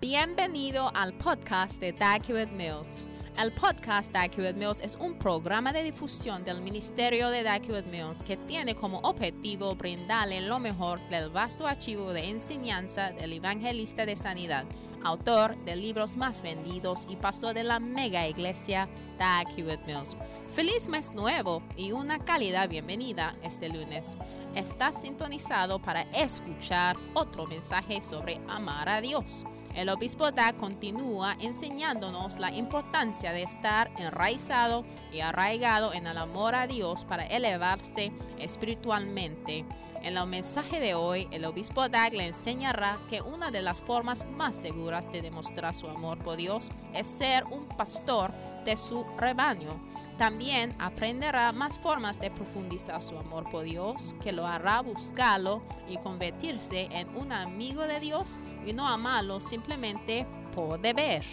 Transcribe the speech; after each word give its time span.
Bienvenido 0.00 0.90
al 0.94 1.12
podcast 1.12 1.78
de 1.78 1.92
Dacuit 1.92 2.50
Mills. 2.52 3.04
El 3.38 3.52
podcast 3.52 4.10
Dacuit 4.10 4.56
Mills 4.56 4.80
es 4.80 4.96
un 4.96 5.18
programa 5.18 5.74
de 5.74 5.82
difusión 5.82 6.42
del 6.42 6.62
Ministerio 6.62 7.28
de 7.28 7.42
Dacuit 7.42 7.84
Mills 7.84 8.22
que 8.22 8.38
tiene 8.38 8.74
como 8.74 9.00
objetivo 9.00 9.74
brindarle 9.74 10.40
lo 10.40 10.58
mejor 10.58 11.06
del 11.10 11.28
vasto 11.28 11.66
archivo 11.66 12.14
de 12.14 12.30
enseñanza 12.30 13.10
del 13.10 13.34
evangelista 13.34 14.06
de 14.06 14.16
sanidad, 14.16 14.64
autor 15.04 15.54
de 15.66 15.76
libros 15.76 16.16
más 16.16 16.40
vendidos 16.40 17.06
y 17.10 17.16
pastor 17.16 17.52
de 17.52 17.64
la 17.64 17.78
mega 17.78 18.26
iglesia 18.26 18.88
Dacuit 19.18 19.82
Mills. 19.86 20.16
Feliz 20.48 20.88
mes 20.88 21.12
nuevo 21.12 21.62
y 21.76 21.92
una 21.92 22.18
cálida 22.24 22.66
bienvenida 22.66 23.36
este 23.42 23.68
lunes. 23.68 24.16
Estás 24.54 25.02
sintonizado 25.02 25.78
para 25.78 26.02
escuchar 26.14 26.96
otro 27.12 27.46
mensaje 27.46 28.02
sobre 28.02 28.40
amar 28.48 28.88
a 28.88 29.02
Dios. 29.02 29.44
El 29.74 29.88
obispo 29.88 30.32
Da 30.32 30.52
continúa 30.52 31.36
enseñándonos 31.40 32.38
la 32.38 32.50
importancia 32.50 33.32
de 33.32 33.44
estar 33.44 33.90
enraizado 33.98 34.84
y 35.12 35.20
arraigado 35.20 35.92
en 35.92 36.06
el 36.06 36.18
amor 36.18 36.54
a 36.54 36.66
Dios 36.66 37.04
para 37.04 37.24
elevarse 37.24 38.12
espiritualmente. 38.38 39.64
En 40.02 40.16
el 40.16 40.26
mensaje 40.26 40.80
de 40.80 40.94
hoy, 40.94 41.28
el 41.30 41.44
obispo 41.44 41.88
Dag 41.88 42.14
le 42.14 42.26
enseñará 42.26 42.98
que 43.08 43.20
una 43.20 43.50
de 43.50 43.62
las 43.62 43.82
formas 43.82 44.26
más 44.26 44.56
seguras 44.56 45.10
de 45.12 45.22
demostrar 45.22 45.74
su 45.74 45.88
amor 45.88 46.18
por 46.18 46.36
Dios 46.36 46.70
es 46.94 47.06
ser 47.06 47.44
un 47.44 47.66
pastor 47.68 48.32
de 48.64 48.76
su 48.76 49.04
rebaño. 49.18 49.89
También 50.20 50.74
aprenderá 50.78 51.50
más 51.50 51.78
formas 51.78 52.20
de 52.20 52.30
profundizar 52.30 53.00
su 53.00 53.18
amor 53.18 53.48
por 53.48 53.64
Dios, 53.64 54.14
que 54.22 54.32
lo 54.32 54.46
hará 54.46 54.82
buscarlo 54.82 55.62
y 55.88 55.96
convertirse 55.96 56.88
en 56.90 57.08
un 57.16 57.32
amigo 57.32 57.84
de 57.84 58.00
Dios 58.00 58.38
y 58.66 58.74
no 58.74 58.86
amarlo 58.86 59.40
simplemente 59.40 60.26
por 60.54 60.78
deber. 60.78 61.24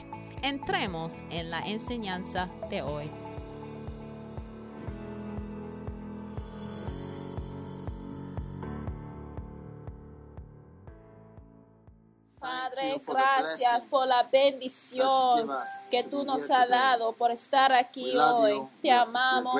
Entremos 0.41 1.15
en 1.29 1.49
la 1.49 1.67
enseñanza 1.67 2.49
de 2.69 2.81
hoy. 2.81 3.11
Padre, 12.39 12.97
gracias 13.07 13.85
por 13.87 14.05
la 14.05 14.21
bendición 14.23 15.49
que 15.89 16.03
tú 16.03 16.23
nos 16.23 16.49
has 16.51 16.69
dado 16.69 17.11
por 17.13 17.31
estar 17.31 17.71
aquí 17.71 18.15
hoy. 18.15 18.61
Te 18.81 18.91
amamos. 18.91 19.59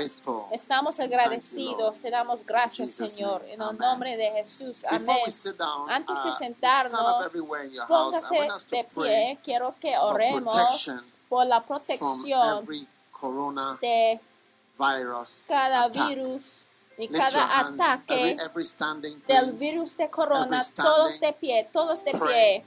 Estamos 0.52 1.00
agradecidos. 1.00 2.00
Te 2.00 2.12
damos 2.12 2.46
gracias, 2.46 2.94
Señor. 2.94 3.44
En 3.48 3.62
el 3.62 3.78
nombre 3.78 4.16
de 4.16 4.32
Jesús. 4.32 4.86
Amén. 4.86 5.18
Antes 5.90 6.24
de 6.24 6.32
sentarnos, 6.34 7.32
póngase 7.88 8.48
de 8.70 8.84
pie. 8.84 9.40
Quiero 9.44 9.76
que 9.80 9.98
oremos 9.98 10.56
por 11.28 11.46
la 11.48 11.66
protección 11.66 12.22
de 13.82 14.22
cada 15.48 15.88
virus 15.88 16.67
y 16.98 17.08
cada 17.10 17.60
ataque 17.60 18.38
del 19.28 19.54
virus 19.54 19.96
de 19.98 20.10
corona, 20.10 20.64
todos 20.76 21.20
de 21.20 21.34
pie, 21.34 21.70
todos 21.72 22.04
de 22.04 22.12
pie. 22.12 22.66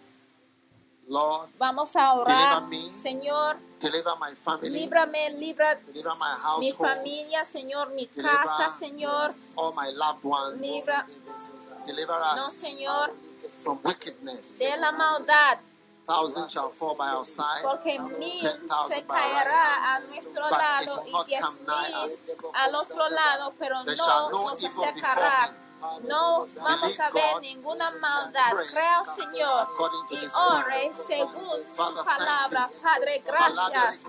Vamos 1.59 1.97
a 1.97 2.15
orar, 2.15 2.63
Señor. 2.95 3.57
Líbrame, 4.63 5.31
libra 5.31 5.79
mi 6.61 6.71
familia, 6.73 7.45
Señor, 7.45 7.93
mi 7.95 8.07
casa, 8.07 8.71
Señor. 8.79 9.31
Libra, 10.61 11.07
no, 12.37 12.43
Señor, 12.43 13.17
de 14.59 14.77
la 14.77 14.93
maldad. 14.93 15.59
Porque 17.63 17.99
mil 18.01 18.43
se 18.89 19.05
caerá 19.07 19.95
a 19.95 20.01
nuestro 20.01 20.51
lado 20.51 21.03
y 21.07 21.25
diez 21.27 21.43
mil 21.61 22.53
al 22.55 22.75
otro 22.75 23.09
lado, 23.09 23.55
pero 23.59 23.83
no 23.85 24.31
nos 24.31 24.65
acercará. 24.65 25.70
No 26.09 26.45
vamos 26.63 27.01
a 27.01 27.11
ver 27.11 27.41
ninguna 27.41 27.91
maldad. 27.93 28.53
Creo, 28.73 29.05
Señor, 29.05 29.69
y 30.11 30.27
ore 30.37 30.93
según 30.95 31.67
su 31.67 32.05
palabra. 32.05 32.69
Padre, 32.83 33.23
gracias. 33.25 34.07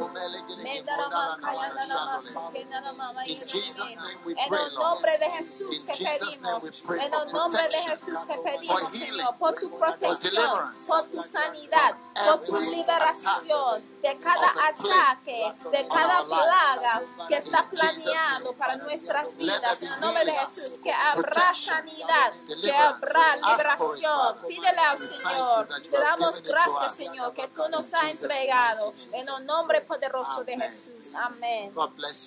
En 4.26 4.54
el 4.54 4.74
nombre 4.74 5.18
de 5.18 5.30
Jesús 5.30 5.86
te 5.86 5.94
pedimos. 5.94 6.81
En 6.90 7.14
el 7.14 7.31
nombre 7.31 7.64
de 7.64 7.78
Jesús 7.78 8.28
te 8.28 8.38
pedimos, 8.40 8.92
Señor, 8.92 9.38
por 9.38 9.54
tu 9.54 9.70
protección, 9.78 10.74
por 10.88 11.10
tu 11.10 11.24
sanidad, 11.24 11.96
por 12.26 12.42
tu 12.46 12.60
liberación 12.60 14.02
de 14.02 14.20
cada 14.20 14.50
ataque, 14.68 15.54
de 15.72 15.88
cada 15.88 16.24
plaga 16.26 17.02
que 17.28 17.38
está 17.38 17.64
planeando 17.70 18.54
para 18.54 18.76
nuestras 18.78 19.36
vidas. 19.38 19.84
En 19.84 19.94
el 19.94 20.00
nombre 20.02 20.26
de 20.26 20.34
Jesús, 20.34 20.80
que 20.84 20.92
habrá 20.92 21.54
sanidad, 21.62 22.34
que 22.62 22.74
habrá 22.74 23.36
liberación. 23.36 24.38
Pídele 24.48 24.80
al 24.80 24.98
Señor. 24.98 25.68
Te 25.68 25.98
damos 25.98 26.44
gracias, 26.44 26.96
Señor, 26.96 27.34
que 27.34 27.48
tú 27.50 27.62
nos 27.70 27.94
has 27.94 28.22
entregado 28.22 28.94
en 29.14 29.28
el 29.28 29.46
nombre 29.46 29.82
poderoso 29.82 30.44
de 30.44 30.58
Jesús. 30.58 31.14
Amén. 31.16 31.74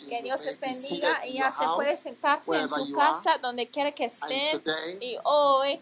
Que 0.08 0.22
Dios 0.22 0.44
les 0.44 0.60
bendiga 0.60 1.26
y 1.26 1.38
ya 1.38 1.50
se 1.50 1.64
puede 1.74 1.96
sentarse 1.96 2.50
en 2.50 2.68
su 2.68 2.94
casa 2.94 3.38
donde 3.38 3.68
quiera 3.68 3.92
que 3.92 4.06
estén. 4.06 4.62
Y 5.00 5.16
hoy 5.24 5.80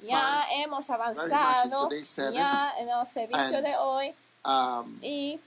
ya 0.00 0.40
hemos 0.56 0.90
avanzado 0.90 1.88
ya 2.32 2.74
en 2.78 2.88
el 2.88 3.06
servicio 3.06 3.62
de 3.62 3.76
hoy. 3.76 4.14
Y 5.02 5.40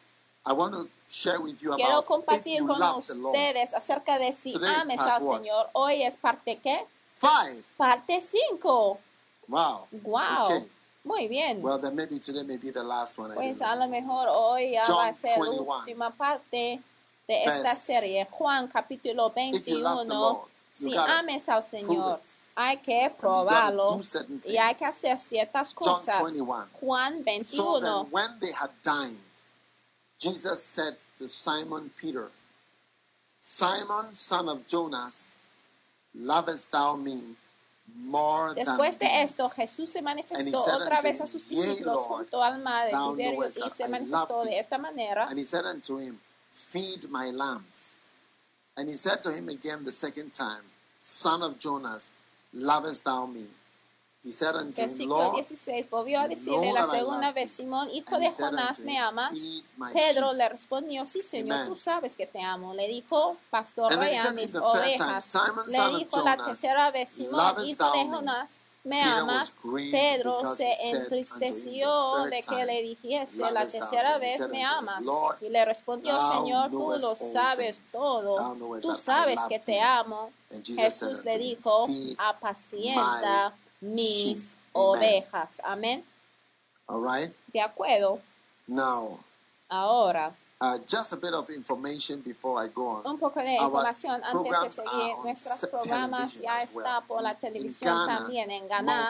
Quiero 1.76 2.04
compartir 2.04 2.66
con 2.66 2.82
ustedes 2.82 3.74
acerca 3.74 4.18
de 4.18 4.34
si 4.34 4.54
ames 4.82 5.00
al 5.00 5.20
Señor. 5.20 5.70
Hoy 5.74 6.04
es 6.04 6.18
parte 6.18 6.60
qué? 6.60 6.86
Five. 7.22 7.64
Parte 7.78 8.20
5. 8.22 9.00
Wow. 9.48 9.88
Wow. 10.04 10.46
Okay. 10.46 10.68
Muy 11.04 11.28
bien. 11.28 11.62
Well, 11.62 11.80
then 11.80 11.96
maybe 11.96 12.20
today 12.20 12.44
may 12.44 12.58
be 12.58 12.72
the 12.72 12.84
last 12.84 13.18
one. 13.18 13.34
Pues 13.34 13.62
a 13.62 13.76
lo 13.76 13.88
mejor 13.88 14.30
hoy 14.36 14.72
ya 14.74 14.84
John 14.86 14.98
va 14.98 15.08
a 15.10 15.14
ser 15.14 15.38
la 15.38 15.46
21. 15.50 15.66
última 15.80 16.12
parte 16.12 16.80
de 17.28 17.44
esta 17.44 17.62
Verse. 17.64 17.76
serie. 17.76 18.28
Juan 18.30 18.68
capítulo 18.68 19.32
If 19.36 19.68
you 19.68 19.80
love 19.80 20.06
the 20.08 20.14
21. 20.14 20.20
Lord, 20.20 20.42
you 20.80 20.92
Si 20.92 20.98
ames 20.98 21.50
al 21.50 21.64
Señor, 21.64 22.22
hay 22.56 22.78
que 22.78 23.10
probarlo 23.20 24.00
y 24.46 24.58
hay 24.58 24.76
que 24.76 24.86
hacer 24.86 25.20
ciertas 25.20 25.74
John 25.74 25.96
cosas. 26.00 26.20
21. 26.22 26.70
Juan 26.80 27.24
So 27.44 27.80
21. 27.80 27.82
then, 27.82 28.12
when 28.12 28.40
they 28.40 28.52
had 28.52 28.70
dined, 28.84 29.22
Jesus 30.18 30.64
said 30.64 30.98
to 31.18 31.28
Simon 31.28 31.92
Peter, 32.00 32.30
Simon, 33.38 34.14
son 34.14 34.48
of 34.50 34.66
Jonas, 34.68 35.40
lovest 36.14 36.72
thou 36.72 36.96
me 36.96 37.36
more 37.96 38.54
Después 38.56 38.98
than 38.98 39.10
de 39.10 39.22
esto? 39.24 39.50
Jesús 39.50 39.90
se 39.90 40.00
And 40.00 40.08
he 40.08 40.14
manifestó 40.14 40.64
said 40.64 40.82
otra 40.82 41.02
vez 41.02 41.18
him, 41.18 41.24
a 41.24 41.28
sus 41.28 41.50
discípulos 41.50 42.08
junto 42.08 42.44
al 42.44 42.60
mar 42.60 42.90
de 42.90 43.24
y 43.28 43.70
se 43.70 43.88
manifestó 43.88 44.44
de 44.44 44.60
esta 44.60 44.78
manera. 44.78 45.26
And 45.30 45.38
he 45.38 45.44
said 45.44 45.66
unto 45.66 45.98
him, 45.98 46.20
Feed 46.50 47.10
my 47.10 47.32
lambs. 47.32 48.00
And 48.78 48.90
he 48.90 48.96
said 48.96 49.22
to 49.22 49.32
him 49.32 49.50
again 49.50 49.84
the 49.84 49.92
second 49.92 50.34
time, 50.34 50.64
Son 51.00 51.42
of 51.44 51.58
Jonas, 51.60 52.14
lovest 52.54 53.06
thou 53.06 53.26
me? 53.26 53.48
He 54.24 54.30
said 54.30 54.56
unto 54.56 54.80
Versículo 54.80 55.24
Lord, 55.24 55.36
16 55.38 55.90
volvió 55.90 56.20
a 56.20 56.28
decirle 56.28 56.72
la 56.72 56.86
segunda 56.86 57.32
vez, 57.32 57.50
Simón, 57.50 57.90
hijo 57.90 58.18
de 58.20 58.30
Jonás, 58.30 58.80
¿me 58.80 59.00
amas? 59.00 59.64
Pedro 59.94 60.32
le 60.34 60.48
respondió, 60.48 61.06
sí, 61.08 61.24
Señor, 61.24 61.68
tú 61.68 61.76
sabes 61.76 62.16
que 62.16 62.28
te 62.28 62.40
amo. 62.40 62.72
Le 62.76 62.88
dijo, 62.88 63.36
pastor, 63.50 63.92
And 63.92 64.00
then 64.00 64.14
he 64.14 64.20
a 64.20 64.22
said 64.22 64.34
mis 64.34 64.56
ovejas. 64.56 65.38
Le 65.68 65.98
dijo 65.98 66.24
la 66.24 66.38
tercera 66.38 66.92
vez, 66.92 67.10
Simón, 67.10 67.56
hijo 67.66 67.92
de? 67.94 68.06
Jonás, 68.06 68.60
¿me 68.84 69.02
amas? 69.02 69.58
Pedro 69.90 70.56
se 70.56 70.72
entristeció 70.92 72.26
de 72.26 72.42
que 72.42 72.64
le 72.64 72.82
dijese 72.84 73.40
la 73.40 73.52
"Lovest 73.52 73.74
thou 73.74 73.90
tercera 73.90 74.20
me?" 74.20 74.20
He 74.20 74.20
vez, 74.20 74.50
¿me 74.50 74.64
amas? 74.64 75.04
"Lord, 75.04 75.38
Y 75.42 75.50
le 75.50 75.66
respondió, 75.66 76.14
Señor, 76.34 76.70
tú 76.70 76.92
lo 76.92 77.16
sabes 77.16 77.84
todo. 77.92 78.36
Tú 78.82 78.96
sabes 78.96 79.40
que 79.50 79.58
te 79.58 79.66
thee." 79.66 79.82
amo. 79.82 80.32
Jesús 80.64 81.26
le 81.26 81.40
dijo, 81.40 81.88
"Feed 81.88 82.16
apacienta 82.20 83.56
mis 83.82 84.08
sheep." 84.24 84.38
Amen. 84.74 85.24
ovejas. 85.24 85.60
Amén. 85.64 86.04
All 86.88 87.02
right? 87.02 87.34
De 87.54 87.60
acuerdo. 87.62 88.16
Now, 88.68 89.20
Ahora, 89.70 90.34
uh, 90.62 90.78
just 90.88 91.14
a 91.14 91.16
bit 91.18 91.34
of 91.34 91.50
information 91.50 92.22
before 92.22 92.64
I 92.64 92.68
go 92.70 92.86
on. 92.88 93.06
un 93.06 93.18
poco 93.18 93.40
de 93.42 93.58
Our 93.58 93.66
información 93.68 94.22
antes 94.24 94.62
de 94.62 94.72
seguir. 94.72 95.16
Nuestros 95.24 95.70
programas 95.72 96.40
ya 96.40 96.58
está 96.58 97.02
por 97.08 97.22
la 97.22 97.36
televisión 97.36 97.96
Ghana, 98.06 98.18
también. 98.20 98.52
En 98.52 98.68
Ghana 98.68 99.08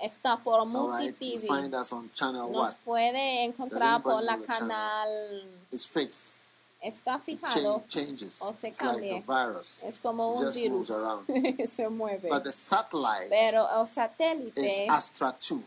está 0.00 0.36
por 0.42 0.64
Multi 0.66 1.06
right? 1.06 1.18
TV. 1.18 1.46
find 1.46 1.74
us 1.74 1.92
on 1.92 2.10
channel 2.12 2.50
Nos 2.50 2.68
what? 2.68 2.76
puede 2.84 3.44
encontrar 3.44 4.02
por 4.02 4.22
la 4.22 4.38
canal. 4.38 5.44
It's 5.70 5.86
fixed. 5.86 6.37
Está 6.80 7.18
fijado. 7.18 7.82
changes. 7.88 8.40
o 8.42 8.54
se 8.54 8.68
It's 8.68 8.80
like 8.82 9.00
a. 9.26 9.82
Es 9.84 9.98
como 9.98 10.32
un 10.32 10.52
virus. 10.54 10.88
Se 11.70 11.88
mueve. 11.88 12.28
But 12.28 12.44
the 12.44 12.52
satellite 12.52 13.28
Pero 13.30 13.66
el 13.68 13.82
is 13.84 13.90
satélite 13.90 14.86
Astra 14.88 15.36
2. 15.40 15.60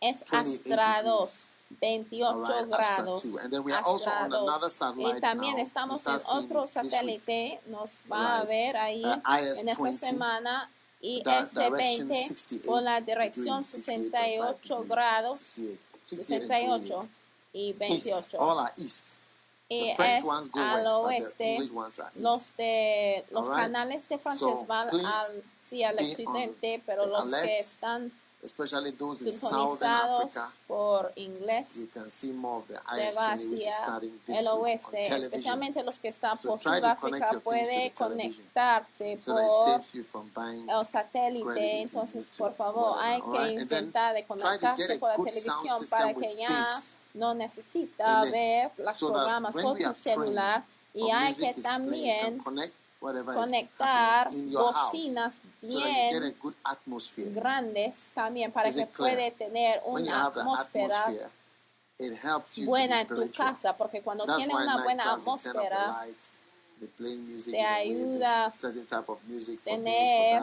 es 0.00 0.24
28 0.30 0.34
Astra 0.40 1.02
2. 1.02 1.04
degrees. 1.04 1.54
28 1.80 2.24
all 2.26 2.40
right, 2.40 2.68
grados. 2.70 3.22
2. 3.24 3.36
And 3.42 3.52
then 3.52 3.62
we 3.64 3.72
are 3.72 3.82
also 3.84 4.10
on 4.10 4.30
2. 4.30 4.36
another 4.42 4.68
Y 4.68 4.70
satellite 4.70 5.20
también 5.20 5.52
now. 5.54 5.58
You 5.58 5.64
estamos 5.64 6.06
en 6.06 6.20
otro 6.32 6.66
satélite, 6.66 7.60
nos 7.66 8.02
va 8.10 8.38
a 8.38 8.40
Right. 8.40 8.48
ver 8.48 8.76
ahí 8.76 9.02
Uh, 9.04 9.12
en 9.60 9.68
esta 9.68 9.82
IS-20, 9.82 9.98
semana 9.98 10.70
IS-20 11.02 12.14
68 12.14 12.66
con 12.70 12.84
la 12.84 13.00
dirección 13.02 13.56
degrees, 13.62 13.66
68 13.66 14.74
degrees, 14.76 14.88
grados, 14.88 15.38
68, 15.38 15.80
68 16.04 16.14
and 16.14 16.26
68 16.26 16.98
28. 17.00 17.08
y 17.52 17.68
East, 17.70 17.78
28. 18.06 18.38
all 18.40 18.58
are 18.60 18.72
east. 18.78 19.23
French 19.68 20.24
es 20.24 20.50
al 20.54 20.86
oeste. 20.86 21.58
Los 22.16 22.56
de 22.56 23.24
los 23.30 23.48
Alright. 23.48 23.62
canales 23.64 24.08
de 24.08 24.18
francés 24.18 24.60
So, 24.60 24.66
van 24.66 24.88
al, 24.90 25.44
sí, 25.58 25.82
al 25.82 25.94
occidente, 25.94 26.82
pero 26.84 27.06
los 27.06 27.22
que 27.30 27.36
alert. 27.36 27.60
están 27.60 28.12
Especially 28.42 28.92
those 28.92 29.24
in 29.24 29.32
southern 29.32 29.90
Africa, 29.90 30.52
por 30.68 31.10
inglés 31.16 31.76
you 31.76 31.86
can 31.86 32.10
see 32.10 32.30
more 32.30 32.58
of 32.58 32.68
the 32.68 32.74
se 32.74 33.18
va 33.18 33.36
IS-20 33.36 33.50
which 33.50 33.60
is 33.66 33.78
hacia 33.78 34.40
el 34.40 34.46
oeste, 34.48 35.00
especialmente 35.00 35.82
los 35.82 35.98
que 35.98 36.08
están 36.08 36.36
So 36.36 36.50
por 36.50 36.60
Sudáfrica 36.62 37.40
puede 37.42 37.90
conectarse 37.94 39.18
So 39.22 39.32
por 39.32 39.40
el 39.42 40.84
satélite, 40.84 41.80
entonces 41.80 42.30
por 42.36 42.54
favor 42.54 42.98
hay 43.00 43.22
que? 43.22 43.38
And 43.38 43.46
then 43.46 43.58
intentar 43.62 44.14
de 44.14 44.26
conectarse 44.26 44.98
por 44.98 45.08
la 45.08 45.14
televisión 45.14 45.88
para 45.88 46.12
que 46.12 46.36
ya 46.36 46.68
no 47.14 47.34
necesita 47.34 48.22
ver 48.24 48.70
los 48.76 48.96
so 48.96 49.12
programas 49.12 49.54
por 49.54 49.78
tu 49.78 49.94
celular 49.94 50.64
y 50.92 51.10
hay 51.10 51.34
que 51.34 51.54
también 51.54 52.38
conectar 53.00 54.28
bocinas 54.28 55.38
a 55.38 55.66
bien 55.66 56.36
grandes 57.34 58.12
también 58.14 58.52
para 58.52 58.68
Is 58.68 58.76
que 58.76 58.86
puede 58.86 59.30
tener 59.32 59.80
una 59.84 60.26
atmósfera 60.26 61.30
buena 62.66 63.00
en 63.00 63.06
tu 63.06 63.30
casa 63.30 63.76
porque 63.76 64.02
cuando 64.02 64.24
That's 64.24 64.38
tiene 64.38 64.54
una 64.54 64.82
buena 64.82 65.12
atmósfera 65.12 66.06
te 67.50 67.64
a 67.64 67.74
ayuda 67.74 68.50
this, 68.50 69.58
tener 69.64 70.42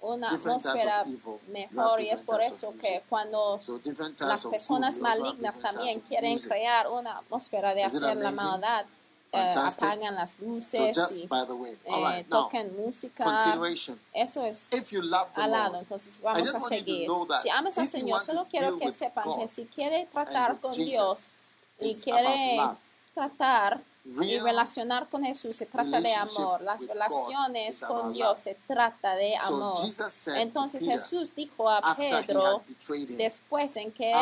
una 0.00 0.28
atmósfera 0.28 1.04
mejor 1.48 2.00
y 2.00 2.10
es 2.10 2.20
por 2.22 2.40
eso 2.40 2.72
que 2.80 3.02
cuando 3.08 3.60
So 3.60 3.80
las 4.20 4.46
personas 4.46 4.98
malignas 4.98 5.58
también 5.58 6.00
quieren 6.00 6.38
crear 6.38 6.88
una 6.90 7.18
atmósfera 7.18 7.74
de 7.74 7.84
hacer 7.84 8.16
la 8.16 8.30
maldad 8.30 8.86
eh, 9.32 9.50
apagan 9.54 10.14
las 10.14 10.32
So 10.32 10.44
luces 10.44 10.96
just 10.96 11.24
y 11.24 11.26
by 11.26 11.46
the 11.46 11.52
way, 11.52 11.76
all 11.88 12.00
eh, 12.04 12.16
right, 12.16 12.28
now 12.28 12.44
toquen 12.44 12.76
música. 12.76 13.24
continuation. 13.24 14.00
eso 14.12 14.44
es 14.44 14.72
If 14.72 14.92
you 14.92 15.02
love 15.02 15.28
the 15.34 15.42
al 15.42 15.50
lado 15.50 15.78
entonces 15.78 16.20
vamos 16.20 16.54
a 16.54 16.60
seguir. 16.60 17.08
si 17.42 17.48
amas 17.50 17.76
al 17.76 17.88
Señor 17.88 18.20
solo 18.20 18.46
quiero 18.48 18.78
que 18.78 18.92
sepan 18.92 19.24
que 19.24 19.30
God 19.30 19.48
si 19.48 19.66
quiere 19.66 20.06
tratar 20.06 20.58
con 20.60 20.72
Jesus, 20.72 20.86
Dios 20.86 21.34
y 21.80 22.00
quiere 22.02 22.60
tratar 23.14 23.82
y 24.06 24.38
relacionar 24.38 25.08
con 25.08 25.24
Jesús 25.24 25.56
se 25.56 25.66
trata 25.66 26.00
de 26.00 26.14
amor. 26.14 26.60
Las 26.62 26.86
relaciones 26.86 27.82
con 27.82 28.12
Dios 28.12 28.38
se 28.38 28.56
trata 28.66 29.14
de 29.14 29.36
amor. 29.36 29.76
Entonces 30.36 30.86
Jesús 30.86 31.32
dijo 31.34 31.68
a 31.68 31.80
Pedro, 31.96 32.62
después 33.16 33.76
en 33.76 33.92
que 33.92 34.12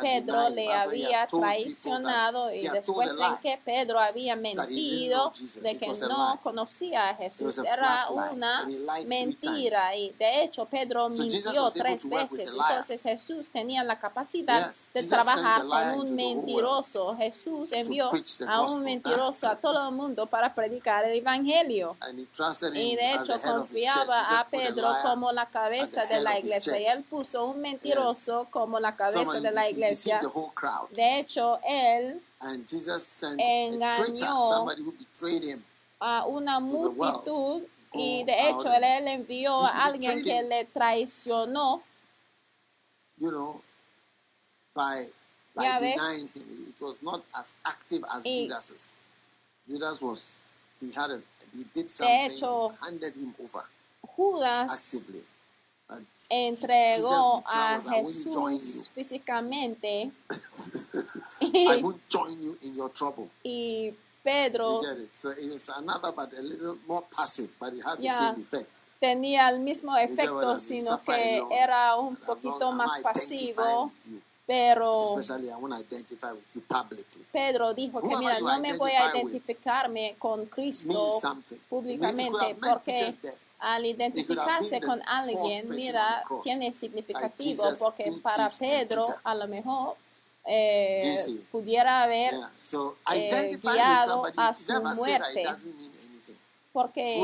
Pedro 0.00 0.50
le 0.50 0.72
había 0.72 1.26
traicionado 1.26 2.52
y 2.52 2.68
después 2.68 3.10
en 3.10 3.42
que 3.42 3.60
Pedro 3.64 3.98
había 3.98 4.36
mentido 4.36 5.32
de 5.62 5.78
que 5.78 5.88
no 6.08 6.38
conocía 6.42 7.10
a 7.10 7.14
Jesús. 7.14 7.58
Era 7.58 8.08
una 8.10 8.66
mentira 9.06 9.96
y 9.96 10.10
de 10.18 10.44
hecho 10.44 10.66
Pedro 10.66 11.08
mintió 11.08 11.70
tres 11.70 12.08
veces. 12.08 12.50
Entonces 12.52 13.02
Jesús 13.02 13.50
tenía 13.50 13.84
la 13.84 13.98
capacidad 13.98 14.72
de 14.92 15.02
trabajar 15.02 15.66
con 15.66 16.00
un 16.00 16.14
mentiroso. 16.14 17.16
Jesús 17.16 17.72
envió 17.72 18.10
a 18.46 18.62
un 18.62 18.84
gospel. 19.00 19.29
Mentiroso 19.30 19.48
a 19.48 19.56
todo 19.56 19.88
el 19.88 19.94
mundo 19.94 20.26
para 20.26 20.54
predicar 20.54 21.04
el 21.04 21.18
evangelio. 21.18 21.96
Y 22.74 22.96
de 22.96 23.14
hecho 23.14 23.40
confiaba 23.40 24.40
a 24.40 24.48
Pedro 24.48 24.88
como 25.02 25.32
la 25.32 25.46
cabeza 25.48 26.04
de 26.06 26.20
la 26.22 26.38
iglesia 26.38 26.78
y 26.80 26.86
él 26.86 27.04
puso 27.04 27.46
un 27.46 27.60
mentiroso 27.60 28.46
como 28.50 28.78
la 28.80 28.96
cabeza 28.96 29.40
de 29.40 29.52
la 29.52 29.68
iglesia. 29.68 30.20
De 30.90 31.18
hecho, 31.20 31.58
él 31.64 32.22
And 32.42 32.66
Jesus 32.66 33.02
sent 33.02 33.38
a 33.38 33.44
traitor, 33.44 33.74
engañó 33.74 34.42
somebody 34.42 34.82
who 34.82 34.92
betrayed 34.92 35.42
him. 35.44 35.62
a 36.00 36.24
una 36.24 36.58
multitud 36.58 37.62
y 37.92 38.24
de 38.24 38.48
hecho 38.48 38.72
él 38.72 39.08
envió 39.08 39.54
a 39.56 39.84
alguien 39.84 40.22
que 40.24 40.42
le 40.42 40.64
traicionó. 40.64 41.82
you 43.18 43.30
know, 43.30 43.60
by 44.74 45.04
denying 45.54 46.28
him. 46.28 46.66
It 46.68 46.80
was 46.80 47.02
not 47.02 47.22
as 47.36 47.54
active 47.66 48.02
as 48.10 48.24
Y- 48.24 48.46
Judas's. 48.48 48.94
Judas 49.70 50.02
was 50.02 50.42
he 50.80 50.92
had 50.92 51.10
a 51.10 51.22
he 51.54 51.64
did 51.72 51.88
something, 51.90 52.30
hecho, 52.30 52.70
he 52.70 52.76
handed 52.84 53.14
him 53.14 53.34
over 53.40 53.64
Judas 54.16 54.72
actively. 54.72 55.22
And 55.88 56.06
entregó 56.30 57.42
a. 57.46 57.80
Jesús 57.80 58.88
físicamente 58.94 60.12
I 61.42 61.80
won't 61.82 62.06
join 62.06 62.40
you 62.42 62.56
in 62.62 62.74
your 62.74 62.90
trouble. 62.90 63.28
y 63.42 63.92
Pedro 64.22 64.80
tenía 69.00 69.48
el 69.48 69.60
mismo 69.60 69.96
efecto, 69.96 70.58
sino 70.58 70.98
que 70.98 71.42
era 71.50 71.96
un 71.96 72.16
poquito 72.16 72.70
más 72.72 73.00
pasivo. 73.02 73.90
Pero 74.50 75.16
Especially, 75.16 75.48
I 75.48 75.54
want 75.54 75.72
to 75.74 75.78
identify 75.78 76.32
with 76.32 76.44
you 76.56 76.60
publicly. 76.62 77.24
Pedro 77.30 77.72
dijo 77.72 78.00
que 78.00 78.16
mira, 78.16 78.40
no 78.40 78.58
me 78.58 78.76
voy 78.76 78.90
a 78.90 79.14
identificarme 79.14 80.16
con 80.18 80.46
Cristo 80.46 81.08
públicamente 81.68 82.56
porque 82.60 83.14
al 83.60 83.86
identificarse 83.86 84.80
con 84.80 85.00
alguien, 85.06 85.70
mira, 85.70 86.24
tiene 86.42 86.72
significativo 86.72 87.62
porque 87.78 88.10
para 88.20 88.50
Pedro 88.50 89.04
a 89.22 89.36
lo 89.36 89.46
mejor 89.46 89.94
eh, 90.44 91.16
pudiera 91.52 92.02
haber, 92.02 92.34
eh, 93.14 93.56
guiado 93.62 94.24
a 94.36 94.52
su 94.52 94.82
muerte. 94.96 95.44
Porque 96.72 97.20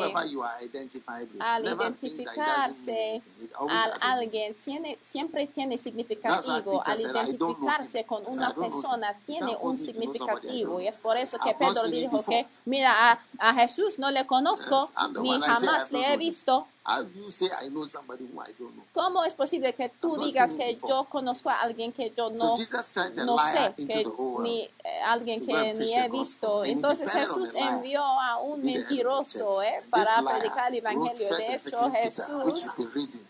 al 1.41 1.65
identificarse 1.65 3.23
al 3.59 3.93
alguien 4.03 4.55
tiene- 4.55 4.99
siempre 5.01 5.47
tiene 5.47 5.79
significativo. 5.79 6.83
Al 6.85 6.97
said, 6.97 7.11
"I 7.11 7.37
don't 7.37 7.59
know 7.59 7.69
identificarse 7.69 8.01
him." 8.01 8.07
con 8.07 8.23
una 8.27 8.33
"I 8.33 8.37
don't 8.39 8.55
know 8.57 8.65
him. 8.67 8.73
persona 8.73 9.19
tiene 9.25 9.57
un 9.61 9.79
significativo. 9.81 10.81
Y 10.81 10.89
es 10.89 10.99
por 10.99 11.17
eso 11.17 11.39
que 11.39 11.55
Pedro 11.55 11.85
dijo 11.85 12.25
que, 12.25 12.47
mira, 12.65 13.13
a, 13.13 13.21
a 13.39 13.55
Jesús 13.55 13.99
no 13.99 14.11
le 14.11 14.27
conozco 14.27 14.91
ni 15.23 15.31
jamás 15.41 15.93
le 15.93 16.13
he 16.13 16.17
visto. 16.17 16.67
How 16.89 17.03
do 17.03 17.11
you 17.19 17.31
say 17.33 17.49
I 17.61 17.69
know 17.71 17.85
somebody 17.85 18.25
who 18.33 18.41
I 18.41 18.53
don't 18.57 18.73
know? 18.77 18.85
¿Cómo 18.93 19.25
es 19.25 19.35
posible 19.35 19.75
que 19.75 19.89
tú 19.89 20.17
digas 20.19 20.55
que 20.55 20.79
yo 20.89 21.05
conozco 21.11 21.51
a 21.51 21.61
alguien 21.61 21.93
que 21.93 22.13
yo 22.17 22.31
no, 22.31 22.55
no 22.55 23.39
sé, 23.39 23.75
que 23.75 24.05
ni 24.41 24.63
eh, 24.63 25.03
alguien 25.05 25.45
que 25.45 25.75
ni 25.75 25.95
he 25.95 26.09
visto? 26.09 26.65
Entonces 26.65 27.11
Jesús 27.11 27.51
envió 27.55 28.03
a 28.03 28.41
un 28.41 28.61
mentiroso 28.61 29.61
eh, 29.63 29.79
para 29.91 30.23
predicar 30.23 30.69
el 30.69 30.79
evangelio. 30.79 31.29
De 31.37 31.55
hecho, 31.55 31.91
Jesús 31.91 32.65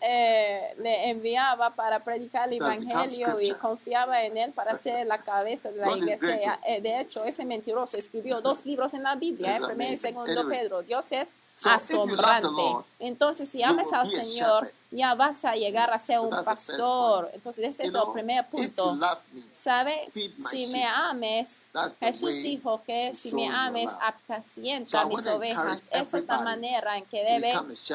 eh, 0.01 0.75
le 0.77 1.09
enviaba 1.09 1.71
para 1.71 2.03
predicar 2.03 2.47
el 2.47 2.61
evangelio 2.61 3.37
y 3.41 3.51
confiaba 3.53 4.21
en 4.21 4.37
él 4.37 4.51
para 4.53 4.77
ser 4.77 5.07
la 5.07 5.17
cabeza 5.17 5.71
de 5.71 5.77
la 5.77 5.97
iglesia. 5.97 6.59
Eh, 6.63 6.79
de 6.79 7.01
hecho, 7.01 7.25
ese 7.25 7.43
mentiroso 7.43 7.97
escribió 7.97 8.39
dos 8.39 8.67
libros 8.67 8.93
en 8.93 9.01
la 9.01 9.15
Biblia, 9.15 9.57
el 9.57 9.65
primero 9.65 9.93
y 9.93 9.97
segundo. 9.97 10.47
Pedro. 10.47 10.83
Dios 10.83 11.05
es 11.11 11.29
So, 11.57 11.71
asombrante. 11.71 12.47
Lord, 12.51 12.85
Entonces, 12.99 13.49
si 13.49 13.63
amas 13.63 13.91
al 13.91 14.07
Señor, 14.07 14.71
ya 14.91 15.15
vas 15.15 15.43
a 15.43 15.55
llegar 15.55 15.89
a 15.89 15.97
ser 15.97 16.19
So 16.19 16.25
un 16.25 16.29
pastor. 16.29 17.27
Entonces, 17.33 17.65
este 17.65 17.87
You 17.87 17.89
es 17.89 17.95
el 17.95 18.13
primer 18.13 18.47
punto. 18.47 18.93
me, 18.93 19.17
¿Sabe? 19.51 20.07
Si 20.11 20.67
me 20.71 20.85
ames, 20.85 21.65
Jesús 21.99 22.43
dijo 22.43 22.83
que 22.85 23.11
si 23.15 23.33
me 23.33 23.49
ames, 23.49 23.89
apacienta 23.99 25.01
So 25.01 25.07
mis 25.07 25.25
ovejas. 25.25 25.85
Esa 25.89 26.19
es 26.19 26.27
la 26.27 26.41
manera 26.41 26.95
en 26.95 27.05
que 27.05 27.23
debe 27.23 27.51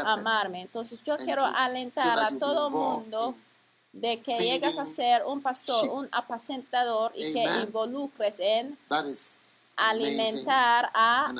amarme. 0.06 0.62
Entonces, 0.62 1.00
yo 1.04 1.16
quiero 1.16 1.44
alentar 1.44 2.18
a 2.18 2.36
todo 2.36 2.68
mundo 2.68 3.36
de 3.92 4.18
que 4.18 4.38
llegues 4.38 4.76
a 4.76 4.86
ser 4.86 5.22
un 5.24 5.40
pastor, 5.40 5.82
sheep. 5.82 5.92
un 5.92 6.08
apacentador 6.10 7.12
y 7.14 7.32
que 7.32 7.44
involucres 7.62 8.36
en 8.38 8.76
That 8.88 9.06
is 9.06 9.41
alimentar 9.90 10.90
a 10.94 11.32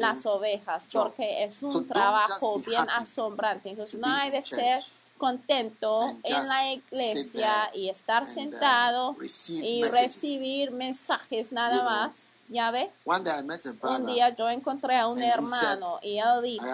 las 0.00 0.26
ovejas, 0.26 0.86
porque 0.92 1.44
es 1.44 1.62
un 1.62 1.86
trabajo 1.86 2.58
bien 2.58 2.88
asombrante. 2.90 3.70
Entonces 3.70 4.00
to 4.00 4.06
no 4.06 4.12
hay 4.12 4.30
de 4.30 4.42
ser 4.42 4.80
contento 5.16 6.00
en 6.22 6.48
la 6.48 6.72
iglesia 6.72 7.70
y 7.74 7.88
estar 7.88 8.22
uh, 8.22 8.26
sentado 8.26 9.16
y 9.62 9.82
recibir 9.82 10.70
mensajes 10.70 11.52
nada 11.52 11.82
más. 11.82 12.30
Ya 12.50 12.70
ve, 12.70 12.90
un 13.04 14.06
día 14.06 14.30
yo 14.30 14.48
encontré 14.48 14.96
a 14.96 15.06
un 15.06 15.22
hermano 15.22 15.98
y 16.00 16.18
él 16.18 16.42
dijo, 16.42 16.64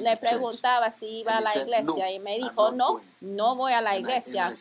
le 0.00 0.16
preguntaba 0.16 0.92
si 0.92 1.06
iba 1.06 1.36
a 1.36 1.40
la 1.40 1.56
iglesia 1.56 1.82
"No, 1.82 2.10
y 2.10 2.18
me 2.20 2.36
dijo, 2.36 2.70
no, 2.70 2.92
going." 2.92 3.04
no 3.20 3.56
voy 3.56 3.72
a 3.72 3.80
la 3.80 3.96
iglesia. 3.96 4.52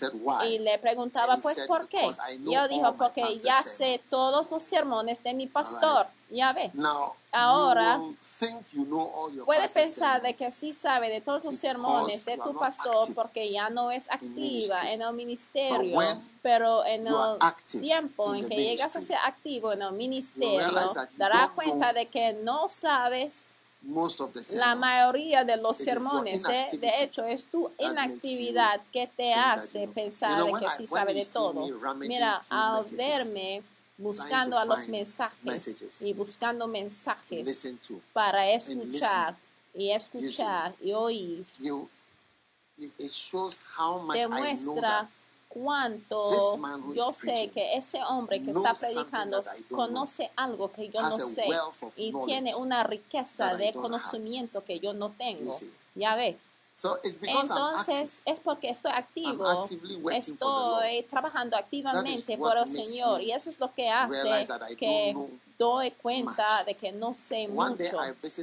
Y 0.48 0.58
le 0.60 0.80
preguntaba, 0.80 1.38
pues, 1.38 1.62
¿por 1.68 1.88
qué? 1.88 2.08
"Because 2.08 2.34
I 2.34 2.42
Y 2.50 2.56
all 2.56 2.68
dijo, 2.68 2.96
porque 2.96 3.22
ya 3.44 3.62
sé 3.62 3.70
sermons." 3.78 4.10
todos 4.10 4.52
los 4.52 4.64
sermones 4.64 5.22
de 5.22 5.34
mi 5.36 5.46
pastor. 5.46 6.08
Ya 6.30 6.54
ve. 6.54 6.72
Now, 6.74 7.16
Ahora, 7.32 8.00
you 8.72 8.86
know 8.86 9.12
all 9.14 9.32
your 9.34 9.46
Puede 9.46 9.62
pastor's 9.62 9.86
pensar 9.90 10.22
de 10.22 10.34
que 10.36 10.50
sí 10.52 10.72
sabe 10.74 11.10
de 11.10 11.22
todos 11.22 11.44
los 11.44 11.56
Because 11.56 11.62
sermones 11.62 12.26
de 12.26 12.38
tu 12.38 12.58
pastor 12.58 13.14
porque 13.14 13.52
ya 13.52 13.70
no 13.70 13.92
es 13.92 14.10
activa 14.10 14.92
en 14.92 15.02
el 15.02 15.14
ministerio, 15.14 16.00
pero 16.42 16.86
en 16.86 17.06
el 17.06 17.14
tiempo 17.68 18.34
en 18.34 18.48
que 18.48 18.56
llegas 18.56 18.96
a 18.96 19.02
ser 19.02 19.18
activo 19.18 19.74
en 19.74 19.82
el 19.82 19.92
ministerio, 19.94 20.94
darás 21.18 21.50
cuenta 21.52 21.94
de 21.94 22.08
que 22.08 22.34
no 22.34 22.70
sabes 22.70 23.48
Most 23.82 24.20
of 24.22 24.34
the 24.34 24.58
la 24.58 24.74
mayoría 24.74 25.44
de 25.44 25.58
los 25.58 25.80
It 25.80 25.86
sermones. 25.90 26.44
¿eh? 26.50 26.66
De 26.80 27.04
hecho, 27.04 27.24
es 27.26 27.46
tu 27.46 27.70
inactividad 27.78 28.82
que 28.92 29.08
te 29.08 29.32
hace 29.34 29.88
pensar 29.88 30.32
You 30.32 30.36
know, 30.38 30.46
de 30.48 30.60
que 30.62 30.66
I- 30.66 30.78
sí 30.78 30.88
sabe 30.88 31.14
de 31.14 31.26
todo. 31.26 31.62
Mira, 32.00 32.42
al 32.50 32.84
verme 32.96 33.62
buscando 33.98 34.58
a 34.58 34.66
los 34.66 34.88
mensajes 34.90 36.02
y 36.02 36.14
buscando 36.14 36.68
mensajes 36.68 37.76
para 38.14 38.50
escuchar 38.50 39.38
y 39.74 39.92
escuchar 39.92 40.76
y 40.82 40.92
oír, 40.94 41.46
demuestra 44.14 45.08
cuánto 45.48 46.58
yo 46.94 47.14
sé 47.14 47.50
que 47.54 47.78
ese 47.78 48.04
hombre 48.04 48.44
que 48.44 48.52
está 48.52 48.74
predicando 48.74 49.42
conoce 49.70 50.30
algo 50.36 50.70
que 50.72 50.90
yo 50.90 51.02
no 51.02 51.12
sé 51.12 51.46
y 51.96 52.12
tiene 52.26 52.54
una 52.56 52.84
riqueza 52.84 53.56
de 53.56 53.72
conocimiento 53.72 54.64
que 54.66 54.80
yo 54.80 54.94
no 54.94 55.12
tengo. 55.12 55.56
Ya 55.96 56.16
ve. 56.16 56.38
So 56.76 56.98
it's 57.06 57.18
because 57.18 57.52
I'm 57.52 57.74
active. 57.74 57.96
Entonces 57.96 58.22
es 58.26 58.40
porque 58.42 58.70
estoy 58.70 58.92
activo, 58.92 59.46
I'm 59.46 59.62
actively 59.64 59.96
working 59.96 60.38
for 60.38 60.82
the 60.82 60.90
estoy 60.90 61.10
trabajando 61.10 61.56
activamente 61.56 62.38
por 62.38 62.58
el 62.58 62.68
Señor. 62.68 63.22
y 63.22 63.32
eso 63.32 63.50
es 63.50 63.58
lo 63.62 63.74
que 63.74 63.90
hace 63.90 64.12
realize 64.12 64.48
that 64.48 64.62
I 64.70 64.76
que 64.76 65.16
doy 65.58 65.92
cuenta 65.92 66.46
much. 66.58 66.66
de 66.66 66.76
que 66.76 66.92
no 66.92 67.16
sé 67.16 67.50
One 67.56 67.76
mucho. 67.76 67.98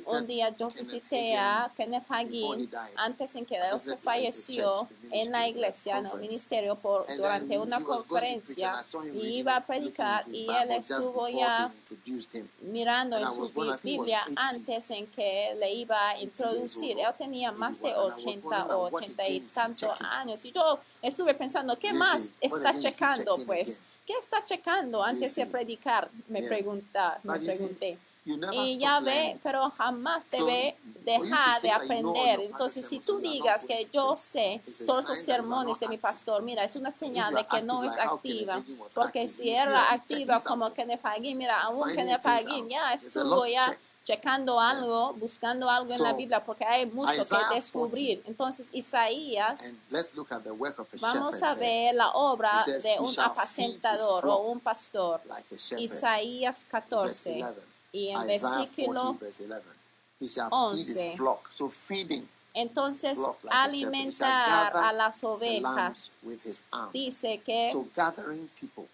Un 0.06 0.26
día 0.26 0.54
yo 0.56 0.68
visité 0.68 1.36
a 1.36 1.70
Kenneth 1.76 2.04
Hagin 2.08 2.70
antes 2.96 3.34
en 3.36 3.46
que 3.46 3.56
él 3.56 3.78
se 3.78 3.96
falleció 3.96 4.88
en 5.10 5.30
la 5.30 5.48
iglesia, 5.48 5.98
en 5.98 6.06
el 6.06 6.18
ministerio, 6.18 6.76
por, 6.76 7.06
durante 7.16 7.58
una 7.58 7.82
conferencia 7.82 8.74
y 9.14 9.38
iba 9.38 9.56
a 9.56 9.66
predicar 9.66 10.24
y 10.28 10.46
él 10.50 10.70
estuvo 10.72 11.28
ya 11.28 11.70
mirando 12.60 13.16
And 13.16 13.26
en 13.26 13.48
su 13.48 13.60
Biblia 13.82 14.22
80, 14.22 14.42
antes 14.42 14.90
en 14.90 15.06
que 15.08 15.54
le 15.58 15.72
iba 15.72 16.08
a 16.08 16.14
80 16.14 16.22
introducir. 16.22 16.98
Él 16.98 17.14
tenía 17.16 17.52
más 17.52 17.80
de 17.80 17.94
81, 17.94 18.02
and 18.02 18.02
I 18.02 18.04
was 18.04 18.24
80 18.24 18.44
wondering 18.44 18.72
o 18.72 18.82
what 18.82 19.02
80 19.02 19.28
y 19.28 19.40
tantos 19.40 20.00
años. 20.02 20.44
Y 20.44 20.52
yo 20.52 20.78
estuve 21.00 21.34
pensando, 21.34 21.78
¿qué 21.78 21.92
más 21.92 22.32
está 22.40 22.78
checando? 22.78 23.36
Pues? 23.46 23.82
¿Qué 24.06 24.14
está 24.18 24.44
checando 24.44 25.02
antes 25.02 25.34
de 25.34 25.46
predicar? 25.46 26.08
Me 26.28 26.40
Yeah. 26.40 26.48
pregunta, 26.48 27.20
me 27.22 27.32
But 27.32 27.42
you 27.42 27.50
see, 27.52 27.56
pregunté. 27.58 27.98
You 28.24 28.38
Y 28.52 28.78
ya 28.78 29.00
ve, 29.00 29.10
learning. 29.10 29.40
pero 29.42 29.68
jamás 29.70 30.24
So, 30.30 30.38
you 30.38 30.44
to 30.46 31.00
dejar 31.04 31.60
de 31.60 31.70
aprender. 31.72 32.40
Entonces, 32.40 32.86
si 32.86 33.00
tú 33.00 33.18
digas 33.18 33.64
que 33.64 33.88
yo 33.92 34.16
sé 34.16 34.60
todos 34.86 35.08
los 35.08 35.18
sermones 35.18 35.80
de 35.80 35.88
mi 35.88 35.98
pastor, 35.98 36.40
mira, 36.42 36.62
es 36.64 36.76
una 36.76 36.92
señal 36.92 37.34
de 37.34 37.44
que 37.44 37.62
no 37.62 37.82
es 37.82 37.98
activa. 37.98 38.62
Porque 38.94 39.26
si 39.26 39.50
era 39.50 39.92
activa 39.92 40.40
como. 40.40 40.72
Kenneth 40.72 41.04
Hagin, 41.04 41.36
mira, 41.36 41.60
aún 41.62 41.88
Kenneth 41.94 42.24
Hagin 42.24 42.68
ya 42.68 42.94
estuvo 42.94 43.44
ya. 43.46 43.76
Checando 44.04 44.58
algo, 44.58 45.12
buscando 45.14 45.70
algo 45.70 45.92
en 45.92 46.02
la 46.02 46.10
So, 46.10 46.16
Biblia, 46.16 46.44
porque 46.44 46.64
hay 46.64 46.86
mucho 46.86 47.12
Isaiah 47.12 47.48
que 47.48 47.54
descubrir. 47.54 48.22
Entonces, 48.26 48.68
Isaías, 48.72 49.74
a 50.30 50.38
vamos 51.00 51.42
a 51.42 51.54
ver 51.54 51.94
la 51.94 52.10
obra 52.12 52.58
says, 52.62 52.82
de 52.82 52.94
"He 52.94 52.98
un 52.98 53.20
apacentador 53.20 54.26
o 54.26 54.38
un 54.42 54.60
pastor. 54.60 55.20
like 55.26 55.46
a. 55.54 55.80
Isaías 55.80 56.64
Verse 56.64 56.66
14 56.70 57.42
11. 57.42 57.60
y 57.92 58.08
en 58.08 58.20
Isaiah 58.30 58.58
versículo 58.58 59.00
40, 59.00 59.24
verse 59.24 59.44
11. 59.44 59.62
He 60.20 60.26
shall 60.28 60.50
feed 60.50 60.88
11. 60.88 60.92
his 61.10 61.16
flock. 61.16 61.52
So 61.52 61.68
feeding 61.68 62.28
Entonces, 62.54 63.14
flock 63.14 63.42
like 63.44 63.54
a 63.54 63.62
alimentar 63.64 64.44
gather 64.46 64.84
a 64.84 64.92
las 64.92 65.24
ovejas. 65.24 66.12
Dice 66.92 67.40
que, 67.44 67.70
So 67.72 67.86
gathering 67.94 68.48
people. 68.60 68.86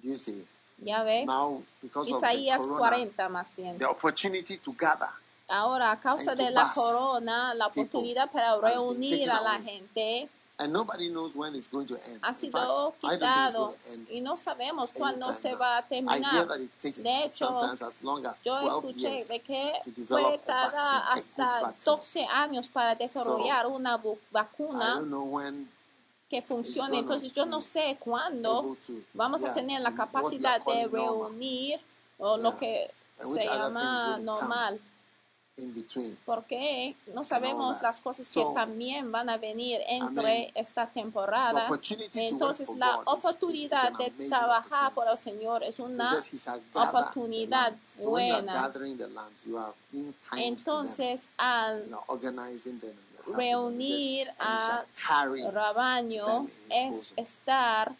Do 0.00 0.08
you 0.08 0.16
see? 0.16 0.46
Ya 0.78 1.02
ve, 1.02 1.24
Now, 1.24 1.62
because 1.80 2.10
of 2.12 2.20
the 2.20 2.26
Isaías 2.28 2.58
corona, 2.58 2.78
40 2.78 3.28
más 3.28 3.54
bien. 3.56 3.78
the 3.78 3.86
opportunity 3.88 4.56
to 4.58 4.72
gather 4.72 5.08
Ahora, 5.48 5.90
a 5.92 6.00
causa 6.00 6.34
de 6.34 6.50
la 6.50 6.66
corona, 6.72 7.52
la 7.54 7.66
oportunidad 7.66 8.30
para 8.32 8.58
reunir 8.60 9.30
a 9.30 9.42
la 9.42 9.58
gente 9.60 10.28
and 10.58 10.72
nobody 10.72 11.08
knows 11.08 11.34
when 11.36 11.54
it's 11.54 11.66
going 11.66 11.84
to 11.84 11.94
end. 12.08 12.20
ha 12.22 12.32
sido 12.32 12.92
fact, 12.92 13.00
quitado 13.00 13.74
y 14.10 14.20
no 14.20 14.36
sabemos 14.36 14.92
cuándo 14.92 15.32
se 15.32 15.50
now. 15.50 15.58
va 15.58 15.78
a 15.78 15.82
terminar. 15.82 16.46
De 16.48 17.24
hecho, 17.24 17.46
sometimes 17.48 17.82
as 17.82 18.02
long 18.04 18.24
as 18.24 18.40
Yo 18.44 18.52
12 18.54 18.88
escuché 18.88 19.32
de 19.32 19.40
que 19.40 19.72
puede 20.08 20.38
tardar 20.38 21.04
hasta 21.10 21.60
vaccine. 21.60 21.84
12 21.96 22.26
años 22.26 22.68
para 22.68 22.94
desarrollar 22.94 23.66
una 23.66 23.96
I 23.96 24.16
vacuna 24.30 24.94
don't 24.94 25.08
know 25.10 25.24
when 25.24 25.68
que 26.28 26.42
funcione. 26.42 26.98
Entonces 26.98 27.32
yo 27.32 27.46
no 27.46 27.60
sé 27.60 27.96
cuándo 28.00 28.76
vamos 29.12 29.44
a 29.44 29.54
tener 29.54 29.82
la 29.82 29.94
capacidad 29.94 30.60
de 30.64 30.86
reunir 30.86 31.80
o 32.18 32.36
lo 32.36 32.56
que 32.56 32.90
se 33.14 33.44
llama 33.44 34.18
normal. 34.18 34.80
Porque 36.26 36.96
no 37.14 37.24
sabemos 37.24 37.80
las 37.80 38.00
cosas 38.00 38.28
que 38.32 38.44
también 38.54 39.12
van 39.12 39.28
a 39.28 39.36
venir 39.36 39.80
entre 39.86 40.50
esta 40.56 40.88
temporada. 40.88 41.68
Entonces 42.14 42.70
la 42.76 42.98
oportunidad 43.06 43.92
de 43.92 44.10
trabajar 44.28 44.92
por 44.92 45.06
el. 45.08 45.16
Señor 45.16 45.62
es 45.62 45.78
una 45.78 46.12
oportunidad 46.74 47.72
buena. 48.02 48.72
entonces 50.36 51.28
al 51.36 51.88
Reunir 53.26 54.28
a 54.38 54.84
his 54.92 56.68
es 56.70 57.14
estar? 57.16 57.96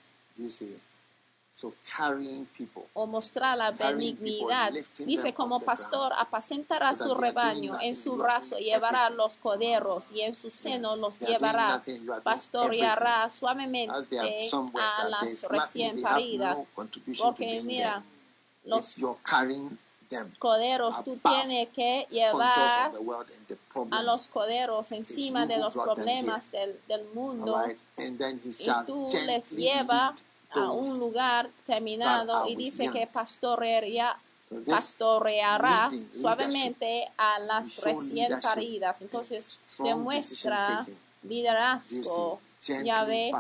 So 1.51 1.73
carrying 1.97 2.47
people. 2.47 2.83
o 2.95 3.07
mostrar 3.07 3.57
la 3.57 3.71
benignidad. 3.71 4.73
people, 4.73 5.07
Dice 5.07 5.33
como 5.33 5.61
pastor, 5.61 6.13
apacentará 6.19 6.97
So 6.97 7.07
su 7.07 7.15
rebaño, 7.15 7.79
en 7.81 7.95
su 7.95 8.17
brazo 8.17 8.57
llevará 8.59 9.09
los 9.11 9.37
coderos 9.37 10.11
y 10.11 10.23
en 10.23 10.35
su 10.35 10.51
seno 10.51 10.91
Yes, 10.91 11.01
los 11.01 11.21
llevará. 11.21 11.81
Pastoreará 12.25 13.31
suavemente 13.31 13.95
a 14.19 15.09
las 15.09 15.47
recién 15.49 16.03
paridas. 16.03 16.59
Porque 17.23 17.63
mira, 17.63 18.03
los 18.65 18.97
carrying 19.23 19.69
them. 19.69 19.84
Coderos 20.39 21.05
tú 21.05 21.17
tienes 21.17 21.69
que 21.69 22.07
llevar 22.11 22.91
a 23.91 24.03
los 24.03 24.29
coderos 24.29 24.93
encima 24.93 25.47
de 25.47 25.59
los 25.59 25.75
problemas 25.75 26.51
del, 26.51 26.81
del 26.89 27.05
mundo. 27.15 27.63
Right? 27.65 27.81
Y 27.99 28.87
tú 28.87 29.07
les 29.27 29.51
llevas 29.51 30.25
a 30.51 30.71
un 30.71 30.99
lugar 30.99 31.51
terminado 31.67 32.47
y 32.49 32.57
dice 32.57 32.91
que 32.93 33.07
pastorearía, 33.07 34.17
pastoreará 34.67 35.89
suavemente 36.13 37.11
a 37.17 37.39
las 37.41 37.83
recién 37.83 38.29
paridas. 38.41 39.03
Entonces 39.03 39.61
demuestra 39.79 40.87
liderazgo, 41.23 42.41
ya 42.85 43.05
ve, 43.05 43.31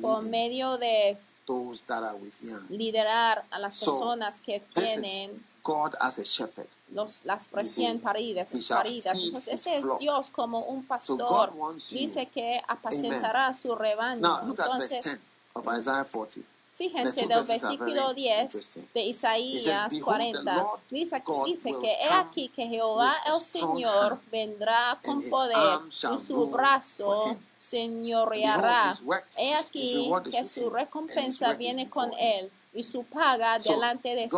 por 0.00 0.24
medio 0.26 0.78
de 0.78 1.18
those 1.48 1.82
that 1.86 2.02
are 2.04 2.14
with 2.16 2.34
young. 2.42 2.66
liderar 2.68 3.44
a 3.50 3.58
las 3.58 3.74
So, 3.74 3.98
personas 3.98 4.40
que 4.40 4.60
This 4.74 4.96
is 4.96 5.02
tienen 5.02 5.42
God 5.64 5.94
as 6.00 6.18
a 6.20 6.24
shepherd. 6.24 6.68
los, 6.92 7.22
las 7.24 7.50
recién 7.50 8.00
paridas, 8.00 8.52
he 8.54 8.60
shall 8.60 8.82
paridas. 8.82 9.12
feed 9.18 9.28
Entonces 9.28 9.54
his 9.54 9.66
ese 9.66 9.76
es. 9.78 9.98
Dios 9.98 10.30
como 10.30 10.60
un 10.60 10.82
So 10.82 10.88
pastor. 10.88 11.18
God 11.26 11.54
wants 11.56 11.90
you. 11.92 11.98
Dice 12.00 12.26
que 12.28 12.60
apacentará 12.68 13.52
su 13.54 13.74
rebaño. 13.74 14.20
Now 14.20 14.42
look 14.46 14.60
at 14.60 14.68
verse 14.78 14.94
Entonces 14.96 15.04
10 15.04 15.20
of 15.56 15.66
Isaiah 15.76 16.04
40. 16.04 16.42
Fíjense 16.78 17.26
del 17.26 17.44
versículo 17.44 18.08
very 18.08 18.14
10 18.22 18.40
interesting. 18.42 18.86
de 18.94 19.00
Isaías 19.02 19.62
says, 19.64 19.74
"Behold, 19.90 19.90
the 19.90 20.00
40. 20.04 20.56
Lord 20.56 20.80
Dice, 20.88 21.22
dice 21.44 21.70
que 21.80 21.92
he 21.92 22.08
aquí 22.12 22.48
que 22.50 22.68
Jehová 22.68 23.12
el 23.26 23.32
Señor 23.40 24.20
vendrá 24.30 24.96
con 25.04 25.20
poder 25.28 25.80
y 25.90 26.24
su 26.24 26.46
brazo 26.50 27.36
señoreará. 27.58 28.82
Behold, 28.84 28.92
his 28.92 29.02
work, 29.02 29.26
He 29.36 29.48
his- 29.50 29.56
his 29.58 29.66
aquí 29.68 29.94
reward 30.04 30.26
is 30.28 30.34
que 30.34 30.40
with 30.40 30.48
su 30.48 30.60
him, 30.60 30.66
and 30.66 30.76
his 30.76 30.84
recompensa 30.86 31.46
work 31.48 31.52
is 31.54 31.58
viene 31.58 31.90
con 31.90 32.10
before 32.10 32.24
him. 32.24 32.44
él 32.44 32.50
y 32.74 32.82
su 32.84 33.02
paga 33.04 33.58
So, 33.58 33.72
delante 33.72 34.14
de 34.14 34.28
su 34.28 34.36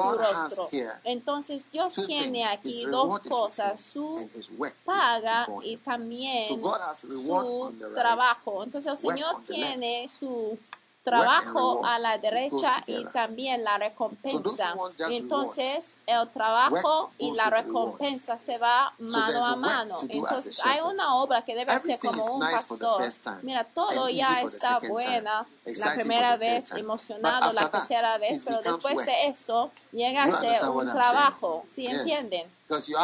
trabajo 11.02 11.84
a 11.84 11.98
la 11.98 12.18
derecha 12.18 12.82
y 12.86 13.04
también 13.06 13.64
la 13.64 13.78
recompensa. 13.78 14.74
Entonces, 15.10 15.96
el 16.06 16.28
trabajo 16.30 17.10
y 17.18 17.32
la 17.32 17.50
recompensa 17.50 18.38
se 18.38 18.58
va 18.58 18.92
mano 18.98 19.44
a 19.44 19.56
mano. 19.56 19.96
Entonces, 20.08 20.64
hay 20.66 20.80
una 20.80 21.16
obra 21.16 21.42
que 21.42 21.54
debe 21.54 21.78
ser 21.80 21.98
como 21.98 22.34
un 22.34 22.40
pastor. 22.40 23.02
Mira, 23.42 23.64
todo 23.64 24.08
ya 24.08 24.42
está 24.42 24.78
buena 24.88 25.46
la 25.78 25.94
primera 25.94 26.36
vez 26.36 26.72
emocionado, 26.72 27.52
la 27.52 27.70
tercera 27.70 28.18
vez, 28.18 28.42
pero 28.44 28.60
después 28.60 29.06
de 29.06 29.26
esto 29.26 29.70
llega 29.92 30.24
a 30.24 30.40
ser 30.40 30.68
un 30.68 30.86
trabajo, 30.86 31.64
¿sí 31.72 31.86
entienden? 31.86 32.50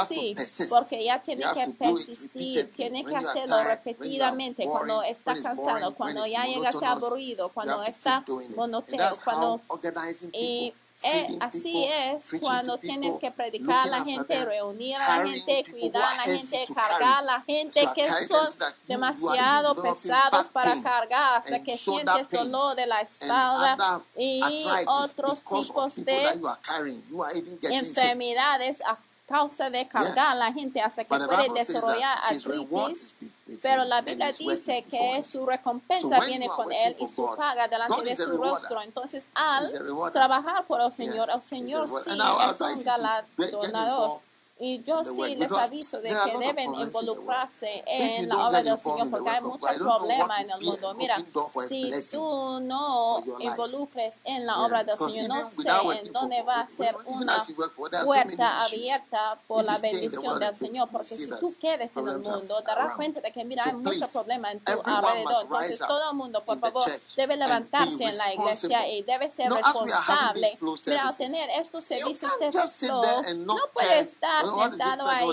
Sí, 0.06 0.34
porque 0.70 1.04
ya 1.04 1.20
tiene 1.20 1.44
que 1.54 1.70
persistir, 1.72 2.72
tiene 2.72 3.04
que 3.04 3.16
hacerlo 3.16 3.62
repetidamente 3.64 4.64
cuando 4.64 5.02
está 5.02 5.34
cansado, 5.34 5.94
cuando 5.94 6.26
ya 6.26 6.44
llega 6.44 6.68
a 6.68 6.72
ser 6.72 6.88
aburrido, 6.88 7.48
cuando 7.50 7.82
está 7.82 8.24
monoteo, 8.54 9.10
cuando... 9.24 9.60
Y 10.32 10.72
eh, 11.02 11.38
así 11.40 11.84
es 11.84 12.32
cuando 12.40 12.78
tienes 12.78 13.18
que 13.18 13.30
predicar 13.30 13.86
a 13.86 13.90
la 13.90 14.04
gente, 14.04 14.44
reunir 14.46 14.96
a 14.96 15.18
la 15.18 15.28
gente, 15.28 15.64
cuidar 15.70 16.02
a 16.02 16.16
la 16.16 16.22
gente, 16.22 16.64
cargar 16.74 17.18
a 17.18 17.22
la 17.22 17.42
gente 17.42 17.86
que 17.94 18.08
son 18.26 18.48
demasiado 18.86 19.80
pesados 19.82 20.48
para 20.48 20.80
cargar 20.82 21.36
hasta 21.36 21.62
que 21.62 21.76
sientes 21.76 22.30
dolor 22.30 22.74
de 22.76 22.86
la 22.86 23.00
espalda 23.02 24.02
y 24.16 24.42
otros 24.86 25.42
tipos 25.42 25.96
de 25.96 26.40
enfermedades 27.62 28.80
a 28.80 28.98
causa 29.26 29.68
de 29.68 29.86
cargar 29.86 30.32
a 30.32 30.34
la 30.36 30.52
gente 30.52 30.80
hasta 30.80 31.04
que 31.04 31.18
puede 31.18 31.48
desarrollar 31.52 32.18
artritis. 32.22 33.16
Pero 33.62 33.84
la 33.84 34.00
Biblia 34.02 34.32
dice 34.32 34.84
que 34.90 35.22
su 35.22 35.46
recompensa 35.46 36.18
viene 36.20 36.48
con 36.48 36.72
él 36.72 36.96
y 36.98 37.06
su 37.06 37.24
paga 37.36 37.68
delante 37.68 38.02
de 38.02 38.14
su 38.14 38.36
rostro. 38.36 38.82
Entonces, 38.82 39.28
al 39.34 39.66
trabajar 40.12 40.66
por 40.66 40.80
el 40.80 40.90
Señor, 40.90 41.30
el 41.30 41.42
Señor 41.42 41.88
sí 41.88 42.10
es 42.10 42.60
un 42.60 42.84
galardonador. 42.84 44.20
Y 44.58 44.82
yo 44.84 45.04
sí 45.04 45.36
les 45.36 45.52
aviso 45.52 46.00
de 46.00 46.08
que 46.08 46.38
deben 46.38 46.74
involucrarse 46.74 47.74
en 47.86 48.26
la 48.26 48.48
obra 48.48 48.62
del 48.62 48.78
Señor 48.78 49.10
porque 49.10 49.28
hay 49.28 49.42
muchos 49.42 49.76
problemas 49.76 50.40
en 50.40 50.50
el 50.50 50.60
mundo. 50.62 50.94
Mira, 50.94 51.16
si 51.68 52.16
tú 52.16 52.60
no 52.60 53.22
involucres 53.38 54.14
en 54.24 54.46
la 54.46 54.58
obra 54.62 54.82
del 54.82 54.96
Señor, 54.96 55.28
no 55.28 55.50
sé 55.50 56.00
en 56.00 56.10
dónde 56.10 56.42
va 56.42 56.60
a 56.60 56.68
ser 56.68 56.96
una 57.06 57.36
puerta 58.02 58.64
abierta 58.64 59.38
por 59.46 59.62
la 59.62 59.76
bendición 59.76 60.40
del 60.40 60.56
Señor. 60.56 60.88
Porque 60.90 61.08
si 61.08 61.28
tú 61.28 61.54
quedes 61.60 61.94
en 61.94 62.08
el 62.08 62.20
mundo, 62.20 62.62
darás 62.62 62.94
cuenta 62.96 63.20
de 63.20 63.32
que, 63.32 63.44
mira, 63.44 63.62
hay 63.64 63.74
muchos 63.74 64.10
problemas 64.10 64.52
en 64.52 64.60
tu 64.60 64.72
alrededor. 64.72 65.34
Entonces, 65.42 65.78
todo 65.80 66.10
el 66.10 66.16
mundo, 66.16 66.42
por 66.42 66.58
favor, 66.58 66.82
debe 67.14 67.36
levantarse 67.36 68.04
en 68.04 68.16
la 68.16 68.32
iglesia 68.32 68.88
y 68.88 69.02
debe 69.02 69.30
ser 69.30 69.52
responsable. 69.52 70.58
Mira, 70.86 71.08
al 71.08 71.16
tener 71.16 71.50
estos 71.60 71.84
servicios 71.84 72.32
de 72.40 72.50
flow, 72.50 73.02
no 73.36 73.58
puede 73.74 73.98
estar 73.98 74.45
sentado 74.50 75.06
ahí 75.06 75.26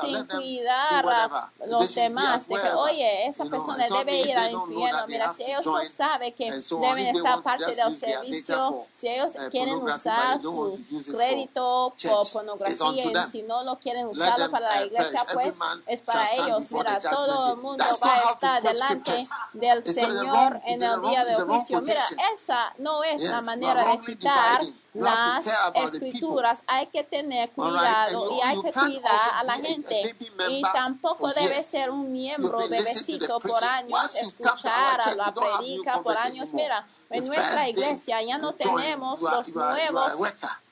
sin 0.00 0.26
cuidar 0.26 1.06
a 1.06 1.50
los 1.66 1.94
demás, 1.94 2.48
de 2.48 2.54
que, 2.54 2.70
oye, 2.70 3.26
esa 3.28 3.44
persona 3.44 3.86
debe 3.88 4.20
ir 4.20 4.36
al 4.36 4.52
infierno. 4.52 5.06
Mira, 5.08 5.34
si 5.34 5.42
ellos 5.44 5.66
no 5.66 5.80
saben 5.84 6.32
que 6.34 6.50
deben 6.50 7.16
estar 7.16 7.42
parte 7.42 7.74
del 7.74 7.98
servicio, 7.98 8.86
si 8.94 9.08
ellos 9.08 9.32
quieren 9.50 9.76
usar 9.82 10.40
su 10.42 11.14
crédito 11.16 11.94
por 12.02 12.32
pornografía, 12.32 13.26
y 13.26 13.30
si 13.30 13.42
no 13.42 13.62
lo 13.64 13.78
quieren 13.78 14.06
usarlo 14.06 14.50
para 14.50 14.68
la 14.68 14.84
iglesia, 14.84 15.24
pues 15.32 15.56
es 15.86 16.02
para 16.02 16.32
ellos. 16.32 16.72
Mira, 16.72 16.98
todo 16.98 17.54
el 17.54 17.58
mundo 17.60 17.84
va 18.04 18.14
a 18.14 18.32
estar 18.32 18.62
delante 18.62 19.12
del 19.52 19.84
Señor 19.84 20.60
en 20.66 20.82
el 20.82 21.00
día 21.02 21.24
del 21.24 21.44
juicio. 21.44 21.80
Mira, 21.80 22.02
esa 22.34 22.72
no 22.78 23.04
es 23.04 23.22
la 23.22 23.40
manera 23.42 23.84
de 23.84 23.98
citar 24.04 24.60
las 24.94 25.46
escrituras. 25.74 26.62
Hay 26.66 26.86
que 26.86 27.04
tener 27.04 27.50
cuidado 27.50 28.36
y 28.36 28.40
hay 28.40 28.56
que 28.62 28.72
cuidar 28.72 29.20
a 29.34 29.44
la 29.44 29.54
gente. 29.54 30.16
Y 30.48 30.62
tampoco 30.62 31.32
debe 31.32 31.60
ser 31.62 31.90
un 31.90 32.10
miembro 32.12 32.58
bebecito 32.68 33.38
por 33.40 33.62
años, 33.62 34.16
escuchar 34.16 35.00
a 35.00 35.14
la 35.14 35.34
predica 35.34 36.02
por 36.02 36.16
años. 36.16 36.48
Mira, 36.52 36.86
en 37.10 37.26
nuestra 37.26 37.68
iglesia 37.68 38.22
ya 38.22 38.38
no 38.38 38.54
tenemos 38.54 39.20
los 39.20 39.48
nuevos 39.54 40.12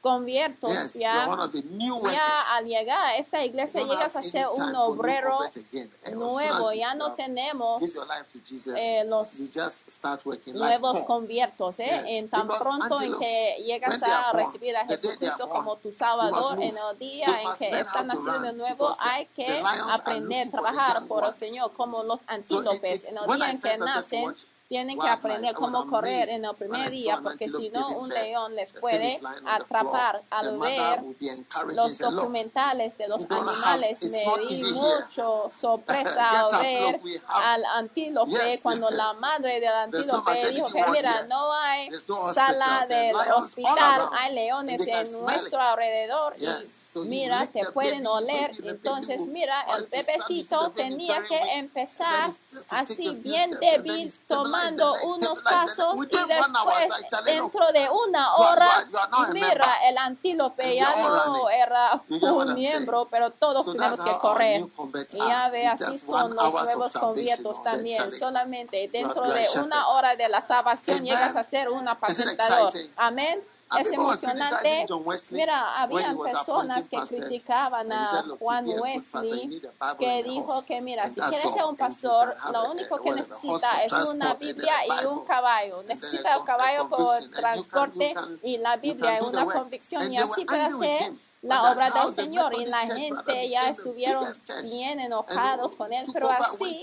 conviertos, 0.03 0.95
ya, 0.95 1.29
ya 2.11 2.57
al 2.57 2.67
llegar 2.67 2.99
a 2.99 3.17
esta 3.19 3.45
iglesia 3.45 3.85
llegas 3.85 4.17
a 4.17 4.21
ser 4.21 4.49
un 4.49 4.75
obrero 4.75 5.39
nuevo, 6.17 6.73
ya 6.73 6.95
no 6.97 7.13
tenemos 7.13 7.81
eh, 8.77 9.05
los 9.05 9.31
nuevos 10.55 11.03
conviertos, 11.05 11.79
eh, 11.79 12.19
en 12.19 12.29
tan 12.29 12.49
pronto 12.49 13.01
en 13.01 13.17
que 13.17 13.63
llegas 13.65 14.03
a 14.03 14.33
recibir 14.33 14.77
a 14.77 14.85
Jesucristo 14.87 15.49
como 15.49 15.77
tu 15.77 15.93
Salvador, 15.93 16.61
en 16.61 16.75
el 16.77 16.99
día 16.99 17.27
en 17.27 17.57
que 17.57 17.69
están 17.69 18.09
naciendo 18.09 18.41
de 18.41 18.53
nuevo, 18.55 18.93
hay 18.99 19.27
que 19.27 19.63
aprender, 19.93 20.49
a 20.49 20.51
trabajar 20.51 21.07
por 21.07 21.25
el 21.25 21.35
Señor 21.35 21.73
como 21.75 22.03
los 22.03 22.23
antílopes, 22.27 23.05
en 23.05 23.19
el 23.19 23.39
día 23.39 23.51
en 23.51 23.61
que 23.61 23.79
nacen 23.79 24.35
tienen 24.73 24.99
que 24.99 25.07
aprender 25.07 25.55
cómo 25.55 25.87
correr 25.87 26.31
en 26.31 26.47
el 26.47 26.55
primer 26.55 26.89
día, 26.89 27.21
porque 27.23 27.47
si 27.47 27.69
no, 27.69 27.89
un 27.99 28.09
león 28.09 28.55
les 28.55 28.73
puede 28.73 29.21
atrapar. 29.47 30.23
Al 30.31 30.57
ver 30.59 31.03
los 31.75 31.99
documentales 31.99 32.97
de 32.97 33.07
los 33.07 33.31
animales, 33.31 33.99
me 34.01 34.47
di 34.47 34.63
mucho 34.73 35.51
sorpresa 35.61 36.47
al 36.47 36.63
ver 36.63 37.01
al 37.29 37.65
antílope 37.67 38.61
cuando 38.63 38.89
la 38.89 39.13
madre 39.13 39.61
del 39.61 39.69
antílope 39.93 40.51
dijo 40.53 40.73
que 40.73 40.85
mira, 40.91 41.27
no 41.29 41.53
hay 41.53 41.89
sala 42.33 42.87
del 42.89 43.15
hospital 43.37 44.09
hay 44.13 44.35
leones 44.35 44.87
en 44.87 45.23
nuestro 45.23 45.61
alrededor. 45.61 46.35
Y 46.39 46.99
mira, 47.09 47.47
te 47.47 47.65
pueden 47.73 48.07
oler. 48.07 48.51
Entonces, 48.65 49.27
mira, 49.27 49.63
el 49.77 49.87
bebecito 49.87 50.71
tenía 50.71 51.23
que 51.29 51.39
empezar 51.59 52.31
así 52.71 53.15
bien 53.23 53.51
débil, 53.61 54.11
tomando 54.27 54.95
unos 55.05 55.43
pasos 55.43 55.95
y 55.97 56.17
después, 56.29 57.25
dentro 57.25 57.73
de 57.73 57.89
una 57.91 58.35
hora, 58.37 58.71
mira, 59.33 59.67
el 59.89 59.99
antílope 59.99 60.77
ya 60.77 60.95
no 60.97 61.49
era 61.51 62.03
un 62.09 62.55
miembro, 62.55 63.09
pero 63.11 63.31
todos 63.31 63.73
tenemos 63.73 64.01
que 64.01 64.19
correr. 64.19 64.63
Y 65.13 65.19
ya 65.19 65.49
ve, 65.49 65.67
así 65.67 65.99
son 65.99 66.35
los 66.35 66.53
nuevos 66.53 66.93
conviertos 66.93 67.63
también. 67.63 68.13
Solamente 68.13 68.89
dentro 68.93 69.23
de 69.23 69.45
una 69.65 69.89
hora 69.89 70.17
de 70.17 70.29
la 70.29 70.47
salvación 70.47 71.05
llegas 71.05 71.37
a 71.37 71.45
ser 71.45 71.69
una 71.69 71.92
la. 71.95 72.71
Amén. 72.97 73.43
Es 73.81 73.93
emocionante. 73.93 74.85
Mira, 75.31 75.83
había 75.83 76.15
personas 76.15 76.89
que 76.89 76.99
criticaban 76.99 77.91
a 77.91 78.25
Juan 78.39 78.67
Wesley, 78.69 79.63
que 79.99 80.23
dijo 80.23 80.65
que, 80.67 80.81
mira, 80.81 81.05
si 81.07 81.15
quieres 81.15 81.41
ser 81.41 81.65
un 81.65 81.77
pastor, 81.77 82.35
lo 82.53 82.71
único 82.71 83.01
que 83.01 83.13
necesita 83.13 83.83
es 83.85 83.93
una 84.15 84.35
Biblia 84.35 84.75
y 85.03 85.07
un 85.07 85.25
caballo. 85.25 85.83
Necesita 85.85 86.39
un 86.39 86.45
caballo 86.45 86.89
por 86.89 87.31
transporte 87.31 88.15
y 88.43 88.59
la 88.59 88.77
Biblia 88.77 89.19
es 89.19 89.25
una 89.25 89.45
convicción 89.47 90.13
y 90.13 90.19
así 90.19 90.45
puede 90.45 90.71
ser 90.79 91.13
la 91.43 91.61
obra 91.73 91.91
del 91.91 92.15
Señor. 92.15 92.55
Y 92.59 92.67
la 92.67 92.87
gente 92.87 93.49
ya 93.49 93.69
estuvieron 93.69 94.25
bien 94.65 95.01
enojados 95.01 95.77
con 95.77 95.93
él. 95.93 96.05
Pero 96.13 96.31
así 96.31 96.81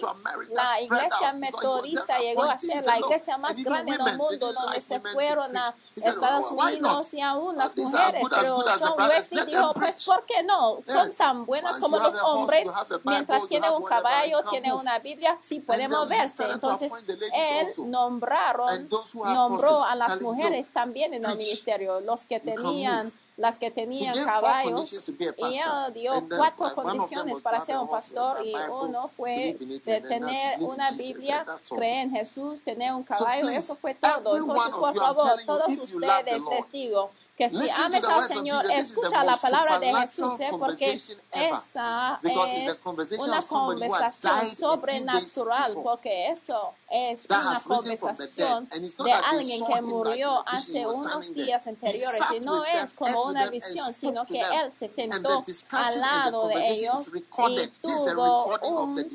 la 0.52 0.82
iglesia 0.82 1.34
metodista 1.34 2.20
llegó 2.20 2.44
a 2.44 2.60
ser 2.60 2.86
la 2.86 3.00
iglesia 3.00 3.38
más 3.38 3.56
grande 3.64 3.98
del 3.98 4.18
mundo, 4.18 4.54
donde 4.54 4.82
se 4.82 5.00
fueron 5.00 5.56
a 5.58 5.74
Estados 5.96 6.52
Unidos 6.52 7.14
y 7.14 7.22
aún 7.22 7.58
las 7.58 7.76
mujeres. 7.76 8.26
Pero 8.30 8.64
John 8.80 9.10
Wesley 9.10 9.46
dijo, 9.46 9.74
pues 9.74 10.06
¿por 10.06 10.26
qué 10.26 10.44
no? 10.44 10.80
Son 10.86 11.10
tan 11.18 11.46
buenas 11.46 11.80
como 11.80 11.98
los 11.98 12.16
hombres. 12.22 12.70
Mientras 13.04 13.48
tienen 13.48 13.72
un 13.72 13.84
caballo, 13.84 14.42
tienen 14.50 14.74
una 14.74 15.00
Biblia, 15.00 15.38
sí 15.40 15.62
pueden 15.62 15.90
moverse. 15.90 16.44
Entonces 16.44 16.92
él 17.34 17.68
nombraron, 17.90 18.90
nombró 19.16 19.84
a 19.86 19.96
las 19.96 20.22
mujeres 20.22 20.70
también 20.72 21.14
en 21.14 21.24
el 21.24 21.38
ministerio, 21.38 22.02
los 22.02 22.26
que 22.26 22.40
tenían 22.40 23.12
las 23.40 23.58
que 23.58 23.72
tenían 23.72 24.14
caballos. 24.24 25.10
Y 25.38 25.58
él 25.58 25.94
dio 25.94 26.12
cuatro 26.30 26.76
condiciones 26.76 27.40
para 27.42 27.62
ser 27.62 27.78
un 27.78 27.90
pastor 27.90 28.46
y 28.46 28.54
uno 28.70 29.10
fue 29.16 29.56
de 29.58 30.02
tener 30.02 30.60
una 30.60 30.92
Biblia, 30.92 31.46
creer 31.70 32.04
en 32.06 32.12
Jesús, 32.12 32.62
tener 32.62 32.94
un 32.94 33.04
caballo, 33.04 33.48
eso 33.50 33.76
fue 33.76 33.96
todo. 33.96 34.38
Entonces, 34.38 34.74
por 34.74 34.96
favor, 34.96 35.32
todos 35.46 35.70
ustedes 35.70 36.44
digo 36.72 37.10
que 37.40 37.50
si 37.50 37.70
ames 37.70 38.04
al 38.04 38.28
Señor, 38.28 38.70
escucha 38.70 39.24
la 39.24 39.38
palabra 39.38 39.80
de 39.80 39.96
Jesús, 39.96 40.38
¿eh? 40.42 40.50
porque 40.60 41.00
esa 41.32 42.20
Because 42.22 42.52
it's 42.52 42.66
the 42.66 42.72
es 42.72 42.76
conversation 42.80 43.30
una 43.30 43.42
conversación 43.42 44.58
sobrenatural, 44.58 45.74
porque 45.82 46.32
eso 46.32 46.74
es 46.90 47.24
una 47.30 47.62
conversación 47.66 48.68
de 48.68 49.14
alguien 49.14 49.66
que 49.66 49.82
murió 49.84 50.44
hace 50.46 50.86
unos 50.86 51.34
días 51.34 51.66
anteriores, 51.66 52.20
with 52.30 52.42
them, 52.42 52.64
es 52.74 52.94
como 52.94 53.24
una 53.28 53.50
visión, 53.50 53.94
sino 53.94 54.26
que 54.26 54.42
él 54.42 54.74
se 54.78 54.90
sentó 54.90 55.46
al 55.72 56.00
lado 56.02 56.48
de 56.50 56.72
ellos 56.72 57.10
y 57.16 57.68
tuvo 57.80 58.60
un 58.68 59.08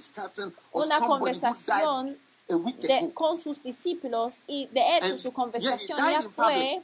una 0.72 1.00
conversación 1.00 2.16
de- 2.46 3.12
con 3.12 3.36
sus 3.36 3.62
discípulos 3.62 4.36
y 4.46 4.66
de 4.68 4.96
hecho 4.96 5.18
su 5.18 5.30
conversación 5.30 5.98
ya 5.98 6.22
fue 6.22 6.82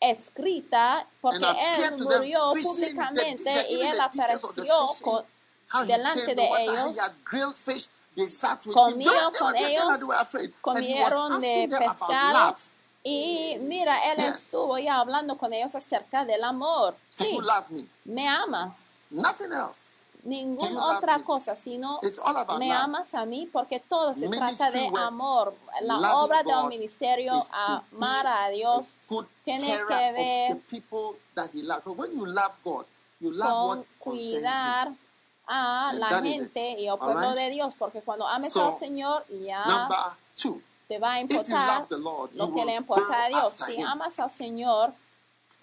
escrita 0.00 1.06
porque 1.20 1.44
él 1.46 1.98
murió 1.98 2.40
públicamente 2.62 3.44
the- 3.44 3.66
y 3.72 3.82
él 3.82 4.00
apareció 4.00 4.86
con- 5.02 5.24
delante 5.86 6.34
de 6.34 6.48
ellos, 6.62 7.90
comió 8.72 9.12
con 9.38 9.56
ellos, 9.56 9.84
comieron 10.60 11.40
de 11.40 11.68
pescado 11.78 12.56
y 13.02 13.56
mira, 13.60 14.12
él 14.12 14.18
Yes. 14.18 14.38
estuvo 14.38 14.78
ya 14.78 14.96
hablando 15.00 15.38
con 15.38 15.52
ellos 15.52 15.74
acerca 15.74 16.24
del 16.24 16.44
amor. 16.44 16.96
Sí, 17.08 17.38
me? 17.70 17.88
me 18.04 18.28
amas. 18.28 18.76
Nothing 19.10 19.52
else. 19.52 19.94
Ninguna 20.24 20.96
otra 20.96 21.18
me? 21.18 21.24
cosa, 21.24 21.56
sino 21.56 22.00
me 22.58 22.68
love. 22.68 22.76
amas 22.76 23.14
a 23.14 23.24
mí 23.24 23.48
porque 23.52 23.80
todo 23.80 24.14
se 24.14 24.28
trata 24.28 24.70
de 24.70 24.90
work, 24.90 24.96
amor. 24.98 25.54
La 25.82 26.16
obra 26.16 26.42
del 26.42 26.54
God 26.54 26.68
ministerio, 26.68 27.32
amar 27.52 28.26
a 28.26 28.48
Dios, 28.48 28.96
tiene 29.42 29.66
que 29.88 30.12
ver 30.12 30.60
con 32.62 33.86
cuidar 33.98 34.92
a 35.46 35.92
la 35.94 36.08
gente 36.22 36.76
y 36.78 36.88
al 36.88 36.98
pueblo 36.98 37.30
right? 37.30 37.38
de 37.38 37.50
Dios, 37.50 37.74
porque 37.78 38.02
cuando 38.02 38.26
ames 38.26 38.52
So, 38.52 38.68
al 38.68 38.78
Señor, 38.78 39.24
ya 39.28 39.88
two, 40.40 40.62
te 40.86 40.98
va 40.98 41.14
a 41.14 41.20
importar 41.20 41.86
Lord, 41.90 42.30
lo 42.34 42.52
que 42.52 42.64
le 42.64 42.76
importa 42.76 43.24
a 43.24 43.28
Dios. 43.28 43.52
Si 43.52 43.80
him. 43.80 43.86
amas 43.86 44.18
al 44.20 44.30
Señor, 44.30 44.94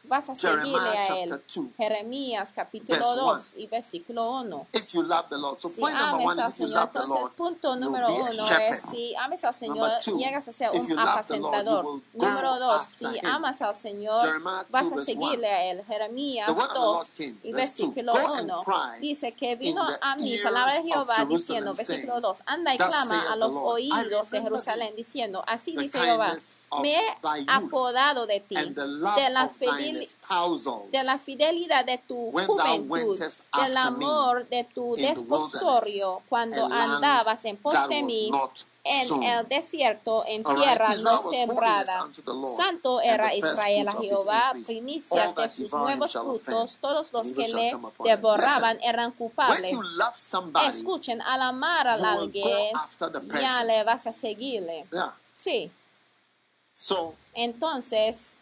vas 0.03 0.29
a 0.29 0.35
seguirle 0.35 0.79
a 0.79 1.01
Él. 1.17 1.29
chapter 1.29 1.63
2, 1.63 1.65
Jeremías 1.77 2.53
capítulo 2.53 2.95
verse 2.97 3.15
2 3.15 3.53
1. 3.55 3.63
y 3.63 3.67
versículo 3.67 4.31
1. 4.41 4.67
If 4.73 4.93
you 4.93 5.03
love 5.03 5.27
the 5.29 5.37
Lord. 5.37 5.59
So 5.59 5.69
Si 5.69 5.81
ames 5.83 6.37
al 6.37 6.51
Señor, 6.51 6.83
entonces 6.83 7.29
punto 7.35 7.75
número 7.75 8.07
uno 8.13 8.47
es 8.61 8.81
si 8.89 9.15
ames 9.15 9.43
al 9.43 9.53
Señor, 9.53 9.91
two, 10.03 10.17
llegas 10.17 10.47
a 10.47 10.51
ser 10.51 10.69
un 10.71 10.87
Lord, 10.87 10.99
apacentador. 10.99 12.01
Número 12.13 12.59
dos, 12.59 12.81
si 12.87 13.19
amas 13.25 13.61
al 13.61 13.75
Señor, 13.75 14.21
Jeremiah 14.21 14.63
2 14.63 14.71
vas 14.71 14.91
a 14.91 15.03
seguirle 15.03 15.47
a 15.47 15.71
Él. 15.71 15.83
Jeremías 15.85 16.47
The 16.47 16.53
word 16.53 16.69
of 16.69 16.73
the 16.73 16.79
2 16.79 16.85
Lord 16.85 17.07
came, 17.15 17.35
y 17.43 17.51
versículo 17.51 18.13
Go 18.13 18.33
and 18.33 18.51
1 18.51 18.63
cry 18.63 18.99
dice 19.01 19.31
que 19.33 19.55
vino 19.55 19.85
a 20.01 20.15
mí 20.15 20.37
palabra 20.43 20.73
de 20.73 20.83
Jehová 20.83 21.25
diciendo, 21.27 21.73
versículo 21.73 22.13
saying, 22.13 22.21
2, 22.21 22.43
anda 22.45 22.73
y 22.73 22.77
clama 22.77 23.31
a 23.31 23.35
los 23.35 23.51
oídos 23.51 24.29
de 24.29 24.41
Jerusalén 24.41 24.93
diciendo, 24.95 25.43
así 25.47 25.75
dice 25.75 25.99
Jehová, 25.99 26.33
me 26.81 26.93
he 26.93 27.17
acordado 27.47 28.25
de 28.25 28.39
ti, 28.39 28.55
de 28.55 29.29
la, 29.29 29.47
espousals. 29.67 29.86
De 29.93 31.03
la 31.03 31.17
fidelidad 31.19 31.85
de 31.85 31.97
tu 31.97 32.31
juventud, 32.31 33.19
del 33.19 33.77
amor 33.77 34.45
de 34.47 34.63
tu 34.63 34.95
desposorio, 34.95 36.21
cuando 36.29 36.65
andabas 36.65 37.45
en 37.45 37.57
pos 37.57 37.87
de 37.89 38.03
mí 38.03 38.31
en 38.83 39.23
el 39.23 39.47
desierto, 39.49 40.23
en 40.25 40.43
tierra 40.43 40.85
no 41.03 41.29
sembrada. 41.29 42.09
Santo 42.55 43.01
era 43.01 43.35
Israel 43.35 43.87
a 43.89 43.91
Jehová, 43.91 44.53
primicias 44.65 45.35
de 45.35 45.49
sus 45.49 45.71
nuevos 45.73 46.11
frutos, 46.13 46.77
todos 46.79 47.11
los 47.11 47.33
que 47.33 47.47
le 47.49 47.71
devoraban 48.03 48.79
eran 48.81 49.11
culpables. 49.11 49.77
Escuchen, 50.67 51.21
al 51.21 51.41
amar 51.41 51.87
a 51.87 51.97
you 51.97 52.03
will 52.03 52.31
go 52.31 52.49
alguien, 52.49 52.73
ya 53.41 53.63
le 53.65 53.83
vas 53.83 54.07
a 54.07 54.13
seguirle. 54.13 54.87
Sí, 55.33 55.69
entonces, 57.33 58.35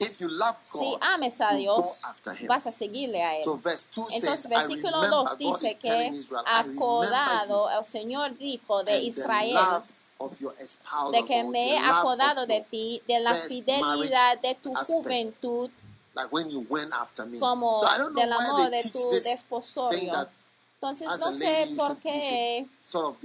if 0.00 0.18
you 0.20 0.28
love 0.28 0.56
si 0.64 0.78
God, 0.78 0.98
ames 1.02 1.40
a 1.40 1.54
Dios, 1.56 1.78
go 1.78 1.94
after 2.02 2.32
him. 2.32 2.48
vas 2.48 2.66
a 2.66 2.70
seguirle 2.70 3.22
a 3.22 3.36
Él. 3.36 3.44
So 3.44 3.56
verse 3.58 3.86
2 3.90 4.00
Entonces, 4.00 4.40
says, 4.40 4.48
versículo 4.48 5.02
remember, 5.02 5.24
2 5.24 5.30
God 5.30 5.38
dice 5.38 5.78
que 5.78 6.06
Israel, 6.08 6.44
acordado, 6.46 7.70
el 7.70 7.84
Señor 7.84 8.36
dijo 8.38 8.82
de 8.82 9.02
Israel, 9.02 9.56
de 11.12 11.24
que 11.24 11.44
me 11.44 11.74
he 11.74 11.78
acordado 11.78 12.46
de 12.46 12.60
ti, 12.70 13.02
de 13.06 13.20
la 13.20 13.34
fidelidad 13.34 14.40
de 14.40 14.54
tu 14.54 14.72
aspect. 14.72 14.90
juventud, 14.90 15.70
like 16.14 16.32
when 16.32 16.48
you 16.50 16.66
went 16.68 16.92
after 16.92 17.26
me. 17.26 17.38
como 17.38 17.80
so 17.80 17.86
I 17.86 17.98
don't 17.98 18.14
know 18.14 18.22
del 18.22 18.30
why 18.30 18.46
amor 18.46 18.70
they 18.70 18.78
de 18.78 18.82
teach 18.82 18.92
tu 18.92 19.10
desposorio. 19.10 20.28
Entonces, 20.82 21.08
as 21.08 21.20
no 21.20 21.32
sé 21.32 21.44
lady 21.60 21.74
por 21.74 21.98
qué 21.98 22.66
sort 22.82 23.08
of 23.08 23.16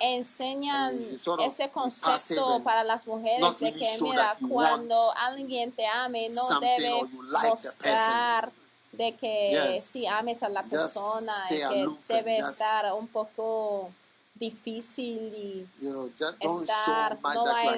enseñan 0.00 0.96
you 0.96 1.18
sort 1.18 1.40
of 1.40 1.48
este 1.48 1.68
concepto 1.70 2.62
para 2.62 2.84
las 2.84 3.04
mujeres 3.08 3.58
de 3.58 3.72
que, 3.72 3.98
mira, 4.00 4.30
cuando 4.48 4.94
alguien 5.16 5.72
te 5.72 5.84
ame, 5.88 6.28
no 6.28 6.60
debe 6.60 7.02
like 7.30 7.48
mostrar 7.48 8.52
de 8.92 9.16
que 9.16 9.72
Yes. 9.74 9.82
si 9.84 10.06
ames 10.06 10.40
a 10.44 10.48
la 10.48 10.62
persona 10.62 11.32
que 11.48 11.64
aloof 11.64 12.06
debe 12.06 12.38
estar 12.38 12.92
un 12.94 13.08
poco 13.08 13.90
difícil 14.34 15.32
y 15.36 15.68
You 15.80 15.90
know, 15.92 16.06
estar, 16.08 17.18
no 17.22 17.46
hay 17.54 17.68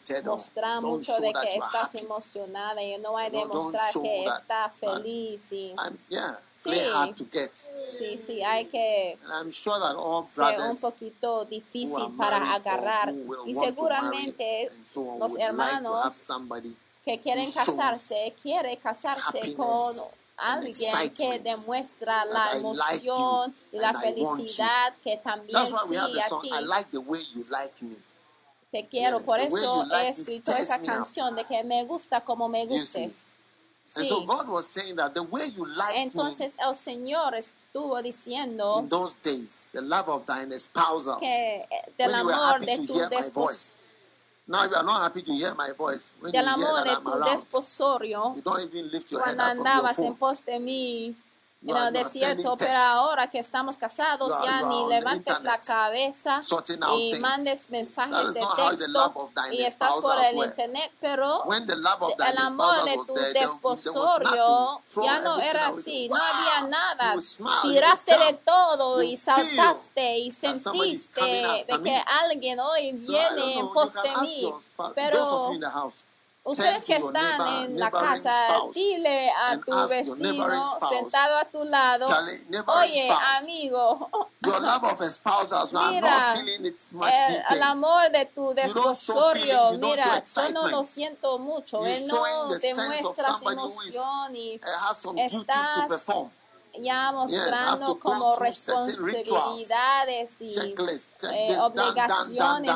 de 0.00 0.22
mostrar 0.24 0.80
mucho 0.82 1.16
de 1.20 1.32
que 1.32 1.54
estás 1.56 1.74
happy. 1.74 1.98
emocionada 1.98 2.82
y 2.82 2.96
no 2.98 3.16
hay 3.18 3.30
de 3.30 3.42
No, 3.44 3.48
mostrar 3.48 3.92
que 3.92 4.24
that- 4.24 4.40
está 4.40 4.70
that- 4.70 4.72
feliz 4.72 5.42
y 5.52 5.74
yeah, 6.08 6.38
Sí. 6.52 6.62
play 6.70 6.80
hard 6.94 7.14
to 7.14 7.26
get. 7.30 7.50
sí, 7.54 8.16
sí, 8.18 8.42
hay 8.42 8.64
que 8.66 9.18
sure 9.50 9.78
ser 10.34 10.60
un 10.70 10.80
poquito 10.80 11.44
difícil 11.44 12.16
para 12.16 12.54
agarrar 12.54 13.12
y 13.46 13.54
seguramente 13.54 14.70
so 14.84 15.16
los 15.18 15.32
like 15.32 15.44
hermanos 15.44 16.14
somebody 16.16 16.74
que 17.04 17.20
quieren 17.20 17.50
casarse, 17.52 18.34
quiere 18.42 18.78
casarse 18.78 19.54
con 19.54 19.68
alguien 20.36 21.14
que 21.14 21.38
demuestra 21.40 22.24
la 22.26 22.52
emoción 22.52 23.54
y 23.72 23.78
la 23.78 23.94
felicidad 23.94 24.94
que 25.02 25.16
también 25.18 25.56
the 25.64 25.98
a 25.98 26.40
ti 26.40 26.48
I 26.48 26.64
like 26.64 26.90
the 26.90 26.98
way 26.98 27.22
you 27.34 27.44
like 27.48 27.82
me. 27.84 27.96
te 28.70 28.86
quiero. 28.88 29.20
Por 29.20 29.40
eso 29.40 29.86
he 29.94 30.08
escrito 30.08 30.52
esa 30.52 30.80
canción 30.82 31.34
de 31.34 31.44
que 31.44 31.62
me 31.64 31.84
gusta 31.84 32.20
como 32.22 32.48
me 32.48 32.66
gustes. 32.66 33.30
And 33.94 34.04
Sí. 34.04 34.08
so 34.08 34.24
God 34.26 34.48
was 34.48 34.66
saying 34.66 34.96
that 34.96 35.14
the 35.14 35.22
way 35.22 35.48
you 35.56 35.64
like 35.64 35.96
Entonces 35.96 36.54
el 36.58 36.74
Señor 36.74 37.36
estuvo 37.36 38.02
diciendo 38.02 38.80
in 38.80 38.88
those 38.88 39.14
days, 39.22 39.68
the 39.72 39.80
love 39.80 40.08
of 40.08 40.26
thine 40.26 40.52
espousals, 40.52 41.20
que 41.20 41.28
eh, 41.70 41.92
del 41.96 42.12
amor 42.12 42.58
de 42.64 42.74
tu 42.84 42.98
despos 43.08 43.32
voice. 43.32 43.82
Now 44.48 44.64
you 44.64 44.74
are 44.76 44.84
not 44.84 45.02
happy 45.02 45.22
to 45.22 45.32
hear 45.32 45.54
my 45.56 45.70
voice. 45.76 46.14
When 46.20 46.32
del 46.32 46.44
you 46.46 46.54
hear 46.56 46.74
that 46.74 46.86
I'm 46.98 47.06
around, 47.08 47.44
you 48.36 48.42
don't 48.42 48.62
even 48.62 48.90
lift 48.90 49.12
your 49.12 49.22
head 49.22 49.38
up 49.40 49.54
from 49.54 49.72
your 49.72 49.88
phone. 49.88 50.16
En 51.66 51.76
el 51.76 51.92
desierto, 51.92 52.56
pero 52.56 52.78
ahora 52.78 53.28
que 53.28 53.38
estamos 53.38 53.76
casados 53.76 54.32
ya 54.44 54.62
ni 54.62 54.88
levantes 54.88 55.42
la 55.42 55.60
cabeza 55.60 56.38
y 56.98 57.18
mandes 57.20 57.70
mensajes 57.70 58.34
de 58.34 58.40
texto 58.40 59.30
y 59.52 59.62
estás 59.62 59.92
por 60.00 60.16
el 60.24 60.36
internet, 60.36 60.92
pero 61.00 61.44
el 61.50 62.38
amor 62.38 62.84
de 62.84 62.98
tu 63.06 63.14
desposorio 63.14 64.82
ya 65.02 65.20
no 65.20 65.40
era 65.40 65.68
así, 65.68 66.08
no 66.08 66.16
había 66.16 66.68
nada. 66.68 67.14
Tiraste 67.62 68.18
de 68.18 68.32
todo 68.44 69.02
y 69.02 69.16
saltaste 69.16 70.18
y 70.18 70.32
sentiste 70.32 71.22
de 71.22 71.82
que 71.82 72.04
alguien 72.22 72.60
hoy 72.60 72.92
viene 72.92 73.58
en 73.58 73.72
pos 73.72 73.94
de 73.94 74.16
mí. 74.22 74.54
Pero 74.94 75.50
Ustedes 76.48 76.84
que 76.84 76.94
están 76.96 77.38
neighbor- 77.38 77.64
en 77.64 77.78
la 77.80 77.90
casa, 77.90 78.30
spouse. 78.30 78.74
dile 78.74 79.30
a 79.30 79.56
tu 79.58 79.72
vecino 79.88 80.64
spouse, 80.64 80.88
sentado 80.90 81.36
a 81.38 81.44
tu 81.44 81.64
lado, 81.64 82.06
Charlie, 82.06 82.46
oye 82.66 83.08
spouse, 83.10 83.42
amigo, 83.42 84.08
your 84.42 84.60
love 84.62 84.84
of 84.84 85.02
Mira, 85.90 86.08
not 86.08 86.38
feeling 86.38 86.66
it 86.66 86.80
much 86.92 87.12
el, 87.12 87.26
these 87.26 87.42
el 87.50 87.58
days. 87.58 87.62
amor 87.62 88.10
de 88.12 88.26
tu 88.26 88.54
desposorio, 88.54 89.72
mira, 89.80 90.22
yo 90.24 90.50
no 90.52 90.68
lo 90.68 90.84
siento 90.84 91.38
mucho, 91.40 91.78
You're 91.78 91.92
él 91.92 92.08
showing 92.08 92.48
no 92.48 92.54
is- 92.54 92.62
emoción 93.52 94.36
y 94.36 94.58
to 94.60 94.68
estás 95.16 95.88
ya 96.78 97.10
mostrando 97.10 97.98
como 97.98 98.34
responsabilidades 98.36 100.30
y 100.40 100.48
Checklist, 100.48 101.24
eh, 101.24 101.58
obligaciones, 101.58 102.70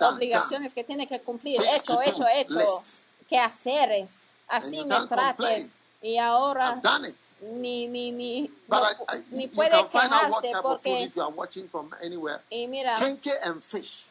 obligaciones 0.00 0.74
que 0.74 0.84
tiene 0.84 1.06
que 1.06 1.20
cumplir, 1.22 1.60
hecho, 1.62 2.00
hecho, 2.02 2.26
lists. 3.24 3.28
que 3.28 3.38
haceres, 3.38 4.30
así 4.48 4.84
me 4.84 5.06
trates 5.06 5.74
y 6.02 6.18
ahora 6.18 6.80
ni 7.40 7.88
ni 7.88 8.12
ni 8.12 8.50
no 8.68 8.76
I, 8.78 9.16
I, 9.16 9.24
ni 9.30 9.46
puede 9.48 9.70
quejarse 9.88 10.52
porque 10.62 11.10
y 12.50 12.66
mira 12.68 12.94
Kenke 12.94 13.30
and 13.46 13.62
fish 13.62 14.10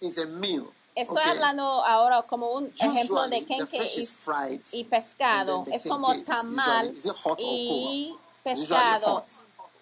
is 0.00 0.18
a 0.18 0.26
meal. 0.26 0.66
estoy 0.94 1.16
okay? 1.18 1.30
hablando 1.30 1.64
ahora 1.84 2.22
como 2.22 2.52
un 2.52 2.66
ejemplo 2.68 3.26
de 3.28 3.38
Usually, 3.38 3.46
kenke 3.46 3.78
y, 3.82 4.06
fried. 4.06 4.60
y 4.72 4.84
pescado 4.84 5.64
the 5.64 5.74
es 5.74 5.86
como 5.88 6.14
tamal 6.24 6.86
usually- 6.92 7.42
y? 7.42 8.12
Usually 8.12 8.18
pescado 8.44 9.24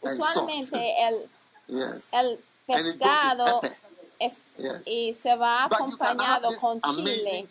usualmente 0.02 1.06
el 1.06 1.30
Yes. 1.68 2.12
el 2.14 2.40
pescado. 2.66 3.60
Es- 4.26 4.54
Yes. 4.56 4.86
y 4.86 5.14
se 5.14 5.34
va 5.34 5.68
But 5.68 5.78
acompañado 5.80 6.48
con 6.60 6.80
chile. 6.80 7.48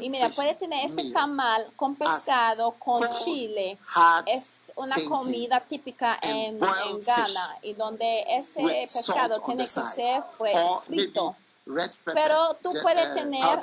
Y 0.00 0.10
mira, 0.10 0.28
puede 0.30 0.54
tener 0.54 0.86
este 0.86 1.10
tamal 1.12 1.72
con 1.76 1.96
pescado 1.96 2.72
con 2.72 3.02
chile. 3.24 3.78
Es 4.26 4.72
una 4.76 4.96
comida 5.08 5.60
típica 5.60 6.18
en, 6.22 6.58
en 6.58 7.00
Ghana 7.00 7.58
y 7.62 7.74
donde 7.74 8.24
ese 8.28 8.62
pescado 8.62 9.40
tiene 9.40 9.62
que 9.64 9.68
ser 9.68 10.22
frito. 10.86 11.36
Pero 12.12 12.54
tú 12.62 12.70
puedes 12.82 13.10
uh, 13.10 13.14
tener 13.14 13.58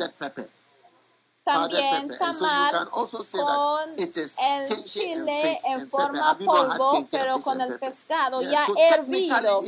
También 1.53 2.17
tamal 2.17 2.89
con 2.89 3.95
el 3.97 4.85
chile 4.85 5.57
en 5.67 5.89
forma 5.89 6.37
polvo, 6.37 7.07
pero 7.09 7.39
con 7.39 7.61
el 7.61 7.79
pescado 7.79 8.41
ya 8.41 8.65
hervido. 8.77 9.61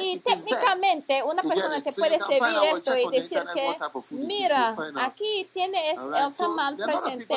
Y 0.00 0.18
técnicamente 0.18 1.22
una 1.22 1.42
persona 1.42 1.80
te 1.80 1.92
So 1.92 2.00
puede 2.00 2.18
servir 2.18 2.56
esto 2.74 2.96
y 2.96 3.08
decir 3.10 3.44
que, 3.54 3.76
mira, 4.10 4.76
aquí 4.96 5.48
tienes 5.52 5.98
el 6.00 6.34
tamal 6.36 6.76
presente, 6.76 7.36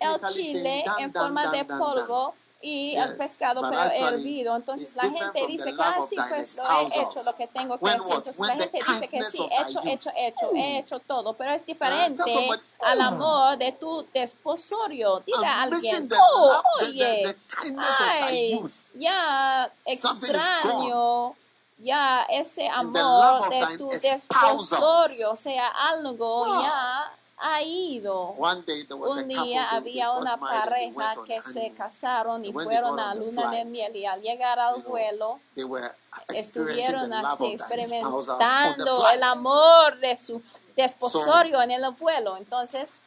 el 0.00 0.20
chile 0.32 0.84
en 0.98 1.12
forma 1.12 1.50
de 1.50 1.64
polvo 1.64 2.34
y 2.62 2.94
el 2.94 3.08
Yes, 3.08 3.16
pescado 3.18 3.62
but 3.62 3.70
pero 3.70 3.80
actually, 3.82 4.14
hervido. 4.16 4.54
Entonces 4.56 4.94
la 4.94 5.10
gente 5.10 5.46
dice 5.46 5.72
love 5.72 5.80
ah, 5.80 6.06
sí, 6.08 6.16
pues 6.28 6.56
lo 6.56 6.62
he 6.70 6.84
hecho 7.00 7.22
lo 7.24 7.34
que 7.36 7.46
tengo 7.46 7.78
que 7.78 7.86
hacer. 7.90 8.00
Entonces 8.02 8.38
la 8.38 8.54
gente 8.54 8.78
dice 8.86 9.08
que 9.08 9.22
sí, 9.22 9.48
hecho, 9.50 9.80
hecho, 9.86 10.10
hecho, 10.14 10.50
he 10.54 10.78
hecho 10.78 10.98
todo, 11.00 11.32
pero 11.34 11.52
es 11.52 11.64
diferente 11.64 12.22
tell 12.22 12.32
somebody, 12.34 12.62
al 12.80 13.00
"Oh." 13.00 13.04
amor 13.04 13.58
de 13.58 13.72
tu 13.72 14.06
desposorio. 14.12 15.20
Dile 15.20 15.46
a 15.46 15.62
I'm 15.64 15.70
missing 15.70 15.90
alguien, 15.94 16.08
the 16.08 16.16
oh, 16.20 16.62
love, 16.78 16.88
the- 16.88 16.92
the- 16.92 17.28
oye, 17.28 17.36
ay, 17.78 18.62
ya 18.94 19.72
extraño, 19.86 21.34
ya 21.78 22.26
ese 22.28 22.68
amor 22.68 23.48
de 23.48 23.78
tu 23.78 23.88
desposorio, 23.88 25.32
o 25.32 25.36
sea, 25.36 25.68
algo 25.68 26.44
Wow. 26.44 26.62
ya 26.62 27.12
ha 27.40 27.62
ido. 27.62 28.30
Un 28.32 29.28
día 29.28 29.70
había 29.70 30.12
una 30.12 30.38
pareja 30.38 31.12
que 31.26 31.40
se 31.42 31.72
casaron 31.72 32.44
y 32.44 32.52
fueron 32.52 32.98
a 32.98 33.14
the 33.14 33.20
luna 33.20 33.50
de 33.50 33.64
miel 33.64 33.96
y 33.96 34.06
al 34.06 34.20
llegar 34.20 34.58
al 34.58 34.82
vuelo 34.82 35.40
estuvieron 36.28 37.12
así 37.12 37.52
experimentando 37.52 39.08
el 39.14 39.22
amor 39.22 39.98
de 39.98 40.18
su 40.18 40.42
desposorio 40.76 41.62
en 41.62 41.70
el 41.72 41.90
vuelo. 41.92 42.36
Entonces 42.36 43.02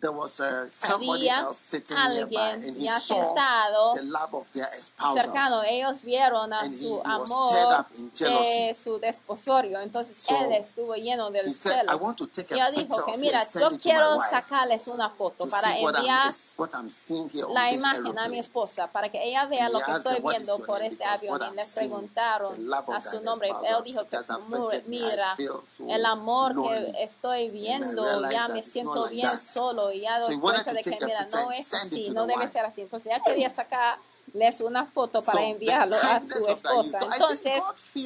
There 0.00 0.12
was 0.12 0.38
uh, 0.38 0.68
somebody 0.72 1.26
había 1.28 1.40
else 1.40 1.58
sitting 1.58 1.96
nearby, 1.96 2.50
and 2.52 2.76
he 2.76 2.84
ya 2.84 3.00
saw 3.00 3.16
sentado 3.16 3.94
the 3.94 4.02
love 4.04 4.32
of 4.32 4.48
their 4.52 4.68
espousals. 4.78 5.24
cercano. 5.24 5.62
Ellos 5.64 6.02
vieron 6.02 6.52
a 6.52 6.58
And 6.60 6.70
he- 6.72 6.76
su 6.78 6.86
he 6.86 7.08
was 7.18 7.30
amor 7.32 7.48
stirred 7.48 7.72
up 7.80 7.86
in 7.98 8.10
jealousy. 8.12 8.66
de 8.68 8.74
su 8.76 8.98
desposorio. 9.00 9.80
Entonces 9.80 10.16
So, 10.16 10.36
él 10.36 10.52
estuvo 10.52 10.94
lleno 10.94 11.32
del 11.32 11.46
He 11.48 11.52
said, 11.52 11.82
"I 11.82 11.86
celo. 11.94 11.98
want 11.98 12.16
to 12.18 12.28
take 12.28 12.54
Y 12.54 12.60
a 12.60 12.68
él 12.68 12.76
dijo 12.76 13.04
que 13.06 13.18
mira, 13.18 13.40
yo 13.40 13.44
send 13.50 13.64
it 13.64 13.68
to 13.70 13.74
my 13.74 13.78
quiero 13.80 14.16
wife 14.18 14.30
sacarles 14.30 14.86
una 14.86 15.10
foto 15.10 15.44
to 15.44 15.50
para 15.50 15.72
see 15.72 15.82
what 15.82 15.94
I'm, 15.96 16.00
enviar 16.04 16.28
is, 16.28 16.54
what 16.56 16.70
I'm 16.74 16.88
seeing 16.90 17.28
here 17.30 17.46
la 17.50 17.68
this 17.68 17.80
imagen 17.80 17.98
a 18.06 18.12
mi 18.12 18.18
aeroplane." 18.18 18.38
esposa 18.38 18.86
para 18.92 19.08
que 19.10 19.18
ella 19.20 19.46
vea 19.46 19.64
And 19.64 19.72
lo 19.72 19.80
he 19.80 19.82
que 19.84 19.90
asked 19.90 20.06
estoy 20.06 20.14
her, 20.18 20.22
"What 20.22 20.34
is 20.36 20.42
viendo 20.46 20.58
your 20.58 20.66
por 20.68 20.76
name?" 20.78 20.86
este 20.86 20.98
Because 21.02 21.18
avión 21.26 21.32
what 21.32 21.42
y 21.42 21.44
I'm 21.48 21.56
le 21.56 21.62
seeing, 21.64 21.90
preguntaron 21.90 22.54
the 22.54 22.62
love 22.62 22.88
of 22.88 22.94
a 22.94 23.00
su 23.00 23.20
nombre. 23.22 23.48
Él 23.48 23.82
dijo 23.82 24.02
it 24.02 24.08
que 24.08 24.16
has 24.16 24.28
"Mu- 24.28 24.36
affected 24.68 24.86
me. 24.86 24.96
I 24.98 25.00
mira, 25.10 25.34
feel 25.36 25.60
so 25.64 25.88
el 25.90 26.06
amor 26.06 26.54
lonely." 26.54 26.92
que 26.92 27.02
estoy 27.02 27.50
viendo 27.50 28.04
realized 28.04 28.30
ya 28.32 28.46
that 28.46 28.52
me 28.52 28.60
it's 28.60 28.72
siento 28.72 28.94
like 29.02 29.14
bien 29.16 29.28
that. 29.28 29.40
solo 29.44 29.87
y 29.92 30.00
ya 30.00 30.22
So 30.22 30.32
to 30.40 30.72
de 30.72 30.80
que 30.80 31.06
mira, 31.06 31.26
no 31.32 31.50
es 31.50 31.74
así, 31.74 32.04
no 32.12 32.26
debe 32.26 32.48
ser 32.48 32.64
así. 32.64 32.82
Entonces 32.82 33.08
ella 33.08 33.20
quería 33.24 33.50
sacarles 34.28 34.60
una 34.60 34.86
foto 34.86 35.20
para 35.20 35.44
enviarlo 35.44 35.96
a 35.96 36.20
su 36.20 36.50
esposa. 36.50 37.00
Entonces, 37.12 37.62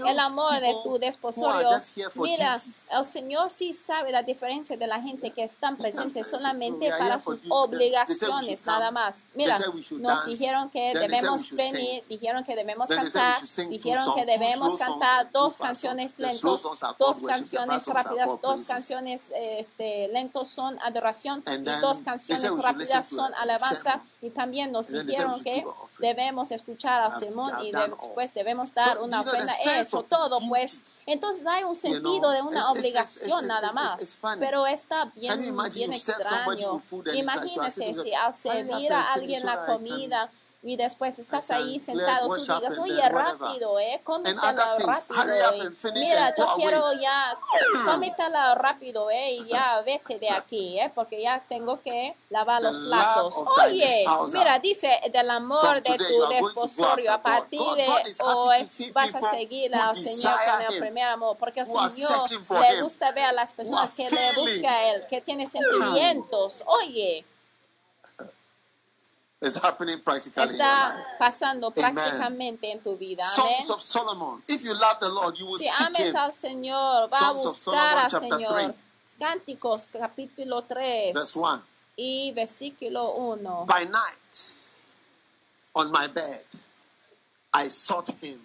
el 0.07 0.19
amor 0.19 0.61
de 0.61 0.75
tu 0.85 0.99
desposorio, 0.99 1.69
mira, 2.17 2.57
el 2.97 3.05
Señor 3.05 3.51
sí 3.51 3.73
sabe 3.73 4.13
la 4.13 4.23
diferencia 4.23 4.77
de 4.77 4.87
la 4.87 5.01
gente 5.01 5.31
que 5.31 5.45
están 5.45 5.77
presentes 5.77 6.29
solamente 6.29 6.91
para 6.91 7.21
sus 7.21 7.41
obligaciones, 7.49 8.65
nada 8.65 8.91
más. 8.91 9.25
Mira, 9.35 9.59
nos 9.99 10.27
dijeron 10.27 10.71
que 10.71 10.93
debemos 10.95 11.53
venir, 11.53 12.05
dijeron 12.09 12.45
que 12.45 12.55
debemos 12.55 12.89
cantar, 12.89 13.35
dijeron 13.69 14.15
que 14.15 14.25
debemos 14.27 14.77
cantar 14.79 15.31
dos 15.33 15.59
canciones 15.59 16.15
are 16.19 16.33
dos 16.99 17.23
canciones 17.23 17.87
rápidas, 17.87 18.41
dos 18.41 18.67
canciones 18.67 19.23
este, 19.35 20.09
lentos 20.09 20.49
son 20.49 20.79
adoración 20.81 21.43
y 21.47 21.81
dos 21.81 22.03
canciones 22.03 22.63
rápidas 22.63 23.09
son 23.09 23.33
alabanza. 23.35 24.03
Y 24.23 24.31
también 24.31 24.71
nos 24.71 24.87
dijeron 24.87 25.43
que 25.43 25.65
debemos 25.99 26.53
escuchar 26.53 27.01
sermón 27.19 27.51
I've 27.59 27.67
y 27.67 27.73
después 27.73 28.33
debemos 28.33 28.73
dar 28.73 29.01
una 29.01 29.21
ofrenda. 29.21 29.53
The 29.65 30.03
todo, 30.05 30.37
pues. 30.49 30.87
Entonces 31.05 31.45
hay 31.45 31.65
un 31.65 31.75
sentido 31.75 32.31
de 32.31 32.41
una 32.43 32.71
obligación 32.71 33.49
nada 33.49 33.73
más. 33.73 34.21
Pero 34.39 34.65
está 34.69 35.07
bien, 35.07 35.57
bien 35.75 35.93
extraño. 35.93 36.81
sitting 36.81 37.69
si 37.69 37.85
al 37.85 37.99
"Hurry 37.99 38.13
up 38.29 38.35
servir 38.35 38.93
a 38.93 39.13
alguien 39.13 39.45
la 39.45 39.67
comida 39.67 40.31
y 40.65 40.77
después 40.77 41.19
estás 41.19 41.51
ahí 41.51 41.81
sentado, 41.81 42.29
tú 42.29 42.35
digas, 42.37 42.79
oye, 42.79 43.03
and 43.03 43.15
whatever." 43.15 43.41
rápido, 43.41 43.81
eh, 43.81 44.01
cómetela 44.05 44.55
rápido. 44.87 45.35
eh. 45.35 45.71
Mira, 45.95 46.35
yo 46.39 46.47
quiero 46.55 46.93
ya, 46.93 47.37
cómetela 47.85 48.55
rápido, 48.55 49.11
eh, 49.11 49.33
y 49.33 49.49
ya 49.49 49.83
vete 49.85 50.21
de 50.21 50.31
aquí, 50.31 50.79
eh, 50.79 50.93
porque 50.95 51.21
ya 51.21 51.43
tengo 51.49 51.81
que 51.81 52.15
lavar 52.31 52.63
los 52.63 52.77
platos. 52.87 53.35
Oye, 53.67 54.05
mira, 54.35 54.59
dice 54.61 55.01
del 55.13 55.31
amor 55.31 55.83
de 55.83 55.99
tu 55.99 56.29
desposorio. 56.29 57.13
A 57.13 57.21
partir 57.23 57.61
de 57.61 57.87
hoy 58.25 58.59
vas 58.93 59.15
a 59.17 59.31
seguir 59.33 59.75
al 59.75 59.95
Señor 59.97 60.35
con 60.47 60.73
el 60.75 60.79
primer 60.81 61.09
amor, 61.09 61.37
porque 61.39 61.61
el 61.61 61.67
Señor 61.67 62.25
le 62.61 62.83
gusta 62.83 63.11
ver 63.11 63.25
a 63.25 63.33
las 63.33 63.53
personas 63.53 63.95
que 63.97 64.05
le 64.05 64.11
feeling. 64.11 64.55
busca 64.55 64.71
a 64.71 64.85
Él, 64.95 65.07
que 65.11 65.21
tiene 65.21 65.45
sentimientos. 65.47 66.63
Oye, 66.67 67.25
It's 69.45 69.57
happening 69.61 69.99
practically 70.05 70.43
in 70.45 70.49
your 70.51 70.57
está 70.59 70.89
life. 70.95 71.05
pasando 71.19 71.67
Amen. 71.77 71.95
prácticamente 71.95 72.71
en 72.71 72.81
tu 72.81 72.97
vida. 72.97 73.25
Songs 73.25 73.71
of 73.71 73.81
Solomon. 73.81 74.43
If 74.49 74.63
you 74.65 74.73
love 74.73 74.99
the 75.01 75.09
Lord, 75.09 75.37
you 75.39 75.47
will 75.47 75.59
Si 75.59 75.67
seek 75.69 75.87
ames 75.89 76.11
Him. 76.11 76.17
al 76.17 76.33
Señor, 76.33 77.09
va 77.13 77.19
Songs 77.19 77.45
of 77.47 77.53
buscar 77.57 77.75
Solomon, 77.75 77.99
al 77.99 78.11
chapter 78.11 78.31
Señor. 78.39 78.49
three. 78.73 78.83
Cánticos, 79.19 79.87
capítulo 79.93 80.63
3 80.65 81.13
Verse 81.13 81.37
1. 81.37 81.63
y 81.97 82.33
versículo 82.33 83.05
1. 83.17 83.67
By 83.67 83.85
night, 83.85 84.37
on 85.75 85.91
my 85.91 86.07
bed, 86.09 86.45
I 87.53 87.69
sought 87.69 88.09
him 88.23 88.41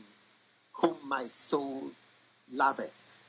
whom 0.81 0.97
my 1.07 1.25
soul 1.27 1.91
loveth. 2.51 3.21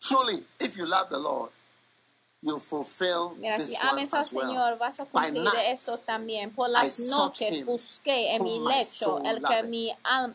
Truly, 0.00 0.46
if 0.60 0.76
you 0.76 0.86
love 0.86 1.10
the 1.10 1.18
Lord, 1.18 1.50
you 2.42 2.58
fulfill 2.58 3.34
Mira, 3.38 3.56
this 3.56 3.70
si 3.70 3.76
one 3.76 3.98
ames 3.98 4.14
al 4.14 4.20
as 4.20 4.32
well. 4.32 4.46
Señor, 4.46 4.78
vas 4.78 5.00
a 5.00 5.04
By 5.04 5.28
cumplir 5.30 5.44
night, 5.44 5.68
eso 5.74 5.98
también. 5.98 6.54
Por 6.54 6.68
I 6.68 6.72
las 6.72 6.94
sought 6.94 7.18
noches 7.40 7.56
him 7.58 7.66
busqué 7.66 8.34
en 8.34 8.42
mi 8.44 8.58
lecho 8.60 9.20
el 9.24 9.42
que 9.42 9.62
mi 9.64 9.94
alma 10.02 10.34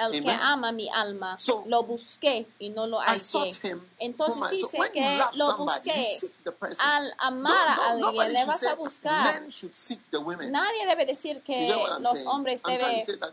el 0.00 0.12
que 0.12 0.18
Amen. 0.30 0.40
ama 0.42 0.70
mi 0.70 0.88
alma, 0.94 1.36
So, 1.38 1.64
lo 1.66 1.82
busqué 1.82 2.46
y 2.60 2.68
no 2.70 2.86
lo 2.86 3.00
I 3.00 3.06
hallé. 3.18 3.50
Entonces 3.98 4.36
I- 4.52 4.56
so 4.60 4.68
dice 4.68 4.78
when 4.78 4.88
you 4.90 4.94
que 4.94 5.16
love 5.18 5.34
lo 5.36 5.46
somebody, 5.46 5.90
you 5.90 5.96
busqué. 5.96 6.04
seek 6.20 6.44
the 6.44 6.52
person. 6.52 6.86
Al 6.86 7.12
amar 7.18 7.52
Don't- 7.52 7.80
a 7.80 7.94
don't- 7.96 8.04
alguien, 8.06 8.32
le 8.32 8.44
vas 8.46 8.62
a 8.62 8.74
buscar. 8.76 9.24
Men 9.24 9.50
should 9.50 9.72
seek 9.74 10.00
the 10.12 10.18
women. 10.18 10.52
Nadie 10.52 10.86
debe 10.86 11.04
decir 11.04 11.42
que 11.42 11.66
You 11.66 11.74
I'm 11.74 12.02
los 12.04 12.12
saying? 12.12 12.28
hombres 12.28 12.62
deben 12.62 12.94
buscar 12.96 13.32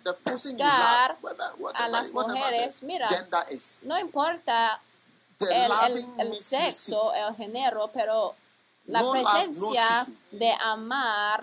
love, 1.11 1.17
whether, 1.21 1.43
a 1.45 1.55
whatever, 1.59 1.91
las 1.91 2.11
mujeres. 2.11 2.81
Mira, 2.81 3.05
no 3.83 3.99
importa 3.99 4.79
el, 5.39 5.71
el, 5.95 6.05
el 6.19 6.33
sexo, 6.33 7.13
el 7.13 7.35
género, 7.35 7.89
pero 7.93 8.35
la 8.87 9.01
presencia 9.11 10.05
de 10.31 10.51
amar 10.63 11.39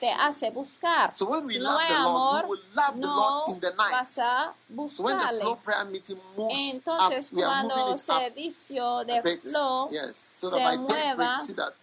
te 0.00 0.10
hace 0.10 0.50
buscar. 0.50 1.14
So 1.14 1.26
when 1.26 1.44
we 1.44 1.54
si 1.54 1.58
no 1.60 1.66
love 1.66 1.80
hay 1.80 1.88
the 1.88 1.98
Lord, 1.98 2.44
amor, 2.44 2.44
we 2.44 2.48
will 2.48 2.62
love 2.74 2.94
the 2.94 3.00
no 3.00 3.16
Lord 3.16 3.48
in 3.50 3.60
the 3.60 3.70
night. 3.76 3.92
vas 3.92 4.18
a 4.18 4.54
So 4.88 5.02
when 5.02 5.18
the 5.18 5.24
buscarle. 5.26 5.40
flow 5.40 5.56
prayer 5.56 5.84
meeting 5.90 6.20
moves 6.36 6.58
Entonces, 6.74 7.30
cuando 7.30 7.98
servicio 7.98 8.98
a 9.00 9.04
de 9.04 9.22
flow 9.38 9.88
Yes, 9.90 10.16
so 10.16 10.50
se 10.50 10.56
mueva, 10.60 10.86
daybreak, 10.88 11.40
see 11.42 11.52
that 11.54 11.74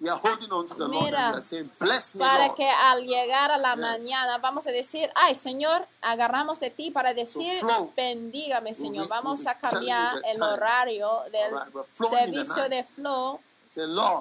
we 0.00 0.08
are 0.08 0.18
holding 0.18 0.50
on 0.50 0.66
to 0.66 0.74
the 0.74 0.88
Lord 0.88 1.04
Mira, 1.04 1.18
and 1.18 1.32
we 1.34 1.38
are 1.38 1.42
saying, 1.42 1.70
bless 1.78 2.14
me, 2.16 2.20
para 2.20 2.46
Lord. 2.48 2.56
que 2.56 2.68
al 2.68 3.02
llegar 3.04 3.52
a 3.52 3.58
la 3.58 3.70
Yes. 3.74 3.78
mañana 3.80 4.38
vamos 4.38 4.66
a 4.66 4.70
decir, 4.72 5.10
ay 5.14 5.34
Señor, 5.34 5.86
agarramos 6.02 6.58
de 6.60 6.70
ti 6.70 6.90
para 6.90 7.14
decir, 7.14 7.58
flow. 7.58 7.92
bendígame 7.96 8.70
We'll 8.72 8.74
Señor. 8.80 9.04
be- 9.04 9.08
Vamos 9.08 9.40
we'll 9.40 9.48
a 9.48 9.54
cambiar 9.58 10.14
el 10.24 10.42
horario 10.42 11.22
del 11.30 11.54
the 11.72 12.06
servicio 12.06 12.68
de 12.68 12.82
flow 12.82 13.40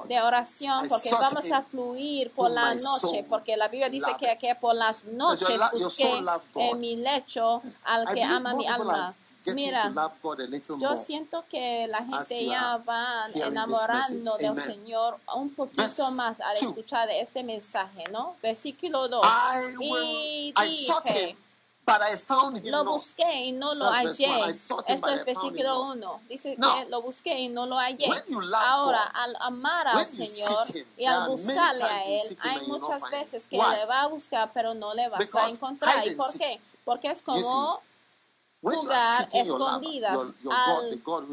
de 0.08 0.22
oración 0.22 0.88
porque 0.88 1.10
vamos 1.12 1.52
a 1.52 1.62
fluir 1.62 2.32
por 2.32 2.50
la 2.50 2.74
noche 2.74 3.26
porque 3.30 3.58
la 3.58 3.68
Biblia 3.68 3.90
dice 3.90 4.12
que, 4.20 4.38
que 4.40 4.56
por 4.56 4.76
las 4.76 5.04
noches 5.06 5.60
busqué 5.74 6.24
en 6.56 6.80
mi 6.80 6.96
lecho 6.96 7.62
al 7.86 8.08
que 8.14 8.24
ama 8.24 8.54
mi 8.54 8.68
alma. 8.68 9.14
Mira, 9.54 9.92
yo 10.80 10.96
siento 10.96 11.44
que 11.50 11.86
la 11.90 12.06
gente 12.06 12.46
ya 12.46 12.78
va 12.78 13.26
enamorando 13.34 14.38
del. 14.38 14.54
Señor 14.64 15.20
un 15.36 15.54
poquito 15.54 16.12
más 16.12 16.40
al 16.40 16.54
escuchar 16.56 17.08
de 17.08 17.22
este 17.22 17.44
mensaje, 17.44 18.06
¿no? 18.12 18.36
Versículo 18.42 19.08
2. 19.08 19.26
I 19.26 19.78
will, 19.78 19.90
Y 19.90 20.54
dije, 20.54 21.38
but 21.86 22.02
I 22.02 22.16
found 22.16 22.58
him 22.58 22.72
Lo 22.72 22.84
not. 22.84 22.94
busqué 22.94 23.46
y 23.46 23.52
no 23.52 23.74
lo 23.74 23.86
That's 23.92 24.18
hallé. 24.20 24.50
Esto 24.50 24.84
es 24.88 25.26
versículo 25.26 25.96
not. 25.96 25.98
1. 25.98 26.22
Dice 26.30 26.56
Now, 26.58 26.84
que 26.84 26.90
lo 26.90 27.02
busqué 27.02 27.40
y 27.40 27.50
no 27.50 27.66
lo 27.66 27.78
hallé. 27.78 28.10
Ahora, 28.66 29.04
God, 29.04 29.12
al 29.14 29.36
amar 29.40 29.88
al 29.88 30.06
Señor 30.06 30.66
him, 30.74 30.88
y 30.98 31.06
al 31.06 31.30
buscarle 31.30 31.84
a 31.84 32.04
Él, 32.06 32.38
hay 32.42 32.68
muchas 32.68 33.02
veces 33.12 33.48
que 33.48 33.58
Why? 33.58 33.76
le 33.76 33.86
va 33.86 34.02
a 34.04 34.08
buscar, 34.08 34.52
pero 34.54 34.74
no 34.74 34.94
le 34.94 35.10
vas 35.10 35.22
a 35.22 35.24
Because 35.24 35.56
encontrar. 35.56 36.06
hide 36.06 36.14
¿Y 36.14 36.16
por 36.16 36.38
qué? 36.38 36.62
Porque 36.86 37.12
es 37.12 37.22
como 37.22 37.82
your 38.62 38.76
lover, 38.76 39.28
escondidas 39.34 40.14
your, 40.14 40.36
your 40.42 40.54
al 40.54 40.90
God, 40.90 41.00
God 41.02 41.30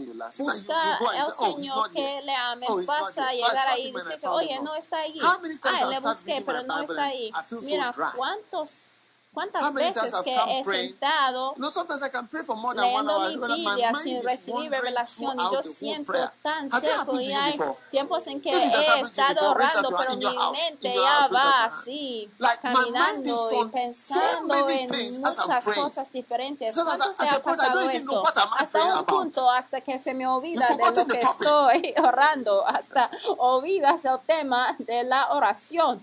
buscar 0.50 1.16
al 1.16 1.32
oh, 1.38 1.56
Señor 1.56 1.92
que 1.92 2.20
le 2.22 2.34
ames, 2.34 2.68
Oh, 2.68 2.82
vas 2.84 3.02
a. 3.02 3.12
So 3.12 3.30
llegar 3.30 3.68
ahí 3.68 3.86
y 3.88 3.92
decir, 3.92 4.18
found 4.20 4.26
oye, 4.26 4.58
no 4.60 4.74
está 4.74 4.98
Ay, 5.22 5.80
I've 5.80 5.86
le 5.86 6.00
busqué, 6.00 6.42
pero 6.44 6.62
no 6.64 6.80
está 6.82 7.04
ahí. 7.04 7.30
Mira. 7.62 7.92
¿cuántos, 8.16 8.90
¿cuántas 9.32 9.72
veces 9.72 10.14
que 10.24 10.34
he 10.34 10.64
sentado 10.64 11.54
leyendo 11.56 13.20
mi 13.20 13.36
Biblia 13.36 13.92
sin 13.94 14.22
recibir 14.22 14.70
revelación 14.70 15.38
y 15.38 15.54
yo 15.54 15.62
siento 15.62 16.12
tan 16.42 16.70
seco 16.70 17.20
y 17.20 17.32
hay 17.32 17.58
tiempos 17.90 18.26
en 18.26 18.40
que 18.40 18.50
he 18.50 19.00
estado 19.00 19.50
orando, 19.50 19.90
pero 19.96 20.16
mi 20.16 20.36
mente 20.52 20.94
ya 20.94 21.26
up 21.26 21.34
va 21.34 21.64
así, 21.64 22.30
caminando 22.60 23.50
y 23.52 23.68
pensando 23.68 24.68
en 24.68 25.20
muchas 25.20 25.64
cosas 25.64 26.12
diferentes. 26.12 26.74
¿Cuántos 26.74 27.16
te 27.16 27.28
ha 27.28 27.42
pasado 27.42 27.80
esto? 27.90 28.22
Hasta 28.58 28.84
un 28.98 29.04
punto, 29.04 29.50
hasta 29.50 29.80
que 29.80 29.98
se 29.98 30.14
me 30.14 30.26
olvida 30.26 30.66
de 30.68 30.76
lo 30.76 31.06
que 31.06 31.18
estoy 31.18 31.94
orando, 32.02 32.66
hasta 32.66 33.10
olvidas 33.38 34.04
el 34.04 34.18
tema 34.26 34.76
de 34.78 35.04
la 35.04 35.32
oración. 35.32 36.02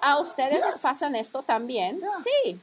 ¿A 0.00 0.18
ustedes 0.18 0.64
les 0.64 0.82
pasan 0.82 1.16
esto 1.16 1.42
también? 1.42 2.01
Yeah. 2.02 2.22
Sí. 2.24 2.60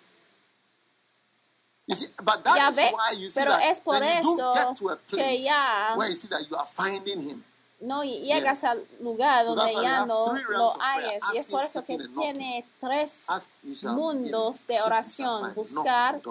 You 1.88 1.96
see, 1.96 2.08
but 2.24 2.44
that 2.44 2.56
Ya 2.58 2.70
is 2.70 2.76
ve, 2.76 2.92
why 2.94 3.12
you 3.18 3.30
see 3.32 3.40
pero 3.40 3.52
that 3.52 3.64
es 3.64 3.80
por 3.82 3.94
when 3.94 4.04
you 4.04 4.22
do 4.22 4.34
eso 4.36 4.52
get 4.54 4.76
to 4.78 4.90
a 4.90 4.98
que 5.08 5.42
ya 5.44 5.96
where 5.98 6.08
you 6.10 6.16
see 6.16 6.28
that 6.28 6.46
you 6.48 6.56
are 6.56 6.68
finding 6.68 7.20
him. 7.22 7.44
no 7.82 8.04
llegas 8.04 8.62
Yes. 8.62 8.64
al 8.66 8.78
lugar 9.00 9.46
So 9.46 9.56
donde 9.56 9.74
ya 9.82 10.06
no 10.06 10.34
lo 10.36 10.70
hayes. 10.82 11.24
Y 11.34 11.38
es 11.38 11.46
por 11.48 11.64
eso 11.64 11.84
que 11.86 11.98
tiene 11.98 12.68
tres 12.82 13.24
Ask, 13.30 13.50
mundos 13.96 14.66
de 14.68 14.80
oración. 14.82 15.54
Buscar, 15.56 16.22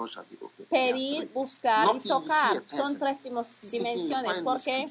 pedir, 0.69 1.27
buscar 1.33 1.83
y 1.83 1.87
Knocking, 1.87 2.07
tocar. 2.07 2.63
Son 2.69 2.99
tres 2.99 3.17
dimensiones. 3.23 4.41
Porque 4.43 4.85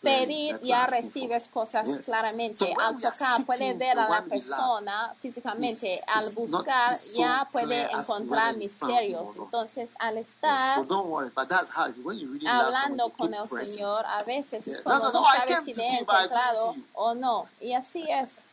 pedir 0.00 0.58
ya 0.62 0.86
recibes 0.86 1.48
cosas 1.48 1.86
Yes. 1.86 2.06
claramente. 2.06 2.56
So 2.56 2.66
Al 2.80 2.98
tocar 2.98 3.44
puede 3.46 3.74
ver 3.74 3.98
a 3.98 4.08
la 4.08 4.22
persona 4.22 5.14
físicamente. 5.20 6.00
Al 6.06 6.34
buscar 6.34 6.96
so 6.96 7.18
ya 7.18 7.48
puede 7.52 7.82
encontrar 7.92 8.56
misterios. 8.56 9.36
Entonces, 9.36 9.90
al 9.98 10.16
Yes, 10.16 10.28
estar 10.28 10.74
so 10.76 10.84
don't 10.84 11.08
worry, 11.08 11.30
but 11.34 11.48
that's 11.48 11.70
how 11.70 11.86
it 11.86 11.96
is. 11.96 11.98
When 12.04 12.18
you 12.18 12.28
really 12.28 12.46
love 12.46 12.72
someone, 12.74 13.00
hablando 13.00 13.10
con 13.16 13.34
el 13.34 13.42
pressing. 13.48 13.76
Señor, 13.78 14.04
a 14.06 14.22
veces 14.24 14.64
Yeah. 14.66 14.74
es 14.76 14.82
cuando 14.82 15.10
no 15.12 15.24
sabes 15.24 15.64
si 15.64 15.72
le 15.74 15.82
he 15.84 15.98
encontrado 15.98 16.74
o 16.94 17.14
no. 17.14 17.46
Y 17.60 17.72
así 17.74 18.04
es. 18.10 18.46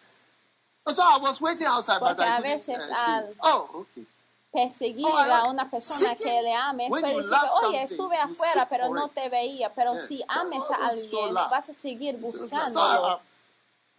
Porque 0.83 1.01
a 2.23 2.39
veces 2.41 2.77
al-. 3.07 3.27
Oh, 3.41 3.67
okay. 3.73 4.07
Perseguir 4.57 5.05
Oh, 5.05 5.15
a 5.15 5.49
una 5.49 5.69
persona 5.69 6.15
que 6.15 6.41
le 6.41 6.51
ame 6.51 6.87
when 6.89 7.03
puede 7.03 7.13
you 7.13 7.21
decir, 7.21 7.49
oye, 7.67 7.83
estuve 7.83 8.17
afuera, 8.17 8.67
pero 8.67 8.89
no 8.89 9.07
te 9.09 9.29
veía. 9.29 9.71
Pero 9.71 9.93
si 9.99 10.23
ames 10.27 10.63
a 10.71 10.87
alguien, 10.87 11.33
vas 11.35 11.69
a 11.69 11.73
seguir 11.73 12.17
buscándolo. 12.17 13.19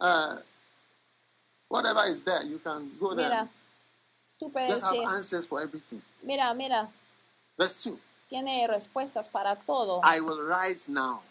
uh, 0.01 0.05
uh, 0.05 0.40
whatever 1.68 2.09
is 2.09 2.25
there, 2.25 2.42
you 2.44 2.59
can 2.59 2.90
go 2.99 3.14
there. 3.14 3.29
Mira, 3.29 3.49
tú 4.40 4.51
puedes 4.51 4.68
Just 4.68 4.85
have 4.85 4.99
answers 5.14 5.47
for 5.47 5.62
everything. 5.62 6.03
mira, 6.25 6.53
mira, 6.55 6.88
Verse 7.57 7.90
2. 7.90 7.97
tiene 8.29 8.66
respuestas 8.66 9.29
para 9.29 9.55
todo. 9.55 10.01
I 10.03 10.18
will 10.21 10.42
rise 10.42 10.88
now 10.90 11.23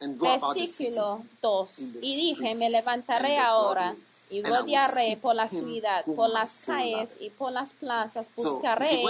Versículo 0.00 1.22
2. 1.40 1.78
in 1.78 1.92
the 1.92 1.98
Y 2.06 2.16
dije, 2.16 2.54
me 2.56 2.68
levantaré 2.68 3.38
ahora 3.38 3.94
y 4.30 4.42
rodearé 4.42 5.16
por 5.20 5.34
la 5.34 5.48
ciudad, 5.48 6.04
por 6.04 6.28
las 6.28 6.64
calles 6.66 7.12
y 7.20 7.30
por 7.30 7.52
las 7.52 7.74
plazas. 7.74 8.30
Buscaré 8.36 9.04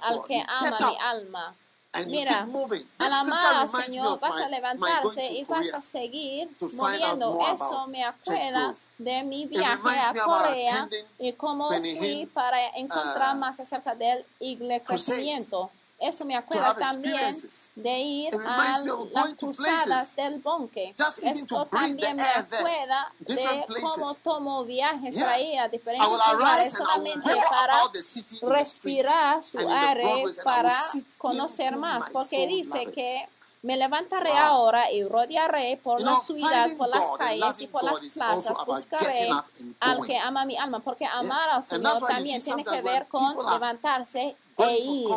al 0.00 0.22
que 0.26 0.42
ama 0.46 0.76
mi 0.78 0.96
alma. 1.00 1.56
Mira, 2.06 2.46
al 2.98 3.12
amar 3.12 3.54
al 3.56 3.82
Señor 3.82 4.20
vas 4.20 4.36
a 4.36 4.48
levantarse 4.48 5.22
y 5.32 5.44
vas 5.44 5.74
a 5.74 5.82
seguir 5.82 6.48
moviendo. 6.74 7.38
Eso 7.52 7.84
me 7.88 8.04
acuerda 8.04 8.72
de 8.98 9.22
mi 9.24 9.46
viaje 9.46 9.98
a 9.98 10.14
Corea 10.24 10.88
y 11.18 11.32
cómo 11.32 11.68
fui 11.70 12.26
para 12.32 12.68
encontrar 12.76 13.34
uh, 13.34 13.38
más 13.40 13.58
acerca 13.58 13.94
del 13.96 14.24
crecimiento. 14.84 15.70
Eso 16.00 16.24
me 16.24 16.34
acuerda 16.34 16.74
también 16.74 17.34
de 17.74 17.98
ir 17.98 18.34
a 18.46 18.80
las 19.12 19.34
cruzadas 19.34 20.16
del 20.16 20.38
bonque. 20.40 20.94
Esto 20.96 21.66
también 21.66 22.16
me 22.16 22.22
acuerda 22.22 23.12
de 23.18 23.66
cómo 23.82 24.14
tomo 24.24 24.64
viajes 24.64 25.14
para 25.20 25.38
ir 25.38 25.58
a 25.60 25.68
diferentes 25.68 26.08
lugares 26.32 26.72
solamente 26.72 27.30
para 27.50 27.80
respirar 28.48 29.44
su 29.44 29.58
aire 29.58 30.24
para 30.42 30.72
conocer 31.18 31.76
más, 31.76 32.08
porque 32.10 32.46
dice 32.46 32.86
que 32.94 33.28
me 33.62 33.76
levantaré 33.76 34.30
Wow. 34.30 34.38
ahora 34.38 34.90
y 34.90 35.04
rodearé 35.04 35.76
por 35.82 35.98
You 35.98 36.06
la 36.06 36.12
know, 36.12 36.22
ciudad, 36.24 36.66
por 36.78 36.88
las 36.88 37.00
God 37.00 37.10
and 37.10 37.18
calles 37.18 37.60
y 37.60 37.66
por 37.66 37.82
God 37.82 37.90
las 37.90 38.14
plazas. 38.14 38.56
Buscaré 38.64 39.28
al 39.80 40.06
que 40.06 40.16
ama 40.18 40.46
mi 40.46 40.56
alma, 40.56 40.80
porque 40.80 41.04
amar 41.04 41.42
Yes. 41.46 41.52
al 41.56 41.64
Señor 41.64 42.00
también 42.08 42.42
tiene 42.42 42.64
que 42.64 42.80
ver 42.80 43.06
con 43.08 43.36
levantarse 43.52 44.34
e 44.64 44.78
ir. 44.78 45.08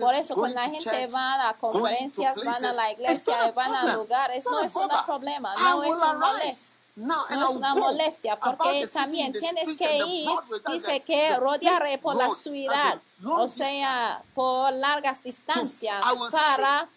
Por 0.00 0.14
eso 0.14 0.34
cuando 0.34 0.60
la 0.60 0.68
gente 0.68 1.06
va 1.12 1.48
a 1.48 1.54
conferencias, 1.54 2.36
van 2.44 2.64
a 2.64 2.72
la 2.72 2.92
iglesia 2.92 3.52
van 3.52 3.74
a 3.74 3.94
lugares, 3.94 4.44
no 4.44 4.60
es 4.60 4.74
un 4.74 4.88
problema, 5.06 5.54
no 5.54 5.82
es 5.84 5.92
un 5.92 6.18
molestia. 6.18 6.80
No 6.96 7.14
es 7.30 7.36
una 7.36 7.74
molestia 7.74 8.38
porque 8.38 8.86
también 8.92 9.32
tienes 9.32 9.78
que 9.78 9.96
ir, 9.96 10.28
dice 10.70 11.00
que 11.00 11.36
rodearé 11.36 11.98
por 11.98 12.16
la 12.16 12.28
ciudad, 12.30 13.00
o 13.24 13.48
sea, 13.48 14.22
por 14.34 14.72
largas 14.72 15.22
distancias, 15.22 16.04
para 16.30 16.88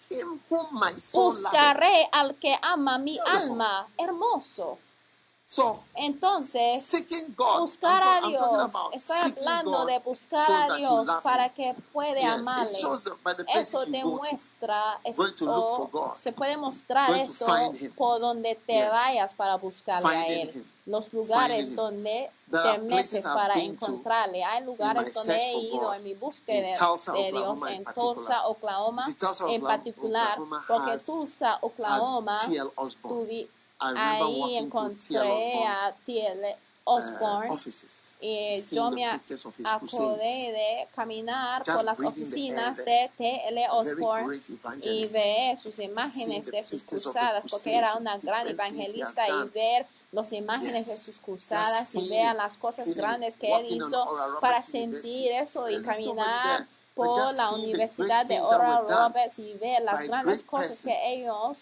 buscaré 1.14 2.10
al 2.12 2.36
que 2.36 2.58
ama 2.62 2.98
mi 2.98 3.18
alma. 3.20 3.88
Hermoso. 3.98 4.78
So, 5.54 5.84
Entonces, 5.94 6.84
seeking 6.84 7.36
God, 7.36 7.60
buscar 7.60 8.02
I'm, 8.02 8.08
a 8.08 8.22
ta- 8.22 8.26
I'm 8.26 8.30
Dios, 8.32 8.56
about 8.56 8.94
estoy 8.96 9.18
hablando 9.38 9.86
de 9.86 10.00
buscar 10.00 10.72
a 10.72 10.76
Dios 10.78 11.08
para 11.22 11.54
que 11.54 11.76
puede 11.94 12.22
Yes, 12.22 12.32
amarle. 12.40 12.78
Eso 13.54 13.86
demuestra, 13.86 15.00
esto, 15.04 15.70
for 15.76 15.92
God. 15.92 16.16
se 16.20 16.32
puede 16.32 16.58
mostrar 16.58 17.12
esto 17.20 17.46
por 17.96 18.20
donde 18.20 18.56
te 18.56 18.74
Yes. 18.74 18.90
vayas 18.90 19.36
para 19.36 19.58
buscarle 19.58 20.08
a 20.08 20.10
Finding 20.24 20.40
Él. 20.42 20.56
him. 20.56 20.66
Los 20.88 21.14
lugares 21.14 21.76
donde 21.76 22.32
te 22.50 22.78
metes 22.80 23.24
para 23.24 23.54
encontrarle. 23.54 24.44
Hay 24.44 24.64
lugares 24.66 25.14
donde 25.14 25.36
he 25.38 25.54
ido 25.60 25.94
en 25.94 26.04
mi 26.04 26.16
búsqueda 26.16 26.74
Tulsa, 26.74 27.12
de 27.14 27.32
Dios, 27.32 27.36
Oklahoma 27.44 27.72
en. 27.74 27.84
Tulsa, 27.94 28.48
Oklahoma, 28.48 29.06
en 29.50 29.62
particular, 29.62 30.32
Oklahoma 30.40 30.66
porque 30.68 30.98
Tulsa, 30.98 31.60
Oklahoma, 31.62 32.38
tuvi- 33.04 33.48
ahí 33.96 34.58
encontré 34.58 35.66
a 35.66 35.96
T.L. 36.06 36.56
uh, 36.86 36.92
Osborne. 36.92 37.50
offices, 37.50 38.18
y 38.20 38.52
yo 38.76 38.92
me 38.92 39.06
acordé 39.06 40.52
de 40.52 40.88
caminar 40.94 41.64
por 41.64 41.84
las 41.84 42.00
oficinas 42.00 42.78
de 42.78 43.10
T.L. 43.18 43.68
Osborne 43.72 44.38
y 44.82 45.08
ver 45.08 45.58
sus 45.58 45.80
imágenes 45.80 46.46
de 46.46 46.64
sus 46.64 46.84
cruzadas, 46.84 47.46
porque 47.50 47.76
era 47.76 47.96
una 47.96 48.18
gran 48.18 48.48
evangelista, 48.48 49.24
y 49.28 49.50
ver 49.50 49.86
las 50.12 50.32
imágenes 50.32 50.88
de 50.88 50.96
sus 50.96 51.18
cruzadas 51.18 51.96
y 51.96 52.10
ver 52.10 52.36
las 52.36 52.58
cosas 52.58 52.88
grandes 52.94 53.38
que 53.38 53.52
él 53.52 53.66
hizo 53.70 54.06
para 54.40 54.62
sentir 54.62 55.32
eso 55.32 55.70
y 55.70 55.82
caminar 55.82 56.68
por 56.94 57.34
la 57.36 57.52
Universidad 57.52 58.26
de 58.26 58.40
Oral 58.40 58.86
Roberts 58.88 59.40
y 59.40 59.54
ver 59.54 59.82
las 59.82 60.08
grandes 60.08 60.44
cosas 60.44 60.84
que 60.84 61.14
ellos 61.14 61.58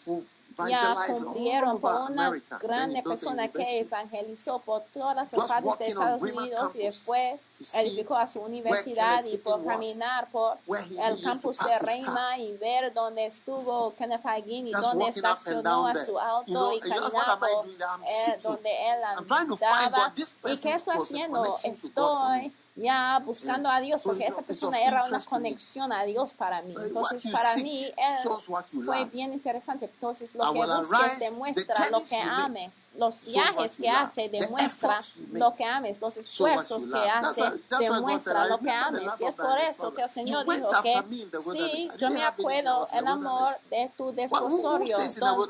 ya 0.70 0.96
cumplieron 1.08 1.80
por 1.80 2.12
una 2.12 2.28
a 2.28 3.04
persona 3.04 3.48
que 3.48 3.80
evangelizó 3.80 4.60
por 4.60 4.84
todas 4.94 5.16
las 5.16 5.30
partes 5.30 5.80
de 5.80 5.88
Estados 5.88 6.22
Unidos 6.22 6.76
y 6.76 6.80
después 6.80 7.42
edificó 7.76 8.16
a 8.16 8.28
su 8.28 8.40
universidad 8.40 9.24
y 9.26 9.38
por 9.38 9.64
caminar 9.66 10.30
por 10.32 10.58
el 10.68 11.22
campus 11.22 11.58
de. 11.58 11.82
Reina 11.82 12.38
y 12.38 12.58
ver 12.58 12.94
dónde 12.94 13.26
estuvo 13.26 13.94
Kenneth 13.96 14.26
Hagin 14.26 14.68
y 14.68 14.72
dónde 14.72 15.08
estacionó 15.08 15.88
a 15.88 15.96
su 15.96 16.20
auto 16.20 16.74
y 16.74 16.80
caminar 16.80 17.40
por 17.40 17.68
eh, 17.68 18.38
donde 18.44 18.70
él 18.70 19.04
andaba. 19.04 20.14
¿Y 20.16 20.58
qué 20.58 20.74
estoy 20.76 20.98
haciendo? 20.98 21.56
Estoy 21.64 22.54
ya 22.76 23.20
buscando 23.26 23.70
a 23.70 23.80
Dios, 23.80 24.02
porque 24.04 24.24
esa 24.24 24.42
persona 24.42 24.80
era 24.82 25.04
una 25.08 25.20
conexión 25.20 25.92
a 25.92 26.04
Dios 26.04 26.34
para 26.34 26.62
mí. 26.62 26.74
Entonces, 26.82 27.32
para 27.32 27.56
mí, 27.58 27.86
él 27.86 28.16
you 28.24 28.84
fue 28.86 29.06
bien 29.06 29.34
interesante. 29.34 29.86
Entonces, 29.86 30.34
lo 30.34 30.54
que 30.54 30.60
busques 30.60 31.20
demuestra 31.20 31.90
lo 31.90 32.00
que 32.00 32.18
ames. 32.18 32.72
Los 32.96 33.26
viajes 33.26 33.78
que 33.78 33.90
hace 33.90 34.30
demuestra 34.30 35.00
lo 35.32 35.52
que 35.52 35.64
ames. 35.64 36.00
Los 36.00 36.18
esfuerzos 36.18 36.88
que 36.88 37.10
hace 37.10 37.44
demuestra 37.80 38.46
lo 38.48 38.60
que 38.60 38.72
ames. 38.72 39.02
Y 39.20 39.26
es 39.26 39.36
por 39.36 39.58
eso 39.60 39.94
que 39.94 40.02
el 40.04 40.10
Señor 40.10 40.46
dijo 40.46 40.68
que 40.82 41.04
sí, 41.52 41.92
yo 41.98 42.10
me 42.10 42.24
acuerdo 42.24 42.88
el 42.94 43.08
amor 43.08 43.50
de 43.70 43.92
tu 43.98 44.14
desposorio 44.14 44.98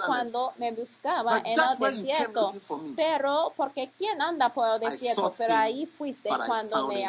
cuando 0.05 0.53
me 0.57 0.71
buscaba 0.71 1.37
en 1.39 1.59
el 1.59 1.79
desierto. 1.79 2.51
Pero, 2.95 3.53
porque 3.55 3.91
¿quién 3.97 4.21
anda 4.21 4.49
por 4.49 4.67
el 4.67 4.79
desierto? 4.79 5.31
Pero 5.37 5.55
ahí 5.55 5.85
fuiste 5.85 6.29
cuando 6.47 6.87
me 6.87 7.05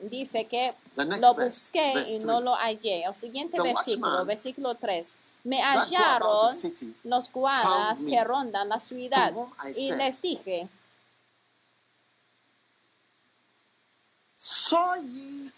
Dice 0.00 0.46
que 0.46 0.74
lo 0.96 1.34
busqué 1.34 1.92
y 2.10 2.18
no 2.20 2.40
lo 2.40 2.54
hallé. 2.54 3.04
El 3.04 3.14
siguiente 3.14 3.60
versículo, 3.60 4.24
versículo 4.24 4.74
3. 4.74 5.16
Me 5.44 5.62
hallaron 5.62 6.50
los 7.04 7.30
guardas 7.32 8.00
que 8.08 8.24
rondan 8.24 8.68
la 8.68 8.80
ciudad 8.80 9.32
y 9.76 9.92
les 9.92 10.20
dije, 10.20 10.68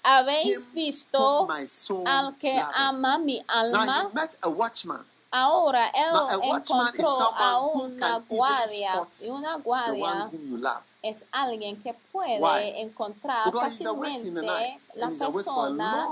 ¿habéis 0.02 0.72
visto 0.72 1.48
al 2.04 2.36
que 2.38 2.60
ama 2.74 3.18
mi 3.18 3.42
alma? 3.48 4.10
Ahora 5.30 5.88
él 5.88 6.12
encontró 6.42 7.34
a 7.34 7.60
una 7.60 8.18
guardia 8.28 9.08
y 9.22 9.28
una 9.30 9.56
guardia 9.56 10.30
es 11.02 11.24
alguien 11.30 11.80
que 11.82 11.94
puede 12.12 12.40
Why? 12.40 12.80
encontrar 12.80 13.44
Because 13.46 13.70
fácilmente 13.70 14.42
la 14.94 15.06
a 15.06 15.10
persona 15.10 16.06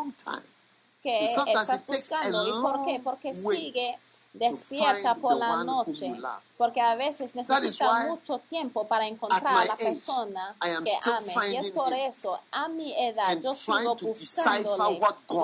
que 1.03 1.25
estás 1.25 1.71
a 1.71 1.83
buscando. 1.87 2.49
¿Y 2.49 2.63
por 2.63 2.85
qué? 2.85 3.01
Porque 3.03 3.35
sigue 3.35 3.99
despierta 4.39 5.15
por 5.15 5.37
la 5.37 5.65
noche. 5.65 6.15
Porque 6.57 6.81
a 6.81 6.95
veces 6.95 7.35
necesita 7.35 8.07
mucho 8.09 8.39
tiempo 8.51 8.87
para 8.87 9.07
encontrar 9.07 9.47
a 9.47 9.65
la 9.65 9.73
age, 9.73 9.85
persona 9.85 10.57
am 10.61 10.85
que 10.85 10.93
ame. 11.03 11.53
Y 11.53 11.57
es 11.57 11.71
por 11.71 11.93
eso, 11.93 12.39
a 12.51 12.69
mi 12.69 12.95
edad, 12.99 13.39
yo 13.43 13.55
sigo 13.55 13.95
buscándole 13.97 15.01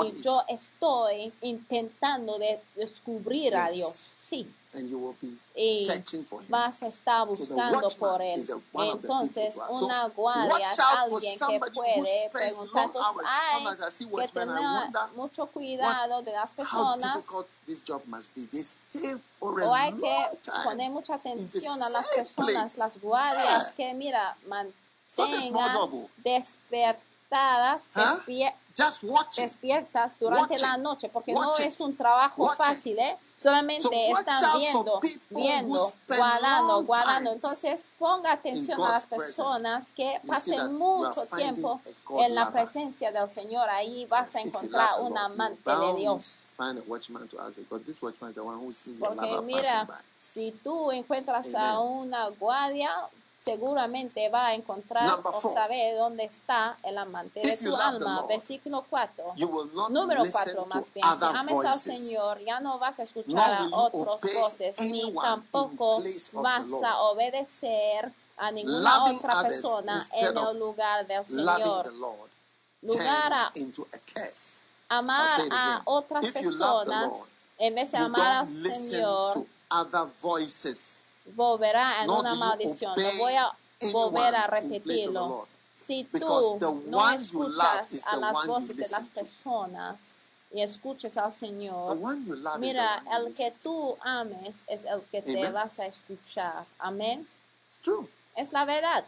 y 0.06 0.22
yo 0.22 0.42
estoy 0.48 1.32
intentando 1.42 2.38
de 2.38 2.60
descubrir 2.74 3.54
a 3.56 3.66
Yes. 3.68 3.76
Dios. 3.76 4.10
Sí, 4.24 4.50
And 4.74 4.88
you 4.88 4.98
will 4.98 5.14
be 5.20 5.38
y 5.54 5.84
searching 5.84 6.24
for 6.24 6.40
him. 6.40 6.48
vas 6.48 6.82
a 6.82 6.86
estar 6.86 7.26
buscando 7.26 7.86
por 7.98 8.22
él. 8.22 8.40
Entonces, 8.72 9.54
una 9.68 10.08
guardia 10.08 10.50
watch 10.50 10.72
es 10.72 10.80
alguien 10.80 11.60
que 11.60 11.70
puede 11.72 12.30
preguntar. 12.30 12.86
Entonces, 12.86 13.26
hay 13.28 14.26
que 14.26 14.32
tener 14.32 15.12
mucho 15.14 15.46
cuidado 15.48 16.22
de 16.22 16.32
las 16.32 16.52
personas 16.52 17.22
o 19.40 19.74
hay 19.74 19.92
que 19.92 20.16
poner 20.64 20.90
mucha 20.90 21.14
atención 21.16 21.82
a 21.82 21.90
las 21.90 22.08
personas, 22.08 22.78
las 22.78 22.98
guardias 22.98 23.72
que, 23.72 23.92
mira, 23.92 24.38
mantengan 24.46 25.76
oh. 25.76 26.08
despertadas, 26.16 27.84
despiertas 29.36 30.14
durante 30.18 30.58
la 30.58 30.78
noche, 30.78 31.10
porque 31.10 31.32
no 31.32 31.54
es 31.56 31.78
un 31.78 31.94
trabajo 31.94 32.46
fácil, 32.56 32.98
¿eh? 32.98 33.18
Solamente 33.42 33.82
So 33.82 34.18
están 34.18 34.58
viendo, 34.58 35.00
viendo, 35.30 35.92
guardando, 36.06 36.84
guardando. 36.84 37.32
Entonces, 37.32 37.84
ponga 37.98 38.32
atención 38.32 38.80
a 38.80 38.92
las 38.92 39.06
personas 39.06 39.88
que 39.96 40.20
pasen 40.26 40.74
mucho 40.74 41.26
tiempo 41.36 41.80
en 42.20 42.34
la 42.36 42.52
presencia 42.52 43.10
del 43.10 43.28
Señor. 43.28 43.68
Ahí 43.68 44.06
vas 44.08 44.34
a 44.36 44.40
encontrar 44.40 45.00
un 45.00 45.18
amante 45.18 45.70
de 45.74 45.94
Dios. 45.96 46.36
Porque 48.98 49.40
mira, 49.42 49.86
si 50.18 50.52
tú 50.62 50.92
encuentras 50.92 51.52
a 51.56 51.80
una 51.80 52.28
guardia, 52.28 52.90
seguramente 53.44 54.28
va 54.28 54.48
a 54.48 54.54
encontrar 54.54 55.04
Number 55.04 55.32
o 55.34 55.40
four. 55.40 55.52
saber 55.52 55.96
dónde 55.96 56.24
está 56.24 56.76
el 56.84 56.96
amante 56.98 57.40
de 57.40 57.52
If 57.52 57.64
tu 57.64 57.74
alma. 57.76 58.20
Lord, 58.20 58.28
Versículo 58.28 58.84
4. 58.88 59.34
You 59.36 59.48
will 59.48 59.70
not 59.74 59.90
Número 59.90 60.22
listen 60.22 60.54
4 60.54 60.62
to 60.62 60.76
más 60.76 60.92
bien. 60.92 61.06
Si 61.18 61.24
ames 61.24 61.64
al. 61.64 61.74
Señor, 61.74 62.38
ya 62.40 62.60
no 62.60 62.78
vas 62.78 63.00
a 63.00 63.02
escuchar 63.02 63.62
a 63.62 63.68
otras 63.72 64.20
voces, 64.34 64.76
ni 64.90 65.12
tampoco 65.14 66.02
vas 66.34 66.64
a 66.84 67.00
obedecer 67.02 68.12
a 68.36 68.50
ninguna 68.50 68.98
Loving 68.98 69.18
otra 69.18 69.42
persona 69.42 70.06
en 70.12 70.36
el 70.36 70.58
lugar 70.58 71.06
del 71.06 71.24
Señor. 71.24 71.92
Lord 71.94 72.30
Lugar 72.82 73.32
a 73.32 73.52
amar 74.88 75.28
a 75.52 75.82
otras 75.84 76.24
If 76.24 76.32
personas, 76.32 77.10
Lord, 77.10 77.28
en 77.58 77.74
vez 77.74 77.92
de 77.92 77.98
amar 77.98 78.38
al 78.38 78.48
Señor. 78.48 79.46
Volverá 81.26 82.02
en 82.02 82.10
una 82.10 82.34
maldición. 82.34 82.94
No 82.96 83.18
voy 83.18 83.34
a 83.34 83.52
volver 83.92 84.34
a 84.34 84.46
repetirlo. 84.46 85.46
Si 85.72 86.04
tú 86.04 86.58
no 86.86 87.10
escuchas 87.10 88.06
a 88.06 88.16
las 88.16 88.46
voces 88.46 88.76
de 88.76 88.88
las 88.90 89.08
personas 89.08 90.02
y 90.50 90.60
escuches 90.60 91.16
al 91.16 91.32
Señor, 91.32 91.98
mira, 92.58 93.02
el 93.18 93.34
que 93.34 93.52
tú 93.62 93.96
ames 94.00 94.58
es 94.66 94.84
el 94.84 95.02
que 95.10 95.22
te 95.22 95.38
Amen. 95.38 95.52
vas 95.52 95.78
a 95.78 95.86
escuchar. 95.86 96.66
Amén. 96.78 97.26
Es 98.36 98.52
la 98.52 98.64
verdad. 98.64 99.04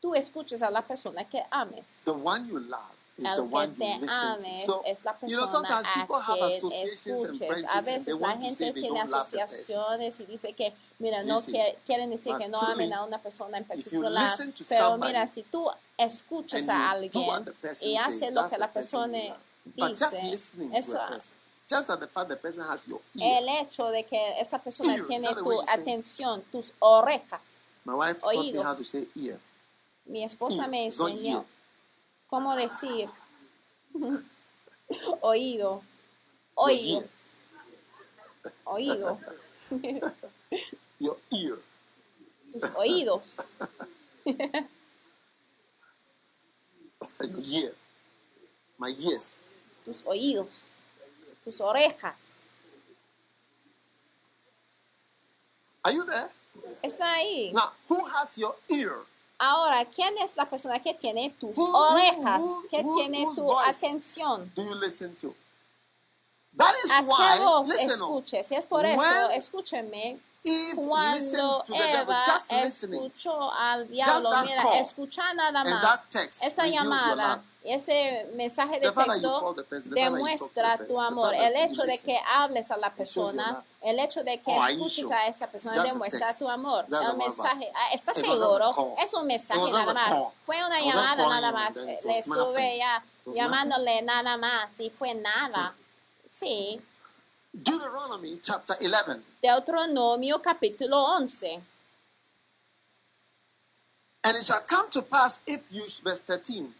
Tú 0.00 0.14
escuches 0.14 0.62
a 0.62 0.70
la 0.70 0.82
persona 0.82 1.24
que 1.28 1.42
ames. 1.50 2.02
The 2.04 2.12
one 2.12 2.46
you 2.46 2.60
love 2.60 2.97
El 3.18 3.24
the 3.24 3.48
que 3.48 3.54
one 3.56 3.74
te 3.74 3.84
you 3.84 4.00
listen 4.00 4.38
to. 4.38 4.46
ames 4.46 4.64
So, 4.64 4.82
es 4.86 5.04
la 5.04 5.18
you 5.22 5.28
know, 5.36 5.40
persona 5.40 5.48
sometimes 5.68 5.86
a 5.88 5.94
people 5.94 6.16
have 6.20 6.38
quien 6.38 6.52
associations 6.56 7.24
and 7.24 7.42
escuches. 7.42 7.64
A 7.74 7.80
veces 7.80 8.18
la 8.20 8.36
gente 8.36 8.72
tiene 8.72 9.00
asociaciones 9.00 10.20
y 10.20 10.26
dice 10.26 10.52
que, 10.54 10.72
mira, 10.98 11.22
no 11.24 11.40
que- 11.44 11.78
quieren 11.84 12.10
decir 12.10 12.32
But 12.32 12.42
que 12.42 12.48
no 12.48 12.60
amen 12.60 12.92
a 12.92 13.04
una 13.04 13.20
persona 13.20 13.58
en 13.58 13.64
particular. 13.64 14.30
Pero 14.68 14.98
mira, 14.98 15.26
si 15.26 15.42
tú 15.42 15.68
escuchas 15.96 16.68
a 16.68 16.90
alguien 16.90 17.28
y 17.82 17.96
haces 17.96 18.32
lo 18.32 18.48
que 18.48 18.58
la 18.58 18.72
persona 18.72 19.18
dice, 19.64 20.22
listening 20.22 20.74
eso, 20.74 20.92
to 20.92 21.02
a 21.02 21.06
person, 21.06 21.36
just 21.68 21.90
at 21.90 21.98
the 22.00 22.06
fact 22.06 22.28
the 22.28 22.36
person 22.36 22.64
has 22.70 22.86
your 22.86 23.00
ear. 23.14 23.42
el 23.42 23.48
hecho 23.48 23.90
de 23.90 24.04
que 24.04 24.40
esa 24.40 24.58
persona 24.58 24.94
Ear, 24.94 25.06
tiene 25.06 25.28
tu 25.34 25.60
atención, 25.62 26.42
tus 26.52 26.72
orejas. 26.78 27.42
My 27.84 27.94
wife 27.94 28.20
taught 28.20 28.32
me 28.34 28.40
oídos. 28.40 28.64
how 28.64 28.74
to 28.74 28.84
say 28.84 29.08
ear. 29.16 29.38
Mi 30.06 30.24
esposa 30.24 30.62
Ear, 30.62 30.70
me 30.70 30.84
enseñó. 30.86 31.44
Cómo 32.28 32.54
decir 32.56 33.08
oído, 35.20 35.82
oídos, 36.54 37.34
oído, 38.64 39.18
Your 41.00 41.16
ear. 41.30 41.58
tus 42.52 42.74
oídos. 42.76 43.36
Your 47.20 47.44
ear. 47.44 47.74
My 48.78 48.90
ears. 48.90 49.40
tus 49.84 50.02
oídos, 50.04 50.82
tus 51.44 51.60
orejas. 51.60 52.42
Are 55.84 55.92
you 55.94 56.04
there? 56.04 56.30
Está 56.82 57.14
ahí. 57.14 57.52
Now, 57.52 57.72
who 57.88 58.04
has 58.04 58.36
your 58.36 58.56
ear? 58.68 59.04
Ahora, 59.38 59.84
¿quién 59.84 60.16
es 60.18 60.36
la 60.36 60.48
persona 60.50 60.82
que 60.82 60.94
tiene 60.94 61.30
tus 61.38 61.56
Who- 61.56 61.76
orejas? 61.92 62.40
who- 62.40 62.68
Que 62.68 62.82
who- 62.82 62.96
tiene 62.96 63.24
tu 63.34 63.42
voice? 63.44 63.86
atención? 63.86 64.52
Do 64.54 64.64
you 64.64 64.74
listen 64.74 65.14
to? 65.14 65.34
That 66.56 66.74
is 66.84 66.90
¿A 66.90 67.02
qué 67.02 67.06
why, 67.06 67.44
voz 67.44 67.68
listen, 67.68 68.02
oh, 68.02 68.18
escuches? 68.18 68.50
Y 68.50 68.54
es 68.56 68.66
por 68.66 68.84
eso, 68.84 68.98
when 68.98 69.30
escúcheme, 69.38 70.18
Eve 70.44 70.74
cuando 70.74 71.64
Eva 71.68 72.22
escuchó 72.64 73.52
al 73.52 73.88
diablo, 73.88 74.30
mira, 74.44 74.78
escucha 74.80 75.32
nada 75.34 75.62
más. 75.64 76.06
Esa 76.42 76.66
llamada. 76.66 77.42
Ese 77.70 78.28
mensaje 78.34 78.80
de 78.80 78.90
texto 78.90 79.54
demuestra 79.86 80.78
tu 80.86 81.00
amor. 81.00 81.34
El 81.34 81.56
hecho 81.56 81.82
de 81.82 81.98
que 81.98 82.18
hables 82.26 82.70
a 82.70 82.76
la 82.76 82.94
persona, 82.94 83.64
el 83.82 83.98
hecho 83.98 84.22
de 84.22 84.40
que 84.40 84.50
Oh, 84.50 84.66
escuches 84.66 85.10
a 85.10 85.26
esa 85.26 85.46
persona 85.46 85.82
demuestra 85.82 86.36
tu 86.38 86.48
amor. 86.48 86.86
El 86.88 87.16
mensaje, 87.16 87.70
ah, 87.74 87.92
¿estás 87.92 88.16
seguro? 88.16 88.70
Es 89.02 89.14
un 89.14 89.26
mensaje 89.26 89.60
nada 89.60 89.94
más. 89.94 90.14
Fue 90.44 90.64
una 90.64 90.80
llamada 90.80 91.28
nada 91.28 91.52
más. 91.52 91.76
Le 91.76 91.98
estuve 92.12 92.78
ya 92.78 93.02
llamándole 93.26 94.02
nada 94.02 94.36
más 94.36 94.78
y 94.78 94.90
fue 94.90 95.14
nada. 95.14 95.76
Sí. 96.30 96.80
Deuteronomy 97.52 98.38
chapter 98.40 98.76
11. 98.80 99.22
Deuteronomio 99.42 100.40
capítulo 100.40 101.16
11. 101.16 101.60
And 104.24 104.36
it 104.36 104.44
shall 104.44 104.60
come 104.68 104.90
to 104.90 105.02
pass 105.02 105.42
if 105.46 105.62
you, 105.70 105.82
verse 106.04 106.20
13. 106.20 106.74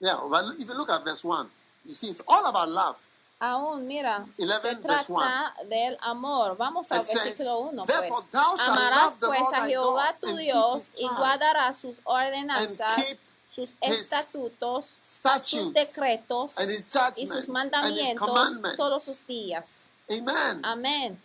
Yeah, 0.00 0.16
but 0.30 0.44
if 0.58 0.68
you 0.68 0.74
look 0.74 0.90
at 0.90 1.04
verse 1.04 1.24
1, 1.24 1.48
you 1.86 1.94
see 1.94 2.08
it's 2.08 2.22
all 2.28 2.46
about 2.46 2.68
love. 2.68 2.96
Aún, 3.38 3.86
mira, 3.86 4.24
11 4.38 4.60
se 4.60 4.76
trata 4.76 5.54
del 5.68 5.96
amor. 6.00 6.56
Vamos 6.56 6.90
al 6.90 7.00
It 7.00 7.06
says, 7.06 7.22
versículo 7.22 7.58
1, 7.70 7.84
pues. 7.84 7.98
"Therefore 7.98 8.26
thou 8.30 8.56
shalt 8.56 8.78
Amarás 8.78 9.14
pues 9.20 9.52
a 9.52 9.66
Jehová 9.66 10.16
tu 10.20 10.36
Dios 10.36 10.90
y 10.96 11.06
guardarás 11.06 11.76
sus 11.78 12.00
ordenanzas, 12.04 13.18
sus 13.54 13.76
estatutos, 13.80 14.86
sus 15.02 15.16
statutes, 15.16 15.72
decretos 15.72 16.52
and 16.56 16.70
his 16.70 16.94
y 17.16 17.26
sus 17.26 17.48
mandamientos 17.48 18.26
todos 18.76 19.06
los 19.06 19.26
días. 19.26 19.90
Amén. 20.62 21.20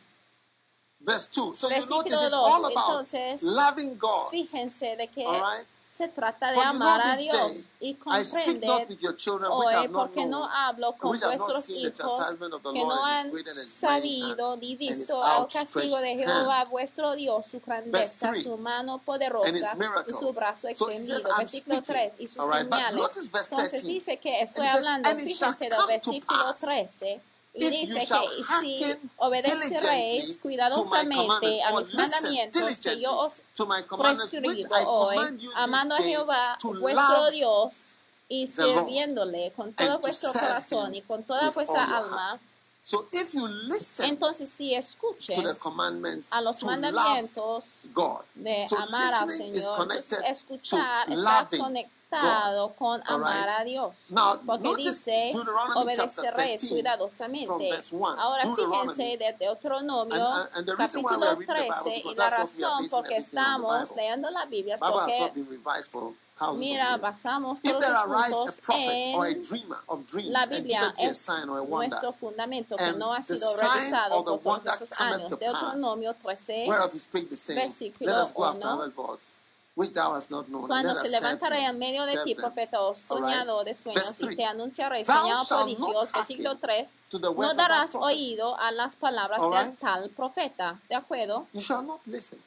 Verse 1.03 1.27
2. 1.31 1.55
So 1.55 1.67
you 1.67 1.83
notice 1.89 2.13
it's 2.13 2.33
all 2.33 2.63
about 2.63 3.01
Entonces, 3.01 3.41
loving 3.41 3.97
God. 3.97 4.29
Fíjense 4.29 4.95
de 4.95 5.07
que 5.07 5.25
All 5.25 5.33
right? 5.33 5.67
se 5.89 6.07
trata 6.09 6.49
de 6.49 6.53
For 6.53 6.63
amar 6.63 7.01
a 7.01 7.17
Dios 7.17 7.33
day, 7.35 7.69
y 7.79 7.97
I 8.05 8.23
speak 8.23 8.45
not 8.61 8.81
comprender 8.81 8.87
with 8.87 9.01
your 9.01 9.15
children 9.15 9.51
which 9.51 9.69
hoy 9.69 9.73
have 9.73 9.89
not 9.91 10.07
porque 10.13 10.25
no 10.27 10.45
hablo 10.47 10.95
con 10.99 11.09
which 11.09 11.23
have 11.23 11.37
not 11.37 11.47
vuestros 11.47 11.65
seen 11.65 11.81
the 11.81 11.89
hijos 11.89 11.97
chastisement 11.97 12.53
of 12.53 12.61
the 12.61 12.71
que 12.73 12.79
Lord 12.79 12.95
no 12.95 13.05
and 13.05 13.33
han 13.33 13.67
sabido 13.67 14.55
ni 14.57 14.75
visto 14.75 15.23
el 15.25 15.47
castigo 15.47 15.97
de 15.99 16.15
Jehová 16.17 16.65
vuestro 16.69 17.15
Dios, 17.15 17.45
su 17.49 17.59
grandeza, 17.59 18.33
su 18.43 18.57
mano 18.57 18.99
poderosa 18.99 19.49
y 19.49 20.13
su 20.13 20.31
brazo 20.31 20.67
extendido. 20.67 21.17
I'm 21.31 21.37
Versículo 21.39 21.75
speaking. 21.77 21.95
3 21.95 22.13
y 22.19 22.27
sus 22.27 22.37
All 22.37 22.47
right, 22.51 22.69
señales. 22.71 23.03
Entonces 23.49 23.49
13. 23.71 23.87
dice 23.87 24.19
que 24.19 24.41
estoy 24.41 24.67
hablando, 24.67 25.09
"And 25.09 25.19
it 25.19 25.27
shall 25.29 25.51
fíjense 25.53 25.75
del 25.75 25.87
versículo 25.87 26.43
pass, 26.45 26.61
13. 26.61 27.21
Y 27.53 27.69
dice 27.69 27.99
que 27.99 28.43
si 28.61 29.09
obedeceréis 29.17 30.37
cuidadosamente 30.37 31.61
a 31.63 31.71
mis 31.79 31.93
mandamientos 31.93 32.75
que 32.77 32.99
yo 32.99 33.17
os 33.17 33.41
prescribo 33.53 34.75
hoy, 34.87 35.17
amando 35.55 35.95
a 35.95 35.97
Jehová 35.99 36.57
vuestro 36.63 37.31
Dios 37.31 37.97
y 38.29 38.47
sirviéndole 38.47 39.51
con 39.51 39.73
todo 39.73 39.99
vuestro 39.99 40.31
corazón 40.31 40.95
y 40.95 41.01
con 41.01 41.23
toda 41.23 41.51
vuestra 41.51 41.83
alma. 41.83 42.39
So 42.83 43.07
if 43.11 43.35
you 43.35 43.47
listen 43.67 44.09
Entonces, 44.09 44.49
si 44.49 44.71
to 44.71 44.75
the 44.75 44.77
escuches 44.79 45.59
commandments 45.59 46.33
a 46.33 46.41
los 46.41 46.57
to 46.57 46.65
love 46.65 46.81
mandamientos 46.81 47.65
God, 47.93 48.23
de 48.33 48.65
so 48.65 48.75
amar 48.75 49.13
al 49.13 49.29
is 49.29 49.37
Señor, 49.37 49.87
escuchar 50.27 51.07
está 51.07 51.47
conectado 51.59 52.73
con 52.75 52.99
All 53.07 53.15
amar 53.23 53.45
right? 53.47 53.59
a 53.59 53.63
Dios. 53.63 53.93
Now, 54.09 54.41
Porque 54.43 54.75
dice, 54.77 55.29
Deuteronomy 55.31 55.93
chapter 55.95 56.33
obedeceréis 56.33 56.61
13 56.61 56.67
from 56.67 56.75
cuidadosamente. 56.75 57.69
verse 57.69 57.95
1. 57.95 58.19
Ahora 58.19 58.43
fíjense 58.43 59.17
de 59.17 59.35
Deuteronomio, 59.39 60.15
And- 60.15 60.49
and- 60.55 60.69
and 60.69 60.77
capítulo 60.77 61.27
are 61.27 61.35
reading 61.35 61.47
the 61.47 61.53
Bible, 61.53 61.73
13, 61.83 61.89
y 61.89 62.01
because 62.01 62.17
la 62.17 62.29
razón 62.31 62.89
por 62.89 63.07
que 63.07 63.17
estamos 63.17 63.95
leyendo 63.95 64.29
la 64.31 64.45
Biblia 64.45 64.77
Bible 64.77 64.91
porque 64.91 66.20
Mira, 66.57 66.95
If 66.95 67.61
todos 67.61 67.79
there 67.81 67.93
los 67.93 68.07
arise 68.07 68.31
a 68.31 68.35
puntos 68.35 68.61
prophet 68.61 69.15
or 69.15 69.25
a 69.25 69.29
en 69.29 69.41
dreamer 69.41 69.77
of 69.89 70.07
dreams 70.07 70.29
la 70.29 70.41
and 70.41 70.49
Biblia 70.49 70.93
es 70.97 71.17
sign 71.19 71.47
or 71.49 71.59
a 71.59 71.61
wonder, 71.61 71.89
nuestro 71.89 72.13
fundamento 72.13 72.75
que 72.77 72.83
and 72.83 72.97
no 72.97 73.13
ha 73.13 73.19
the 73.21 73.37
sido 73.37 73.47
revisado 73.61 74.15
or 74.15 74.23
the 74.25 74.37
por 74.37 74.59
todos 74.59 74.65
wonder 74.65 74.73
esos 74.73 74.91
años. 74.99 75.27
to 75.27 75.37
pass, 75.37 75.53
Deuteronomio 75.53 76.15
13, 76.15 76.67
whereof 76.67 76.91
he 76.93 76.97
spake 76.99 77.29
the 77.29 77.35
same, 77.35 77.57
versículo 77.57 78.07
let 78.07 78.15
us 78.15 78.31
go 78.33 78.43
after 78.45 78.65
uno. 78.67 78.75
other 78.81 78.89
gods, 78.89 79.35
which 79.75 79.93
thou 79.93 80.13
hast 80.15 80.31
not 80.31 80.47
known, 80.49 80.63
and 80.63 80.67
cuando 80.69 80.95
se 80.95 81.09
levantará 81.09 81.59
en 81.59 81.77
medio 81.77 82.03
de 82.03 82.17
ti 82.23 82.33
profeta 82.33 82.79
o 82.81 82.95
soñador 82.95 83.63
de 83.63 83.75
sueños 83.75 84.19
y 84.21 84.35
te 84.35 84.43
anunciaré 84.43 85.05
señal 85.05 85.45
prodigios, 85.47 86.11
versículo 86.11 86.49
hearken 86.53 86.59
3, 86.59 86.89
to 87.09 87.19
the 87.19 87.31
no 87.31 87.53
darás 87.53 87.93
oído 87.93 88.57
a 88.57 88.71
las 88.71 88.95
palabras 88.95 89.39
right. 89.43 89.77
tal 89.77 90.09
profeta, 90.09 90.79
¿de 90.89 90.95
acuerdo? 90.95 91.45
You 91.53 91.61
shall 91.61 91.85
not 91.85 92.01
listen. 92.07 92.41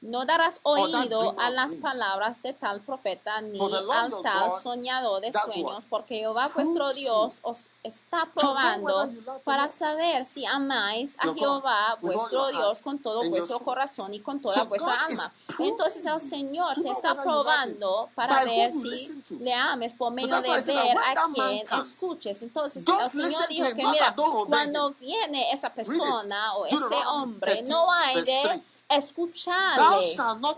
No 0.00 0.24
darás 0.24 0.60
oído 0.62 1.34
a 1.38 1.50
las 1.50 1.74
palabras 1.74 2.40
de 2.40 2.52
tal 2.52 2.80
profeta 2.82 3.40
ni 3.40 3.58
al 3.58 4.22
tal 4.22 4.62
soñador 4.62 5.20
de 5.20 5.32
sueños, 5.32 5.84
porque 5.90 6.18
Jehová 6.18 6.46
vuestro 6.54 6.92
Dios 6.92 7.34
os 7.42 7.66
está 7.82 8.28
probando 8.32 9.12
para 9.42 9.68
saber 9.68 10.24
si 10.24 10.46
amáis 10.46 11.16
a 11.18 11.34
Jehová 11.34 11.98
vuestro 12.00 12.46
Dios 12.48 12.80
con 12.80 13.00
todo 13.00 13.28
vuestro 13.28 13.58
corazón 13.58 14.14
y 14.14 14.20
con 14.20 14.40
toda 14.40 14.62
vuestra 14.64 15.04
alma. 15.04 15.32
Entonces 15.58 16.06
el 16.06 16.20
Señor 16.20 16.74
te 16.80 16.90
está 16.90 17.20
probando 17.20 18.08
para 18.14 18.44
ver 18.44 18.72
si 18.72 19.36
le 19.40 19.52
ames 19.52 19.94
por 19.94 20.12
medio 20.12 20.40
de 20.40 20.50
ver 20.74 20.96
a 20.96 21.14
quien 21.34 21.64
escuches. 21.66 22.40
Entonces 22.42 22.84
el 22.86 23.10
Señor 23.10 23.48
dijo 23.48 23.66
que 23.74 23.84
mira, 23.84 24.14
cuando 24.46 24.92
viene 24.92 25.52
esa 25.52 25.70
persona 25.70 26.54
o 26.54 26.66
ese 26.66 27.06
hombre, 27.08 27.52
13, 27.56 27.72
no 27.72 27.90
hay 27.90 28.14
de 28.22 28.40
3. 28.44 28.62
Escucharle. 28.88 30.06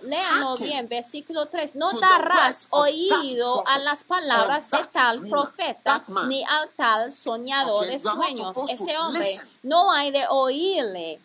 Léanlo 0.02 0.54
bien, 0.56 0.88
versículo 0.88 1.46
3. 1.46 1.74
No 1.74 1.90
darás 1.90 2.68
oído 2.70 3.66
a 3.66 3.78
las 3.78 4.04
palabras 4.04 4.70
de 4.70 4.84
tal 4.92 5.28
profeta 5.28 6.02
ni 6.28 6.44
al 6.44 6.70
tal 6.76 7.12
soñador 7.12 7.86
de 7.86 7.98
sueños. 7.98 8.56
Ese 8.68 8.96
hombre 8.98 9.26
no 9.62 9.90
hay 9.92 10.10
de 10.10 10.26
oírle. 10.28 11.20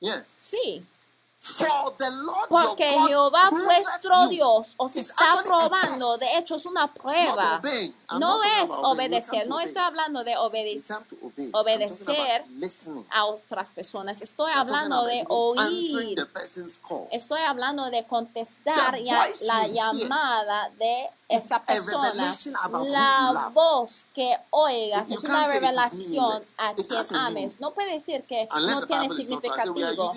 Yes. 0.00 0.38
Sí, 0.40 0.84
porque 2.48 2.90
Jehová 3.06 3.48
vuestro. 3.50 4.28
Dios 4.28 4.74
os 4.76 4.96
está 4.96 5.40
probando. 5.44 6.16
De 6.18 6.38
hecho, 6.38 6.56
es 6.56 6.66
una 6.66 6.92
prueba. 6.92 7.60
No 8.18 8.42
es 8.42 8.70
obedecer, 8.70 9.48
no 9.48 9.60
estoy 9.60 9.82
hablando 9.82 10.24
de 10.24 10.36
obedecer 10.36 10.96
obedecer 11.52 12.44
a 13.10 13.24
otras 13.26 13.72
personas. 13.72 14.20
Estoy 14.20 14.50
hablando 14.52 15.04
de 15.04 15.24
oír. 15.28 16.16
Estoy 17.12 17.40
hablando 17.42 17.90
de 17.90 18.06
contestar 18.06 18.98
la 18.98 19.66
llamada 19.68 20.70
de 20.78 21.10
esa 21.28 21.62
persona. 21.62 22.14
La 22.88 23.50
voz 23.52 24.06
que 24.14 24.36
oigas 24.50 25.10
es 25.10 25.18
una 25.18 25.46
revelación 25.46 26.42
a 26.58 26.74
quien 26.74 27.16
ames. 27.16 27.60
No 27.60 27.72
puede 27.74 27.92
decir 27.92 28.24
que 28.24 28.48
no 28.50 28.86
tiene 28.86 29.10
significativo. 29.10 30.12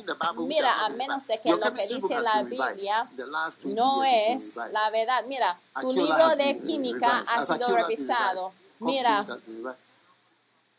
Mira, 0.48 0.86
a 0.86 0.90
menos 0.90 1.28
de 1.28 1.40
que 1.40 1.52
lo 1.52 1.74
que 1.74 1.88
dice 1.88 2.20
la. 2.22 2.42
Biblia 2.44 3.10
The 3.16 3.28
last 3.28 3.64
20 3.64 3.80
no 3.80 4.04
es 4.04 4.56
la 4.56 4.90
verdad. 4.90 5.24
Mira, 5.28 5.60
tu 5.80 5.92
libro 5.92 6.36
de 6.38 6.60
química 6.66 7.24
ha 7.36 7.46
sido 7.46 7.68
revisado. 7.76 8.54
Mira, 8.80 9.24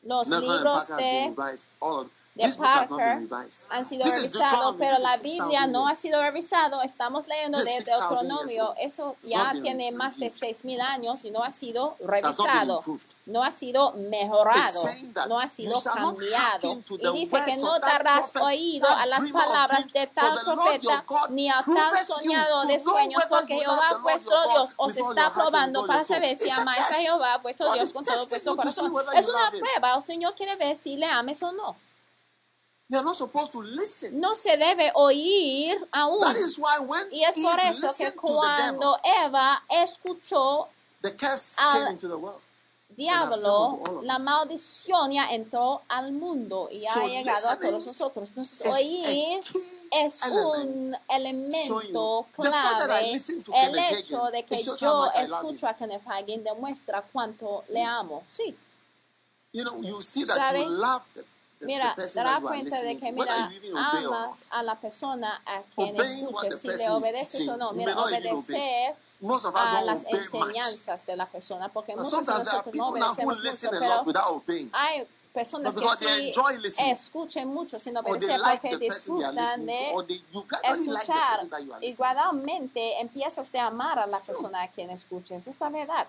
los 0.03 0.29
libros 0.29 0.89
de 0.97 1.35
de 2.35 2.49
Parker 2.57 3.29
han 3.69 3.85
sido 3.87 4.05
revisados, 4.07 4.77
pero 4.79 4.99
la 4.99 5.17
Biblia 5.19 5.61
6,000 5.61 5.73
no 5.73 5.87
ha 5.87 5.95
sido 5.95 6.23
revisado. 6.23 6.81
Estamos 6.81 7.27
leyendo 7.27 7.59
de 7.59 7.65
is 7.65 7.85
6,000 7.85 7.85
years 7.85 8.01
Deuteronomio. 8.01 8.75
Eso 8.79 9.17
ya 9.23 9.53
tiene 9.53 9.93
más 9.93 10.19
de 10.19 10.31
reviewed. 10.31 10.57
6.000 10.63 10.81
años 10.81 11.25
y 11.27 11.31
no 11.31 11.45
ha 11.45 11.53
sido 11.53 11.97
revisado. 12.01 12.81
No 13.27 13.45
ha 13.45 13.53
sido 13.53 13.93
mejorado. 13.93 14.81
No 15.29 15.39
ha 15.39 15.49
sido 15.49 15.79
cambiado. 15.83 16.83
Y 16.89 17.19
dice 17.21 17.39
que 17.45 17.57
no 17.57 17.79
darás 17.81 18.35
oído 18.37 18.89
a 18.89 19.05
las 19.05 19.31
palabras 19.31 19.93
de 19.93 20.07
tal 20.07 20.39
profeta 20.43 21.05
ni 21.31 21.51
a 21.51 21.59
tal 21.59 22.07
soñado 22.07 22.61
de 22.67 22.81
sueños, 22.81 23.25
porque 23.29 23.57
Jehová 23.57 23.91
vuestro 24.03 24.43
Dios 24.49 24.71
os 24.79 24.97
está 24.97 25.35
probando 25.35 25.87
para 25.87 26.03
saber 26.03 26.39
si 26.41 26.49
amáis 26.49 26.81
a. 26.81 26.95
Jehová 26.95 27.39
vuestro 27.39 27.73
Dios 27.75 27.93
con 27.93 28.03
todo 28.05 28.27
vuestro 28.27 28.57
corazón. 28.57 28.93
Es 29.15 29.29
una 29.29 29.51
love 29.51 29.92
El 29.97 30.03
Señor 30.05 30.35
quiere 30.35 30.57
ver 30.57 30.77
si 30.77 30.97
le 30.97 31.07
ames 31.07 31.43
o 31.43 31.53
no. 31.53 31.77
Not 32.89 33.17
supposed 33.17 33.53
to 33.53 33.63
listen. 33.63 34.21
no 34.21 34.35
se 34.35 34.57
debe 34.59 34.93
oír 34.95 35.79
aún. 35.93 36.21
That 36.21 36.37
is 36.37 36.59
why 36.59 36.79
when 36.87 37.11
Y 37.11 37.25
es 37.25 37.41
por 37.41 37.59
eso 37.59 37.81
que 37.81 37.87
listened 37.87 38.15
to 38.15 38.27
the 38.27 38.33
cuando 38.35 38.97
devil, 39.03 39.25
Eva 39.25 39.63
escuchó 39.71 40.69
the 41.01 41.17
curse 41.17 41.57
al 41.59 41.79
came 41.85 41.93
into 41.93 42.09
the 42.09 42.17
world. 42.17 42.43
diablo, 42.91 43.83
la 44.03 44.19
maldición 44.19 45.11
ya 45.13 45.31
entró 45.31 45.81
al 45.89 46.13
mundo 46.13 46.69
y 46.71 46.85
ha 46.87 46.93
So 46.93 47.07
llegado 47.07 47.49
a 47.49 47.57
todos 47.59 47.87
nosotros. 47.87 48.29
Entonces, 48.29 48.67
oír 48.71 49.39
es 49.91 50.21
element 50.23 50.35
un 50.35 50.97
elemento 51.09 52.27
clave. 52.33 53.15
El 53.55 53.79
hecho 53.79 54.25
de 54.31 54.45
que 54.45 54.63
yo 54.63 55.07
escucho 55.15 55.67
a 55.67 55.75
Kenneth 55.75 56.03
Hagin 56.07 56.45
demuestra 56.45 57.03
cuánto 57.11 57.65
le 57.69 57.81
Yes. 57.81 57.91
amo. 57.91 58.23
Sí, 58.31 58.55
You 59.53 59.65
know, 59.65 59.83
you 59.83 60.01
see 60.01 60.25
that 60.25 60.37
¿Sabe? 60.37 60.61
you 60.61 60.69
love 60.69 61.05
the, 61.13 61.25
the, 61.61 61.67
mira, 61.67 61.93
the 61.95 62.03
person 62.03 62.25
das 62.25 62.33
that 62.33 62.41
you 62.41 62.47
are 62.47 62.55
cuenta 62.55 62.83
de 62.83 62.99
que, 62.99 63.13
mira, 63.13 63.51
amas 63.77 64.49
a 64.51 64.63
la 64.63 64.75
persona 64.77 65.43
a 65.47 65.63
quien 65.75 65.95
the 65.95 66.05
si 66.59 66.69
le 66.69 66.91
obedeces 66.91 67.49
o 67.49 67.57
no. 67.57 67.73
Mira, 67.73 67.95
obedecer 67.99 68.97
Most 69.21 69.45
of 69.45 69.55
a 69.55 69.85
las 69.85 70.01
obey 70.01 70.13
much. 70.33 70.49
enseñanzas 70.49 71.07
de 71.07 71.17
la 71.17 71.27
persona, 71.27 71.69
porque 71.69 71.93
are 71.93 72.01
nosotros 72.01 72.45
no 72.75 72.89
obedecemos 72.89 73.41
listen 73.41 73.71
mucho, 73.73 73.85
a 73.85 73.97
lot 73.97 74.43
pero 74.45 74.71
hay 74.73 75.07
personas 75.33 75.75
que 75.75 76.71
sí 76.71 76.91
escuchen 76.91 77.49
mucho 77.49 77.79
sin 77.79 77.97
obedecer 77.97 78.41
porque 78.41 78.79
disfrutan 78.79 79.65
de 79.65 79.93
escuchar 80.65 81.39
gradualmente 81.97 83.01
empiezas 83.01 83.53
de 83.53 83.61
amar 83.61 83.99
a 83.99 84.07
la 84.07 84.19
persona 84.19 84.63
a 84.63 84.69
quien 84.69 84.91
escuches. 84.91 85.47
Es 85.47 85.61
la 85.61 85.69
verdad. 85.69 86.09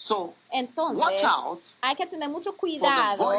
So, 0.00 0.26
watch 0.26 0.34
Entonces, 0.52 1.24
out 1.24 1.60
hay 1.82 1.96
que 1.96 2.06
tener 2.06 2.28
mucho 2.28 2.56
cuidado 2.56 3.30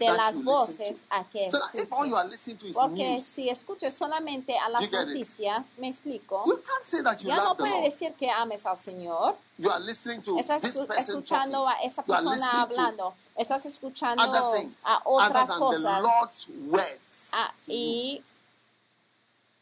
de 0.00 0.06
las 0.08 0.42
voces 0.42 0.98
a 1.08 1.22
que 1.22 1.48
So 1.48 1.58
if 1.74 1.92
all 1.92 2.08
you 2.08 2.16
are 2.16 2.26
listening 2.28 2.56
to 2.56 2.66
is 2.66 2.76
Porque 2.76 3.12
news, 3.12 3.22
si 3.22 3.48
escuches 3.48 3.94
solamente 3.94 4.58
a 4.58 4.68
las 4.68 4.80
get 4.80 4.92
it? 4.94 5.08
noticias, 5.10 5.66
me 5.78 5.86
explico, 5.86 6.42
you 6.44 6.56
can't 6.56 6.84
say 6.84 7.02
that 7.04 7.20
you 7.22 7.28
ya 7.28 7.36
no 7.36 7.56
puede 7.56 7.82
decir 7.82 8.14
que 8.14 8.28
ames 8.28 8.66
al 8.66 8.76
Señor. 8.76 9.36
You 9.58 9.70
are 9.70 9.78
listening 9.78 10.20
to 10.22 10.36
Estás 10.38 10.62
this 10.62 10.80
person 10.80 11.18
escuchando 11.20 11.64
talking. 11.64 11.84
a 11.84 11.86
esa 11.86 12.04
You 12.04 12.12
are 12.14 12.24
persona 12.24 12.62
hablando. 12.62 13.14
Estás 13.36 13.66
escuchando 13.66 14.20
other 14.20 14.58
things 14.60 14.82
a 14.86 14.96
other 15.04 15.36
otras 15.36 15.50
cosas. 15.56 16.02
Lord's 16.02 16.48
words. 16.66 17.30
Ah, 17.34 17.54
y 17.68 18.24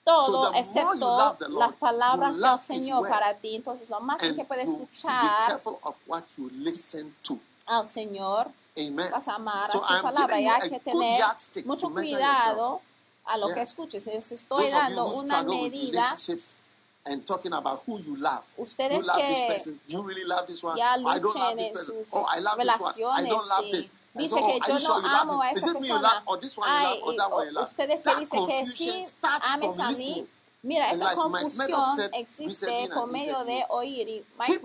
todo 0.06 0.54
excepto 0.54 1.36
las 1.50 1.76
palabras 1.76 2.38
del 2.38 2.58
Señor 2.60 3.08
para 3.08 3.34
ti. 3.34 3.56
Entonces, 3.56 3.90
lo 3.90 4.00
más 4.00 4.22
que 4.22 4.44
puedes 4.44 4.68
escuchar 4.68 5.60
al 7.66 7.86
Señor, 7.86 8.50
vas 9.10 9.28
a 9.28 9.34
amar 9.34 9.64
a 9.64 9.72
su 9.72 9.80
palabra 9.80 10.40
y 10.40 10.46
hay 10.46 10.70
que 10.70 10.80
tener 10.80 11.20
mucho 11.64 11.90
cuidado 11.90 12.80
a 13.24 13.36
lo 13.36 13.48
que 13.52 13.62
escuches. 13.62 14.06
Estoy 14.06 14.70
dando 14.70 15.06
una 15.08 15.42
medida. 15.42 16.16
and 17.08 17.24
talking 17.24 17.52
about 17.52 17.82
who 17.86 18.00
you 18.00 18.16
love. 18.16 18.44
Ustedes 18.58 18.98
you 18.98 19.06
love 19.06 19.26
this 19.26 19.40
person. 19.42 19.80
Do 19.86 19.94
you 19.94 20.02
really 20.02 20.24
love 20.24 20.46
this 20.48 20.62
one? 20.62 20.76
I 20.80 20.96
don't 21.20 21.36
love 21.36 21.56
this 21.56 21.70
person. 21.70 22.04
Oh, 22.12 22.26
I 22.28 22.40
love 22.40 22.58
this 22.58 22.80
one. 22.80 22.94
I 23.14 23.22
don't 23.28 23.48
love 23.48 23.64
this 23.70 23.92
dice 24.16 24.36
que 24.36 24.60
yo 24.68 24.78
no 25.00 25.08
amo 25.08 25.42
a 25.42 25.50
esa 25.50 25.72
persona. 25.72 26.24
Ay, 26.64 27.00
ustedes 27.62 28.02
que 28.02 28.16
dicen 28.16 28.46
que 28.46 28.66
sí, 28.66 29.04
ames 29.52 29.78
a 29.78 29.90
mí. 29.90 30.28
Mira, 30.66 30.90
esa 30.90 31.14
confusión 31.14 32.10
existe 32.12 32.90
por 32.92 33.12
medio 33.12 33.44
de 33.44 33.64
oír. 33.68 34.08
Y 34.08 34.26
Mike 34.36 34.60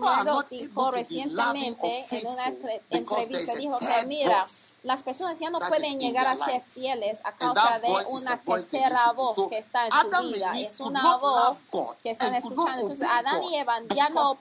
dijo 0.50 0.90
recientemente 0.90 2.06
en 2.10 2.26
una 2.26 2.46
entrevista, 2.90 3.54
dijo 3.54 3.78
que 3.78 4.06
mira, 4.06 4.44
las 4.82 5.02
personas 5.04 5.38
ya 5.38 5.50
no 5.50 5.60
pueden 5.60 6.00
llegar 6.00 6.26
a 6.26 6.44
ser 6.44 6.60
fieles 6.64 7.20
a 7.22 7.30
causa 7.36 7.78
de 7.78 7.88
una 8.10 8.36
tercera 8.42 9.12
voz 9.12 9.48
que 9.48 9.58
está 9.58 9.86
en 9.86 9.92
su 9.92 10.28
vida. 10.28 10.52
Es 10.58 10.80
una 10.80 11.16
voz 11.18 11.60
que 12.02 12.10
están 12.10 12.34
escuchando. 12.34 12.82
Entonces, 12.82 13.08
Adán 13.08 13.44
y 13.44 13.58
Eva 13.58 13.78
ya 13.94 14.08
no 14.08 14.36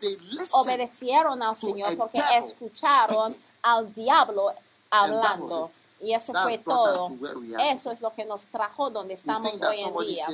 obedecieron 0.53 1.43
al 1.43 1.55
Señor 1.55 1.95
porque 1.95 2.21
escucharon 2.37 3.35
al 3.61 3.93
diablo 3.93 4.51
hablando. 4.91 5.69
Y 6.01 6.13
eso 6.13 6.33
fue 6.33 6.57
todo. 6.57 7.15
Eso 7.59 7.91
es 7.91 8.01
lo 8.01 8.13
que 8.13 8.25
nos 8.25 8.45
trajo 8.45 8.89
donde 8.89 9.13
estamos 9.13 9.45
hoy 9.45 9.83
en 9.83 10.07
día. 10.07 10.25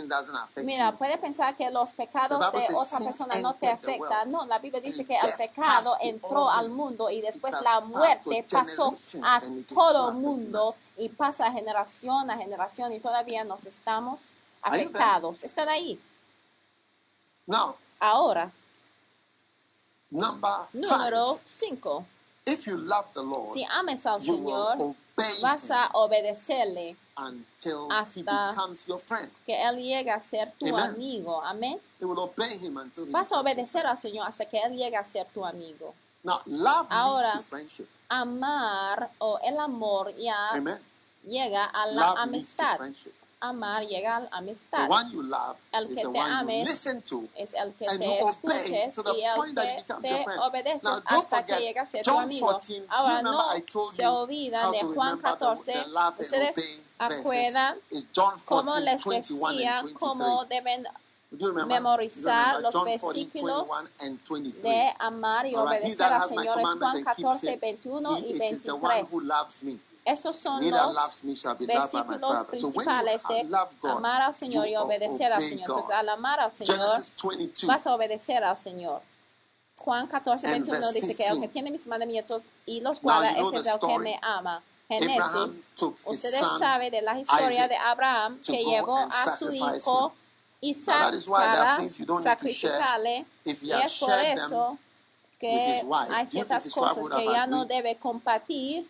Mira, 0.64 0.98
puede 0.98 1.18
pensar 1.18 1.56
que 1.56 1.70
los 1.70 1.92
pecados 1.92 2.40
de 2.40 2.76
otra 2.76 3.00
persona 3.00 3.36
no 3.42 3.54
te 3.54 3.70
afectan. 3.70 4.30
No, 4.30 4.46
la 4.46 4.60
Biblia 4.60 4.82
dice 4.82 5.06
que 5.06 5.16
el 5.16 5.34
pecado 5.38 5.98
entró 6.02 6.50
al 6.50 6.70
mundo 6.70 7.10
y 7.10 7.22
después 7.22 7.54
la 7.64 7.82
muerte 7.82 8.46
pasó 8.52 8.94
a 9.24 9.42
todo 9.74 10.12
el 10.12 10.18
mundo 10.18 10.74
y 10.98 11.10
pasa 11.10 11.52
generación 11.52 12.30
a 12.32 12.38
generación 12.38 12.92
y 12.94 13.00
todavía 13.00 13.44
nos 13.44 13.66
estamos 13.66 14.20
afectados. 14.64 15.44
Están 15.44 15.70
ahí. 15.70 16.00
no 17.46 17.76
Ahora. 18.00 18.52
Número 20.72 21.38
5. 21.58 22.06
If 22.48 22.66
you 22.66 22.78
love 22.78 23.06
the 23.14 23.22
Lord, 23.24 23.54
si 23.54 23.66
ames 23.70 24.06
al 24.06 24.22
Señor, 24.22 24.96
vas 25.42 25.70
a 25.70 25.90
obedecerle 25.94 26.96
until 27.18 27.92
hasta 27.92 28.20
he 28.20 28.24
becomes 28.24 28.88
your 28.88 29.00
friend. 29.00 29.30
que 29.46 29.54
Él 29.54 29.76
llegue 29.78 30.10
a 30.12 30.20
ser 30.22 30.54
tu 30.58 30.76
amigo. 30.78 31.42
Amén. 31.44 31.78
Vas 33.10 33.32
a 33.34 33.40
obedecer 33.42 33.86
al 33.86 33.98
Señor 33.98 34.28
hasta 34.28 34.46
que 34.46 34.60
Él 34.60 34.78
llegue 34.78 34.96
a 34.96 35.04
ser 35.04 35.28
tu 35.34 35.46
amigo. 35.46 35.94
Now, 36.24 36.40
love 36.46 36.88
Ahora, 36.90 37.32
to 37.32 37.40
friendship. 37.40 37.88
amar 38.10 39.12
o 39.20 39.40
el 39.44 39.60
amor 39.60 40.16
ya 40.16 40.50
llega 41.26 41.66
a 41.66 41.86
la 41.88 42.12
amistad 42.22 42.80
amar 43.40 43.86
llega 43.86 44.18
a 44.18 44.28
amistad. 44.38 44.88
The 44.88 44.94
one 44.94 45.12
you 45.12 45.24
love 45.24 45.58
el 45.72 45.86
que 45.86 45.94
is 45.94 46.02
the 46.02 46.04
te 46.04 46.08
one 46.08 46.62
es 47.36 47.54
el 47.54 47.74
que 47.74 47.86
te 47.86 47.96
y 47.96 49.24
el 49.24 49.44
que 49.44 49.54
that 49.56 51.46
que 51.46 52.02
John 52.06 52.28
14, 55.22 55.74
no 58.64 58.80
Ustedes 58.80 58.82
les 58.82 59.04
decía 59.04 59.84
cómo 60.00 60.46
deben 60.46 60.88
memorizar 61.68 62.62
los 62.62 62.74
versículos 62.84 63.66
de 64.62 64.94
amar 65.00 65.46
y 65.46 65.56
obedecer 65.56 66.02
al 66.02 66.28
Señor. 66.28 66.62
Juan 66.62 66.80
y 68.26 68.38
23. 68.38 69.87
Esos 70.08 70.38
son 70.38 70.66
los 70.66 71.22
versículos 71.60 72.46
principales 72.48 73.22
de 73.28 73.46
amar 73.90 74.22
al 74.22 74.34
Señor 74.34 74.66
y 74.70 74.78
obedecer 74.78 75.34
al 75.34 75.42
Señor. 75.42 75.60
Entonces, 75.60 75.92
al 75.92 76.08
amar 76.08 76.40
al 76.40 76.52
Señor, 76.52 76.80
vas 77.66 77.88
a 77.88 77.94
obedecer 77.94 78.42
al 78.42 78.56
Señor. 78.56 79.02
Juan 79.82 80.08
14, 80.08 80.48
21 80.50 80.92
dice 80.94 81.14
que 81.14 81.24
el 81.26 81.42
que 81.42 81.50
tiene 81.50 81.72
mis 81.72 81.86
mandamientos 81.88 82.44
y 82.66 82.80
los 82.80 83.02
guarda, 83.02 83.32
es 83.32 83.68
el 83.68 83.80
que 83.86 84.00
me 84.00 84.18
ama. 84.22 84.64
Génesis, 84.88 85.66
ustedes 86.06 86.46
saben 86.58 86.90
de 86.90 87.02
la 87.02 87.20
historia 87.20 87.68
de 87.68 87.76
Abraham 87.76 88.40
que 88.42 88.64
llevó 88.64 88.98
a 88.98 89.38
su 89.38 89.52
hijo 89.52 90.14
Isaac 90.62 91.14
para 91.30 91.80
sacrificarle. 92.24 93.26
Y 93.44 93.52
es 93.52 94.00
por 94.00 94.14
eso 94.20 94.78
que 95.40 95.82
hay 96.12 96.28
ciertas 96.28 96.74
cosas 96.74 97.10
que 97.16 97.26
ya 97.26 97.46
no 97.46 97.66
debe 97.66 97.98
compartir. 97.98 98.90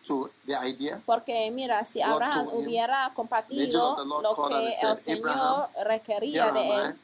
Porque 1.06 1.52
mira, 1.52 1.84
si 1.86 2.02
Abraham 2.02 2.50
hubiera 2.54 3.12
compartido 3.14 3.98
lo 4.06 4.48
que 4.48 4.68
el 4.68 4.98
Señor 4.98 5.70
requería 5.86 6.52
de 6.52 6.70
él, 6.70 7.00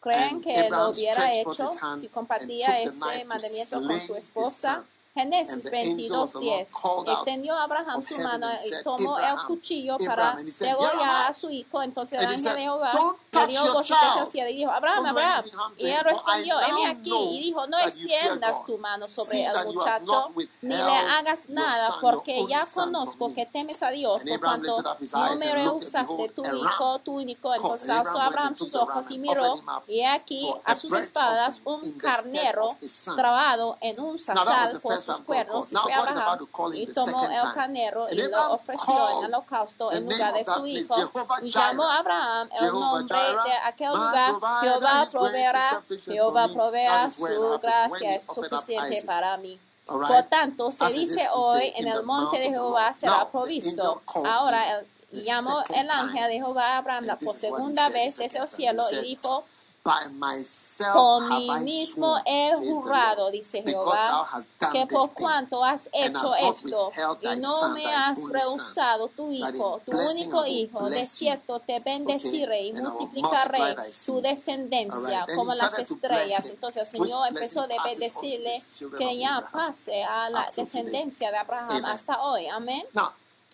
creen 0.00 0.40
que 0.40 0.68
lo 0.70 0.90
hubiera 0.90 1.32
hecho 1.32 1.54
si 2.00 2.08
compartía 2.08 2.80
ese 2.80 3.24
mandamiento 3.26 3.80
con 3.80 4.00
su 4.00 4.14
esposa. 4.14 4.84
Génesis 5.16 5.64
22:10. 5.72 6.68
Extendió 7.10 7.58
Abraham 7.58 8.02
su 8.02 8.18
mano 8.18 8.48
y 8.52 8.84
tomó 8.84 9.18
el 9.18 9.36
cuchillo 9.46 9.96
para 10.04 10.34
degollar 10.34 11.30
a 11.30 11.34
su 11.34 11.48
hijo. 11.48 11.82
Entonces 11.82 12.20
el 12.20 12.26
ángel 12.26 12.54
de 12.54 12.60
Jehová 12.60 12.90
le 13.32 13.46
dio 13.46 13.72
voz 13.72 13.90
hacia 13.90 14.50
y 14.50 14.56
dijo, 14.56 14.70
Abraham, 14.70 15.06
Abraham. 15.06 15.44
Y 15.78 15.86
él 15.86 16.04
respondió, 16.04 16.60
heme 16.60 16.86
aquí. 16.86 17.14
Y 17.30 17.40
dijo, 17.44 17.66
no 17.66 17.78
extiendas 17.78 18.64
tu 18.66 18.76
mano 18.76 19.08
sobre 19.08 19.44
el 19.44 19.66
muchacho 19.66 20.24
ni 20.60 20.76
le 20.76 20.82
hagas 20.82 21.48
nada, 21.48 21.96
porque 22.02 22.44
ya 22.46 22.62
conozco 22.74 23.32
que 23.34 23.46
temes 23.46 23.82
a 23.82 23.88
Dios, 23.88 24.22
por 24.22 24.40
cuanto 24.40 24.82
no 24.82 25.36
me 25.38 25.52
rehusaste 25.52 26.28
tu 26.28 26.42
hijo, 26.44 26.98
tu 26.98 27.14
único. 27.14 27.54
Entonces 27.54 27.88
alzó 27.88 28.20
Abraham 28.20 28.54
sus 28.54 28.74
ojos 28.74 29.10
y 29.10 29.18
miró, 29.18 29.54
y 29.88 30.02
aquí 30.02 30.52
a 30.64 30.76
sus 30.76 30.92
espadas 30.92 31.62
un 31.64 31.80
carnero 31.92 32.76
trabado 33.16 33.78
en 33.80 33.98
un 33.98 34.18
sazal 34.18 34.78
sus 35.06 35.20
cuerdos 35.20 35.72
y 35.72 35.76
fue 35.76 35.92
a 35.92 35.98
Abraham 35.98 36.48
y 36.74 36.86
tomó 36.92 37.24
el 37.24 37.52
carnero 37.54 38.06
y 38.10 38.16
lo 38.16 38.52
ofreció 38.52 38.94
en 39.18 39.24
holocausto 39.26 39.92
en 39.92 40.04
lugar 40.08 40.34
de 40.34 40.44
su 40.44 40.66
hijo. 40.66 40.94
Y 41.42 41.50
llamó 41.50 41.84
a 41.84 41.98
Abraham 41.98 42.48
el 42.60 42.72
nombre 42.72 43.18
de 43.18 43.52
aquel 43.64 43.88
lugar, 43.88 44.34
Jehová 44.60 45.06
proveerá, 45.10 45.84
Jehová 46.04 46.48
proveerá 46.48 47.10
su 47.10 47.58
gracia 47.62 48.14
es 48.16 48.22
suficiente 48.32 49.02
para 49.06 49.36
mí. 49.36 49.58
Por 49.86 50.22
tanto, 50.24 50.72
se 50.72 50.86
dice 50.92 51.28
hoy, 51.34 51.72
en 51.76 51.86
el 51.88 52.02
monte 52.04 52.38
de 52.38 52.50
Jehová 52.50 52.92
será 52.92 53.30
provisto. 53.30 54.02
Ahora 54.24 54.82
llamó 55.12 55.62
el 55.74 55.88
ángel 55.90 56.28
de 56.28 56.34
Jehová 56.34 56.74
a 56.74 56.78
Abraham 56.78 57.04
la 57.04 57.18
por 57.18 57.34
segunda 57.34 57.88
vez 57.90 58.16
desde 58.18 58.38
el 58.38 58.48
cielo 58.48 58.82
y 58.92 58.96
dijo, 58.96 59.44
By 59.86 60.08
myself 60.14 60.94
por 60.94 61.28
mí 61.28 61.48
mismo 61.60 62.18
he 62.24 62.50
jurado, 62.56 63.30
dice 63.30 63.62
Jehová, 63.64 64.26
que 64.72 64.84
por 64.86 65.14
cuanto 65.14 65.62
has 65.62 65.88
hecho 65.92 66.34
esto 66.34 66.90
y 67.22 67.40
no 67.40 67.68
me 67.68 67.86
has 67.94 68.18
rehusado 68.24 69.06
tu 69.08 69.30
hijo, 69.30 69.80
tu 69.86 69.96
único 69.96 70.44
hijo, 70.44 70.90
de 70.90 71.04
cierto 71.04 71.60
te 71.60 71.78
bendeciré 71.78 72.64
y 72.64 72.72
multiplicaré 72.72 73.76
tu 74.06 74.20
descendencia 74.20 75.24
como 75.36 75.54
las 75.54 75.78
estrellas. 75.78 76.46
Entonces 76.46 76.82
el 76.82 77.00
Señor 77.00 77.28
empezó 77.28 77.60
a 77.60 77.66
bendecirle 77.68 78.60
que 78.98 79.18
ya 79.18 79.48
pase 79.52 80.02
a 80.02 80.30
la 80.30 80.46
descendencia 80.54 81.30
de 81.30 81.36
Abraham 81.36 81.84
hasta 81.84 82.22
hoy. 82.22 82.48
Amén. 82.48 82.84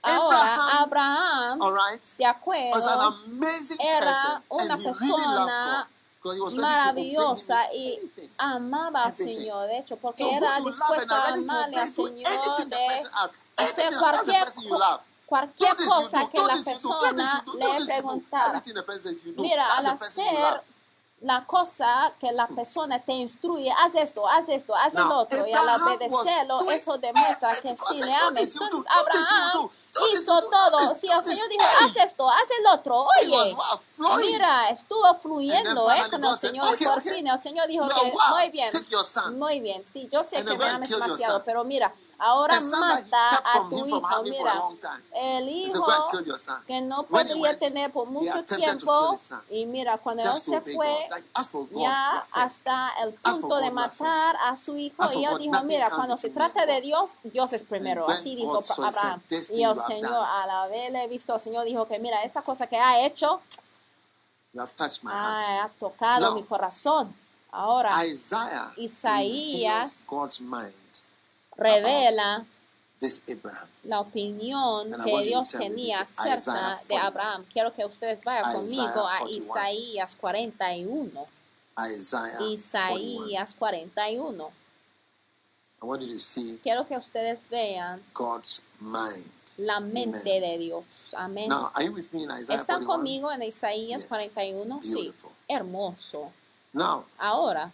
Ahora, 0.05 0.80
Abraham, 0.80 1.61
de 2.18 2.26
acuerdo, 2.26 3.18
era 3.78 4.43
una 4.49 4.76
persona 4.76 5.89
maravillosa 6.57 7.73
y 7.73 7.99
amaba 8.39 9.01
al 9.01 9.14
Señor, 9.16 9.66
de 9.68 9.79
hecho, 9.79 9.97
porque 9.97 10.31
era 10.37 10.61
dispuesto 10.61 11.14
a 11.14 11.29
amarle 11.29 11.79
al 11.79 11.93
Señor 11.93 12.66
de 12.66 12.87
hacer 13.57 13.93
cualquier 13.99 14.45
cosa 14.45 15.03
cualquier 15.33 15.75
cosa 15.77 16.29
que 16.29 16.39
la 16.39 16.57
persona 16.62 17.45
le 17.55 17.87
preguntara. 17.87 18.62
Mira, 19.39 19.66
al 19.79 19.87
hacer 19.87 20.62
la 21.23 21.45
cosa 21.47 22.12
que 22.18 22.33
la 22.33 22.49
persona 22.49 23.01
te 23.01 23.12
instruye, 23.12 23.73
haz 23.79 23.95
esto, 23.95 24.29
haz 24.29 24.49
esto, 24.49 24.75
haz 24.75 24.95
el 24.95 25.11
otro, 25.12 25.47
y 25.47 25.53
al 25.53 25.81
obedecerlo, 25.81 26.59
eso 26.70 26.99
demuestra 26.99 27.49
que 27.61 27.68
sí 27.70 28.03
le 28.03 28.12
amas. 28.12 28.39
Entonces, 28.39 28.85
Abraham 28.89 29.70
hizo 30.12 30.41
todo. 30.41 30.79
Si 31.01 31.07
el 31.07 31.25
Señor 31.25 31.49
dijo, 31.49 31.64
haz 31.85 31.97
esto, 31.97 32.29
haz 32.29 32.49
el 32.59 32.66
otro, 32.66 33.07
oye, 33.20 33.57
mira, 34.23 34.70
estuvo 34.70 35.14
fluyendo 35.20 35.91
eh, 35.91 36.03
con 36.11 36.25
el 36.25 36.37
Señor. 36.37 36.66
Por 36.66 37.03
fin, 37.03 37.27
el 37.27 37.39
Señor 37.39 37.68
dijo 37.68 37.87
que 37.87 38.12
muy 38.31 38.51
bien, 38.51 38.70
muy 39.35 39.61
bien, 39.61 39.85
sí, 39.91 40.09
yo 40.11 40.23
sé 40.25 40.45
que 40.45 40.57
me 40.57 40.64
amas 40.64 40.89
demasiado, 40.89 41.43
pero 41.45 41.64
mira. 41.64 41.93
Ahora 42.25 42.61
mata 42.61 43.43
a 43.45 43.68
tu 43.68 43.85
hijo. 43.85 44.23
Mira, 44.23 44.55
el 45.12 45.49
hijo 45.49 45.85
que 46.68 46.81
no 46.81 47.03
podría 47.03 47.59
tener 47.59 47.91
por 47.91 48.07
mucho 48.07 48.45
tiempo. 48.45 49.16
Y 49.51 49.66
mira, 49.66 49.99
cuando 49.99 50.23
él 50.23 50.35
se 50.37 50.61
fue, 50.61 51.09
ya 51.73 52.25
hasta 52.35 52.93
el 53.03 53.14
punto 53.14 53.57
de 53.57 53.73
matar 53.73 54.37
a 54.37 54.57
su 54.57 54.77
hijo. 54.77 55.03
Y 55.18 55.25
él 55.25 55.39
dijo, 55.39 55.64
mira, 55.64 55.91
cuando 55.91 56.16
se 56.16 56.31
trata 56.31 56.64
de. 56.64 56.81
Dios, 56.83 57.12
Dios 57.25 57.53
es 57.53 57.64
primero. 57.64 58.09
Así 58.09 58.37
dijo 58.37 58.59
Abraham. 58.59 58.93
said, 58.93 59.20
"This 59.29 59.51
Y 59.51 59.64
el 59.64 59.77
Señor, 59.85 60.12
done." 60.12 60.27
al 60.27 60.51
haberle 60.51 61.09
visto 61.09 61.33
al 61.33 61.41
Señor, 61.41 61.64
dijo 61.64 61.87
que 61.87 61.99
mira, 61.99 62.23
esa 62.23 62.43
cosa 62.43 62.66
que 62.66 62.77
ha 62.77 63.05
hecho, 63.05 63.41
ha 65.07 65.70
tocado 65.81 66.35
mi 66.35 66.45
corazón. 66.45 67.14
Ahora 67.51 68.05
Isaías 68.07 69.03
reveals 69.03 70.07
God's 70.07 70.41
mind 70.41 70.82
revela 71.57 72.45
la 73.85 74.01
opinión 74.01 74.89
que 75.05 75.23
Dios 75.23 75.49
tenía 75.51 76.03
acerca 76.03 76.71
de 76.71 76.87
41. 76.87 77.05
Abraham. 77.07 77.45
Quiero 77.53 77.75
que 77.75 77.85
ustedes 77.85 78.23
vayan 78.25 78.43
conmigo 78.55 79.09
a 79.09 79.19
41. 79.19 79.31
Isaías 79.31 80.17
41. 80.17 81.27
Isaiah 81.79 82.39
41. 82.39 82.53
Isaías 82.55 83.55
41. 83.55 84.53
I 85.83 85.85
want 85.85 86.01
you 86.03 86.13
to 86.13 86.19
see 86.19 86.61
Quiero 86.63 86.87
que 86.87 86.97
ustedes 86.97 87.41
vean 87.51 88.01
God's 88.15 88.63
mind. 88.79 89.29
la 89.59 89.81
mente 89.81 90.41
de 90.41 90.59
Dios. 90.59 90.87
Amén. 91.17 91.51
¿Están 91.51 92.85
41? 92.85 92.87
conmigo 92.87 93.33
en 93.33 93.43
Isaías 93.43 94.03
Yes. 94.03 94.09
41? 94.09 94.81
Sí. 94.81 95.13
Hermoso. 95.49 96.31
Now, 96.73 97.05
Ahora, 97.19 97.73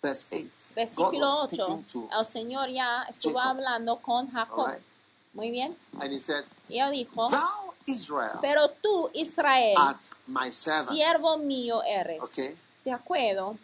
verse 0.00 0.26
8. 0.32 0.42
God 0.44 0.74
versículo 0.76 1.20
was 1.42 1.52
8. 1.52 1.54
speaking 1.62 1.84
to, 1.84 2.08
El 2.12 2.24
Señor 2.24 2.68
ya 2.70 3.04
estuvo 3.08 3.34
Jacob. 3.38 3.50
hablando 3.58 3.96
con 4.00 4.30
Jacob. 4.30 4.66
right? 4.68 4.82
Muy 5.34 5.50
bien. 5.50 5.76
And 6.00 6.12
he 6.12 6.18
says, 6.18 6.50
Y 6.68 6.78
él 6.80 6.90
dijo, 6.92 7.28
Thou, 7.28 7.74
Israel, 7.86 8.38
pero 8.40 8.68
tú, 8.82 9.10
Israel, 9.14 9.76
my 10.26 10.50
servant. 10.50 10.90
siervo 10.90 11.38
mío 11.38 11.82
eres. 11.84 12.22
Okay? 12.22 12.54
De 12.84 12.92
acuerdo. 12.92 13.56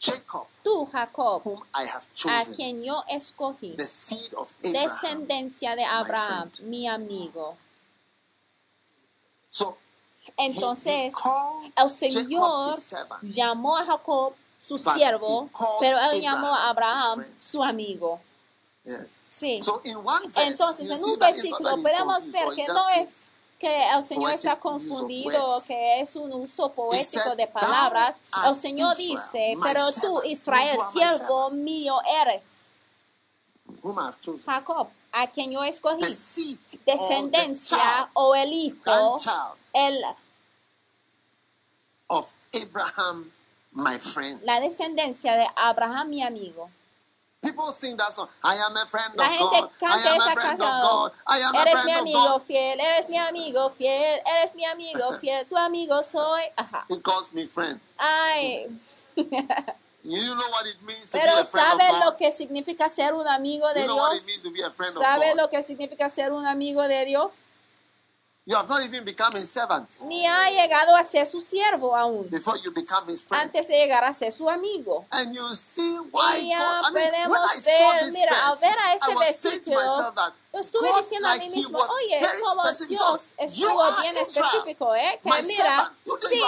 Jacob, 0.00 0.46
Tú, 0.62 0.86
Jacob, 0.92 1.42
whom 1.44 1.60
I 1.74 1.82
have 1.84 2.04
a 2.04 2.14
chosen, 2.14 2.54
quien 2.54 2.84
yo 2.84 3.02
escogí, 3.08 3.74
the 3.76 3.84
seed 3.84 4.32
of 4.34 4.52
Abraham. 4.64 4.72
descendencia 4.88 5.74
de 5.74 5.84
Abraham, 5.84 6.50
mi 6.64 6.86
amigo. 6.86 7.56
So, 9.48 9.76
he, 10.22 10.32
he 10.36 10.46
Entonces, 10.50 11.12
called 11.14 11.72
el 11.76 11.90
Señor 11.90 12.74
llamó 13.22 13.76
a 13.76 13.84
Jacob 13.86 14.34
su 14.58 14.78
siervo, 14.78 15.48
pero 15.80 15.98
él 15.98 16.20
llamó 16.20 16.48
a 16.48 16.70
Abraham 16.70 17.24
su 17.38 17.62
amigo. 17.62 18.20
Yes. 18.84 19.26
Sí. 19.28 19.60
So, 19.60 19.80
in 19.84 19.96
one 19.96 20.28
verse, 20.28 20.46
Entonces, 20.46 20.90
en 20.90 21.04
un 21.04 21.18
versículo 21.18 21.70
podemos 21.82 22.30
ver 22.30 22.48
que 22.54 22.66
no 22.68 22.88
es 22.90 23.10
que 23.58 23.90
el 23.90 24.04
Señor 24.06 24.32
está 24.32 24.56
confundido, 24.56 25.48
que 25.66 26.00
es 26.00 26.14
un 26.16 26.32
uso 26.32 26.70
poético 26.70 27.34
de 27.36 27.46
"Thou 27.46 27.60
palabras. 27.60 28.16
El 28.46 28.56
Señor 28.56 28.96
dice, 28.96 29.56
pero 29.62 29.80
tú, 30.00 30.22
Israel, 30.24 30.78
siervo 30.92 31.48
servant." 31.48 31.62
mío 31.62 31.98
eres, 32.22 32.42
whom 33.82 33.98
I 33.98 34.06
have 34.06 34.20
chosen. 34.20 34.44
Jacob, 34.46 34.88
a 35.12 35.26
quien 35.26 35.50
yo 35.50 35.62
escogí. 35.64 36.06
Descendencia 36.86 38.10
o 38.14 38.34
el 38.34 38.52
hijo, 38.52 39.16
el, 39.74 40.02
Abraham, 42.08 43.30
my 43.78 43.96
friend. 43.98 44.40
la 44.44 44.60
descendencia 44.60 45.36
de 45.36 45.46
Abraham, 45.56 46.08
mi 46.10 46.22
amigo. 46.22 46.68
People 47.40 47.70
sing 47.70 47.96
that 47.96 48.12
song. 48.12 48.28
I 48.42 48.56
am 48.56 48.74
a 48.76 48.84
friend 48.84 49.14
La 49.14 49.26
of 49.26 49.30
gente 49.30 49.60
God. 49.60 49.70
I 49.70 49.78
canta 49.78 50.10
am 50.10 50.16
esa 50.20 50.30
a 50.30 50.34
friend 50.34 50.60
of 50.60 50.66
canción. 50.66 50.82
God. 50.82 51.12
I 51.28 51.38
am 51.38 51.54
a 51.54 51.60
Eres 51.60 51.74
mi 51.74 51.80
friend 51.82 51.88
of 51.94 52.02
amigo 52.02 52.18
God. 52.34 52.42
fiel, 52.42 52.80
eres 52.80 53.08
mi 53.10 53.16
amigo 53.18 53.70
fiel, 53.78 54.20
eres 54.26 54.54
mi 54.56 54.64
amigo 54.64 55.12
fiel, 55.20 55.46
tu 55.46 55.56
amigo 55.56 56.02
soy. 56.02 56.42
Ajá. 56.56 56.84
He 56.88 56.98
calls 57.00 57.32
me 57.32 57.46
friend. 57.46 57.78
Ay, 57.96 58.66
You 60.04 60.22
know 60.34 60.48
what 60.50 60.66
it 60.66 60.78
means 60.86 61.10
to 61.10 61.18
pero 61.18 61.32
be 61.32 61.40
a 61.40 61.44
friend 61.44 61.66
of 61.74 61.80
¿sabes 61.80 61.92
God? 61.98 62.04
lo 62.04 62.16
que 62.16 62.30
significa 62.32 62.88
ser 62.88 63.14
un 63.14 63.26
amigo 63.28 63.66
de 63.74 63.80
you 63.82 63.86
know 63.86 63.96
what 63.96 64.12
Dios? 64.12 64.22
it 64.22 64.26
means 64.26 64.42
to 64.42 64.50
be 64.50 64.62
a 64.62 64.70
friend 64.70 64.96
of 64.96 65.02
¿Sabes 65.02 65.34
God? 65.34 65.42
lo 65.42 65.48
que 65.50 65.62
significa 65.62 66.08
ser 66.08 66.32
un 66.32 66.46
amigo 66.46 66.82
de 66.88 67.04
Dios? 67.04 67.34
You 68.48 68.56
have 68.56 68.66
not 68.66 68.82
even 68.82 69.04
become 69.04 69.34
his 69.34 69.50
servant 69.50 70.00
Ni 70.06 70.24
ha 70.24 70.48
llegado 70.48 70.96
a 70.96 71.04
ser 71.04 71.26
su 71.26 71.38
siervo 71.38 71.94
aún, 71.94 72.30
before 72.30 72.56
you 72.64 72.72
become 72.72 73.06
his 73.06 73.22
friend. 73.22 73.42
antes 73.44 73.68
de 73.68 73.74
llegar 73.74 74.02
a 74.04 74.14
ser 74.14 74.32
su 74.32 74.48
amigo. 74.48 75.04
And 75.12 75.34
you 75.34 75.46
see 75.54 75.98
why 76.10 76.38
Y 76.40 76.48
ya 76.48 76.56
God. 76.56 76.84
I 76.86 76.94
mean, 76.94 77.30
when 77.30 77.42
I 77.42 77.60
saw 77.60 77.92
ver, 77.92 78.00
this 78.00 78.14
mira, 78.14 78.32
al 78.46 78.52
verse, 78.52 78.60
ver 78.62 78.78
a 78.78 78.94
este 78.94 79.04
I 79.04 79.14
was 79.14 79.36
saying 79.36 79.62
to 79.64 79.70
versículo, 79.72 80.14
Estuve 80.50 80.88
God, 80.88 81.02
diciendo 81.02 81.28
a 81.28 81.36
mí 81.36 81.50
mismo, 81.50 81.78
oye, 81.78 82.18
como. 82.18 82.88
Dios 82.88 83.34
estuvo 83.36 84.00
bien 84.00 84.16
específico, 84.16 84.94
¿eh? 84.94 85.20
Que 85.22 85.42
mira, 85.42 85.92
sí, 86.26 86.40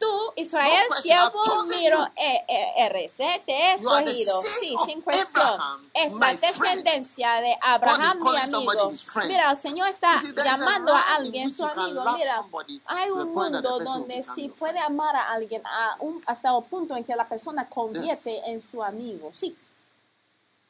tú, 0.00 0.32
Israel, 0.34 0.86
No 0.90 0.96
siervo 0.96 1.40
mío, 1.66 1.96
you. 1.96 2.12
eh, 2.16 2.44
eh, 2.48 2.72
eres, 2.76 3.20
¿eh? 3.20 3.40
Te 3.46 3.52
he 3.52 3.74
escogido, 3.74 4.42
sí, 4.42 4.74
sin 4.84 5.00
cuestión. 5.00 5.60
Es 5.94 6.12
la 6.14 6.34
descendencia 6.34 7.34
de 7.40 7.56
Abraham, 7.62 8.18
mi 8.20 8.36
amigo. 8.36 8.92
Mira, 9.28 9.50
el 9.52 9.56
Señor 9.56 9.88
está 9.88 10.18
see, 10.18 10.34
llamando 10.34 10.92
a 10.92 11.14
alguien 11.14 11.54
su 11.54 11.64
amigo. 11.64 12.02
Mira, 12.16 12.44
hay 12.86 13.10
un 13.10 13.32
mundo 13.32 13.62
donde 13.62 14.24
your 14.24 14.48
puede 14.58 14.80
amar 14.80 15.14
a 15.14 15.30
alguien 15.30 15.64
a 15.64 15.96
un, 16.00 16.20
hasta 16.26 16.56
el 16.56 16.64
punto 16.64 16.96
en 16.96 17.04
que 17.04 17.14
la 17.14 17.28
persona 17.28 17.68
convierte 17.68 18.42
en 18.50 18.60
su 18.60 18.82
amigo. 18.82 19.30
Sí, 19.32 19.56
You 19.56 19.56
can 19.56 19.68
love 20.00 20.48
somebody 20.48 20.58
to 20.58 20.69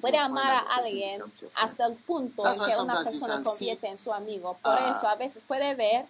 puede 0.00 0.18
amar 0.18 0.46
a 0.46 0.76
alguien 0.76 1.22
hasta 1.56 1.86
el 1.86 1.94
punto 1.96 2.46
en 2.46 2.54
que 2.54 2.80
una 2.80 2.94
persona 2.94 3.34
can 3.34 3.44
convierte 3.44 3.88
en 3.88 3.98
su 3.98 4.12
amigo. 4.12 4.56
Por 4.62 4.72
uh, 4.72 4.96
eso 4.96 5.08
a 5.08 5.16
veces 5.16 5.42
puede 5.46 5.74
ver 5.74 6.06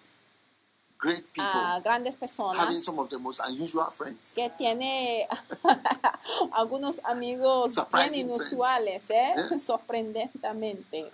a 1.39 1.79
grandes 1.83 2.15
having 2.15 2.19
personas 2.19 2.83
some 2.83 2.99
of 2.99 3.09
the 3.09 3.17
most 3.19 3.39
unusual 3.47 3.91
friends. 3.91 4.33
que 4.33 4.49
tiene 4.51 5.27
algunos 6.53 6.99
amigos 7.03 7.75
bien 7.91 8.15
inusuales, 8.15 9.09
¿eh? 9.09 9.31
Yeah. 9.35 9.59
sorprendentemente. 9.59 11.09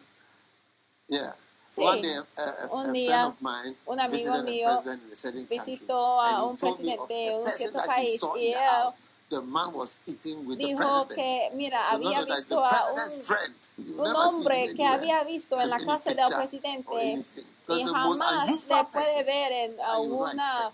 Yeah. 1.08 1.36
Sí. 1.70 1.82
One 1.84 2.02
day, 2.02 2.16
a, 2.16 2.42
a- 2.42 2.66
a 2.66 2.74
Un 2.74 2.94
día, 2.94 3.28
of 3.28 3.36
mine 3.42 3.76
un 3.88 4.00
amigo 4.00 4.44
mío 4.44 4.70
visitó 5.50 6.22
a 6.22 6.46
un 6.46 6.56
presidente 6.56 7.14
de 7.14 7.36
un 7.36 7.48
cierto 7.48 7.80
país 7.86 8.22
y 8.38 8.54
él. 8.54 8.58
The 9.34 9.42
man 9.42 9.74
was 9.74 10.00
eating 10.06 10.46
with 10.46 10.60
the 10.60 10.68
dijo 10.68 11.08
president. 11.08 11.16
que, 11.16 11.56
mira, 11.56 11.80
So, 11.90 11.96
había 11.96 12.24
visto 12.24 12.64
a 12.64 12.82
un, 13.98 14.16
hombre 14.16 14.74
que 14.76 14.86
había 14.86 15.24
visto 15.24 15.60
en 15.60 15.70
la 15.72 15.80
casa 15.80 16.14
del 16.14 16.34
presidente 16.36 17.24
y 17.70 17.84
jamás 17.84 18.70
le 18.70 18.86
puede 18.86 19.24
ver 19.24 19.52
en 19.52 19.82
alguna 19.82 20.72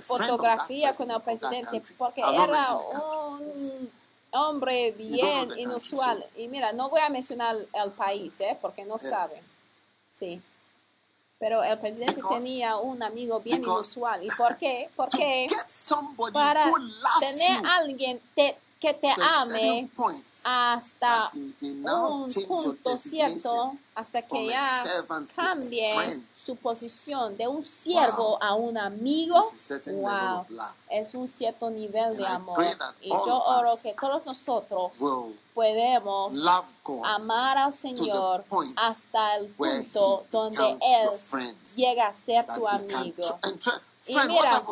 fotografía 0.00 0.94
con 0.94 1.10
el 1.10 1.20
presidente 1.20 1.82
porque 1.98 2.22
era 2.22 2.76
un 2.76 3.90
hombre 4.30 4.92
bien 4.92 5.58
inusual. 5.58 6.24
Y 6.36 6.48
mira, 6.48 6.72
no 6.72 6.88
voy 6.88 7.00
a 7.00 7.10
mencionar 7.10 7.56
el 7.56 7.90
país, 7.90 8.32
¿eh? 8.40 8.56
porque 8.58 8.86
no 8.86 8.96
Yes. 8.96 9.10
saben. 9.10 9.42
Sí. 10.08 10.40
Pero 11.40 11.64
el 11.64 11.78
presidente 11.78 12.16
Because- 12.16 12.38
tenía 12.44 12.76
un 12.76 13.02
amigo 13.02 13.40
bien 13.40 13.62
inusual. 13.62 14.22
¿Y 14.22 14.28
por 14.36 14.56
qué? 14.58 14.90
Porque 14.94 15.46
get 15.48 15.70
somebody 15.70 16.34
para 16.34 16.64
tener 17.18 17.66
a 17.66 17.76
alguien 17.76 18.20
te- 18.34 18.56
que 18.80 18.94
te 18.94 19.12
certain 19.14 19.52
ame 19.52 19.90
hasta 20.44 21.30
un 21.60 22.32
punto 22.48 22.96
cierto 22.96 23.76
hasta 23.94 24.22
que 24.22 24.48
ya 24.48 24.82
cambie 25.36 25.94
su 26.32 26.56
posición 26.56 27.36
de 27.36 27.46
un 27.46 27.66
siervo 27.66 28.42
a 28.42 28.54
un 28.54 28.78
amigo. 28.78 29.36
Wow. 29.92 30.46
Es 30.88 31.14
un 31.14 31.28
cierto 31.28 31.68
nivel 31.68 32.16
de 32.16 32.26
amor. 32.26 32.64
Y 33.02 33.10
yo 33.10 33.44
oro 33.44 33.72
que 33.82 33.92
todos 33.92 34.24
nosotros 34.24 34.92
podemos 35.52 36.34
amar 37.04 37.58
al 37.58 37.72
Señor 37.74 38.44
hasta 38.76 39.36
el 39.36 39.48
punto 39.48 40.24
donde 40.30 40.78
Él 40.80 41.10
llega 41.76 42.06
a 42.06 42.14
ser 42.14 42.46
tu 42.46 42.66
amigo. 42.66 43.22
Y 44.06 44.14
mira, 44.28 44.62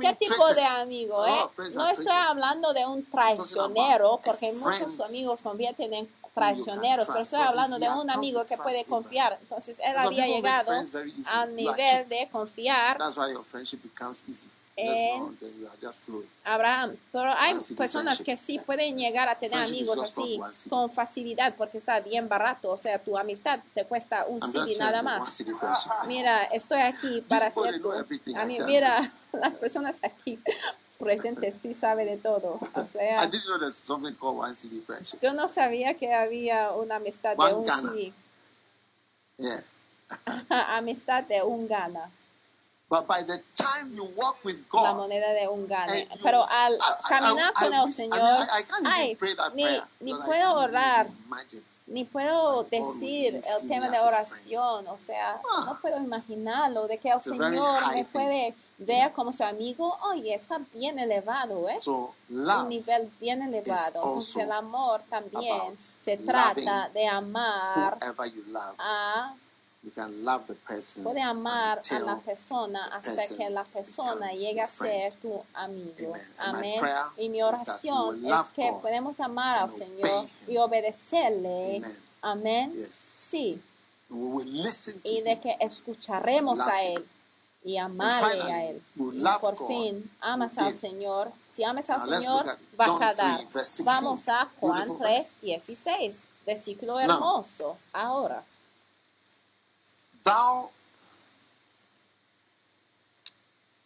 ¿Qué 0.00 0.14
tipo 0.14 0.54
de 0.54 0.62
amigo? 0.62 1.26
Eh? 1.26 1.40
No 1.76 1.88
estoy 1.88 2.06
hablando 2.12 2.72
de 2.72 2.86
un 2.86 3.04
traicionero, 3.04 4.18
porque 4.24 4.52
muchos 4.54 5.08
amigos 5.08 5.42
convierten 5.42 5.92
en 5.92 6.08
traicioneros, 6.34 7.06
pero 7.06 7.20
estoy 7.20 7.40
hablando 7.40 7.78
de 7.78 7.90
un 7.90 8.10
amigo 8.10 8.44
que 8.46 8.56
puede 8.56 8.84
confiar. 8.84 9.38
Entonces 9.40 9.76
él 9.82 9.96
había 9.96 10.26
llegado 10.26 10.72
al 11.34 11.54
nivel 11.54 12.08
de 12.08 12.28
confiar 12.30 12.96
En. 14.82 15.38
Abraham. 16.44 16.96
Pero 17.12 17.32
hay 17.32 17.56
personas 17.76 18.22
que 18.22 18.36
sí 18.36 18.58
pueden 18.64 18.96
llegar 18.96 19.28
a 19.28 19.38
tener 19.38 19.58
amigos 19.58 19.98
así 19.98 20.40
con 20.68 20.90
facilidad 20.90 21.54
porque 21.56 21.78
está 21.78 22.00
bien 22.00 22.28
barato. 22.28 22.70
O 22.70 22.78
sea, 22.78 22.98
tu 22.98 23.16
amistad 23.16 23.60
te 23.74 23.84
cuesta 23.84 24.26
un 24.26 24.40
CD 24.50 24.76
nada 24.78 25.02
más. 25.02 25.44
Mira, 26.06 26.44
estoy 26.44 26.80
aquí 26.80 27.20
para 27.28 27.46
hacer 27.48 27.80
A 28.36 28.44
mí, 28.46 28.56
mira, 28.66 29.12
las 29.32 29.54
personas 29.54 29.96
aquí 30.02 30.38
presente 30.98 31.50
sí 31.50 31.74
sabe 31.74 32.04
de 32.04 32.18
todo. 32.18 32.58
O 32.74 32.84
sea, 32.84 33.28
CD 33.30 33.38
yo 35.20 35.32
no 35.32 35.48
sabía 35.48 35.94
que 35.94 36.14
había 36.14 36.72
una 36.72 36.96
amistad 36.96 37.36
de 37.36 37.54
un 37.54 37.64
Ghana. 37.64 37.92
Yeah. 39.38 39.64
amistad 40.76 41.24
de 41.24 41.42
un 41.42 41.66
gana, 41.66 42.10
la 44.82 44.94
moneda 44.94 45.28
de 45.32 45.46
un 45.48 45.66
you- 45.68 46.08
Pero 46.24 46.44
al 46.48 46.76
caminar 47.08 47.52
con 47.54 47.72
el 47.72 47.94
Señor, 47.94 48.46
ay, 48.84 49.14
pray 49.16 49.34
that 49.36 49.54
ni, 49.54 49.64
ni 50.00 50.12
puedo 50.14 50.54
orar, 50.54 51.06
ni 51.86 52.04
puedo 52.04 52.64
decir 52.64 53.34
el 53.36 53.68
tema 53.68 53.88
de 53.88 53.98
oración, 54.00 54.88
o 54.88 54.98
sea, 54.98 55.40
Ah. 55.52 55.64
no 55.66 55.80
puedo 55.80 55.98
imaginarlo, 55.98 56.86
de 56.88 56.98
que 56.98 57.10
el 57.10 57.20
Señor 57.20 57.50
me 57.94 58.04
puede 58.04 58.54
ver 58.78 59.12
como 59.12 59.32
su 59.32 59.44
amigo, 59.44 59.96
oye, 60.04 60.34
está 60.34 60.58
bien 60.72 60.98
elevado, 60.98 61.68
¿eh? 61.68 61.76
Un 62.62 62.68
nivel 62.68 63.10
bien 63.20 63.42
elevado. 63.42 63.96
Entonces 63.96 64.36
el 64.36 64.52
amor 64.52 65.02
también 65.10 65.76
se 66.02 66.16
trata 66.16 66.88
de 66.94 67.06
amar 67.06 67.98
a, 68.78 69.34
You 69.82 69.90
can 69.92 70.24
love 70.24 70.46
the 70.46 70.54
person 70.56 71.04
puede 71.04 71.22
amar 71.22 71.80
a 71.90 71.98
la 72.00 72.16
persona 72.18 72.82
hasta 72.92 73.34
que 73.34 73.48
la 73.48 73.64
persona 73.64 74.30
llegue 74.32 74.60
a 74.60 74.66
ser 74.66 75.14
tu 75.14 75.42
amigo. 75.54 76.12
Amén. 76.38 76.78
Y 77.16 77.30
mi 77.30 77.42
oración 77.42 78.22
es 78.26 78.52
que 78.52 78.70
God 78.70 78.82
podemos 78.82 79.18
amar 79.20 79.56
al 79.56 79.70
Señor 79.70 80.26
y 80.46 80.58
obedecerle. 80.58 81.80
Amén. 82.20 82.74
Yes. 82.74 82.94
Sí. 82.94 83.62
We 84.10 84.18
will 84.18 84.52
listen 84.52 85.00
to 85.00 85.10
Y 85.10 85.22
de 85.22 85.40
que 85.40 85.56
escucharemos 85.60 86.60
a. 86.60 86.82
Él 86.82 87.08
y 87.62 87.76
amarle 87.76 88.42
a 88.42 88.64
Él. 88.64 88.82
Y 88.94 89.22
por 89.40 89.56
God, 89.56 89.66
fin 89.66 90.10
amas 90.20 90.58
al. 90.58 90.76
Señor. 90.78 91.32
Si 91.48 91.64
amas 91.64 91.88
al 91.88 92.06
Señor, 92.06 92.44
vas 92.76 93.00
a 93.00 93.10
3, 93.12 93.16
dar. 93.16 93.38
verse 93.48 93.82
16. 93.82 93.84
Vamos 93.86 94.28
a 94.28 94.50
Juan 94.60 94.76
Beautiful 94.76 95.06
3, 95.06 95.36
16. 95.40 96.28
Versículo 96.44 96.94
Now. 96.94 97.02
hermoso. 97.02 97.78
Ahora. 97.94 98.44
Thou. 100.24 100.70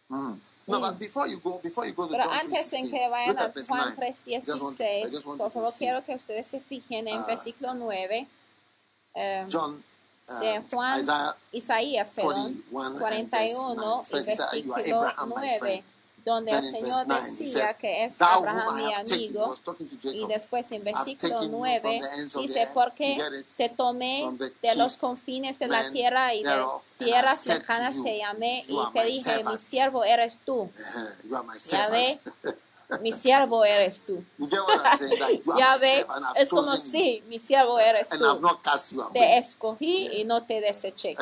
Mm. 0.09 0.39
No, 0.67 0.77
Mm. 0.79 0.81
but 0.81 0.99
before 0.99 1.27
you 1.27 1.39
go, 1.39 1.59
before 1.63 1.85
you 1.87 1.93
go 1.93 2.05
to 2.05 2.11
Pero 2.11 2.23
John 2.23 2.33
antes 2.33 2.73
en 2.73 2.85
3:16, 2.87 2.91
que 2.91 3.09
vayan 3.09 3.27
look 3.29 3.39
a 3.39 3.63
Juan 3.63 3.79
9. 3.79 3.95
3, 3.95 4.45
Just 4.45 4.61
want- 4.61 4.79
I 4.81 4.85
16, 4.85 5.11
just 5.11 5.25
want 5.25 5.37
por 5.39 5.47
you 5.47 5.53
to 5.53 5.59
favor 5.59 5.73
quiero 5.77 6.03
que 6.03 6.15
ustedes 6.15 6.47
se 6.47 6.59
fijen 6.59 7.07
en 7.07 7.17
Ah. 7.17 7.25
versículo 7.25 7.73
9. 7.75 8.27
eh, 9.17 9.45
John, 9.49 9.81
uh, 10.27 10.39
de 10.41 10.61
Juan, 10.71 10.99
Isaiah 10.99 11.33
Isaías, 11.53 12.11
perdón, 12.15 12.63
41 12.69 12.85
and 12.87 12.99
41 12.99 13.29
verse 13.31 13.55
y 13.55 13.75
9. 13.75 14.03
First 14.03 14.27
he 14.29 14.35
said, 14.35 14.65
"You 14.65 14.73
are 14.73 14.83
versículo 14.83 14.97
Abraham, 15.07 15.29
my 15.29 15.35
9, 15.35 15.59
friend." 15.59 15.83
Donde 16.25 16.51
el 16.51 16.63
Señor 16.63 17.05
verse 17.05 17.05
9, 17.07 17.27
he 17.27 17.31
decía 17.31 17.73
que 17.75 18.05
es 18.05 18.19
Abraham 18.19 18.75
mi 18.75 18.93
amigo. 18.93 19.53
Y 20.03 20.25
después 20.27 20.71
en 20.71 20.83
versículo 20.83 21.35
taken 21.35 21.43
you 21.43 21.49
from 21.49 21.61
9 21.61 21.81
the 21.81 22.19
ends 22.19 22.35
of 22.35 22.41
the 22.41 22.47
dice, 22.47 22.69
porque 22.73 23.17
te 23.57 23.69
tomé 23.69 24.35
de 24.61 24.75
los 24.75 24.97
confines 24.97 25.59
de 25.59 25.67
la 25.67 25.89
tierra 25.91 26.33
y 26.33 26.43
de 26.43 26.65
tierras 26.97 27.45
lejanas 27.45 28.01
te 28.03 28.17
llamé 28.17 28.63
y 28.67 28.77
te 28.91 29.05
dije, 29.05 29.43
mi 29.51 29.57
siervo 29.59 30.03
eres 30.03 30.39
tú, 30.43 30.69
Ya 31.69 31.89
ve, 31.89 32.19
mi 33.01 33.11
siervo 33.11 33.65
eres 33.65 34.01
tú. 34.01 34.23
Ya 35.57 35.77
ve, 35.77 36.05
es 36.35 36.49
como 36.49 36.75
si 36.75 37.23
mi 37.27 37.39
siervo 37.39 37.79
eres 37.79 38.09
tú. 38.09 38.39
Te 39.13 39.37
escogí 39.37 40.07
y 40.19 40.23
no 40.23 40.43
te 40.45 40.61
deseché. 40.61 41.15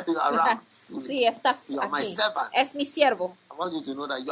Sí, 0.68 1.26
estás 1.26 1.62
aquí. 1.82 2.16
Es 2.54 2.76
mi 2.76 2.86
siervo. 2.86 3.38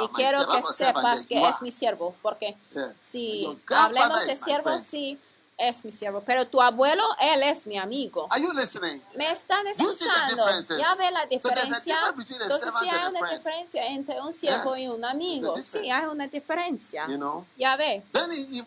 Y 0.04 0.08
quiero 0.10 0.48
que 0.48 0.64
sepas 0.74 1.26
que 1.28 1.42
es 1.42 1.62
mi 1.62 1.72
siervo, 1.72 2.16
porque 2.22 2.58
si 2.98 3.48
hablemos 3.70 4.26
de 4.26 4.36
siervo, 4.36 4.72
sí, 4.80 5.20
es 5.62 5.86
mi 5.86 5.91
siervo. 5.91 6.22
Pero 6.26 6.47
tu 6.47 6.62
abuelo, 6.62 7.03
él 7.20 7.43
es 7.43 7.66
mi 7.68 7.78
amigo. 7.78 8.28
Are 8.30 8.41
you 8.41 8.51
listening? 8.53 9.01
Me 9.16 9.32
están 9.32 9.66
escuchando. 9.68 10.45
Ya 10.78 10.95
ve 10.95 11.12
la 11.12 11.22
So 11.22 11.28
diferencia. 11.30 11.95
a 11.95 12.09
Entonces 12.09 12.74
sí 12.82 12.89
hay 12.89 13.09
una 13.09 13.30
diferencia 13.30 13.86
entre 13.88 14.22
un 14.22 14.34
siervo 14.34 14.76
Yes, 14.76 14.84
y 14.84 14.88
un 14.88 15.05
amigo. 15.05 15.53
Sí, 15.55 15.89
hay 15.89 16.05
una 16.05 16.28
diferencia. 16.28 17.05
You 17.07 17.18
know? 17.18 17.45
Ya 17.57 17.76
ve. 17.76 18.03
Then 18.12 18.32
he, 18.32 18.59
he, 18.59 18.66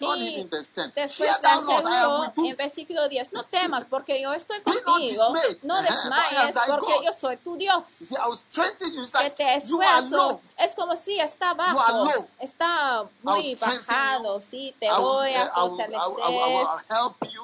Y 0.00 0.40
in 0.40 0.48
verse 0.48 0.72
10. 0.72 0.94
después 0.94 1.30
en 2.36 2.56
versículo 2.56 3.08
10, 3.08 3.32
no 3.32 3.42
temas 3.44 3.84
porque 3.84 4.20
yo 4.20 4.32
estoy 4.32 4.60
contigo, 4.62 5.34
no 5.62 5.74
uh-huh, 5.74 5.82
desmayes 5.82 6.56
porque 6.68 6.92
yo 7.04 7.12
soy 7.18 7.36
tu 7.38 7.56
Dios. 7.56 7.86
See, 8.00 8.14
I 8.14 8.28
you. 8.92 9.02
It's 9.02 9.12
que 9.12 9.18
like 9.18 9.34
te 9.36 9.54
esfuerzo. 9.56 10.40
Es 10.56 10.74
como 10.74 10.94
si 10.94 11.18
está 11.18 11.54
bajo, 11.54 12.12
está 12.38 13.04
muy 13.22 13.54
bajado. 13.54 14.42
Sí, 14.42 14.74
te 14.78 14.90
voy 14.90 15.30
a 15.30 15.44
I 15.44 15.48
fortalecer, 15.54 16.29
will 16.30 16.68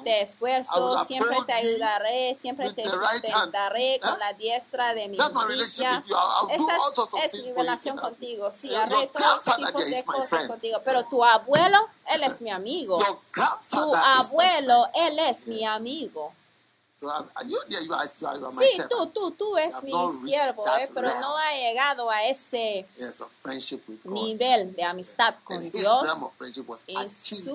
esfuerzo, 0.05 1.05
siempre 1.05 1.37
te 1.47 1.53
ayudaré, 1.53 2.34
siempre 2.34 2.72
te 2.72 2.84
sustentaré 2.84 3.99
con 4.01 4.18
la 4.18 4.32
diestra 4.32 4.95
de 4.95 5.09
mi 5.09 5.18
justicia. 5.18 6.03
Esta 6.51 7.24
es 7.24 7.34
mi 7.34 7.53
relación 7.53 7.97
contigo. 7.97 8.51
Sí, 8.51 8.74
haré 8.74 9.09
todos 9.09 9.57
tipos 9.57 9.84
de 9.84 10.05
cosas 10.05 10.47
contigo. 10.47 10.80
Pero 10.84 11.05
tu 11.05 11.24
abuelo, 11.24 11.78
él 12.07 12.22
es 12.22 12.41
mi 12.41 12.51
amigo. 12.51 12.99
Tu 13.70 13.95
abuelo, 13.95 14.89
él 14.95 15.18
es 15.18 15.47
mi 15.47 15.64
amigo. 15.64 16.32
So 16.97 17.11
I'm, 17.11 17.26
are 17.36 17.44
you 17.44 17.61
there? 17.68 17.82
You 17.82 17.92
are, 17.92 18.07
you 18.07 18.26
are, 18.26 18.38
you 18.38 18.44
are 18.47 18.53
my 18.53 18.64
Sí, 18.64 18.80
tú, 18.88 19.07
tú, 19.09 19.30
tú 19.32 19.59
es 19.59 19.82
mi 19.82 19.92
siervo, 20.24 20.64
eh, 20.78 20.88
pero 20.94 21.11
no 21.20 21.36
ha 21.36 21.53
llegado 21.53 22.09
a 22.09 22.24
ese 22.24 22.86
Yes, 22.97 23.22
nivel 24.05 24.74
de 24.74 24.82
amistad 24.82 25.34
con 25.44 25.59
and 25.59 25.72
Dios. 25.72 26.07
Y 26.86 27.11
su 27.11 27.55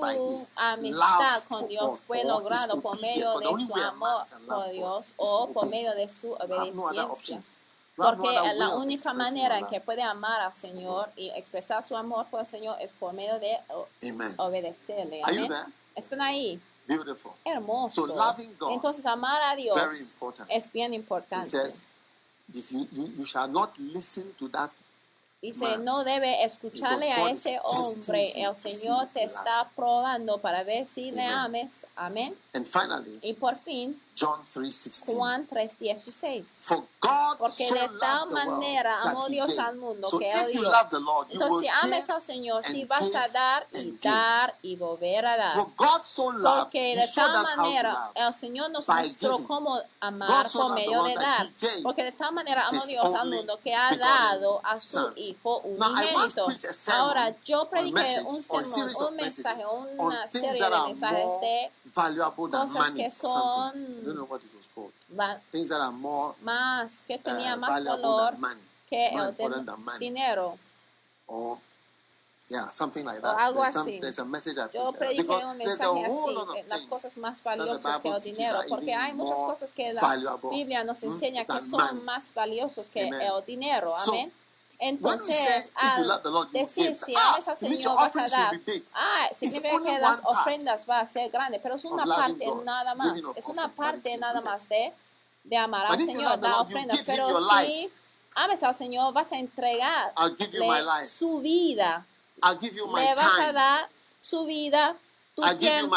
amistad 0.55 1.43
con 1.49 1.67
Dios 1.67 1.99
fue 2.05 2.23
logrado 2.23 2.79
por 2.83 3.01
medio 3.01 3.39
de 3.39 3.65
su 3.65 3.75
amor 3.75 4.27
por 4.45 4.69
Dios 4.69 5.13
o 5.17 5.49
por 5.49 5.67
medio 5.71 5.95
de 5.95 6.07
su 6.07 6.33
obediencia. 6.33 7.39
Porque 7.95 8.27
la 8.57 8.75
única 8.75 9.11
manera 9.11 9.57
en 9.57 9.65
que 9.65 9.81
puede 9.81 10.03
amar 10.03 10.39
al 10.41 10.53
Señor 10.53 11.09
y 11.15 11.31
expresar 11.31 11.81
su 11.81 11.95
amor 11.95 12.27
por 12.29 12.41
el 12.41 12.45
Señor 12.45 12.77
es 12.79 12.93
por 12.93 13.13
medio 13.13 13.39
de 13.39 13.57
obedecerle. 14.37 15.23
Están 15.95 16.21
ahí. 16.21 16.61
Beautiful. 16.95 17.33
Hermoso. 17.45 18.05
So 18.07 18.13
loving 18.13 18.55
God, 18.59 18.71
Entonces 18.73 19.05
amar 19.05 19.41
a 19.43 19.55
Dios 19.55 19.75
Very 19.75 19.99
important. 19.99 20.49
es 20.51 20.71
bien 20.71 20.91
He 20.93 20.97
importante. 20.97 21.43
says, 21.45 21.87
if 22.53 22.71
you, 22.71 22.87
you, 22.91 23.07
you 23.17 23.25
shall 23.25 23.47
not 23.49 23.77
listen 23.79 24.33
to 24.37 24.47
that 24.49 24.71
Dice, 25.41 25.61
man. 25.61 25.83
no 25.85 26.03
debe 26.03 26.43
escucharle 26.43 27.11
a 27.11 27.29
ese 27.31 27.59
hombre. 27.63 28.31
El 28.43 28.55
Señor 28.55 29.07
te 29.11 29.23
está 29.23 29.71
probando 29.75 30.37
para 30.39 30.63
ver 30.63 30.85
si 30.85 31.09
le 31.11 31.23
ames. 31.23 31.83
Amén. 31.95 32.35
And 32.53 32.63
finally, 32.65 33.19
Y 33.23 33.33
por 33.33 33.57
fin, 33.57 33.99
John 34.13 34.43
3.16. 34.43 35.15
Juan 35.15 35.47
3:16. 35.47 36.45
For 36.59 36.85
God 36.99 37.37
Porque 37.37 37.65
so 37.67 37.73
de 37.73 37.89
tal 37.99 38.29
manera 38.29 38.99
amó 39.01 39.27
Dios 39.29 39.57
al 39.57 39.77
mundo 39.77 40.07
So 40.07 40.19
que 40.19 40.29
él 40.29 40.51
dio. 40.51 40.61
Lord, 40.63 41.27
Entonces, 41.31 41.59
si 41.61 41.67
ames 41.67 42.09
al 42.09 42.21
Señor, 42.21 42.63
si 42.63 42.85
vas 42.85 43.15
a 43.15 43.27
dar 43.29 43.67
y 43.71 43.91
dar 43.97 44.55
y 44.61 44.75
volver 44.75 45.25
a 45.25 45.37
dar. 45.37 45.53
For 45.53 45.73
God 45.75 46.01
so 46.03 46.31
loved, 46.31 46.63
Porque 46.63 46.95
de 46.95 47.07
tal 47.15 47.57
manera 47.57 48.11
el 48.15 48.33
Señor 48.33 48.69
nos 48.71 48.87
mostró 48.87 49.39
cómo 49.47 49.79
amar 49.99 50.45
por 50.51 50.73
medio 50.73 51.03
de 51.03 51.13
dar. 51.15 51.47
Porque 51.83 52.03
de 52.03 52.11
tal 52.11 52.33
manera 52.33 52.67
amó 52.67 52.85
Dios 52.85 53.05
al 53.15 53.29
mundo 53.29 53.59
que 53.63 53.73
ha 53.73 53.95
dado 53.95 54.61
a 54.63 54.77
su. 54.77 55.11
Hijo 55.15 55.59
unigénito. 55.59 56.45
Ahora, 56.93 57.35
yo 57.45 57.69
prediqué 57.69 58.21
un 58.25 58.43
sermón, 58.43 58.95
un 59.09 59.15
mensaje, 59.15 59.65
una 59.97 60.27
serie 60.27 60.53
de 60.53 60.69
mensajes 60.87 61.41
de 61.41 61.71
cosas 62.67 62.91
que 62.91 63.11
son- 63.11 64.00
I 64.01 64.05
don't 64.05 64.15
know 64.15 64.25
what 64.25 64.43
it 64.43 64.53
was 64.55 64.67
called. 64.73 64.91
va- 65.15 65.39
Things 65.51 65.69
that 65.69 65.79
are 65.79 65.91
more 65.91 66.33
más, 66.43 67.03
que 67.07 67.17
tenía 67.19 67.55
uh, 67.55 67.59
más 67.59 67.69
valuable 67.69 68.01
valor 68.01 68.31
than 68.31 68.41
money. 68.41 68.61
que 68.89 69.09
more 69.11 69.23
el 69.29 69.35
de 69.35 69.97
dinero. 69.99 70.57
Or 71.27 71.57
yeah, 72.49 72.69
something 72.69 73.05
like 73.05 73.19
O 73.19 73.21
that. 73.21 73.37
algo 73.37 73.61
there's, 73.61 73.73
some, 73.73 73.87
así. 73.87 73.99
there's 74.01 74.19
a 74.19 74.25
message 74.25 74.57
I 74.57 74.67
Yo 74.73 74.91
like 74.91 75.21
un 75.45 75.57
mensaje 75.57 76.05
así, 76.05 76.67
las 76.67 76.85
cosas 76.87 77.17
más 77.17 77.41
valiosas 77.43 77.99
que 78.01 78.09
el 78.09 78.19
dinero, 78.19 78.59
porque 78.67 78.93
hay 78.93 79.13
muchas 79.13 79.37
cosas 79.37 79.71
que 79.71 79.93
la 79.93 80.01
valuable, 80.01 80.49
Biblia 80.49 80.83
nos 80.83 81.01
enseña 81.03 81.45
que 81.45 81.53
son 81.61 81.79
money. 81.79 82.03
más 82.03 82.33
valiosos 82.33 82.89
que 82.89 83.07
Amen. 83.07 83.21
el 83.21 83.45
dinero. 83.45 83.95
Amén. 84.07 84.33
Entonces, 84.83 85.71
al 85.75 86.07
decir 86.51 86.95
si 86.95 87.13
ames 87.15 87.47
al 87.47 87.55
Señor 87.55 87.95
vas 87.95 88.15
a 88.15 88.27
dar, 88.27 88.61
ah, 88.95 89.27
significa 89.31 89.83
que 89.83 89.99
las 89.99 90.17
part 90.17 90.25
ofrendas 90.25 90.89
va 90.89 91.01
a 91.01 91.05
ser 91.05 91.29
grande, 91.29 91.59
pero 91.59 91.75
es 91.75 91.85
una 91.85 92.03
parte 92.03 92.47
nada 92.65 92.95
más, 92.95 93.15
es 93.35 93.45
una 93.45 93.67
parte 93.67 94.17
nada 94.17 94.41
más 94.41 94.67
de, 94.67 94.91
de 95.43 95.55
amar 95.55 95.85
al 95.85 95.99
Señor, 95.99 96.39
dar 96.39 96.61
ofrendas, 96.61 96.99
pero 97.05 97.47
si 97.59 97.91
ames 98.33 98.63
al 98.63 98.73
Señor 98.73 99.13
vas 99.13 99.31
a 99.31 99.37
entregar 99.37 100.15
su 101.07 101.41
vida, 101.41 102.03
le 102.41 103.13
vas 103.13 103.39
a 103.39 103.53
dar 103.53 103.89
su 104.19 104.45
vida, 104.45 104.97
tu 105.35 105.43
tiempo, 105.59 105.95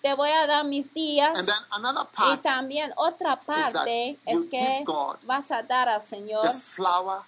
te 0.00 0.14
voy 0.14 0.30
a 0.30 0.46
dar 0.46 0.64
mis 0.64 0.94
días. 0.94 1.36
And 1.36 1.48
then 1.48 1.56
another 1.72 2.04
Y 2.12 2.16
part, 2.16 2.42
también 2.42 2.92
otra 2.96 3.36
parte 3.40 4.20
es 4.24 4.46
que 4.48 4.84
vas 5.26 5.50
a 5.50 5.64
dar 5.64 5.88
al 5.88 6.00
Señor 6.00 6.42
the 6.42 6.52
flower 6.52 7.22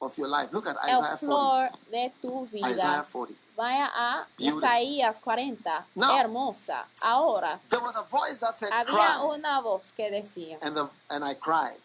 of 0.00 0.16
your 0.18 0.28
life. 0.28 0.52
Look 0.52 0.66
at 0.66 0.76
Isaiah 0.84 1.12
el 1.12 1.18
40. 1.18 1.26
flor 1.26 1.70
de 1.90 2.12
tu 2.20 2.46
Isaiah 2.52 3.02
vida. 3.02 3.04
40. 3.10 3.34
Vaya 3.56 3.86
a 3.94 4.26
Beautiful. 4.36 4.62
Isaías 4.62 5.18
40. 5.20 5.86
Now- 5.94 6.18
Hermosa. 6.18 6.84
Ahora, 7.02 7.58
There 7.68 7.80
was 7.80 7.96
a 7.96 8.02
voice 8.04 8.38
that 8.40 8.52
said, 8.54 8.70
había 8.72 8.84
Cry. 9.16 9.34
una 9.38 9.60
voz 9.62 9.92
que 9.96 10.10
decía, 10.10 10.58
And, 10.62 10.76
the, 10.76 10.88
and 11.10 11.24
I 11.24 11.34
cried. 11.34 11.78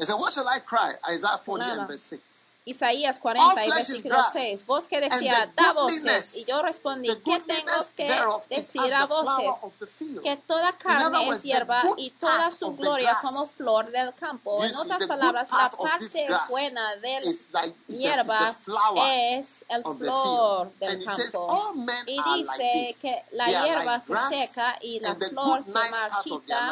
I 0.00 0.04
said, 0.04 0.14
What 0.14 0.32
shall 0.32 0.48
I 0.48 0.60
cry? 0.64 0.92
Isaiah 1.10 1.38
40 1.44 1.66
Nada. 1.66 1.80
and 1.80 1.88
verse 1.90 2.02
6. 2.02 2.44
Isaías 2.68 3.16
All 3.16 3.22
40 3.22 3.64
y 3.64 3.70
versículo 3.70 4.14
grass, 4.16 4.30
6, 4.32 4.66
voz 4.66 4.88
que 4.88 5.00
decía, 5.00 5.52
da 5.56 5.72
voces. 5.72 6.36
Y 6.36 6.44
yo 6.44 6.62
respondí, 6.62 7.08
¿qué 7.24 7.38
tengo 7.46 7.70
que 7.96 8.06
decir 8.56 8.94
a 8.94 9.06
voces? 9.06 9.50
Que 10.22 10.36
toda 10.36 10.72
carne 10.76 11.04
es 11.36 11.42
hierba 11.42 11.82
y 11.96 12.10
toda 12.10 12.50
su 12.50 12.76
gloria 12.76 13.16
como 13.22 13.46
flor 13.46 13.90
del 13.90 14.14
campo. 14.14 14.62
En 14.64 14.74
otras 14.76 14.98
palabras, 15.08 15.48
la 15.50 15.56
parte 15.88 16.08
buena 16.50 17.00
the, 17.00 17.18
is 17.30 17.46
hierba 17.98 18.38
es 19.38 19.64
el 19.68 19.82
flor 19.98 20.72
del 20.78 21.04
campo. 21.04 21.46
Y 22.06 22.20
dice 22.36 22.96
que 23.00 23.24
la 23.32 23.46
hierba 23.64 24.00
se 24.00 24.12
seca 24.28 24.78
y 24.82 25.00
la 25.00 25.08
flor 25.30 25.64
se 25.64 25.70
marchita 25.90 26.66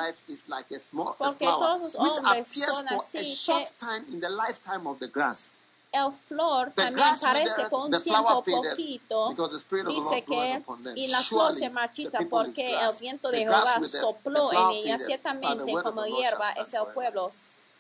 porque 1.19 1.47
todos 1.61 1.81
los 1.81 1.95
hombres 2.27 2.49
son 2.77 2.89
así 2.89 2.95
que- 3.19 3.25
el 5.97 6.13
flor 6.29 6.73
también 6.73 6.95
grass 6.95 7.23
parece 7.23 7.51
withereth, 7.51 7.71
por 7.71 7.81
un 7.85 8.03
tiempo 8.03 8.43
poquito. 8.43 9.29
Dice 9.31 10.25
que 10.25 10.63
y 10.95 11.07
la 11.09 11.21
flor 11.21 11.55
se 11.55 11.71
marchita 11.71 12.19
porque 12.29 12.75
el 12.75 12.91
viento 13.01 13.31
de 13.31 13.39
Jehová 13.39 13.81
sopló 14.01 14.53
en 14.53 14.71
ella 14.77 14.99
ciertamente 14.99 15.73
como 15.83 16.05
hierba 16.05 16.51
es 16.53 16.73
el 16.75 16.87
pueblo. 16.95 17.31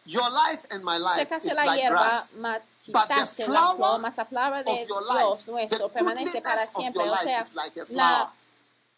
Your 0.04 0.30
life 0.30 0.68
and 0.70 0.84
my 0.84 0.98
life 0.98 1.28
la 1.54 1.64
like 1.64 1.80
hierba, 1.80 2.00
grass. 2.00 2.34
marchitase 2.36 3.48
la 3.48 3.74
flor, 3.74 4.00
mas 4.00 4.16
la 4.16 4.24
palabra 4.24 4.62
de 4.62 4.86
Dios 4.86 5.48
nuestro 5.48 5.88
permanece 5.88 6.40
para 6.40 6.64
siempre. 6.64 7.10
O 7.10 7.16
sea, 7.16 7.44
la 7.90 8.32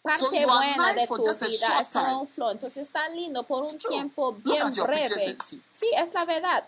parte 0.02 0.46
buena 0.46 0.92
de 0.92 1.06
tu 1.06 1.16
vida 1.16 1.80
es 1.80 1.94
como 1.94 2.20
un 2.20 2.28
flor. 2.28 2.52
Entonces 2.52 2.86
está 2.86 3.08
lindo 3.08 3.42
por 3.42 3.64
un 3.64 3.78
tiempo 3.78 4.32
bien 4.32 4.70
breve. 4.84 5.36
Sí, 5.68 5.90
es 5.96 6.12
la 6.12 6.24
verdad. 6.24 6.64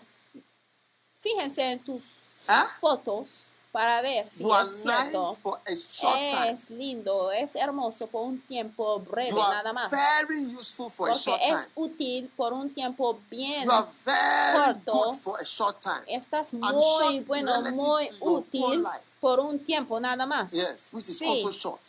Fíjense 1.19 1.61
en 1.61 1.83
tus 1.83 2.03
Huh? 2.47 2.67
fotos 2.79 3.27
para 3.71 4.01
ver 4.01 4.27
si 4.31 4.43
You 4.43 4.53
es 4.53 4.81
cierto. 4.81 5.21
nice 5.23 5.39
for 5.41 5.59
a 5.65 5.71
short 5.73 6.27
time. 6.29 6.49
Es 6.51 6.69
lindo, 6.69 7.31
es 7.31 7.55
hermoso 7.55 8.07
por 8.07 8.23
un 8.23 8.41
tiempo 8.41 8.99
breve 8.99 9.29
You 9.29 9.37
nada 9.37 9.71
más. 9.71 9.89
very 9.91 10.43
useful 10.53 10.91
for 10.91 11.09
a 11.09 11.13
Porque 11.13 11.23
short 11.29 11.41
es 11.41 11.49
time. 11.49 11.67
útil 11.75 12.29
por 12.35 12.51
un 12.51 12.73
tiempo 12.73 13.17
bien. 13.29 13.63
You 13.63 13.71
are 13.71 13.87
very 14.05 14.73
corto. 14.83 14.91
good 14.91 15.15
for 15.15 15.39
a 15.39 15.45
short 15.45 15.79
time. 15.79 16.01
Estás 16.07 16.51
muy 16.53 16.69
short 16.69 17.25
bueno, 17.27 17.61
muy 17.71 18.09
útil 18.19 18.83
por 19.21 19.39
un 19.39 19.57
tiempo 19.63 19.99
nada 20.01 20.25
más. 20.25 20.51
Yes, 20.51 20.89
which 20.91 21.07
is 21.07 21.17
Sí. 21.19 21.25
also 21.25 21.49
short. 21.51 21.81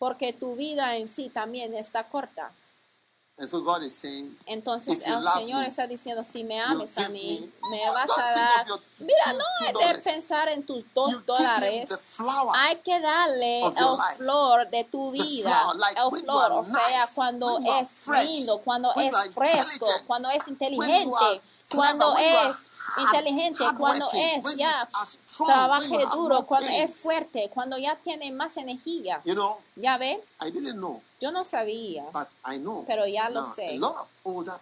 Porque 0.00 0.32
tu 0.32 0.56
vida 0.56 0.96
en 0.96 1.06
sí 1.06 1.28
también 1.28 1.74
está 1.74 2.08
corta. 2.08 2.50
And 3.36 3.48
so 3.48 3.62
God 3.62 3.82
is 3.82 3.92
saying, 3.92 4.36
Entonces 4.46 4.98
If 4.98 5.06
you 5.08 5.14
el 5.14 5.24
Señor 5.24 5.60
me, 5.62 5.66
está 5.66 5.88
diciendo, 5.88 6.22
si 6.22 6.44
me 6.44 6.60
ames 6.60 6.96
a 6.98 7.08
mí, 7.08 7.50
me- 7.68 7.78
me 7.78 7.90
vas 7.90 8.08
a 8.16 8.30
dar... 8.30 8.66
Mira, 9.00 9.32
no 9.32 9.44
es 9.66 10.04
de 10.04 10.10
pensar 10.12 10.48
en 10.50 10.64
tus 10.64 10.84
dos 10.94 11.26
dólares. 11.26 11.88
Hay 12.54 12.76
que 12.76 13.00
darle 13.00 13.60
el 13.64 13.72
life. 13.74 14.16
flor 14.18 14.70
de 14.70 14.84
tu 14.84 15.10
vida, 15.10 15.50
flower, 15.50 15.76
like 15.76 16.00
el 16.00 16.20
flor, 16.20 16.52
o 16.52 16.64
sea, 16.64 17.00
nice, 17.00 17.14
cuando 17.16 17.58
es 17.80 17.88
fresh, 18.04 18.28
lindo, 18.28 18.60
cuando 18.60 18.94
es 18.94 19.12
fresco, 19.34 19.86
cuando 20.06 20.30
es 20.30 20.46
inteligente, 20.46 21.42
cuando 21.70 22.16
es 22.16 22.56
inteligente, 22.98 23.64
cuando 23.78 24.06
es 24.12 24.56
ya 24.56 24.88
trabaje 25.46 26.04
duro, 26.12 26.44
cuando 26.46 26.68
es 26.70 27.02
fuerte, 27.02 27.50
cuando 27.52 27.76
ya 27.78 27.96
tiene 27.96 28.30
más 28.32 28.56
energía. 28.56 29.22
Ya 29.76 29.96
ve, 29.98 30.22
yo 31.20 31.32
no 31.32 31.44
sabía. 31.44 32.04
Pero 32.86 33.06
ya 33.06 33.30
lo 33.30 33.46
sé. 33.46 33.78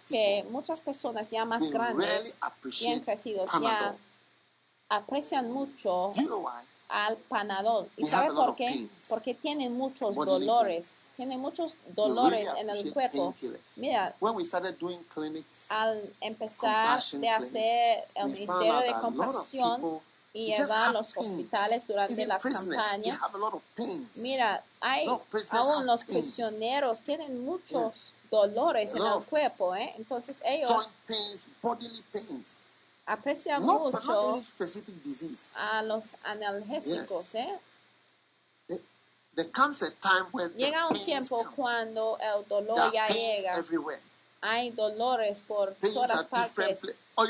Que 0.07 0.45
muchas 0.49 0.81
personas 0.81 1.29
ya 1.29 1.45
más 1.45 1.69
grandes, 1.71 2.37
bien 2.81 2.99
crecidos, 3.01 3.49
ya 3.61 3.95
aprecian 4.89 5.51
mucho 5.51 6.11
Al 6.95 7.17
panadol. 7.17 7.89
¿Y 7.97 8.05
sabe 8.05 8.29
a 8.29 8.33
por 8.33 8.55
qué? 8.55 8.87
Porque 9.09 9.33
tienen 9.33 9.75
muchos 9.75 10.15
dolores. 10.15 11.05
Tienen 11.15 11.39
muchos 11.39 11.75
dolores 11.87 12.47
en 12.55 12.69
el 12.69 12.93
cuerpo. 12.93 13.33
Mira, 13.77 14.15
al 15.69 16.15
empezar 16.21 17.01
de 17.13 17.29
hacer 17.29 18.07
el 18.13 18.25
ministerio 18.25 18.77
de 18.77 18.89
a 18.89 18.99
compasión 19.01 20.01
y 20.33 20.45
llevar 20.45 20.89
have 20.89 20.93
los 20.93 21.17
hospitales 21.17 21.87
durante 21.87 22.27
las 22.27 22.43
campañas, 22.43 23.19
a 23.23 23.29
mira, 24.17 24.63
hay 24.79 25.07
aún 25.07 25.87
los 25.87 26.03
prisioneros 26.03 27.01
tienen 27.01 27.43
muchos 27.43 28.13
dolores 28.29 28.93
A 28.93 28.97
en 28.97 29.03
el 29.03 29.25
cuerpo, 29.25 29.75
¿eh? 29.75 29.93
Entonces 29.97 30.39
ellos 30.43 30.97
But 33.05 33.25
not 33.25 33.61
mucho 33.61 34.41
a 35.57 35.81
los 35.83 36.15
analgésicos, 36.23 37.35
¿eh? 37.35 37.59
There 39.35 39.49
comes 39.51 39.81
a 39.81 39.89
time 39.99 40.27
when 40.31 40.51
Llega 40.55 40.87
un 40.87 40.93
tiempo 40.95 41.37
come. 41.43 41.55
cuando 41.55 42.17
el 42.19 42.47
dolor 42.47 42.91
ya 42.93 43.07
llega. 43.07 43.57
everywhere. 43.57 43.99
Hay 44.41 44.69
dolores 44.71 45.41
por 45.41 45.73
Pains 45.75 45.95
todas 45.95 46.25
partes. 46.27 46.81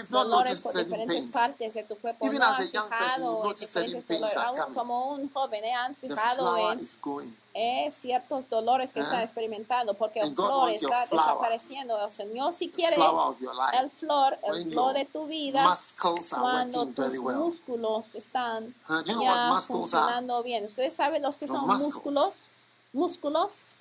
Dolores 0.09 0.61
por 0.61 0.73
diferentes 0.73 1.17
pains. 1.17 1.31
partes 1.31 1.73
de 1.73 1.83
tu 1.83 1.95
cuerpo. 1.97 2.25
Even 2.25 2.39
no 2.39 2.45
as 2.45 2.59
a 2.59 2.61
han 2.63 2.71
young 2.71 2.89
person, 2.89 3.21
fijado 3.21 3.43
you 3.43 3.49
en 3.49 3.55
diferentes 3.55 4.05
pains 4.05 4.19
dolores. 4.21 4.37
are 4.37 4.47
Aún 4.47 4.57
coming. 4.57 4.73
como 4.75 5.11
un 5.13 5.29
joven, 5.31 5.63
¿eh? 5.63 5.73
han 5.73 5.95
fijado 5.95 6.57
en 6.71 6.79
eh, 7.55 7.91
ciertos 7.91 8.49
dolores 8.49 8.91
que 8.93 8.99
Ah. 8.99 9.03
están 9.03 9.21
experimentando 9.21 9.93
porque 9.93 10.19
el 10.19 10.27
And 10.29 10.35
God 10.35 10.45
flor 10.47 10.71
está 10.71 11.01
desapareciendo. 11.01 12.03
El 12.03 12.11
Señor 12.11 12.53
si 12.53 12.69
quiere 12.69 12.95
el 12.95 13.01
flor, 13.91 14.39
el 14.43 14.69
flor 14.71 14.93
de 14.93 15.05
tu 15.05 15.27
vida 15.27 15.63
cuando 16.39 16.87
tus 16.87 17.19
well. 17.19 17.37
músculos 17.37 18.05
están 18.15 18.73
you 19.05 19.13
know 19.13 19.23
ya 19.23 19.47
muscles 19.47 19.93
are? 19.93 20.01
funcionando 20.01 20.41
bien. 20.43 20.65
¿Ustedes 20.65 20.95
saben 20.95 21.21
los 21.21 21.37
que 21.37 21.45
Your 21.45 21.57
son 21.57 21.67
muscles. 21.67 21.93
músculos? 21.93 22.43
Músculos, 22.93 23.75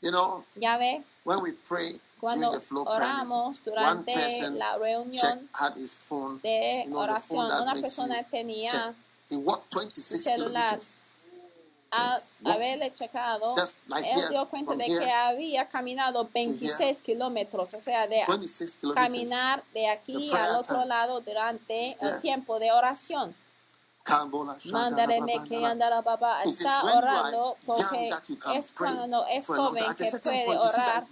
You 0.00 0.10
know, 0.12 0.44
ya 0.54 0.76
ve, 0.76 1.02
when 1.24 1.40
we 1.42 1.52
pray 1.68 2.00
cuando 2.20 2.52
oramos 2.86 3.60
durante 3.64 4.14
la 4.52 4.78
reunión 4.78 5.48
had 5.52 5.76
his 5.76 5.94
phone. 5.96 6.40
de 6.42 6.88
oración, 6.92 7.46
una 7.62 7.72
persona 7.72 8.22
tenía 8.30 8.94
26 9.28 10.22
celular. 10.22 10.78
Kilometers. 11.90 12.32
a 12.42 12.50
Yes, 12.50 12.56
haberle 12.56 12.92
checado, 12.92 13.52
like 13.86 14.10
él 14.10 14.18
here, 14.18 14.28
dio 14.30 14.48
cuenta 14.48 14.74
de 14.74 14.84
here 14.84 15.04
que 15.04 15.10
había 15.10 15.68
caminado 15.68 16.28
26 16.32 17.02
kilómetros, 17.02 17.74
o 17.74 17.80
sea, 17.80 18.06
de 18.06 18.22
26 18.26 18.76
kilometers. 18.76 19.08
caminar 19.08 19.64
de 19.72 19.88
aquí 19.88 20.30
al 20.34 20.56
otro 20.56 20.84
lado 20.84 21.20
durante 21.20 21.96
el 22.00 22.20
tiempo 22.20 22.58
de 22.58 22.72
oración. 22.72 23.34
Babandala. 24.08 25.44
que 25.48 25.66
andara 25.66 26.02
is 26.44 26.60
está 26.60 26.82
orando 26.82 27.56
porque 27.66 28.08
es 28.54 28.72
cuando 28.72 29.26
es 29.26 29.46
joven 29.46 29.84
que 29.96 30.10
puede 30.22 30.58
orar 30.58 31.04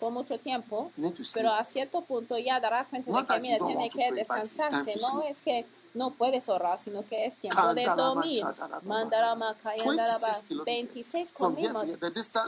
por 0.00 0.12
mucho 0.12 0.38
tiempo, 0.38 0.90
pero 1.34 1.52
a 1.52 1.64
cierto 1.64 2.00
punto 2.02 2.38
ya 2.38 2.58
dará 2.58 2.86
cuenta 2.86 3.12
de 3.12 3.26
que 3.26 3.40
mira, 3.40 3.66
tiene 3.66 3.88
que 3.88 4.12
descansarse. 4.12 4.94
No 5.12 5.22
es 5.22 5.40
que 5.40 5.66
no 5.94 6.10
puedes 6.10 6.48
orar, 6.48 6.78
sino 6.78 7.06
que 7.06 7.26
es 7.26 7.36
tiempo 7.36 7.74
de 7.74 7.84
dormir. 7.84 8.42
Mandarama, 8.82 9.54
Kayandaraba, 9.62 10.04
26 10.04 10.42
kilometers. 10.48 10.92
26 10.92 11.32
From 11.36 11.56
here 11.56 11.72
to 11.72 11.84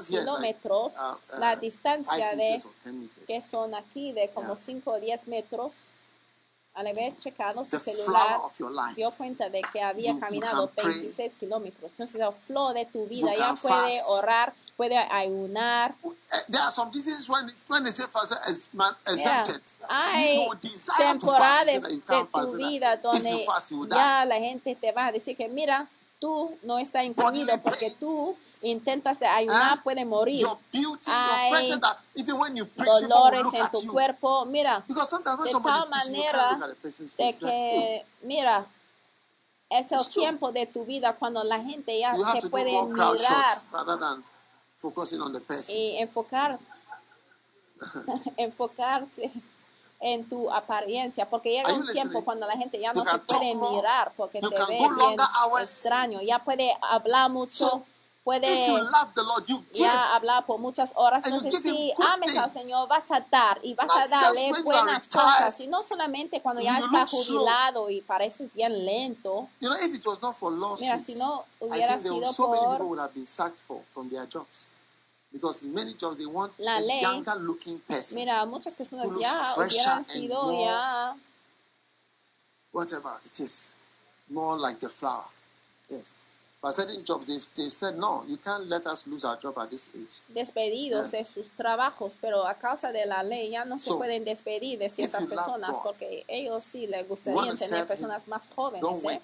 kilómetros 0.09 0.93
uh, 0.95 1.39
la 1.41 1.51
five 1.53 1.61
distancia 1.61 2.31
de 2.31 2.37
meters 2.37 2.65
or 2.67 2.73
10 2.85 2.95
meters. 2.95 3.27
que 3.27 3.43
son 3.43 3.75
aquí 3.75 4.13
de 4.13 4.31
como 4.31 4.55
Yeah. 4.55 4.65
5 4.65 4.91
o 4.91 5.01
10 5.01 5.29
metros. 5.29 5.75
Al 6.75 6.89
haber 6.89 7.17
checado 7.19 7.65
su 7.71 7.79
celular, 7.79 8.41
dio 8.97 9.11
cuenta 9.13 9.49
de 9.49 9.61
que 9.73 9.81
había 9.81 10.19
caminado 10.19 10.67
can 10.67 10.75
pray. 10.85 10.95
26 10.95 11.33
kilómetros. 11.39 11.93
Entonces, 11.93 12.21
el 12.21 12.33
flow 12.47 12.73
de 12.73 12.85
tu 12.87 13.07
vida 13.07 13.33
ya 13.33 13.55
puede 13.55 14.03
orar, 14.09 14.53
puede 14.77 14.99
ayunar. 14.99 15.95
Uh, 16.03 16.13
There 16.51 16.61
are 16.63 16.73
some 16.73 16.91
diseases 16.91 17.29
when 17.29 17.47
when 17.69 17.85
they 17.85 17.93
say 17.93 18.07
fast 18.11 18.35
is 18.49 18.71
man 18.73 18.93
Yeah. 19.07 19.43
exempted. 19.43 19.63
Hay 19.89 20.49
desire 20.61 20.97
to 21.19 21.31
fast, 21.31 21.67
temporadas 21.67 21.67
de 21.67 21.81
tu 21.81 22.01
that 22.07 22.57
vida 22.57 22.97
donde 22.97 23.47
ya 23.89 24.25
la 24.25 24.37
gente 24.37 24.75
te 24.75 24.91
va 24.91 25.07
a 25.07 25.13
decir 25.13 25.37
que 25.37 25.49
mira, 25.49 25.89
tú 26.25 26.57
no 26.63 26.79
estás 26.79 27.05
incluido 27.05 27.61
porque 27.63 27.91
tú 27.91 28.35
intentas 28.63 29.21
de 29.21 29.27
ayunar, 29.27 29.77
Huh? 29.77 29.83
puede 29.85 30.07
morir. 30.07 30.41
Your 30.41 30.57
beauty, 30.73 31.11
Hay 31.11 31.51
your 31.51 31.51
freshness, 31.51 31.81
that 31.83 31.99
even 32.15 32.39
when 32.39 32.57
you 32.57 32.65
preach, 32.65 32.89
people 32.99 33.09
will 33.09 33.11
Dolores 33.11 33.45
look 33.45 33.55
en 33.55 33.61
at 33.61 33.73
tu 33.73 33.83
you. 33.83 33.93
cuerpo, 33.93 34.47
mira, 34.47 34.83
Because 34.89 35.11
sometimes 35.11 35.39
when 35.39 35.45
de 35.45 35.53
somebody 35.53 35.77
is 35.77 35.77
tal 35.77 35.91
preaching, 35.91 36.01
en 50.01 50.29
tu 50.29 50.51
apariencia, 50.53 51.29
porque 51.29 51.51
llega 51.51 51.73
un 51.73 51.87
tiempo 51.87 52.25
cuando 52.25 52.47
la 52.47 52.57
gente 52.57 52.79
ya 52.79 52.93
no 52.93 53.05
se 53.05 53.19
puede 53.21 53.55
mirar 53.55 54.13
porque 54.17 54.41
te 54.41 54.49
ve 54.49 54.79
bien 54.79 55.17
extraño, 55.61 56.21
ya 56.21 56.45
puede 56.45 56.77
hablar 56.83 57.31
mucho, 57.31 57.85
puede 58.23 58.47
ya 59.73 60.15
hablar 60.15 60.45
por 60.47 60.59
muchas 60.59 60.93
horas. 60.95 61.25
Entonces, 61.27 61.63
si 61.63 61.93
ames 62.07 62.37
al 62.37 62.51
Señor, 62.51 62.89
vas 62.89 63.11
a 63.11 63.21
dar 63.21 63.59
y 63.63 63.75
vas 63.75 63.91
a 63.97 64.07
darle 64.07 64.53
buenas 64.63 65.09
cosas, 65.09 65.61
y 65.61 65.67
no 65.69 65.83
solamente 65.83 66.43
cuando 66.43 66.61
ya 66.61 66.79
está 66.79 67.07
jubilado 67.07 67.89
y 67.89 68.01
parece 68.03 68.51
bien 68.55 68.85
lento. 68.85 69.49
Mira, 70.81 70.99
si 70.99 71.15
no 71.17 71.45
hubiera 71.61 71.99
sido 71.99 72.21
por 72.35 73.01
Because 75.35 75.65
in 75.65 75.75
many 75.75 75.95
jobs 75.95 76.17
they 76.17 76.27
want 76.27 76.53
la 76.61 76.79
ley. 76.79 77.01
younger 77.03 77.35
looking 77.41 77.81
person. 77.81 78.21
Mira, 78.21 78.47
muchas 78.47 78.73
personas 78.73 79.05
who 79.11 79.21
ya 79.21 79.55
hubieran 79.57 80.05
sido 80.05 80.53
ya 80.53 81.15
whatever 82.71 83.19
it 83.25 83.41
is, 83.41 83.75
more 84.31 84.57
like 84.57 84.79
the 84.79 84.89
flower. 84.89 85.27
Yes. 85.91 86.21
But 86.65 86.73
certain 86.73 87.05
jobs, 87.05 87.27
they, 87.27 87.63
they 87.63 87.69
said, 87.69 87.99
no, 87.99 88.25
you 88.27 88.39
can't 88.39 88.67
let 88.71 88.87
us 88.87 89.07
lose 89.07 89.23
our 89.23 89.37
job 89.37 89.59
at 89.59 89.69
this 89.69 89.95
age. 89.95 90.23
Despedidos 90.35 91.13
yeah. 91.13 91.19
de 91.19 91.25
sus 91.27 91.51
trabajos, 91.51 92.17
pero 92.19 92.47
a 92.47 92.55
causa 92.55 92.91
de 92.91 93.05
la 93.05 93.23
ley 93.23 93.51
ya 93.51 93.67
no 93.67 93.79
so, 93.79 93.93
se 93.93 93.99
pueden 93.99 94.25
despedir 94.25 94.79
de 94.79 94.89
ciertas 94.89 95.27
personas 95.27 95.73
God, 95.73 95.83
porque 95.83 96.25
ellos 96.27 96.65
sí 96.65 96.87
les 96.87 97.07
gustaría 97.07 97.53
tener 97.53 97.87
personas 97.87 98.27
más 98.29 98.49
jóvenes. 98.57 98.83
Eh. 98.83 99.21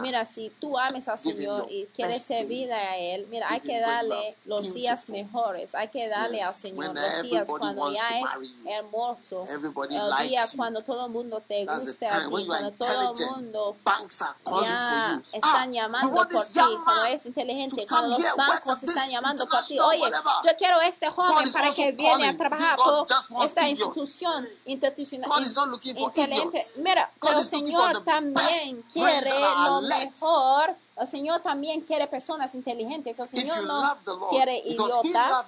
Mira, 0.00 0.24
si 0.24 0.48
tú 0.58 0.78
ames 0.78 1.06
al 1.08 1.18
Señor 1.18 1.66
y 1.70 1.84
quieres 1.94 2.22
servir 2.22 2.72
a 2.72 2.96
Él, 2.96 3.26
mira, 3.30 3.46
hay 3.50 3.60
que 3.60 3.78
darle 3.78 4.34
los 4.46 4.72
días 4.72 5.06
mejores, 5.10 5.74
hay 5.74 5.88
que 5.88 6.08
darle 6.08 6.38
yes. 6.38 6.46
al 6.46 6.54
Señor 6.54 6.78
When 6.78 6.94
los 6.94 7.22
días 7.22 7.46
cuando 7.46 7.92
ya 7.92 8.20
es 8.20 8.52
hermoso, 8.64 9.44
everybody 9.50 9.96
el 9.96 10.28
día 10.28 10.46
you. 10.46 10.56
cuando 10.56 10.80
todo 10.80 11.04
el 11.04 11.12
mundo 11.12 11.42
te 11.46 11.66
That's 11.66 11.84
gusta, 11.84 12.06
a 12.06 12.20
ti, 12.26 12.46
cuando 12.46 12.72
todo 12.72 13.12
el 13.12 13.26
mundo 13.32 13.76
ya 13.84 15.12
ah, 15.12 15.20
están 15.30 15.72
llamando 15.74 16.14
por 16.14 16.26
ti 16.26 16.69
cuando 16.84 17.04
eres 17.06 17.26
inteligente, 17.26 17.86
cuando 17.88 18.16
los 18.18 18.36
bancos 18.36 18.82
están 18.82 19.08
llamando 19.10 19.46
por 19.48 19.62
ti, 19.64 19.78
oye, 19.78 20.02
yo 20.44 20.50
quiero 20.58 20.80
este 20.80 21.10
joven 21.10 21.52
para 21.52 21.70
que 21.72 21.92
viene 21.92 22.28
a 22.28 22.36
trabajar 22.36 22.76
por 22.76 23.06
esta 23.44 23.68
institución 23.68 24.46
institucional 24.66 25.28
inteligente. 25.44 26.62
Mira, 26.82 27.10
pero 27.20 27.38
el 27.40 27.44
Señor 27.46 28.04
también 28.04 28.82
quiere 28.92 29.30
lo 29.40 29.80
mejor. 29.82 30.76
El 30.96 31.08
Señor 31.08 31.40
también 31.42 31.80
quiere 31.80 32.06
personas 32.08 32.54
inteligentes. 32.54 33.18
El 33.18 33.26
Señor 33.26 33.64
no 33.64 33.98
quiere 34.28 34.58
idiotas. 34.58 35.46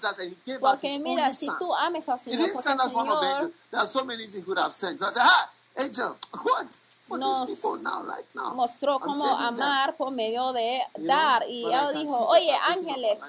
Porque 0.61 0.99
mira, 1.01 1.33
si 1.35 1.47
tú 1.59 1.75
ames 1.75 2.09
al 2.09 2.19
Señor, 2.21 2.39
porque 2.55 2.69
el 2.71 2.85
Señor... 2.95 3.53
nos 7.19 7.49
mostró 8.55 8.99
cómo 9.01 9.25
amar 9.49 9.97
por 9.97 10.11
medio 10.13 10.53
de 10.53 10.81
dar. 10.99 11.49
Y 11.49 11.65
él 11.65 11.95
dijo, 11.95 12.27
oye 12.29 12.53
ángeles, 12.67 13.21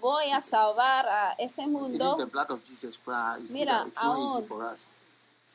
voy 0.00 0.30
a 0.30 0.40
salvar 0.42 1.06
a 1.08 1.32
ese 1.38 1.66
mundo. 1.66 2.16
Mira, 3.52 3.84
aún 3.96 4.46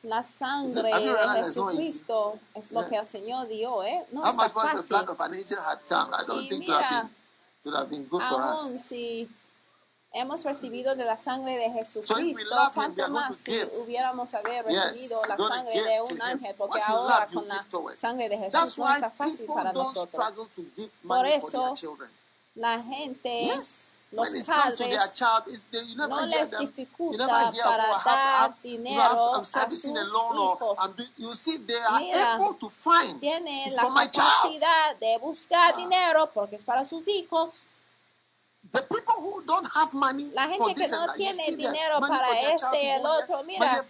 la 0.02 0.22
sangre 0.22 0.82
de 0.82 1.16
Jesucristo 1.44 2.38
es 2.54 2.70
lo 2.70 2.86
que 2.88 2.96
el 2.96 3.06
Señor 3.06 3.48
dio, 3.48 3.82
¿eh? 3.82 4.06
No 4.12 4.22
está 4.30 4.48
fácil. 4.76 4.96
y 6.42 6.48
mira, 6.58 7.10
aún 8.30 8.78
si 8.78 9.28
hemos 10.16 10.44
recibido 10.44 10.94
de 10.94 11.04
la 11.04 11.16
sangre 11.16 11.58
de 11.58 11.70
Jesucristo, 11.70 12.70
cuanto 12.74 13.08
más 13.10 13.36
si 13.44 13.60
hubiéramos 13.82 14.32
haber 14.34 14.64
recibido 14.64 15.22
la 15.26 15.36
sangre 15.36 15.82
de 15.82 16.00
un 16.00 16.22
ángel, 16.22 16.54
porque 16.56 16.80
ahora 16.86 17.28
con 17.32 17.46
la 17.46 17.64
sangre 17.96 18.28
de 18.28 18.38
Jesús 18.38 18.78
no 18.78 18.92
está 18.92 19.10
fácil 19.10 19.46
para 19.46 19.72
nosotros. 19.72 20.26
Por 21.06 21.26
eso, 21.26 21.74
la 22.54 22.82
gente 22.82 23.50
los 24.12 24.28
padres 24.46 25.12
child, 25.12 25.44
they, 25.70 25.80
you 25.88 25.96
never 25.96 26.08
no 26.08 26.26
les 26.26 26.50
them. 26.50 26.60
dificulta 26.60 27.18
never 27.18 27.52
hear, 27.52 27.64
para 27.64 27.84
oh, 27.90 28.02
dar 28.04 28.44
have, 28.44 28.62
dinero 28.62 29.00
have, 29.00 29.44
have, 29.52 29.72
a 29.72 29.76
sus 29.76 29.84
hijos. 29.84 30.96
Do, 30.96 31.04
you 31.18 31.34
see, 31.34 31.58
they 31.66 31.74
are 31.90 32.00
Mira. 32.00 33.18
Tienen 33.20 33.74
la 33.74 33.82
capacidad 33.82 34.96
de 35.00 35.18
buscar 35.18 35.72
ah. 35.74 35.76
dinero 35.76 36.30
porque 36.32 36.56
es 36.56 36.64
para 36.64 36.84
sus 36.84 37.06
hijos 37.08 37.50
la 40.32 40.48
gente 40.48 40.74
que 40.74 40.88
no 40.88 41.12
tiene 41.14 41.56
dinero 41.56 42.00
para 42.00 42.40
este 42.40 42.82
y 42.82 42.88
el 42.88 43.06
otro, 43.06 43.42
mira, 43.44 43.82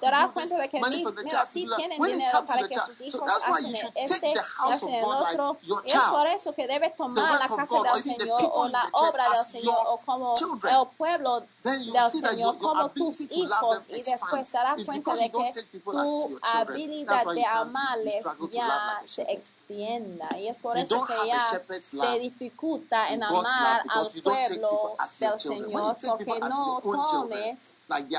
te 0.00 0.10
das 0.10 0.32
cuenta 0.32 0.58
de 0.58 0.68
que 0.68 0.80
mira, 0.80 1.46
sí 1.50 1.66
tienen 1.76 2.00
dinero 2.00 2.44
para 2.46 2.68
que 2.68 2.74
sus 2.74 3.00
hijos 3.02 3.28
hacen 3.28 3.74
este, 3.94 4.32
hacen 4.58 4.94
el 4.94 5.04
otro. 5.04 5.58
es 5.84 6.00
por 6.10 6.26
eso 6.26 6.52
que 6.54 6.66
debe 6.66 6.90
tomar 6.90 7.32
la 7.32 7.48
casa 7.48 7.82
del 7.94 8.02
Señor 8.02 8.40
o 8.52 8.68
la 8.68 8.88
obra 8.92 9.28
del 9.28 9.44
Señor 9.44 9.78
o 9.86 9.98
como 9.98 10.34
el 10.34 10.88
pueblo 10.96 11.40
del 11.62 12.10
Señor, 12.10 12.58
como 12.58 12.90
tus 12.90 13.20
hijos. 13.30 13.78
y 13.88 14.02
después 14.02 14.50
te 14.50 14.84
cuenta 14.84 15.14
de 15.14 15.30
que 15.30 15.78
tu 15.78 16.38
habilidad 16.42 17.24
de 17.26 17.44
amarles 17.44 18.24
ya 18.50 19.00
se 19.04 19.22
extienda. 19.22 20.28
Y 20.38 20.48
es 20.48 20.58
por 20.58 20.76
eso 20.76 21.06
que 21.06 21.14
ya 21.26 21.62
te 22.00 22.18
dificulta 22.18 23.08
en 23.08 23.22
amar 23.22 23.82
a 23.88 23.98
los 24.00 24.23
pueblos 24.24 25.18
del 25.20 25.38
Señor, 25.38 25.96
porque 26.00 26.40
no 26.40 26.80
tomes 26.82 27.72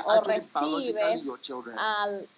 o 0.04 0.20
recibes 0.22 1.24
al 1.76 2.28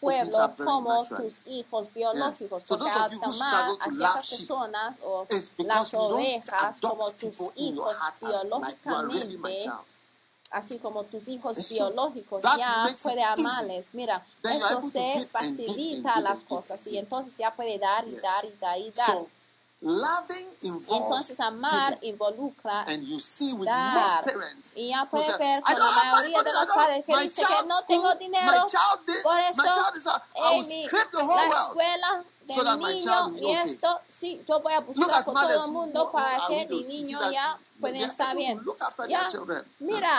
pueblo 0.00 0.54
como 0.56 1.02
tus 1.04 1.34
hijos 1.46 1.94
biológicos. 1.94 2.62
Porque 2.66 2.90
al 2.90 3.20
tomar 3.20 3.64
a 3.64 3.84
ciertas 3.84 4.28
personas 4.30 4.98
o 5.02 5.26
las 5.58 5.94
ovejas 5.94 6.80
como 6.80 7.10
tus 7.12 7.38
hijos 7.56 7.96
biológicamente, 8.20 9.70
así 10.50 10.78
como 10.78 11.04
tus 11.04 11.28
hijos 11.28 11.68
biológicos 11.70 12.42
ya 12.56 12.86
puede 13.02 13.22
amarles. 13.22 13.86
Mira, 13.92 14.26
eso 14.42 14.82
se 14.92 15.26
facilita 15.26 16.20
las 16.20 16.44
cosas 16.44 16.80
y 16.86 16.98
entonces 16.98 17.34
ya 17.38 17.54
puede 17.54 17.78
dar 17.78 18.06
y 18.06 18.16
dar 18.16 18.44
y 18.44 18.52
dar 18.60 18.78
y 18.78 18.90
dar. 18.90 19.26
Loving 19.80 20.48
involves 20.62 20.90
Entonces 20.90 21.40
amar 21.40 21.98
involucra 22.00 22.84
And 22.86 23.02
you 23.02 23.18
see 23.20 23.52
with 23.52 23.66
dar. 23.66 23.92
Most 23.94 24.24
parents, 24.24 24.76
y 24.76 24.88
ya 24.88 25.04
puede 25.10 25.36
ver 25.36 25.62
con 25.62 25.78
la 25.78 26.12
mayoría 26.12 26.42
de 26.42 26.52
los 26.52 26.66
que 27.04 27.44
que 27.44 27.66
no 27.66 27.82
tengo 27.86 28.14
dinero, 28.14 28.64
this, 29.04 29.22
por 29.22 29.38
esto 29.40 29.62
la 29.62 31.46
escuela 31.48 32.24
de 32.46 32.54
so 32.54 32.78
mi 32.78 32.84
niño 32.84 33.32
y 33.36 33.56
okay. 33.56 33.80
sí, 34.08 34.44
yo 34.48 34.60
voy 34.60 34.74
a 34.74 34.80
buscar 34.80 35.24
todo 35.24 35.66
el 35.66 35.72
mundo 35.72 36.10
para 36.12 36.46
que 36.46 36.66
mi 36.66 36.80
niño 36.80 37.18
ya 37.30 37.58
pueda 37.80 37.98
estar 37.98 38.36
bien. 38.36 38.60
Ya, 39.08 39.26
mira, 39.78 40.18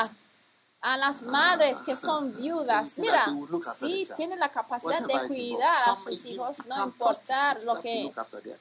a 0.86 0.98
las 0.98 1.24
madres 1.24 1.82
que 1.82 1.96
son 1.96 2.32
viudas. 2.38 3.00
Mira, 3.00 3.26
sí 3.76 4.08
tienen 4.16 4.40
la 4.40 4.52
capacidad 4.52 5.02
de 5.02 5.28
cuidar 5.28 5.76
a 5.76 5.96
sus 5.96 6.24
hijos, 6.28 6.58
no 6.68 6.86
importar 6.86 7.64
lo 7.64 7.80
que, 7.80 8.14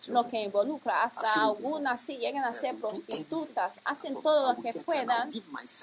lo 0.09 0.27
que 0.27 0.45
involucra. 0.45 1.05
Hasta 1.05 1.45
algunas 1.45 2.01
sí 2.01 2.17
llegan 2.17 2.45
a 2.45 2.55
ser 2.55 2.81
prostitutas, 2.81 3.79
hacen 3.85 4.23
todo 4.23 4.55
lo 4.55 4.63
que 4.63 4.73
puedan 4.73 5.31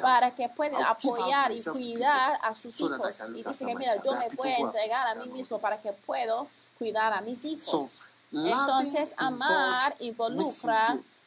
para 0.02 0.32
que 0.32 0.50
puedan 0.50 0.84
apoyar 0.84 1.52
y 1.52 1.64
cuidar 1.64 2.40
a 2.42 2.56
sus 2.56 2.82
hijos. 2.82 3.22
Y 3.36 3.44
dicen 3.44 3.68
que, 3.68 3.76
mira, 3.76 3.96
yo 4.04 4.12
me 4.12 4.28
voy 4.36 4.50
a 4.50 4.58
entregar 4.58 5.08
a 5.10 5.16
mí 5.24 5.32
mismo 5.32 5.60
para 5.60 5.80
que 5.80 5.94
puedo 5.94 6.48
cuidar 6.80 7.14
a 7.14 7.22
mis 7.22 7.46
hijos. 7.46 7.92
Entonces, 8.32 9.14
amar 9.16 9.96
involucra 10.00 11.00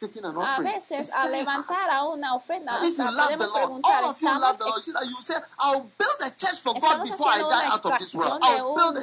A 0.00 0.60
veces, 0.60 1.12
al 1.12 1.32
levantar 1.32 1.90
a 1.90 2.04
una 2.04 2.34
ofrenda, 2.36 2.78
if 2.86 2.96
you 2.96 3.04
love 3.04 3.36
the 3.36 3.46
Lord, 3.48 3.80
all 3.82 4.04
of 4.04 4.20
you 4.20 4.28
love 4.28 4.56
I'll 5.58 5.90
build 5.98 6.20
a 6.22 6.30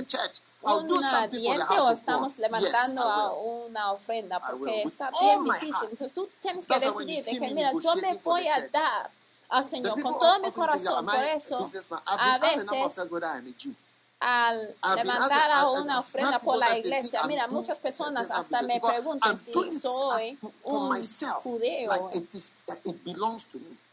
church. 0.04 0.40
I'll 0.64 0.84
do 0.88 1.02
something 1.02 1.44
for 2.96 3.34
una 3.68 3.92
ofrenda 3.92 4.40
porque 4.40 4.84
está 4.84 5.12
bien 5.20 5.44
difícil. 5.44 5.90
Entonces 5.90 6.14
tú 6.14 6.30
tienes 6.42 6.66
que 6.66 6.80
decidir 6.80 7.24
de 7.24 7.40
que 7.40 7.54
mira, 7.54 7.72
yo 7.74 7.96
me 7.96 8.14
voy 8.24 8.48
a 8.48 8.68
dar 8.70 9.12
al 9.50 9.66
Señor 9.66 10.02
con 10.02 10.18
todo 10.18 10.40
mi 10.40 10.52
corazón. 10.52 11.06
Por 11.06 11.16
eso, 11.16 11.58
a 12.06 12.38
veces 12.40 12.68
al 14.20 14.76
levantar 14.96 15.52
a 15.52 15.70
una 15.70 16.00
ofrenda 16.00 16.40
por 16.40 16.58
la 16.58 16.78
iglesia. 16.78 17.22
Mira, 17.28 17.48
muchas 17.48 17.80
personas 17.80 18.32
hasta 18.32 18.62
me 18.64 18.80
preguntan 18.80 19.40
si 19.44 19.80
soy 19.80 20.38
un 20.64 21.04
judeo. 21.44 22.12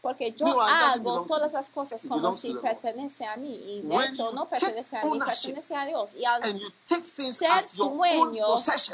Porque 0.03 0.33
yo 0.33 0.59
hago 0.59 1.25
todas 1.25 1.53
las 1.53 1.69
cosas 1.69 2.01
como 2.05 2.35
si 2.35 2.53
pertenece 2.55 3.25
a 3.25 3.37
mí. 3.37 3.55
Y 3.55 3.81
de 3.83 3.95
hecho 3.95 4.33
no 4.33 4.49
pertenece 4.49 4.97
a 4.97 5.01
mí, 5.05 5.17
pertenece 5.17 5.73
a 5.73 5.85
Dios. 5.85 6.11
Y 6.13 6.25
al 6.25 6.43
ser 6.43 7.77
dueño 7.77 8.47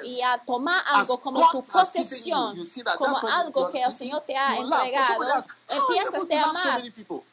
y 0.03 0.21
a 0.21 0.37
tomar 0.45 0.83
algo 0.85 1.19
como 1.19 1.49
tu 1.49 1.61
posesión, 1.61 2.55
como 2.99 3.27
algo 3.27 3.71
que 3.71 3.81
el 3.81 3.91
Señor 3.91 4.21
te 4.21 4.37
ha 4.37 4.55
entregado, 4.55 5.25
empiezas 5.67 6.27
a 6.31 6.49
amar. 6.49 6.83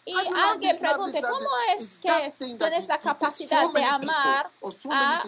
Y 0.07 0.15
alguien 0.51 0.79
pregunte, 0.79 1.21
¿cómo 1.21 1.49
es 1.77 1.99
que 1.99 2.33
tienes 2.39 2.89
la 2.89 2.99
capacidad 2.99 3.69
de 3.71 3.85
amar 3.85 4.49
a 4.91 5.23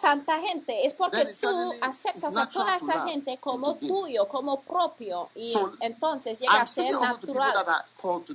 tanta 0.00 0.38
gente? 0.38 0.86
Es 0.86 0.94
porque 0.94 1.24
tú 1.24 1.72
aceptas 1.82 2.36
a 2.36 2.48
toda 2.48 2.76
esa 2.76 3.04
gente 3.06 3.38
como 3.38 3.74
tuyo, 3.74 4.28
como 4.28 4.60
propio. 4.60 5.30
Y 5.34 5.52
entonces 5.80 6.38
llega 6.38 6.60
a 6.60 6.66
ser 6.66 6.92
natural 7.00 7.55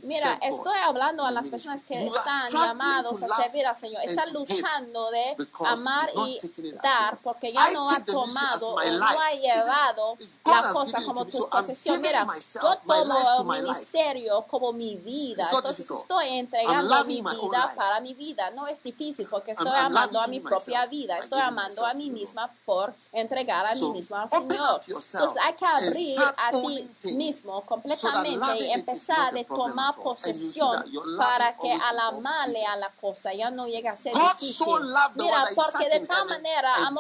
mira, 0.04 0.40
estoy 0.42 0.78
hablando 0.84 1.26
a 1.26 1.32
las 1.32 1.48
personas 1.48 1.84
que 1.84 2.08
están 2.08 2.48
llamados 2.50 3.22
a 3.24 3.28
servir 3.44 3.66
al 3.66 3.76
Señor, 3.76 4.02
están 4.04 4.34
luchando 4.34 5.12
de 5.12 5.36
amar 5.66 6.10
y 6.28 6.38
dar 6.82 7.18
porque 7.24 7.54
ya 7.54 7.72
no 7.72 7.90
ha 7.90 8.04
tomado, 8.04 8.76
no 8.76 9.06
ha 9.20 9.34
llevado 9.34 10.18
la 10.46 10.74
cosa 10.74 11.04
como 11.04 11.26
tu 11.26 11.48
posesión. 11.50 12.02
Mira, 12.02 12.28
yo 12.62 12.78
tomo 12.86 13.54
el 13.54 13.64
ministerio 13.64 14.46
como 14.50 14.74
mi 14.74 14.96
vida, 14.98 15.48
entonces 15.52 15.90
estoy 15.90 16.38
entregando 16.38 17.06
mi 17.06 17.22
vida 17.22 17.74
para 17.76 18.00
mi 18.00 18.14
vida. 18.14 18.52
No 18.52 18.68
es 18.68 18.82
difícil 18.82 19.28
porque 19.30 19.52
estoy 19.52 19.76
amando 19.76 20.20
a 20.20 20.28
mi 20.28 20.40
propia 20.40 20.86
vida, 20.86 21.18
estoy 21.18 21.40
amando 21.40 21.86
a 21.86 21.94
mí 21.94 22.10
misma 22.10 22.52
por 22.66 22.94
entregar 23.12 23.66
a 23.66 23.76
mí 23.76 23.92
misma 23.92 24.24
al 24.24 24.30
Señor. 24.30 24.82
Entonces 24.88 25.42
hay 25.44 25.54
que 25.54 25.66
abrir 25.66 26.20
a 26.38 26.52
ti 26.52 27.14
mismo 27.14 27.62
completamente 27.62 28.60
y 28.60 28.72
empezar 28.72 29.11
de 29.34 29.46
tomar 29.46 29.96
posesión 29.96 30.84
para 31.18 31.56
que 31.56 31.72
a 31.72 31.94
la 31.94 32.12
mala 32.12 32.52
a 32.70 32.76
la 32.76 32.90
cosa 32.90 33.34
ya 33.34 33.50
no 33.50 33.68
llegue 33.68 33.90
a 33.90 33.98
ser 33.98 34.14
difícil. 34.14 34.68
Mira, 35.16 35.44
porque 35.56 36.00
de 36.00 36.06
tal 36.06 36.28
manera 36.28 36.74
amó 36.88 37.00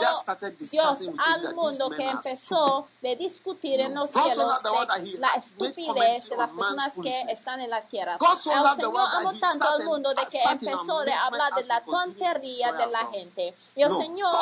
Dios 0.71 1.09
al 1.17 1.55
mundo 1.55 1.89
que 1.89 2.09
empezó 2.09 2.85
de 3.01 3.15
discutir 3.15 3.79
en 3.79 3.95
los 3.95 4.09
cielos 4.09 4.63
de 4.63 5.19
la 5.19 5.27
estupidez 5.29 6.29
de 6.29 6.37
las 6.37 6.51
personas 6.51 6.93
que 7.01 7.25
están 7.29 7.61
en 7.61 7.69
la 7.69 7.81
tierra. 7.81 8.17
El 8.19 8.37
Señor 8.37 8.65
amó 8.67 9.31
tanto 9.39 9.67
al 9.67 9.85
mundo 9.85 10.13
de 10.13 10.25
que 10.25 10.41
empezó 10.43 11.01
eh, 11.01 11.05
eh, 11.05 11.05
de 11.05 11.13
hablar 11.13 11.53
de 11.53 11.63
la 11.65 11.81
tontería 11.83 12.71
de 12.73 12.87
la 12.87 13.05
gente. 13.07 13.55
Y 13.75 13.83
el 13.83 13.95
Señor 13.95 14.33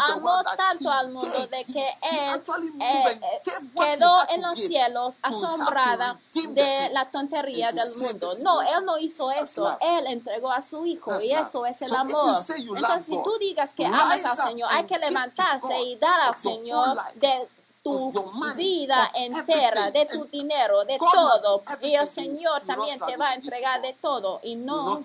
amó 0.00 0.42
tanto 0.56 0.90
al 0.90 1.10
mundo 1.10 1.46
de 1.46 1.64
que 1.64 1.86
Él 2.02 2.42
eh, 2.80 3.40
quedó 3.74 4.28
en 4.30 4.42
los 4.42 4.58
cielos 4.58 5.14
asombrada 5.22 6.18
de 6.32 6.90
la 6.96 7.10
tontería 7.10 7.68
del 7.68 7.88
mundo. 8.00 8.28
No, 8.42 8.62
él 8.62 8.84
no 8.86 8.96
hizo 8.98 9.30
eso. 9.30 9.76
Él 9.80 10.06
entregó 10.06 10.50
a 10.50 10.62
su 10.62 10.86
hijo 10.86 11.12
y 11.20 11.32
esto 11.32 11.66
es 11.66 11.82
el 11.82 11.94
amor. 11.94 12.36
Entonces, 12.38 13.04
si 13.04 13.22
tú 13.22 13.36
digas 13.38 13.74
que 13.74 13.84
amas 13.84 14.24
al 14.24 14.48
Señor, 14.48 14.68
hay 14.72 14.84
que 14.84 14.98
levantarse 14.98 15.78
y 15.82 15.96
dar 15.96 16.20
al 16.20 16.34
Señor 16.34 16.96
de 17.16 17.48
tu 17.86 18.54
vida 18.56 19.10
entera, 19.14 19.90
de 19.90 20.06
tu 20.06 20.24
dinero, 20.26 20.84
de 20.84 20.98
todo. 20.98 21.62
Y 21.80 21.94
el 21.94 22.08
Señor 22.08 22.62
también 22.66 22.98
te 22.98 23.16
va 23.16 23.30
a 23.30 23.34
entregar 23.34 23.80
de 23.80 23.94
todo. 23.94 24.40
Y 24.42 24.56
no, 24.56 25.00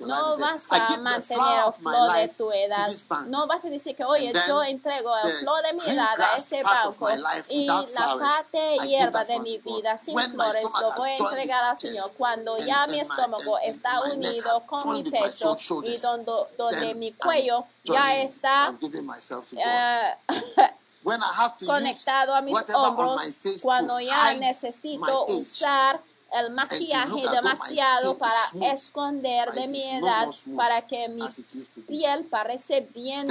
no 0.00 0.38
vas 0.38 0.66
a 0.70 0.96
mantener 0.98 1.64
el 1.66 1.72
flor 1.72 2.12
de 2.12 2.28
tu 2.28 2.52
edad. 2.52 2.88
No 3.28 3.46
vas 3.46 3.64
a 3.64 3.68
decir 3.68 3.96
que, 3.96 4.04
oye, 4.04 4.32
yo 4.46 4.62
entrego 4.62 5.16
el 5.18 5.32
flor 5.32 5.62
de 5.62 5.72
mi 5.72 5.84
edad 5.86 6.20
a 6.20 6.36
ese 6.36 6.62
banco 6.62 7.08
y 7.48 7.66
la 7.66 8.16
parte 8.18 8.78
hierba 8.86 9.24
de 9.24 9.38
mi 9.40 9.58
vida 9.58 9.98
sin 9.98 10.18
flores 10.18 10.64
lo 10.80 10.92
voy 10.96 11.10
a 11.10 11.16
entregar 11.16 11.64
al 11.64 11.78
Señor. 11.78 12.12
Cuando 12.16 12.56
ya 12.58 12.86
mi 12.86 13.00
estómago 13.00 13.58
está 13.58 14.00
unido 14.02 14.64
con 14.66 14.94
mi 14.94 15.02
pecho 15.02 15.56
y 15.84 15.96
donde, 15.98 16.32
donde 16.56 16.94
mi 16.94 17.12
cuello 17.12 17.64
ya 17.84 18.16
está... 18.16 18.74
Uh, 18.80 20.62
conectado 21.66 22.34
a 22.34 22.40
mis 22.40 22.54
hombros, 22.74 23.20
cuando 23.62 24.00
ya 24.00 24.34
necesito 24.40 25.24
usar 25.26 26.00
el 26.32 26.50
maquillaje 26.50 27.28
demasiado 27.30 28.18
para 28.18 28.72
esconder 28.72 29.52
de 29.52 29.68
mi 29.68 29.84
edad, 29.84 30.28
para 30.56 30.84
que 30.86 31.08
mi 31.08 31.22
piel 31.86 32.24
parece 32.24 32.80
bien 32.92 33.24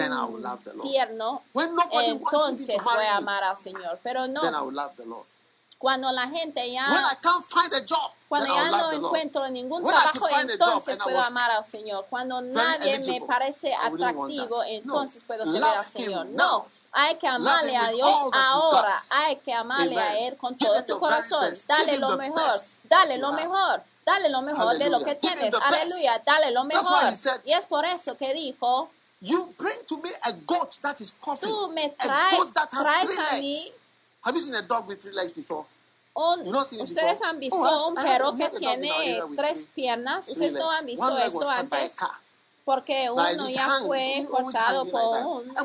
tierno, 0.81 1.41
entonces 1.91 2.81
voy 2.81 3.05
a 3.05 3.17
amar 3.17 3.43
al 3.43 3.57
Señor. 3.57 3.99
Pero 4.03 4.27
no, 4.27 4.41
cuando 5.77 6.13
la 6.13 6.29
gente 6.29 6.71
ya, 6.71 6.87
cuando 8.29 8.55
ya 8.55 8.71
no 8.71 8.91
encuentro 8.93 9.49
ningún 9.49 9.83
trabajo, 9.83 10.27
entonces 10.39 10.97
puedo 11.03 11.19
amar 11.19 11.51
al 11.51 11.65
Señor. 11.65 12.05
Cuando 12.09 12.39
nadie 12.41 12.99
me 12.99 13.19
parece 13.25 13.73
atractivo, 13.75 14.63
entonces 14.63 15.23
puedo 15.27 15.43
servir 15.43 15.63
al 15.63 15.85
Señor. 15.85 16.27
No. 16.27 16.67
Hay 16.95 17.17
que 17.17 17.27
amarle 17.27 17.75
a 17.75 17.89
Dios 17.89 18.13
ahora. 18.31 19.01
Hay 19.09 19.37
que 19.37 19.53
amarle 19.53 19.97
a 19.97 20.19
Él 20.19 20.37
con 20.37 20.55
todo 20.55 20.83
tu 20.85 20.99
corazón. 20.99 21.51
Dale 21.67 21.97
lo 21.97 22.17
mejor. 22.17 22.53
Dale 22.83 23.17
lo 23.17 23.31
mejor. 23.33 23.83
Dale 24.05 24.29
lo 24.29 24.41
mejor 24.41 24.77
de 24.77 24.89
lo 24.89 25.03
que 25.03 25.15
tienes. 25.15 25.53
Aleluya. 25.55 26.21
Dale 26.25 26.51
lo 26.51 26.63
mejor. 26.65 27.03
Y 27.43 27.53
es 27.53 27.65
por 27.65 27.85
eso 27.85 28.15
que 28.15 28.33
dijo. 28.33 28.89
You 29.21 29.53
bring 29.57 29.85
to 29.87 29.97
me 29.99 30.09
a 30.23 30.33
goat 30.45 30.75
that 30.81 30.99
is 30.99 31.13
coughing. 31.13 31.49
Tú 31.49 31.69
me 31.69 31.89
traes, 31.93 32.51
has 32.73 33.05
three 33.05 33.41
legs. 33.41 33.73
Have 34.21 34.35
you 34.35 34.41
seen 34.41 34.55
a 34.55 34.61
dog 34.61 34.85
with 34.85 34.99
three 34.99 35.13
legs 35.13 35.33
before? 35.33 35.65
Un, 36.13 36.45
ustedes 36.45 37.21
han 37.23 37.39
visto 37.39 37.57
oh, 37.57 37.87
un 37.87 37.95
perro 37.95 38.35
que 38.35 38.49
tiene 38.49 39.21
tres 39.35 39.65
piernas. 39.73 40.27
Ustedes 40.27 40.53
no 40.53 40.69
han 40.69 40.85
visto 40.85 41.17
esto 41.17 41.49
antes. 41.49 41.93
Porque 42.65 43.09
uno 43.09 43.49
ya 43.49 43.67
fue 43.79 44.25
cortado 44.29 44.85
por 44.85 45.25
un 45.25 45.55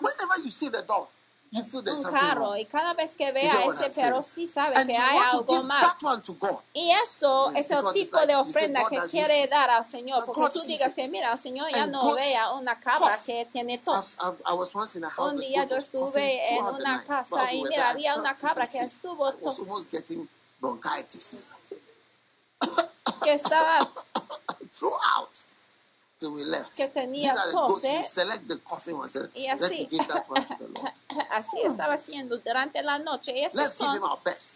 un 1.52 2.02
carro 2.12 2.56
y 2.56 2.66
cada 2.66 2.92
vez 2.94 3.14
que 3.14 3.32
vea 3.32 3.64
ese 3.64 3.90
perro 3.90 4.22
sí 4.22 4.46
sabe 4.46 4.74
que 4.86 4.96
hay 4.96 5.18
algo 5.18 5.62
mal. 5.64 5.82
Y 6.74 6.90
eso 6.92 7.50
es 7.52 7.70
el 7.70 7.78
tipo 7.94 8.18
de 8.26 8.36
ofrenda 8.36 8.80
que 8.88 8.96
quiere 9.10 9.46
dar 9.48 9.70
al 9.70 9.84
Señor, 9.84 10.24
porque 10.26 10.52
tú 10.52 10.60
digas 10.66 10.94
que 10.94 11.08
mira, 11.08 11.32
el 11.32 11.38
Señor 11.38 11.68
ya 11.72 11.86
no 11.86 12.14
vea 12.14 12.52
una 12.52 12.78
cabra 12.78 13.16
que 13.24 13.48
tiene 13.52 13.78
tos. 13.78 14.16
Un 15.18 15.36
día 15.38 15.64
yo 15.64 15.76
estuve 15.76 16.54
en 16.54 16.64
una 16.64 17.02
casa 17.04 17.52
y 17.52 17.62
mira, 17.62 17.90
había 17.90 18.14
una 18.16 18.34
cabra 18.36 18.66
que 18.66 18.80
estuvo 18.80 19.32
tos. 19.32 19.58
Que 23.24 23.32
estaba 23.32 23.78
throughout 24.72 25.46
que 26.76 26.88
tenía 26.88 27.32
José. 27.52 28.02
Y 29.34 29.46
así, 29.46 29.88
así 31.30 31.60
estaba 31.62 31.94
haciendo 31.94 32.38
durante 32.38 32.82
la 32.82 32.98
noche. 32.98 33.44
Estos 33.44 33.72
son 33.72 34.00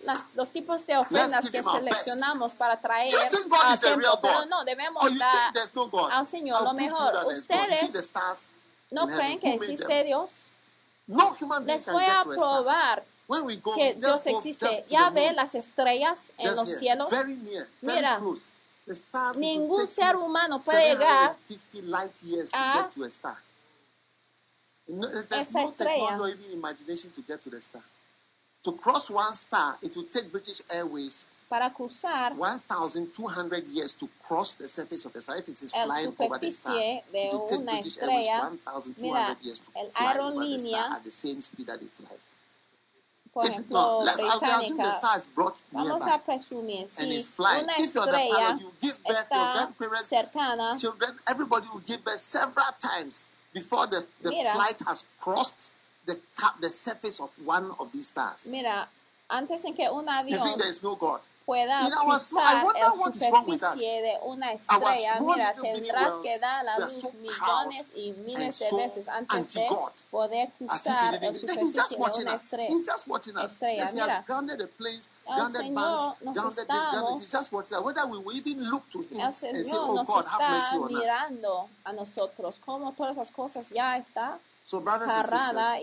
las, 0.04 0.26
los 0.34 0.50
tipos 0.50 0.84
de 0.86 0.96
ofrendas 0.96 1.50
que 1.50 1.62
seleccionamos 1.62 2.54
para 2.54 2.80
traer 2.80 3.14
a 3.14 3.28
tiempo. 3.76 4.18
Pero 4.22 4.46
no, 4.46 4.64
debemos 4.64 5.18
dar 5.18 5.52
no 5.74 6.08
al 6.10 6.26
Señor 6.26 6.62
lo 6.64 6.74
mejor. 6.74 7.26
¿Ustedes 7.26 8.12
no 8.90 9.06
creen 9.06 9.38
que 9.38 9.54
existe 9.54 10.04
Dios? 10.04 10.50
No 11.06 11.36
Les 11.64 11.86
voy 11.86 12.04
a 12.04 12.24
probar 12.24 13.04
que 13.76 13.94
Dios 13.94 14.22
existe. 14.24 14.84
Ya 14.88 15.10
ve 15.10 15.32
las 15.32 15.54
estrellas 15.54 16.32
en 16.38 16.56
los 16.56 16.68
cielos. 16.68 17.12
Mira, 17.82 18.20
Ningún 19.36 19.86
ser 19.86 20.16
humano 20.16 20.58
puede 20.58 20.90
llegar 20.94 21.36
a 22.52 22.90
esa 25.40 25.62
estrella. 25.64 26.20
To 28.64 28.76
cross 28.76 29.10
one 29.10 29.34
star, 29.34 29.76
it 29.82 29.96
will 29.96 30.06
take 30.06 30.30
British 30.30 30.62
Airways 30.70 31.28
para 31.52 31.70
cruzar 31.70 32.32
1200 32.32 33.68
years 33.68 33.94
to 33.94 34.08
cross 34.26 34.56
the 34.56 34.66
surface 34.66 35.04
of 35.04 35.12
the 35.12 35.20
star 35.20 35.36
if 35.36 35.48
it 35.48 35.60
is 35.60 35.70
flying 35.70 36.14
over 36.18 36.38
the 36.38 36.50
star 36.50 36.74
de 36.74 37.04
it 37.12 37.32
will 37.32 37.46
take 37.46 37.62
British 37.62 37.98
estrella. 37.98 38.12
Airways 38.12 38.64
1200 38.64 39.42
years 39.42 39.58
to 39.58 39.70
fly 39.90 40.16
over 40.18 40.40
the 40.48 40.58
star 40.58 40.96
at 40.96 41.04
the 41.04 41.10
same 41.10 41.42
speed 41.42 41.66
that 41.66 41.82
it 41.82 41.90
flies 41.90 42.26
estrella 47.78 48.12
pilot, 48.12 48.60
you 48.60 48.72
give 48.80 49.04
birth, 49.04 49.28
your 49.30 49.40
está 49.40 49.52
grandparents, 49.52 50.12
cercana, 50.12 50.80
children, 50.80 51.16
everybody 51.28 51.66
will 51.72 51.80
give 51.80 52.04
birth 52.04 52.18
several 52.18 52.72
times 52.78 53.32
before 53.54 53.86
the, 53.86 54.06
the 54.22 54.30
Mira. 54.30 54.50
flight 54.50 54.76
has 54.86 55.08
crossed 55.18 55.74
the 56.06 56.20
cap, 56.38 56.60
the 56.60 56.68
surface 56.68 57.20
of 57.20 57.30
one 57.44 57.70
of 57.80 57.90
these 57.92 58.08
stars. 58.08 58.50
mira, 58.52 58.88
Antes 59.28 59.64
en 59.64 59.74
que 59.74 59.88
un 59.88 60.04
You 60.28 60.36
think 60.36 60.58
there 60.58 60.68
is 60.68 60.82
no 60.84 60.94
God. 60.94 61.20
Pueda 61.52 61.78
pisar 61.80 62.64
la 62.64 62.90
superficie 62.90 64.02
de 64.02 64.18
una 64.22 64.52
estrella, 64.52 65.20
mira, 65.20 65.52
tendrás 65.52 66.14
que 66.22 66.38
dar 66.38 66.64
la 66.64 66.78
luz 66.78 67.04
millones 67.14 67.86
y 67.94 68.12
miles 68.24 68.58
de 68.58 68.72
veces 68.74 69.08
antes 69.08 69.52
de 69.54 69.66
poder 70.10 70.50
cruzar 70.58 71.12
la 71.20 71.32
superficie 71.34 71.72
just 71.74 71.90
de 71.92 71.96
watching 71.98 72.22
una 72.26 72.34
us. 72.36 72.42
estrella. 72.44 72.68
He's 72.70 72.86
just 72.86 73.06
watching 73.08 73.36
us. 73.36 73.52
estrella, 73.52 73.82
Yes, 73.84 73.92
he 73.92 73.94
mira. 73.94 74.24
El 75.28 75.36
Señor 75.66 76.24
nos 76.24 76.34
grounded 76.34 76.56
this, 76.56 76.66
grounded 76.66 76.90
estamos- 76.92 77.12
this. 77.12 77.20
He's 77.22 77.32
just 77.32 77.52
watching 77.52 77.76
us. 77.76 77.84
Whether 77.84 78.06
we 78.06 78.18
will 78.18 78.36
even 78.36 78.70
look 78.70 78.88
to 78.88 78.98
him 79.02 79.20
El 79.20 79.24
and 79.26 79.34
say, 79.34 79.52
Señor 79.52 79.90
"Oh 79.90 79.94
nos 79.94 80.06
God, 80.08 80.24
have 80.26 80.50
mercy 80.50 80.76
está 80.76 80.76
on 80.76 80.84
us." 80.84 80.90
mirando 81.00 81.68
a 81.84 81.92
nosotros, 81.92 82.60
como 82.64 82.92
todas 82.92 83.12
esas 83.16 83.30
cosas 83.30 83.68
ya 83.70 83.98
está 83.98 84.38
So, 84.64 84.80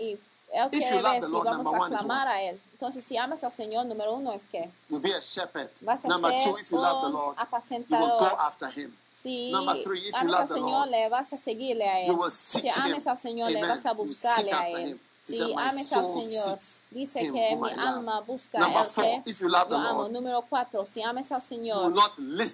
y 0.00 0.18
Él 0.52 0.68
If 0.72 0.80
you 0.90 1.02
ver 1.02 1.22
si 1.22 1.28
Lord, 1.30 1.44
vamos 1.44 1.74
a 1.74 1.88
clamar 1.88 2.28
a 2.28 2.42
Él. 2.42 2.60
Entonces, 2.72 3.04
si 3.04 3.16
amas 3.16 3.44
al 3.44 3.52
Señor, 3.52 3.86
número 3.86 4.14
uno 4.14 4.32
es 4.32 4.46
que 4.46 4.70
you'll 4.88 5.00
be 5.02 5.12
a 5.14 5.20
shepherd. 5.20 5.70
vas 5.82 6.04
a 6.04 6.08
Number 6.08 6.30
ser 6.40 6.50
two, 6.50 6.58
if 6.58 6.70
you 6.70 6.78
love 6.78 7.02
the 7.02 7.08
Lord, 7.10 7.36
you 7.36 7.42
will 7.42 7.46
apacentador. 7.46 8.18
go 8.18 8.26
after 8.40 8.66
him. 8.68 8.96
Si 9.08 9.50
Number 9.52 9.74
three, 9.82 9.98
if 10.00 10.06
you 10.06 10.16
amas 10.20 10.32
love 10.32 10.40
al 10.40 10.48
the 10.48 10.54
Señor, 10.54 10.70
Lord, 10.70 10.90
le 10.90 11.08
vas 11.10 11.32
a 11.32 11.36
seguirle 11.38 11.88
a 11.88 12.06
You 12.06 12.12
Él. 12.14 12.18
will 12.18 12.30
seek 12.30 12.62
Si 12.62 12.68
him. 12.68 13.02
al 13.06 13.18
Señor, 13.18 13.50
le 13.50 13.60
vas 13.60 13.84
a 13.86 13.92
buscarle 13.92 14.52
a 14.52 14.68
Él. 14.70 14.88
him. 14.92 15.00
Si 15.20 15.36
said, 15.36 15.48
"My 15.48 15.62
ames 15.68 15.92
al 15.92 16.20
Señor, 16.22 16.58
dice 16.90 17.20
him 17.20 17.34
que 17.34 17.56
mi 17.56 17.68
I 17.68 17.74
love." 17.76 17.78
alma 17.78 18.20
busca 18.22 18.58
Number 18.58 18.82
four, 18.84 19.22
if 19.26 19.40
you 19.40 19.48
love 19.50 19.68
the 19.68 19.76
yo 19.76 19.82
amo. 19.82 20.00
Lord, 20.02 20.12
Número 20.12 20.44
cuatro, 20.48 20.86
si 20.86 21.02
ames 21.02 21.30
al 21.30 21.42
Señor, 21.42 21.92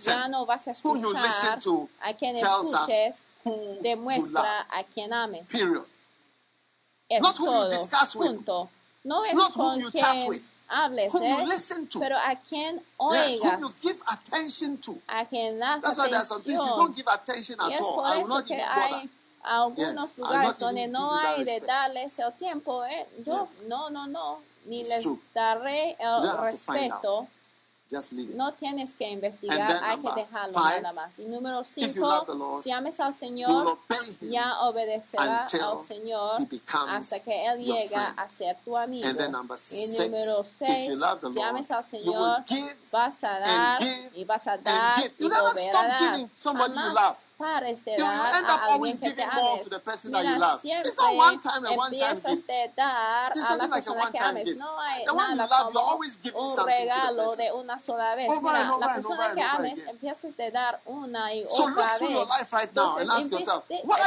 ya 0.05 0.29
no 0.29 0.45
vas 0.45 0.67
a 0.67 0.73
Who 0.83 0.97
you 0.99 1.13
listen 1.15 1.55
escuchar 1.55 1.63
to 1.63 1.89
a 2.05 2.13
quien 2.13 2.35
escuches, 2.35 3.25
demuestra 3.83 4.67
a 4.71 4.83
quien 4.85 5.13
ames. 5.13 5.49
Period. 5.49 5.85
Es 7.09 7.21
Not 7.23 7.39
who 7.39 7.45
you 7.47 7.51
todo. 7.53 7.71
discuss 7.71 8.17
with. 8.17 8.29
Punto. 8.29 8.69
No 9.05 9.25
es 9.25 9.35
Not 9.35 9.55
who 9.55 9.63
con 9.63 9.79
you 9.81 9.91
chat 9.93 10.17
quien 10.19 10.29
with. 10.29 10.43
hables, 10.69 11.13
Who 11.13 11.23
¿eh? 11.23 11.37
you 11.39 11.45
listen 11.47 11.87
to. 11.87 12.01
pero 12.01 12.17
a 12.17 12.35
quien 12.49 12.83
oigas, 12.99 13.61
you 13.61 13.71
give 13.81 14.01
attention 14.09 14.79
to. 14.79 14.99
a 15.07 15.25
quien 15.25 15.59
das 15.61 15.83
That's 15.83 15.99
why 15.99 16.09
there 16.09 16.17
are 16.19 16.25
some 16.25 16.43
things 16.43 16.59
you 16.61 16.67
atención. 16.67 16.77
don't 16.79 16.97
give 16.97 17.07
attention 17.09 17.57
Y 17.61 17.65
at 17.67 17.73
es 17.75 17.81
all. 17.81 17.95
por 17.95 18.05
I 18.07 18.17
will 18.17 18.25
eso 18.25 18.29
not 18.35 18.45
que 18.47 18.55
even 18.55 18.67
bother. 18.67 18.95
hay 18.97 19.11
algunos 19.45 20.09
Yes, 20.09 20.19
lugares 20.19 20.59
donde 20.59 20.89
no 20.89 21.15
hay 21.17 21.45
de 21.45 21.61
darles 21.61 22.19
el 22.19 22.33
tiempo, 22.35 22.85
¿eh? 22.85 23.07
Yo, 23.25 23.43
Yes. 23.45 23.65
no, 23.69 23.89
no, 23.91 24.07
no, 24.09 24.39
ni 24.65 24.81
It's 24.81 24.89
les 24.89 25.03
true. 25.05 25.21
daré 25.33 25.97
el 26.01 26.39
respeto. 26.43 27.29
Just 27.89 28.15
leave 28.15 28.31
it. 28.31 28.37
No 28.37 28.53
tienes 28.53 28.97
que 28.97 29.09
investigar, 29.09 29.69
then 29.69 29.85
hay 29.85 29.99
que 29.99 30.13
dejarlo 30.13 30.55
five, 30.55 30.83
nada 30.83 30.93
más. 30.95 31.19
Y 31.21 31.27
número 31.27 31.63
cinco, 31.63 32.27
Lord, 32.35 32.63
si 32.65 32.73
ames 32.73 32.99
al 32.99 33.15
Señor, 33.15 33.79
ya 34.23 34.61
obedecerá 34.63 35.45
al 35.45 35.87
Señor 35.87 36.33
hasta 36.89 37.21
que 37.23 37.47
Él 37.47 37.59
llega 37.61 38.09
a 38.17 38.29
ser 38.29 38.57
tu 38.65 38.77
amigo. 38.77 39.07
And 39.07 39.17
then 39.17 39.31
number 39.31 39.55
Y 39.55 39.59
six, 39.59 40.01
número 40.01 40.45
seis, 40.59 40.89
the 40.89 41.31
si 41.31 41.39
Lord, 41.39 41.49
ames 41.49 41.71
al 41.71 41.85
Señor, 41.85 42.45
vas 42.91 43.23
a 43.23 43.39
dar 43.39 43.79
give 43.79 44.11
y 44.15 44.25
vas 44.25 44.47
a 44.49 44.57
dar 44.57 44.97
y 45.19 45.29
volver 45.29 45.77
a 45.77 45.89
dar. 45.89 46.19
you 46.19 46.29
Jamás 46.37 46.93
love. 46.93 47.17
para 47.37 47.69
este, 47.69 47.97
dar 47.97 48.45
a 48.49 48.73
alguien 48.73 48.99
que 48.99 49.13
te 49.13 49.23
ames. 49.23 49.67
Mira, 50.07 50.59
siempre 50.59 50.91
empiezas 51.85 52.47
de 52.47 52.73
dar 52.75 53.33
a 53.33 53.57
la 53.57 53.69
persona 53.69 54.01
like 54.01 54.19
que 54.19 54.25
ames. 54.25 54.57
No 54.57 54.79
hay 54.79 55.35
nada 55.37 55.71
como 55.71 55.99
un 55.99 56.67
regalo 56.67 57.37
de 57.37 57.53
una 57.53 57.79
sola 57.79 58.15
vez. 58.15 58.31
Mira, 58.41 58.79
la 58.79 58.95
persona 58.95 59.35
que 59.35 59.43
ames 59.43 59.87
empiezas 59.87 60.37
de 60.37 60.51
dar 60.51 60.81
una 60.87 61.35
y 61.35 61.45
otra 61.45 61.99
vez. 61.99 62.53
Entonces, 62.63 63.49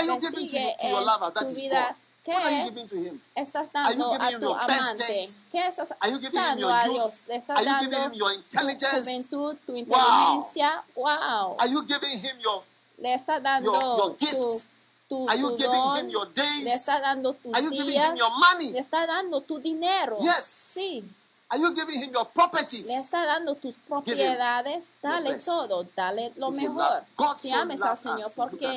investigue 0.07 0.75
en 0.79 1.33
tu 1.33 1.55
vida 1.55 1.95
¿Qué 2.23 2.31
What 2.31 2.43
are 2.43 2.51
you 2.51 2.65
giving 2.65 2.87
to 2.87 2.95
him? 2.95 3.21
estás 3.33 3.71
dando 3.71 4.13
a 4.13 4.29
tu 4.29 4.53
amante? 4.53 5.27
¿Qué 5.51 5.67
estás 5.67 5.89
dando 6.33 6.69
a 6.69 6.83
Dios? 6.83 7.23
¿Le 7.27 7.37
estás 7.37 7.63
dando 7.63 8.11
tu 8.11 8.17
juventud, 8.59 9.57
tu 9.65 9.75
inteligencia? 9.75 10.83
Wow. 10.95 11.05
wow. 11.05 11.55
Are 11.59 11.69
you 11.69 11.81
giving 11.87 12.11
him 12.11 12.37
your 12.39 12.63
Le 13.01 13.13
estás 13.13 13.41
dando 13.41 13.71
your- 13.71 13.97
your 13.97 14.17
gift? 14.17 14.67
tu, 15.07 15.25
Are 15.27 15.37
you 15.39 15.49
tu 15.51 15.57
giving 15.57 15.71
don. 15.71 15.97
him 15.97 16.09
your 16.09 16.27
Le 16.27 16.33
days? 16.33 16.67
estás 16.75 17.01
dando 17.01 17.33
tus 17.33 17.53
Are 17.55 17.63
you 17.63 17.71
giving 17.71 17.87
días. 17.95 18.09
him 18.09 18.15
your 18.17 18.29
money? 18.31 18.71
Le 18.73 18.79
estás 18.79 19.07
dando 19.07 19.41
tu 19.41 19.59
dinero. 19.59 20.15
Yes. 20.19 20.43
Sí. 20.73 21.03
Are 21.51 21.57
you 21.57 21.73
giving 21.73 21.99
him 21.99 22.11
your 22.13 22.25
Le 22.25 22.31
properties? 22.33 22.87
está 22.89 23.25
dando 23.25 23.55
tus 23.55 23.73
propiedades, 23.87 24.89
dale 25.01 25.35
todo, 25.39 25.83
dale 25.95 26.31
lo 26.35 26.49
If 26.49 26.57
mejor. 26.57 27.05
Si 27.37 27.51
ames 27.51 27.81
al 27.81 27.97
Señor, 27.97 28.31
porque 28.35 28.67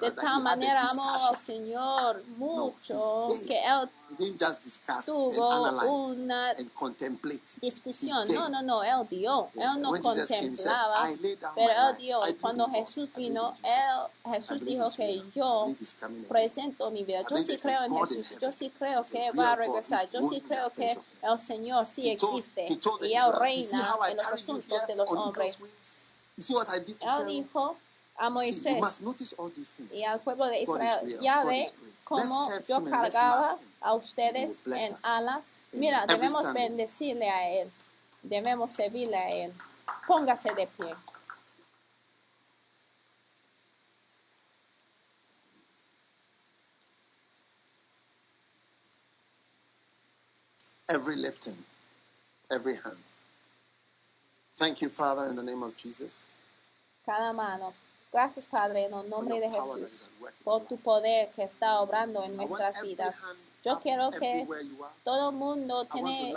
de 0.00 0.10
tal 0.10 0.42
manera 0.42 0.80
amó 0.90 1.08
al. 1.08 1.36
Señor 1.36 2.24
mucho 2.36 3.24
did. 3.28 3.46
que 3.46 3.64
Él 3.64 3.88
He 4.10 4.16
didn't 4.16 4.40
just 4.40 4.62
discuss 4.62 5.08
and 5.08 5.34
tuvo 5.34 6.10
una 6.10 6.52
discusión. 7.60 8.24
No, 8.28 8.48
no, 8.48 8.62
no, 8.62 8.82
Él 8.82 9.06
dio. 9.08 9.48
Yes, 9.54 9.76
Él 9.76 9.82
no 9.82 9.90
when 9.92 10.02
Jesus 10.02 10.28
came, 10.28 10.56
said, 10.56 10.72
contemplaba, 10.72 11.10
"I 11.10 11.16
lay 11.22 11.36
down 11.36 11.54
pero 11.54 11.70
Él 11.70 11.96
dio. 11.96 12.20
I 12.26 12.32
cuando. 12.34 12.66
Jesús 12.70 13.08
vino. 13.14 13.52
Él, 13.62 14.32
Jesús 14.32 14.64
dijo 14.64 14.90
que 14.96 15.22
yo 15.34 15.66
presento 16.28 16.90
mi 16.90 17.04
vida. 17.04 17.22
Yo 17.28 17.36
sí 17.38 17.56
creo 17.56 17.82
en 17.84 17.96
Jesús. 17.96 18.38
Yo 18.40 18.52
sí 18.52 18.70
creo 18.76 19.02
que 19.04 19.30
va 19.32 19.52
a 19.52 19.56
regresar. 19.56 20.10
Yo 20.10 20.28
sí 20.28 20.40
creo 20.40 20.70
que. 20.70 20.98
El 21.22 21.38
Señor 21.38 21.86
sí 21.86 22.10
existe 22.10 22.66
y 23.02 23.14
Él 23.14 23.32
reina 23.38 23.96
en 24.08 24.16
los 24.16 24.26
asuntos 24.26 24.86
de 24.86 24.96
los 24.96 25.10
hombres. 25.10 25.58
Él 26.36 27.26
dijo 27.26 27.76
a 28.16 28.28
Moisés 28.28 28.78
must 28.78 29.00
notice 29.00 29.34
all 29.38 29.50
these 29.50 29.72
things. 29.72 29.90
y 29.92 30.04
al 30.04 30.20
pueblo 30.20 30.44
de 30.46 30.60
Israel, 30.60 31.18
ya 31.20 31.42
ve 31.42 31.66
cómo 32.04 32.50
yo 32.68 32.84
cargaba 32.84 33.56
a 33.80 33.94
ustedes 33.94 34.58
en 34.66 34.96
alas. 35.04 35.44
Mira, 35.72 36.04
debemos 36.06 36.52
bendecirle 36.52 37.30
a 37.30 37.48
Él, 37.48 37.72
debemos 38.22 38.70
servirle 38.72 39.16
a 39.16 39.26
Él. 39.26 39.54
Póngase 40.06 40.52
de 40.54 40.66
pie. 40.66 40.94
Every 50.90 51.14
lifting, 51.14 51.56
every 52.50 52.74
hand. 52.74 52.98
Thank 54.56 54.82
you, 54.82 54.88
Father, 54.88 55.28
in 55.30 55.36
the 55.36 55.42
name 55.42 55.62
of 55.62 55.76
Jesus. 55.76 56.28
Cada 57.06 57.32
mano. 57.32 57.72
Gracias, 58.12 58.44
Padre, 58.44 58.86
en 58.86 58.94
el 58.94 59.08
nombre 59.08 59.38
de 59.38 59.48
Jesús, 59.48 60.08
por 60.42 60.66
tu 60.66 60.76
poder 60.76 61.30
que 61.30 61.44
está 61.44 61.80
obrando 61.80 62.24
en 62.24 62.36
nuestras 62.36 62.82
vidas. 62.82 63.14
Yo 63.64 63.78
quiero 63.78 64.10
que 64.10 64.48
todo 65.04 65.30
el 65.30 65.36
mundo 65.36 65.84
tiene 65.84 66.34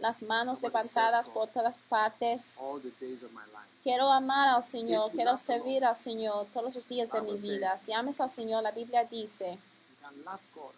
las 0.00 0.22
manos 0.22 0.60
levantadas 0.60 1.28
por 1.28 1.48
todas 1.50 1.76
partes. 1.88 2.42
Quiero 3.84 4.10
amar 4.10 4.48
al 4.48 4.64
Señor, 4.64 5.12
quiero 5.12 5.38
servir 5.38 5.84
al 5.84 5.96
Señor 5.96 6.48
todos 6.52 6.74
los 6.74 6.88
días 6.88 7.08
de 7.12 7.20
mi 7.20 7.34
vida. 7.34 7.76
Si 7.76 7.92
ames 7.92 8.20
al 8.20 8.30
Señor, 8.30 8.64
la 8.64 8.72
Biblia 8.72 9.04
dice, 9.04 9.56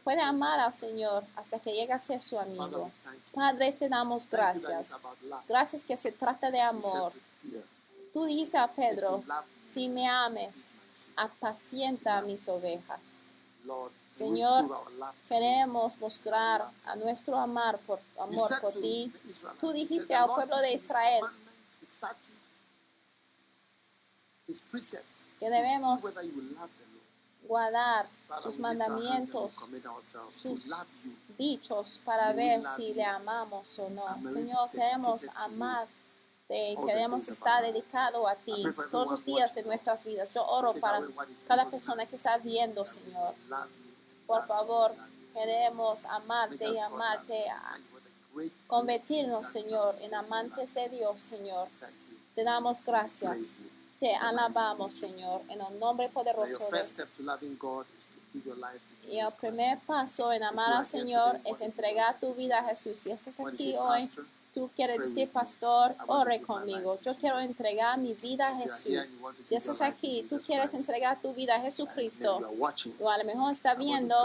Puede 0.05 0.21
amar 0.21 0.61
al. 0.61 0.73
Señor 0.73 1.25
hasta 1.37 1.59
que 1.59 1.73
llegue 1.73 1.93
a 1.93 1.99
ser 1.99 2.21
su 2.21 2.39
amigo. 2.39 2.91
Padre, 3.35 3.73
te 3.73 3.89
damos 3.89 4.29
gracias. 4.29 4.93
Gracias 5.49 5.85
que 5.85 5.97
se 5.97 6.13
trata 6.13 6.51
de 6.51 6.61
amor. 6.61 7.13
Tú 8.13 8.25
dijiste 8.25 8.57
a 8.57 8.69
Pedro, 8.69 9.23
si 9.61 9.89
me 9.89 10.09
ames, 10.09 10.73
apacienta 11.17 12.23
mis 12.23 12.49
ovejas. 12.49 13.01
Señor. 14.11 14.69
Queremos 15.29 15.99
mostrar 15.99 16.71
a 16.85 16.97
nuestro 16.97 17.37
amar 17.37 17.79
por, 17.81 18.01
amor 18.19 18.61
por 18.61 18.73
ti. 18.73 19.13
Tú 19.61 19.73
dijiste 19.73 20.07
"The 20.07 20.15
al 20.15 20.29
pueblo 20.29 20.57
de 20.59 20.73
Israel 20.75 21.23
que 25.41 25.51
debemos 25.51 26.03
guardar 27.47 28.09
sus 28.43 28.59
mandamientos, 28.59 29.53
sus 30.41 30.63
dichos 31.39 32.01
para 32.05 32.33
ver 32.33 32.63
si 32.77 32.95
le 32.95 33.05
amamos 33.05 33.79
o 33.79 33.89
no. 33.91 34.05
Señor, 34.31 34.69
queremos 34.71 35.23
the 35.39 35.89
queremos 36.87 37.29
estar 37.29 37.63
dedicados 37.63 38.25
a 38.29 38.37
ti 38.37 38.63
todos 38.91 39.11
los 39.11 39.25
días 39.25 39.55
de 39.55 39.65
nuestras 39.65 40.05
vidas. 40.05 40.33
Yo 40.33 40.47
oro 40.47 40.73
para 40.81 41.01
cada 41.47 41.69
persona 41.69 42.07
que 42.07 42.17
está 42.17 42.39
viendo, 42.39 42.85
Señor. 42.85 43.35
Por 44.27 44.47
favor, 44.47 44.95
queremos 45.33 46.05
amarte 46.05 46.69
y 46.69 46.79
amarte, 46.79 47.39
lovers. 47.39 47.51
a 47.51 47.71
Thank 47.71 47.79
you 47.79 47.91
for 47.91 48.01
the 48.01 48.11
great 48.35 48.53
convertirnos, 48.67 49.47
Señor, 49.47 49.97
en 50.01 50.15
amantes 50.15 50.73
de 50.75 50.89
Dios, 50.89 51.21
Señor. 51.21 51.69
Te 52.35 52.45
damos 52.45 52.79
gracias. 52.85 53.61
Te 54.01 54.15
alabamos. 54.15 54.95
Señor, 54.95 55.43
en 55.49 55.61
el 55.61 55.79
nombre 55.79 56.09
poderoso 56.09 56.71
de 56.71 56.81
Y 59.09 59.19
el 59.19 59.33
primer 59.41 59.79
paso 59.81 60.33
en 60.33 60.43
amar 60.43 60.73
al 60.73 60.87
Señor 60.87 61.41
es 61.45 61.61
entregar 61.61 62.19
tu 62.19 62.35
vida 62.35 62.59
a 62.59 62.65
Jesús. 62.65 62.99
Si 62.99 63.11
estás 63.11 63.41
aquí 63.41 63.75
hoy, 63.79 64.09
tú 64.57 64.71
quieres 64.75 64.99
decir, 64.99 65.31
pastor, 65.31 65.95
ore 66.07 66.41
conmigo. 66.41 66.97
Yo 67.03 67.13
quiero 67.13 67.41
entregar 67.41 67.99
mi 67.99 68.15
vida 68.15 68.49
a 68.49 68.59
Jesús. 68.59 69.07
Si 69.45 69.55
estás 69.55 69.83
aquí, 69.83 70.25
tú 70.29 70.39
quieres 70.39 70.73
entregar 70.73 71.21
tu 71.21 71.35
vida 71.35 71.57
a 71.57 71.61
Jesucristo, 71.61 72.39
o 72.99 73.11
a 73.11 73.19
lo 73.19 73.25
mejor 73.25 73.53
está 73.53 73.75
viendo, 73.75 74.17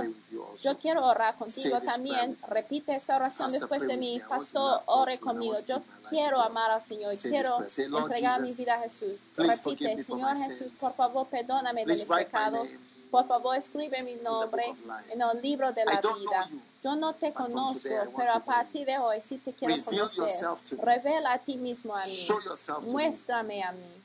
yo 0.64 0.78
quiero 0.78 1.06
orar 1.06 1.36
contigo 1.36 1.82
también. 1.82 2.38
Repite 2.48 2.96
esta 2.96 3.18
oración 3.18 3.52
después 3.52 3.86
de 3.86 3.98
mí. 3.98 4.22
Pastor, 4.30 4.80
ore 4.86 5.20
conmigo. 5.20 5.58
Yo 5.68 5.84
quiero 6.10 6.40
amar 6.40 6.72
al 6.72 6.82
Señor 6.82 7.14
quiero 7.18 7.58
entregar 7.60 8.42
mi 8.42 8.54
vida 8.54 8.76
a 8.76 8.80
Jesús. 8.84 9.26
Repite, 9.36 10.02
Señor 10.02 10.38
Jesús, 10.38 10.72
por 10.80 10.94
favor, 10.94 11.28
perdóname 11.28 11.84
de 11.86 11.92
mis 11.92 12.06
pecados. 12.06 12.70
Por 13.10 13.28
favor, 13.28 13.58
escribe 13.58 13.98
mi 14.06 14.16
nombre 14.16 14.64
en 15.10 15.22
el 15.22 15.42
libro 15.42 15.74
de 15.74 15.84
la 15.84 16.00
vida. 16.00 16.50
Yo 16.84 16.96
no 16.96 17.14
te 17.14 17.32
conozco, 17.32 17.90
pero 18.18 18.34
a 18.34 18.40
partir 18.40 18.86
de 18.88 18.98
hoy 18.98 19.22
sí 19.22 19.38
te 19.38 19.54
quiero 19.54 19.74
conocer. 19.84 20.18
yourself 20.18 20.62
to 20.64 20.78
me. 20.78 20.84
Revela 20.84 21.34
a 21.34 21.40
ti 21.40 21.56
mismo 21.56 21.96
a 21.96 22.04
mí. 22.06 22.28
Muéstrame 22.90 23.64
a 23.64 23.72
mí 23.72 24.02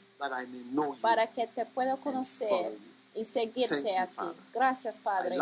para 1.00 1.26
que 1.26 1.46
te 1.46 1.64
pueda 1.66 1.96
conocer 1.96 2.76
y 3.14 3.24
seguirte 3.24 3.96
a 3.96 4.06
ti. 4.06 4.14
Gracias, 4.52 4.98
Padre. 4.98 5.36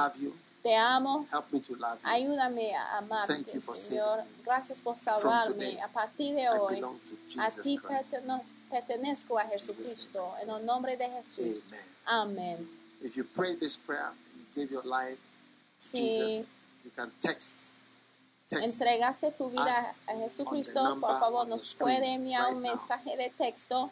Te 0.62 0.74
amo. 0.74 1.26
Help 1.30 1.52
me 1.52 1.60
to 1.60 1.76
love 1.76 2.00
you. 2.02 2.08
Ayúdame 2.08 2.74
a 2.74 2.98
amarte, 2.98 3.60
Señor. 3.60 4.24
Gracias 4.44 4.80
por 4.80 4.96
salvarme. 4.96 5.78
A 5.82 5.88
partir 5.88 6.34
de 6.34 6.48
hoy, 6.48 6.80
a 7.38 7.50
ti 7.50 7.78
pertenezco 8.70 9.38
a 9.38 9.44
Jesucristo. 9.44 10.32
En 10.40 10.48
el 10.48 10.64
nombre 10.64 10.96
de 10.96 11.06
Jesús. 11.10 11.62
Amen. 12.06 12.56
Amén. 12.56 12.68
If 13.02 13.16
you 13.16 13.24
pray 13.24 13.54
this 13.56 13.76
prayer 13.76 14.12
you 14.34 14.42
give 14.54 14.72
your 14.72 14.84
life 14.86 15.18
to 15.92 15.98
Jesus, 15.98 16.48
you 16.84 16.90
can 16.90 17.10
text. 17.20 17.74
Text 18.46 18.74
entregaste 18.74 19.32
tu 19.32 19.50
vida 19.50 19.72
a 20.06 20.16
Jesucristo, 20.16 20.98
por 21.00 21.18
favor, 21.18 21.48
nos 21.48 21.74
puede 21.74 22.12
enviar 22.12 22.42
right 22.42 22.56
un 22.56 22.62
mensaje 22.62 23.16
de 23.16 23.30
texto. 23.30 23.90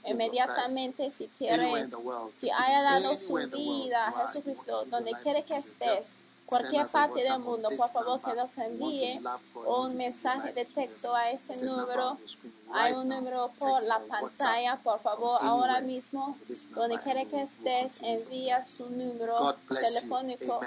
Inmediatamente, 0.04 1.10
si 1.10 1.26
quiere, 1.28 1.88
si 2.36 2.50
haya 2.50 2.82
dado 2.82 3.16
su 3.16 3.32
vida 3.34 4.08
a 4.08 4.26
Jesucristo, 4.26 4.84
donde 4.86 5.12
quiere 5.22 5.42
que 5.44 5.54
estés, 5.56 6.12
cualquier 6.46 6.86
parte 6.86 7.22
del 7.22 7.38
mundo, 7.40 7.68
por 7.76 7.90
favor 7.90 8.20
que 8.22 8.34
nos 8.34 8.56
envíe 8.58 9.20
un 9.66 9.96
mensaje 9.96 10.52
de 10.52 10.64
texto 10.64 11.14
a 11.14 11.30
ese 11.30 11.64
número. 11.66 12.18
Hay 12.72 12.92
un 12.94 13.08
número 13.08 13.50
por 13.58 13.82
la 13.82 14.00
pantalla, 14.00 14.76
por 14.82 15.00
favor, 15.00 15.38
ahora 15.42 15.80
mismo, 15.80 16.36
donde 16.70 16.98
quiere 17.00 17.26
que 17.26 17.42
estés, 17.42 18.02
envía 18.02 18.66
su 18.66 18.88
número 18.88 19.56
telefónico. 19.68 20.60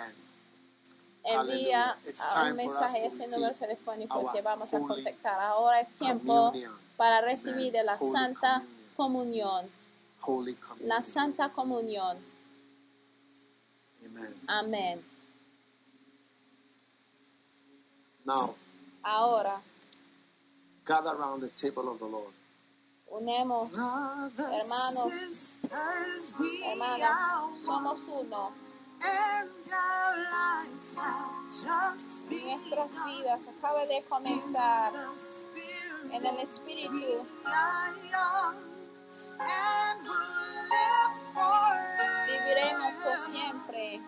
Envía 1.23 1.97
a 2.31 2.43
un 2.43 2.55
mensaje 2.55 3.03
a 3.03 3.07
ese 3.07 3.35
número 3.35 3.53
telefónico 3.55 4.31
que 4.31 4.41
vamos 4.41 4.73
a 4.73 4.79
contactar. 4.79 5.39
Ahora 5.39 5.81
es 5.81 5.91
tiempo 5.91 6.53
para 6.97 7.21
recibir 7.21 7.71
de 7.71 7.83
la 7.83 7.97
Santa. 7.97 8.63
Comunión. 8.99 9.71
La 10.81 11.01
Santa 11.01 11.53
Comunión. 11.53 12.17
Amen. 14.05 14.41
Amén. 14.47 15.05
Now, 18.29 18.55
Ahora 19.03 19.59
gather 20.85 21.17
around 21.17 21.41
the 21.41 21.49
table 21.49 21.89
of 21.89 21.97
the 21.97 22.05
Lord. 22.05 22.31
unemos, 23.11 23.71
Hermanos, 23.73 25.57
one, 26.37 27.65
somos 27.65 27.99
uno. 28.07 28.51
and 29.01 29.49
our 29.73 30.15
lives 30.15 30.95
have 30.95 31.31
just 31.49 32.29
Nuestras 32.29 32.91
vidas 33.05 33.41
acaba 33.47 33.85
de 33.87 34.03
comenzar. 34.07 34.91
En 36.11 36.23
el 36.23 36.39
Espíritu. 36.39 37.25
Viviremos 42.27 42.93
por 43.03 43.15
siempre. 43.15 44.01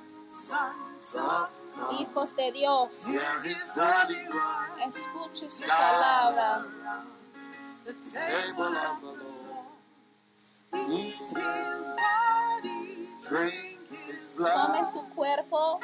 Sons 1.73 1.77
of 1.77 1.83
God, 1.89 2.07
Hijos 2.07 2.35
de 2.35 2.51
Dios. 2.51 3.05
here 3.05 3.41
is 3.45 3.77
only 3.79 4.15
one. 4.29 4.89
Escuche 4.89 5.49
su 5.51 5.63
palabra. 5.67 6.65
The 7.85 7.93
Table 7.93 8.05
table 8.13 8.77
of 8.77 8.97
of 8.97 9.01
the 9.01 9.23
Lord. 9.23 9.67
Eat 10.91 11.13
his 11.19 11.93
body, 11.97 13.07
Drink 13.29 13.89
his 13.89 14.37
Tome 14.37 14.79
blood. 14.79 14.93
su 14.93 15.01
cuerpo, 15.15 15.79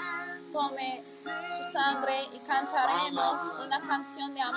tome 0.53 1.03
su 1.05 1.29
sangre 1.73 2.27
y 2.33 2.39
cantaremos 2.39 3.59
una 3.65 3.79
canción 3.81 4.33
de 4.35 4.41
amor. 4.41 4.55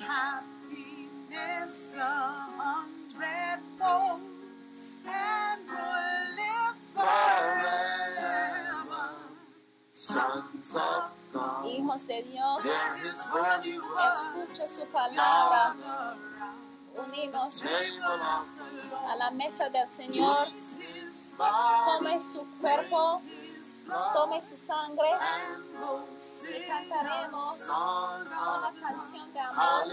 happiness 0.01 1.97
a 1.98 2.01
hundredfold, 2.59 4.22
and 5.06 5.62
will 5.68 6.26
live 6.40 6.78
forever. 6.97 9.06
Sons 9.90 10.76
of 10.76 11.14
God. 11.32 11.64
Hijos 11.66 12.06
de 12.06 12.22
Dios, 12.22 12.62
There 12.62 12.94
is 12.97 13.28
only 13.34 13.78
one. 13.78 14.09
escuche 14.09 14.66
su 14.68 14.86
palabra. 14.86 16.16
Unimos 16.97 17.60
Table 17.60 18.05
of 18.05 18.47
the 18.56 18.62
a 19.12 19.16
la 19.16 19.30
mesa 19.30 19.68
del 19.70 19.89
Señor. 19.89 20.47
His 21.38 21.86
Tome 21.86 22.20
su 22.20 22.60
cuerpo, 22.60 23.18
his 23.20 23.78
blood, 23.86 24.12
tome 24.14 24.42
su 24.42 24.56
sangre 24.56 25.09
y 25.10 26.66
cantaremos 26.66 27.68
una 27.68 28.68
of 28.68 28.80
canción 28.80 29.32
de 29.32 29.40
amor. 29.40 29.88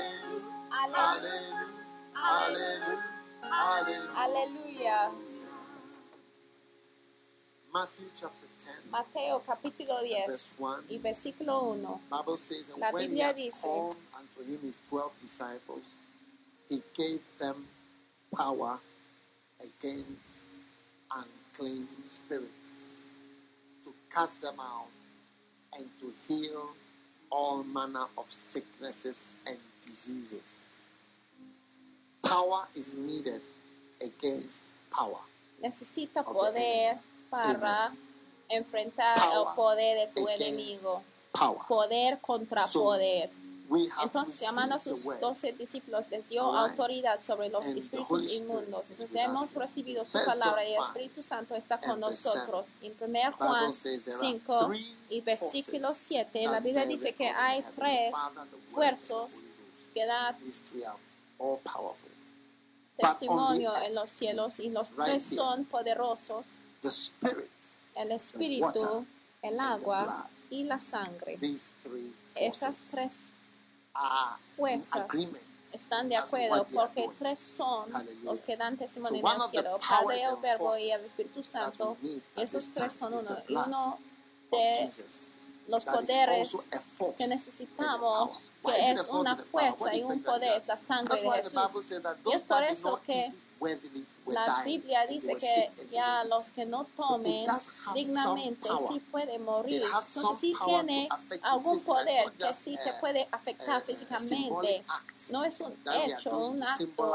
Aleluya. 0.71 1.69
Aleluya. 4.15 5.11
Matthew 7.71 8.09
chapter 8.15 8.47
10, 8.57 8.89
Mateo 8.89 9.39
capítulo 9.45 10.01
10 10.01 10.25
verse 10.27 10.53
1. 10.57 10.83
y 10.89 10.97
versículo 10.97 11.61
1. 11.75 12.01
Bible 12.09 12.35
says, 12.37 12.69
and 12.69 12.79
La 12.81 12.89
when 12.91 13.03
he 13.03 13.07
Biblia 13.09 13.33
dice- 13.33 13.61
called 13.61 13.95
unto 14.17 14.41
him 14.43 14.59
his 14.63 14.79
twelve 14.89 15.15
disciples, 15.17 15.93
he 16.67 16.81
gave 16.95 17.21
them 17.37 17.67
power 18.35 18.79
against 19.61 20.41
unclean 21.15 21.87
spirits 22.03 22.97
to 23.81 23.89
cast 24.13 24.41
them 24.41 24.59
out 24.59 24.87
and 25.77 25.85
to 25.97 26.11
heal 26.27 26.69
all 27.31 27.63
manner 27.63 28.05
of 28.17 28.29
sicknesses 28.29 29.37
and 29.47 29.57
diseases. 29.81 30.73
Power 32.25 32.67
is 32.75 32.97
needed 32.97 33.47
against 34.01 34.65
power. 34.91 35.21
Necesita 35.61 36.23
poder 36.23 36.97
para 37.29 37.91
enfrentar 38.49 39.15
Power 39.15 39.47
el 39.47 39.55
poder 39.55 39.95
de 39.95 40.07
tu 40.13 40.27
enemigo. 40.27 41.03
Power. 41.33 41.59
Poder 41.67 42.19
contra 42.21 42.65
So, 42.65 42.83
poder. 42.83 43.29
Entonces, 44.03 44.39
llamando 44.39 44.75
a 44.75 44.79
sus 44.79 45.03
doce 45.19 45.51
discípulos, 45.53 46.09
les 46.09 46.27
dio 46.27 46.43
Alright. 46.43 46.71
autoridad 46.71 47.21
sobre 47.21 47.49
los 47.49 47.65
And 47.65 47.77
espíritus 47.77 48.33
inmundos. 48.33 48.83
Entonces, 48.89 49.11
us 49.11 49.15
hemos 49.15 49.53
recibido 49.53 50.05
su 50.05 50.17
palabra 50.25 50.63
y 50.67 50.73
el 50.73 50.75
5 50.75 50.85
Espíritu 50.87 51.23
Santo 51.23 51.55
está 51.55 51.77
con 51.77 51.99
nosotros. 51.99 52.65
En 52.81 52.93
1 52.99 53.07
Bible 53.07 53.31
Juan 53.37 53.73
says 53.73 54.05
there 54.05 54.17
are 54.17 54.25
5 54.25 54.67
three 54.67 54.97
y 55.09 55.21
versículo 55.21 55.87
forces 55.89 56.07
7, 56.07 56.43
la 56.45 56.59
Biblia 56.59 56.85
dice 56.85 57.13
que 57.13 57.29
hay 57.29 57.63
tres 57.75 58.13
Ghost. 58.71 59.35
que 59.93 60.05
dan 60.05 60.35
testimonio 62.97 63.71
en 63.85 63.95
los 63.95 64.09
cielos 64.09 64.59
y 64.59 64.69
los 64.69 64.89
right 64.91 65.05
tres 65.05 65.23
son 65.23 65.65
poderosos. 65.65 66.47
The 66.81 66.89
Spirit, 66.89 67.51
El 67.95 68.11
Espíritu, 68.13 69.05
el 69.41 69.59
agua 69.59 70.27
y 70.49 70.63
la 70.63 70.79
sangre. 70.79 71.37
Esas 72.35 72.75
forces 72.75 73.31
fuerzas 74.55 75.05
están 75.73 76.09
de 76.09 76.17
acuerdo 76.17 76.65
porque 76.73 77.07
tres 77.17 77.39
son 77.39 77.89
los 78.23 78.41
que 78.41 78.57
dan 78.57 78.77
testimonio 78.77 79.19
en 79.19 79.41
el 79.41 79.49
cielo, 79.49 79.77
Padre, 79.87 80.23
el 80.23 80.37
Verbo 80.41 80.77
y 80.77 80.91
el 80.91 80.99
Espíritu 80.99 81.43
Santo. 81.43 81.97
Esos 82.35 82.73
tres 82.73 82.93
son 82.93 83.13
uno. 83.13 83.37
Y 83.47 83.55
uno 83.55 83.99
de 84.51 84.89
los 85.67 85.85
poderes 85.85 86.57
que 87.17 87.27
necesitamos, 87.27 88.49
que 88.65 88.91
es 88.91 89.07
una 89.07 89.35
fuerza 89.37 89.95
y 89.95 90.03
un 90.03 90.21
poder, 90.21 90.57
es 90.57 90.67
la 90.67 90.77
sangre 90.77 91.21
de 91.21 91.29
Jesús. 91.31 91.93
Y 92.25 92.33
es 92.33 92.43
por 92.43 92.63
eso 92.63 93.01
que 93.05 93.29
la 94.33 94.63
Biblia 94.63 95.05
dice 95.07 95.35
que 95.35 95.87
ya 95.91 96.23
los 96.25 96.51
que 96.51 96.65
no 96.65 96.85
tomen 96.95 97.45
dignamente 97.93 98.69
sí 98.87 98.99
pueden 99.11 99.43
morir. 99.43 99.81
Entonces 99.83 100.37
sí 100.39 100.53
tiene 100.65 101.09
algún 101.41 101.83
poder 101.83 102.31
que 102.33 102.53
sí 102.53 102.77
te 102.83 102.93
puede 102.99 103.27
afectar 103.31 103.81
uh, 103.81 103.85
físicamente. 103.85 104.83
No 105.31 105.43
es 105.43 105.59
un 105.59 105.75
hecho, 106.03 106.37
un 106.37 106.63
acto 106.63 107.13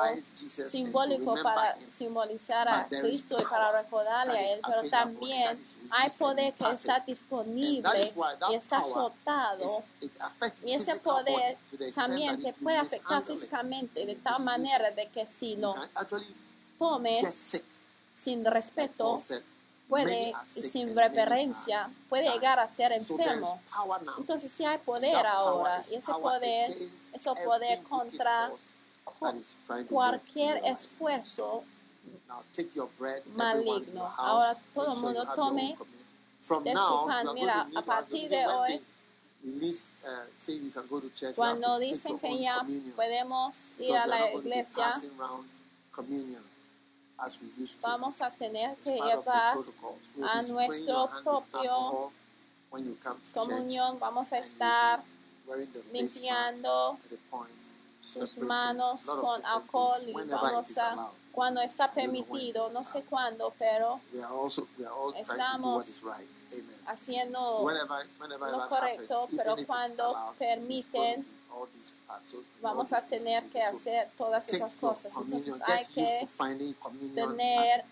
simbólico 0.68 1.34
para 1.42 1.76
simbolizar 1.88 2.68
a 2.68 2.88
Cristo 2.88 3.36
y 3.38 3.44
para 3.44 3.82
recordarle 3.82 4.38
a 4.38 4.52
Él, 4.52 4.60
pero 4.66 4.90
también 4.90 5.58
hay 5.90 6.10
poder 6.10 6.54
que 6.54 6.70
está 6.70 7.00
disponible 7.00 8.12
y 8.50 8.54
está 8.54 8.82
soltado. 8.82 9.84
Y 10.64 10.72
ese 10.72 10.96
poder 10.96 11.33
también 11.94 12.38
te 12.38 12.52
puede 12.54 12.78
afectar 12.78 13.24
físicamente 13.24 14.04
de 14.06 14.14
tal 14.16 14.42
manera 14.44 14.90
de 14.90 15.08
que 15.08 15.26
si 15.26 15.56
lo 15.56 15.74
tomes 16.78 17.64
sin 18.12 18.44
respeto, 18.44 19.18
puede 19.88 20.30
y 20.30 20.60
sin 20.60 20.94
reverencia, 20.94 21.90
puede 22.08 22.30
llegar 22.30 22.58
a 22.58 22.68
ser 22.68 22.92
enfermo. 22.92 23.60
Entonces 24.18 24.50
si 24.50 24.64
hay 24.64 24.78
poder 24.78 25.26
ahora 25.26 25.82
y 25.90 25.96
ese 25.96 26.12
poder, 26.12 26.74
eso 27.12 27.34
poder 27.44 27.82
contra 27.82 28.50
cualquier 29.88 30.64
esfuerzo 30.64 31.64
maligno. 33.34 34.12
Ahora 34.16 34.54
todo 34.72 34.94
el 34.94 35.00
mundo 35.00 35.26
tome 35.34 35.76
de 36.62 36.74
su 36.74 37.06
pan. 37.06 37.26
Mira, 37.34 37.68
a 37.74 37.82
partir 37.82 38.28
de 38.28 38.46
hoy, 38.46 38.84
cuando 41.36 41.78
dicen 41.78 42.18
que 42.18 42.40
ya 42.40 42.64
podemos 42.96 43.74
ir 43.78 43.94
a 43.96 44.06
la 44.06 44.32
iglesia, 44.32 44.88
vamos 47.82 48.20
a 48.22 48.30
tener 48.30 48.76
que 48.78 48.94
llevar 48.94 49.56
a 50.22 50.42
nuestro 50.42 51.10
propio 51.22 52.10
comunión, 53.34 53.98
vamos 54.00 54.32
a 54.32 54.38
estar 54.38 55.04
limpiando 55.92 56.98
sus 57.98 58.38
manos 58.38 59.04
con 59.04 59.44
alcohol 59.44 60.02
y 60.08 60.12
vamos 60.12 60.78
a 60.78 61.10
cuando 61.34 61.60
está 61.60 61.90
permitido, 61.90 62.70
no 62.70 62.84
sé 62.84 63.02
cuándo, 63.02 63.52
pero 63.58 64.00
estamos 65.16 65.84
haciendo 66.86 67.66
lo 68.52 68.68
correcto, 68.68 69.26
pero 69.36 69.56
cuando 69.66 70.34
permiten 70.38 71.26
vamos 72.60 72.92
a 72.92 73.04
tener 73.06 73.48
que 73.50 73.60
hacer 73.60 74.10
todas 74.16 74.52
esas 74.52 74.74
cosas. 74.76 75.12
Entonces 75.16 75.54
hay 75.66 75.84
que 75.86 76.28
tener, 77.14 77.84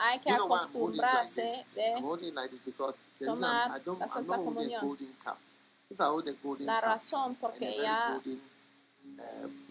hay 0.00 0.18
que 0.20 0.32
acostumbrarse 0.32 1.66
de 1.74 1.94
tomar 3.24 3.82
la 3.98 4.08
Santa 4.08 4.36
Comunión. 4.36 4.98
La 6.60 6.80
razón 6.80 7.36
porque 7.36 7.76
ya 7.76 8.20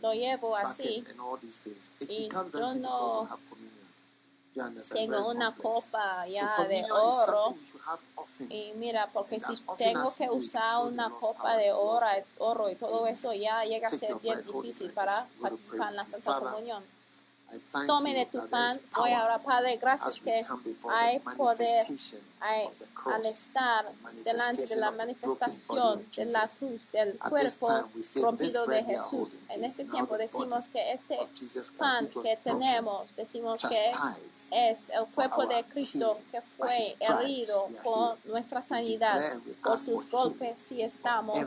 lo 0.01 0.13
llevo 0.13 0.55
así. 0.55 1.03
y 2.07 2.27
yo 4.53 4.69
no 4.69 4.81
tengo 4.93 5.29
una 5.29 5.55
copa 5.55 6.27
ya 6.27 6.53
de 6.67 6.83
oro. 6.91 7.55
y 8.49 8.73
mira 8.75 9.09
porque 9.13 9.39
si 9.39 9.63
tengo 9.77 10.13
que 10.17 10.29
usar 10.29 10.85
una 10.85 11.09
copa 11.09 11.55
de 11.55 11.71
oro, 11.71 12.07
oro 12.39 12.69
y 12.69 12.75
todo 12.75 13.07
eso 13.07 13.33
ya 13.33 13.63
llega 13.63 13.87
a 13.87 13.89
ser 13.89 14.15
bien 14.19 14.43
difícil 14.45 14.91
para 14.91 15.13
participar 15.39 15.89
en 15.89 15.95
la 15.95 16.07
Santa 16.07 16.39
Comunión. 16.39 16.83
Tome 17.85 18.13
de 18.13 18.25
tu 18.25 18.47
pan. 18.47 18.79
Voy 18.95 19.11
ahora, 19.11 19.39
Padre, 19.39 19.77
gracias 19.77 20.19
que 20.19 20.41
hay 20.89 21.19
poder 21.19 21.85
al 22.41 23.25
estar 23.25 23.85
delante 24.23 24.65
de 24.65 24.75
la 24.77 24.91
manifestación 24.91 26.05
de 26.15 26.25
la 26.25 26.47
cruz, 26.47 26.81
del 26.91 27.19
cuerpo 27.19 27.67
rompido 28.21 28.65
de 28.65 28.83
Jesús. 28.83 29.39
En 29.49 29.63
este 29.63 29.85
tiempo 29.85 30.17
decimos 30.17 30.67
que 30.67 30.93
este 30.93 31.17
pan 31.77 32.07
que 32.07 32.37
tenemos, 32.43 33.15
decimos 33.15 33.61
que 33.61 34.71
es 34.71 34.89
el 34.89 35.05
cuerpo 35.13 35.45
de 35.45 35.63
Cristo 35.65 36.17
que 36.31 36.41
fue 36.41 36.97
herido 36.99 37.67
por 37.83 38.17
nuestra 38.25 38.63
sanidad. 38.63 39.19
Por 39.63 39.77
sus 39.77 40.09
golpes 40.09 40.59
si 40.65 40.81
estamos 40.81 41.37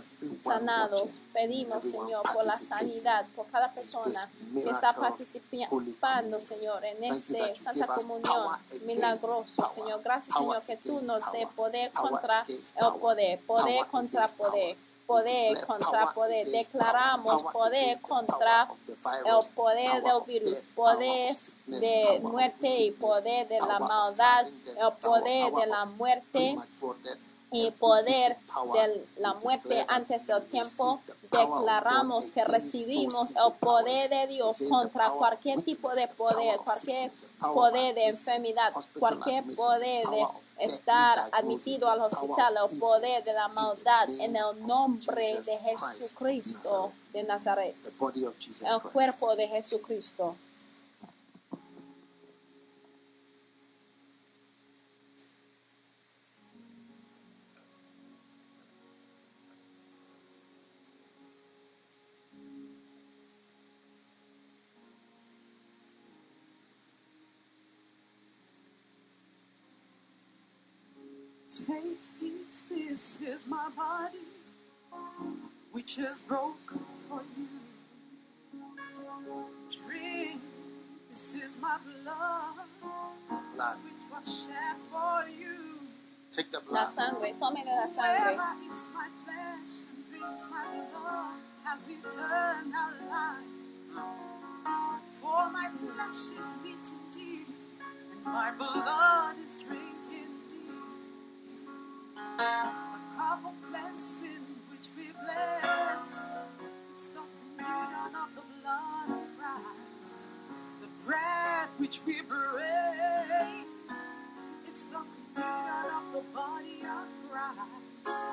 sanados. 0.42 1.20
Pedimos, 1.32 1.82
Señor, 1.82 2.22
por 2.32 2.44
la 2.44 2.56
sanidad, 2.56 3.26
por 3.34 3.46
cada 3.48 3.72
persona 3.74 4.30
que 4.54 4.70
está 4.70 4.92
participando, 4.92 6.40
Señor, 6.40 6.84
en 6.84 7.02
este 7.02 7.54
Santa 7.56 7.88
Comunión 7.88 8.48
milagroso, 8.86 9.72
Señor. 9.74 10.00
Gracias, 10.04 10.36
Señor, 10.36 10.62
que 10.64 10.76
tú 10.84 11.00
nos 11.02 11.32
dé 11.32 11.46
poder 11.56 11.90
contra 11.92 12.42
el 12.42 13.00
poder, 13.00 13.40
poder 13.46 13.86
contra 13.86 14.28
poder 14.28 14.76
poder 15.06 15.66
contra 15.66 16.10
poder. 16.10 16.46
Declaramos 16.46 17.42
poder 17.52 18.00
contra 18.00 18.68
el 19.24 19.54
poder 19.54 20.02
del 20.02 20.20
virus, 20.26 20.68
poder 20.74 21.34
de 21.66 22.20
muerte 22.22 22.68
y 22.68 22.90
poder 22.92 23.48
de 23.48 23.58
la 23.60 23.78
maldad, 23.78 24.46
el 24.46 24.92
poder 25.02 25.52
de 25.52 25.66
la 25.66 25.84
muerte 25.84 26.56
y 27.52 27.70
poder 27.72 28.36
de 28.74 29.06
la 29.18 29.34
muerte 29.34 29.84
antes 29.88 30.26
del 30.26 30.42
tiempo, 30.44 31.00
declaramos 31.22 32.30
que 32.30 32.44
recibimos 32.44 33.30
el 33.30 33.52
poder 33.58 34.10
de 34.10 34.26
Dios 34.26 34.58
contra 34.68 35.10
cualquier 35.10 35.62
tipo 35.62 35.90
de 35.94 36.08
poder, 36.08 36.58
cualquier 36.58 37.10
poder 37.38 37.94
de 37.94 38.06
enfermedad, 38.06 38.72
cualquier 38.98 39.44
poder 39.54 40.04
de 40.06 40.26
estar 40.58 41.30
admitido 41.32 41.88
al 41.88 42.02
hospital, 42.02 42.56
el 42.70 42.78
poder 42.78 43.24
de 43.24 43.32
la 43.32 43.48
maldad 43.48 44.08
en 44.20 44.36
el 44.36 44.66
nombre 44.66 45.40
de 45.42 45.76
Jesucristo 45.76 46.92
de 47.12 47.22
Nazaret, 47.22 47.76
el 47.86 48.82
cuerpo 48.92 49.36
de 49.36 49.48
Jesucristo. 49.48 50.36
Take, 71.54 71.98
eat, 72.20 72.62
this 72.68 73.20
is 73.22 73.46
my 73.46 73.68
body, 73.76 74.26
which 75.70 75.98
is 75.98 76.22
broken 76.22 76.80
for 77.08 77.22
you. 77.38 77.48
Drink, 79.70 80.40
this 81.08 81.34
is 81.34 81.58
my 81.62 81.78
blood, 81.84 82.66
blood. 83.54 83.78
which 83.84 84.02
was 84.10 84.46
shed 84.48 84.76
for 84.90 85.22
you. 85.30 85.78
Take 86.30 86.50
the 86.50 86.60
blood. 86.68 86.88
La 86.88 86.92
sangre, 86.92 87.32
tome 87.38 87.62
la 87.64 87.86
sangre. 87.86 88.34
Whoever 88.34 88.64
eats 88.66 88.90
my 88.92 89.08
flesh 89.24 89.86
and 89.94 90.04
drinks 90.04 90.48
my 90.50 90.66
blood 90.90 91.38
has 91.64 91.88
eternal 91.88 93.10
life. 93.10 93.46
For 95.10 95.52
my 95.52 95.70
flesh 95.70 96.30
is 96.34 96.56
meat 96.64 96.90
indeed, 96.98 97.56
and 98.12 98.24
my 98.24 98.52
blood 98.58 99.38
is 99.38 99.54
drink 99.64 99.93
a 102.40 103.00
cup 103.16 103.40
of 103.46 103.70
blessing 103.70 104.42
which 104.70 104.88
we 104.96 105.04
bless. 105.22 106.28
It's 106.92 107.06
the 107.08 107.22
communion 107.22 108.14
of 108.14 108.34
the 108.36 108.44
blood 108.60 109.10
of 109.18 109.38
Christ, 109.38 110.28
the 110.80 110.88
bread 111.06 111.68
which 111.78 112.00
we 112.06 112.20
break. 112.28 113.66
It's 114.64 114.84
the 114.84 115.04
communion 115.34 115.86
of 115.96 116.12
the 116.12 116.24
body 116.34 116.80
of 116.84 117.08
Christ. 117.30 118.26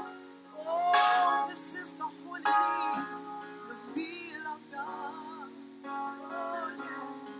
Oh, 0.65 1.45
this 1.49 1.73
is 1.81 1.93
the 1.93 2.05
holy 2.05 2.43
the 2.43 3.77
meal 3.95 4.45
of 4.53 4.61
God. 4.71 5.49
Oh, 5.85 6.75
yeah. 6.79 7.33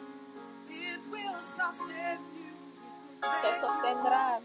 It 0.67 1.01
will 1.11 1.41
sustain 1.41 2.19
you 2.35 2.50
te 3.21 3.59
sostendrá, 3.59 4.39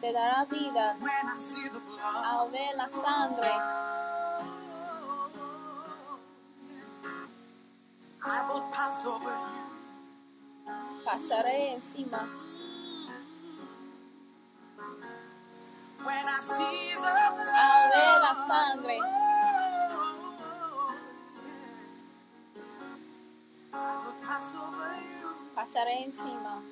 te 0.00 0.12
dará 0.12 0.44
vida 0.44 0.96
al 2.24 2.50
ver 2.50 2.76
la 2.76 2.88
sangre. 2.88 3.48
Pasaré 11.04 11.74
encima. 11.74 12.28
Al 15.98 16.14
ver 17.94 18.20
la 18.22 18.34
sangre. 18.46 18.98
Pasaré 25.54 26.04
encima. 26.04 26.62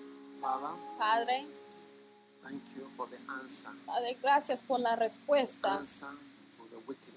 Padre. 0.98 1.46
Padre, 3.84 4.18
gracias 4.20 4.62
por 4.62 4.80
la 4.80 4.96
respuesta. 4.96 5.80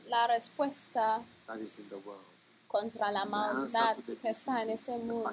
La 0.08 0.28
respuesta 0.28 1.22
contra 2.70 3.12
la 3.12 3.26
maldad 3.26 3.98
que 4.22 4.30
está 4.30 4.62
en 4.64 4.70
este 4.70 5.00
mundo. 5.00 5.32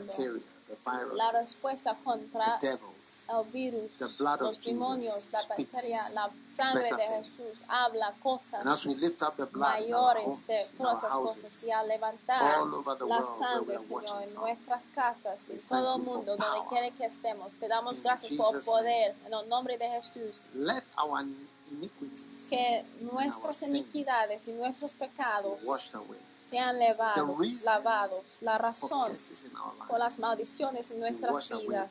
la 1.13 1.33
respuesta 1.33 1.97
contra 2.03 2.59
el 2.63 3.53
virus, 3.53 3.93
los 4.41 4.61
demonios, 4.61 5.29
la 5.31 5.43
bacteria, 5.47 6.09
la 6.15 6.31
sangre 6.57 6.89
de 6.91 7.07
Jesús 7.07 7.67
habla 7.69 8.15
cosas 8.23 8.65
mayores 9.53 10.47
de 10.47 10.55
esas 10.55 11.05
cosas 11.13 11.63
y 11.63 11.71
al 11.71 11.87
levantar 11.87 12.43
la 13.07 13.23
sangre, 13.23 13.79
Señor, 13.81 14.23
en 14.23 14.35
nuestras 14.35 14.83
casas, 14.95 15.39
en 15.49 15.61
todo 15.61 15.97
el 15.97 16.03
mundo, 16.03 16.37
donde 16.37 16.69
quiera 16.71 16.91
que 16.97 17.05
estemos, 17.05 17.55
te 17.55 17.69
damos 17.69 18.03
gracias 18.03 18.33
por 18.33 18.65
poder 18.65 19.15
en 19.27 19.35
el 19.35 19.49
nombre 19.49 19.77
de 19.77 19.89
Jesús. 19.91 20.41
Que 22.49 22.85
nuestras 23.03 23.63
iniquidades 23.69 24.41
y 24.49 24.53
nuestros 24.53 24.95
pecados 24.95 25.59
sean 26.49 26.79
lavados, 26.79 27.63
lavados. 27.65 28.25
La 28.41 28.59
razón 28.59 29.11
por 29.89 29.99
las 29.99 30.19
maldiciones 30.19 30.91
en 30.91 31.01
nuestras 31.01 31.51
vidas. 31.59 31.91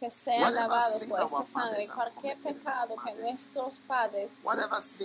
que 0.00 0.10
sean 0.12 0.54
lavados 0.54 1.06
por 1.06 1.20
esta 1.22 1.46
sangre. 1.46 1.88
Cualquier 1.88 2.38
pecado 2.38 2.94
que 3.04 3.14
nuestros 3.20 3.74
padres 3.86 4.30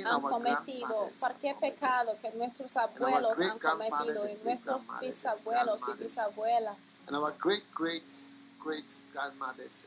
han 0.06 0.22
cometido, 0.22 1.10
cualquier 1.20 1.56
pecado 1.58 2.18
que 2.22 2.32
nuestros 2.32 2.78
abuelos 2.78 3.40
han 3.40 3.60
cometido 3.60 4.30
y 4.30 4.36
nuestros 4.44 4.84
bisabuelos 5.02 5.82
y 5.88 6.04
bisabuelas 6.04 6.78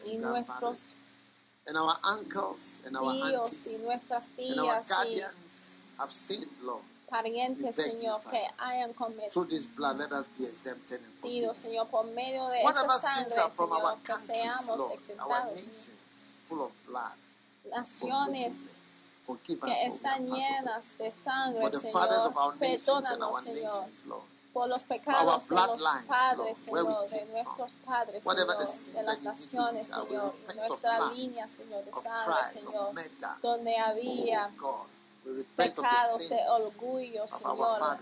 y 0.05 0.19
nuestros 0.19 1.05
tíos 2.85 3.53
y 3.67 3.87
nuestras 3.87 4.29
tías 4.37 5.83
y 5.99 6.95
parientes, 7.09 7.77
Señor, 7.77 8.20
que 8.31 8.43
hayan 8.59 8.93
cometido, 8.93 9.45
Señor, 11.55 11.89
por 11.89 12.07
medio 12.07 12.49
de 12.49 12.62
esa 12.62 12.99
sangre, 12.99 13.31
Señor, 13.31 13.99
que 14.03 14.35
seamos 14.35 14.93
exentados. 14.93 15.93
Naciones 17.70 19.03
que 19.43 19.59
están 19.87 20.27
llenas 20.27 20.99
de 20.99 21.11
sangre, 21.11 21.81
Señor, 21.81 22.59
perdónanos, 22.59 23.43
Señor 23.43 24.37
por 24.57 24.69
los 24.70 24.85
pecados 24.85 25.47
de 25.49 25.55
los 25.55 25.83
padres, 26.07 26.59
Señor, 26.59 27.11
de 27.11 27.27
nuestros 27.27 27.73
padres, 27.85 28.24
Señor, 28.24 28.37
de 28.47 29.03
las 29.03 29.23
naciones, 29.23 29.87
Señor, 29.87 30.35
nuestra 30.57 31.11
línea, 31.11 31.47
Señor, 31.47 31.85
de 31.85 31.93
sangre, 31.93 32.35
Señor, 32.55 32.95
donde 33.43 33.77
había 33.77 34.51
pecados 35.57 36.28
de 36.28 36.39
orgullo, 36.48 37.27
Señor. 37.28 37.98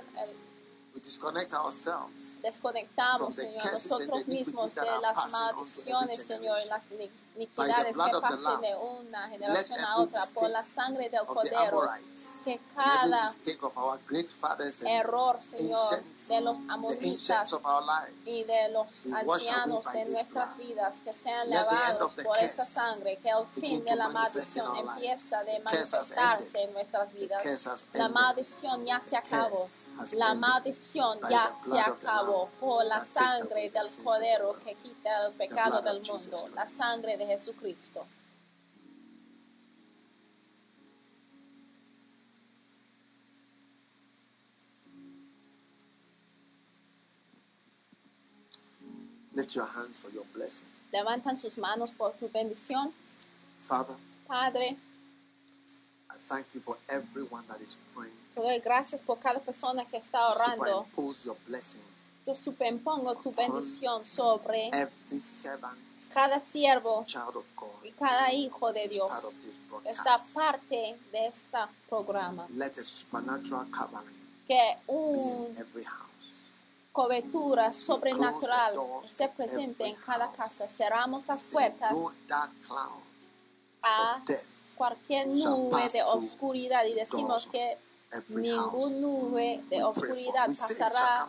Desconectamos, 2.42 3.34
Señor, 3.34 3.64
nosotros 3.72 4.26
mismos 4.28 4.74
de 4.74 5.00
las 5.00 5.32
maldiciones, 5.32 6.26
Señor, 6.26 6.58
las 6.68 6.84
iniquidades 6.92 7.23
que 7.34 7.46
pasen 7.48 8.60
de 8.60 8.76
una 8.76 9.28
generación 9.28 9.80
a 9.84 9.98
otra 9.98 10.22
por 10.34 10.50
la 10.50 10.62
sangre 10.62 11.08
del 11.08 11.26
Cordero. 11.26 11.82
Que 12.44 12.60
cada 12.74 13.28
error, 14.86 15.42
Señor, 15.42 16.04
de 16.28 16.40
los 16.40 16.58
amonitas 16.68 17.56
y 18.24 18.44
de 18.44 18.68
los 18.70 18.86
ancianos 19.12 19.84
de 19.92 20.04
nuestras 20.06 20.56
vidas, 20.56 21.00
que 21.00 21.12
sean 21.12 21.50
lavados 21.50 22.14
por 22.24 22.38
esta 22.38 22.64
sangre, 22.64 23.18
que 23.18 23.30
el 23.30 23.46
fin 23.60 23.84
de 23.84 23.96
la 23.96 24.08
maldición 24.08 24.76
empieza 24.76 25.40
a 25.40 25.44
manifestarse 25.44 26.62
en 26.62 26.72
nuestras 26.72 27.12
vidas. 27.12 27.88
La 27.94 28.08
maldición 28.08 28.84
ya 28.84 29.00
se 29.00 29.16
acabó. 29.16 29.64
La 30.14 30.34
maldición 30.34 31.18
ya 31.28 31.56
se 31.64 31.80
acabó 31.80 32.48
por 32.60 32.84
la 32.84 33.04
sangre 33.04 33.70
del 33.70 34.04
Cordero 34.04 34.54
que 34.64 34.74
quita 34.76 35.26
el 35.26 35.32
pecado 35.32 35.80
del 35.80 36.00
mundo. 36.00 36.48
La 36.54 36.68
sangre 36.68 37.16
de 37.16 37.23
Jesucristo. 37.26 38.06
Lift 49.34 49.56
your 49.56 49.66
hands 49.66 50.04
for 50.04 50.12
your 50.12 50.24
blessing. 50.32 50.68
Levantan 50.92 51.36
sus 51.36 51.58
manos 51.58 51.92
por 51.92 52.12
tu 52.12 52.28
bendición. 52.28 52.92
Father, 53.56 53.96
Padre, 54.28 54.76
I 56.08 56.16
thank 56.18 56.54
you 56.54 56.60
for 56.60 56.76
everyone 56.88 57.44
that 57.48 57.60
is 57.60 57.80
praying. 57.92 58.16
Te 58.32 58.40
doy 58.40 58.60
gracias 58.60 59.02
por 59.02 59.18
cada 59.18 59.40
persona 59.40 59.84
que 59.86 59.96
está 59.96 60.28
orando. 60.28 60.84
Superimpose 60.84 61.24
your 61.24 61.36
blessing 61.46 61.93
yo 62.26 62.34
superpongo 62.34 63.14
tu 63.14 63.30
bendición 63.32 64.04
sobre 64.04 64.70
cada 66.12 66.40
siervo 66.40 67.04
y 67.82 67.90
cada 67.92 68.32
hijo 68.32 68.72
de 68.72 68.88
Dios 68.88 69.10
esta 69.84 70.16
parte 70.32 70.98
de 71.12 71.26
este 71.26 71.58
programa. 71.88 72.46
Que 74.46 74.78
una 74.86 75.64
cobertura 76.92 77.72
sobrenatural 77.72 78.74
esté 79.02 79.28
presente 79.28 79.86
en 79.86 79.96
cada 79.96 80.32
casa. 80.32 80.66
Cerramos 80.68 81.26
las 81.26 81.50
puertas 81.52 81.94
a 83.82 84.22
cualquier 84.76 85.28
nube 85.28 85.88
de 85.92 86.02
oscuridad 86.02 86.84
y 86.86 86.94
decimos 86.94 87.48
que 87.52 87.76
ninguna 88.28 89.00
nube 89.00 89.64
de 89.68 89.84
oscuridad 89.84 90.46
pasará 90.46 91.28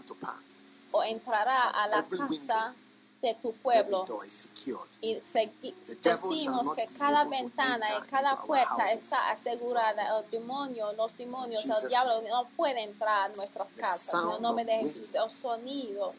o 0.96 1.04
entrará 1.04 1.70
a 1.70 1.88
la 1.88 2.08
casa 2.08 2.74
de 3.22 3.34
tu 3.36 3.52
pueblo. 3.54 4.06
Y 5.02 5.16
decimos 5.16 6.74
que 6.76 6.88
cada 6.98 7.24
ventana 7.26 7.86
y 7.98 8.08
cada 8.08 8.38
puerta 8.42 8.92
está 8.92 9.32
asegurada. 9.32 10.20
El 10.20 10.30
demonio, 10.30 10.94
los 10.94 11.18
demonios, 11.18 11.66
el 11.66 11.90
diablo 11.90 12.22
no 12.30 12.48
puede 12.56 12.84
entrar 12.84 13.30
a 13.30 13.34
nuestras 13.34 13.70
casas. 13.70 14.14
En 14.14 14.36
el 14.36 14.42
nombre 14.42 14.64
de 14.66 14.78
Jesús, 14.78 15.16
el 15.16 15.30
sonido 15.30 16.10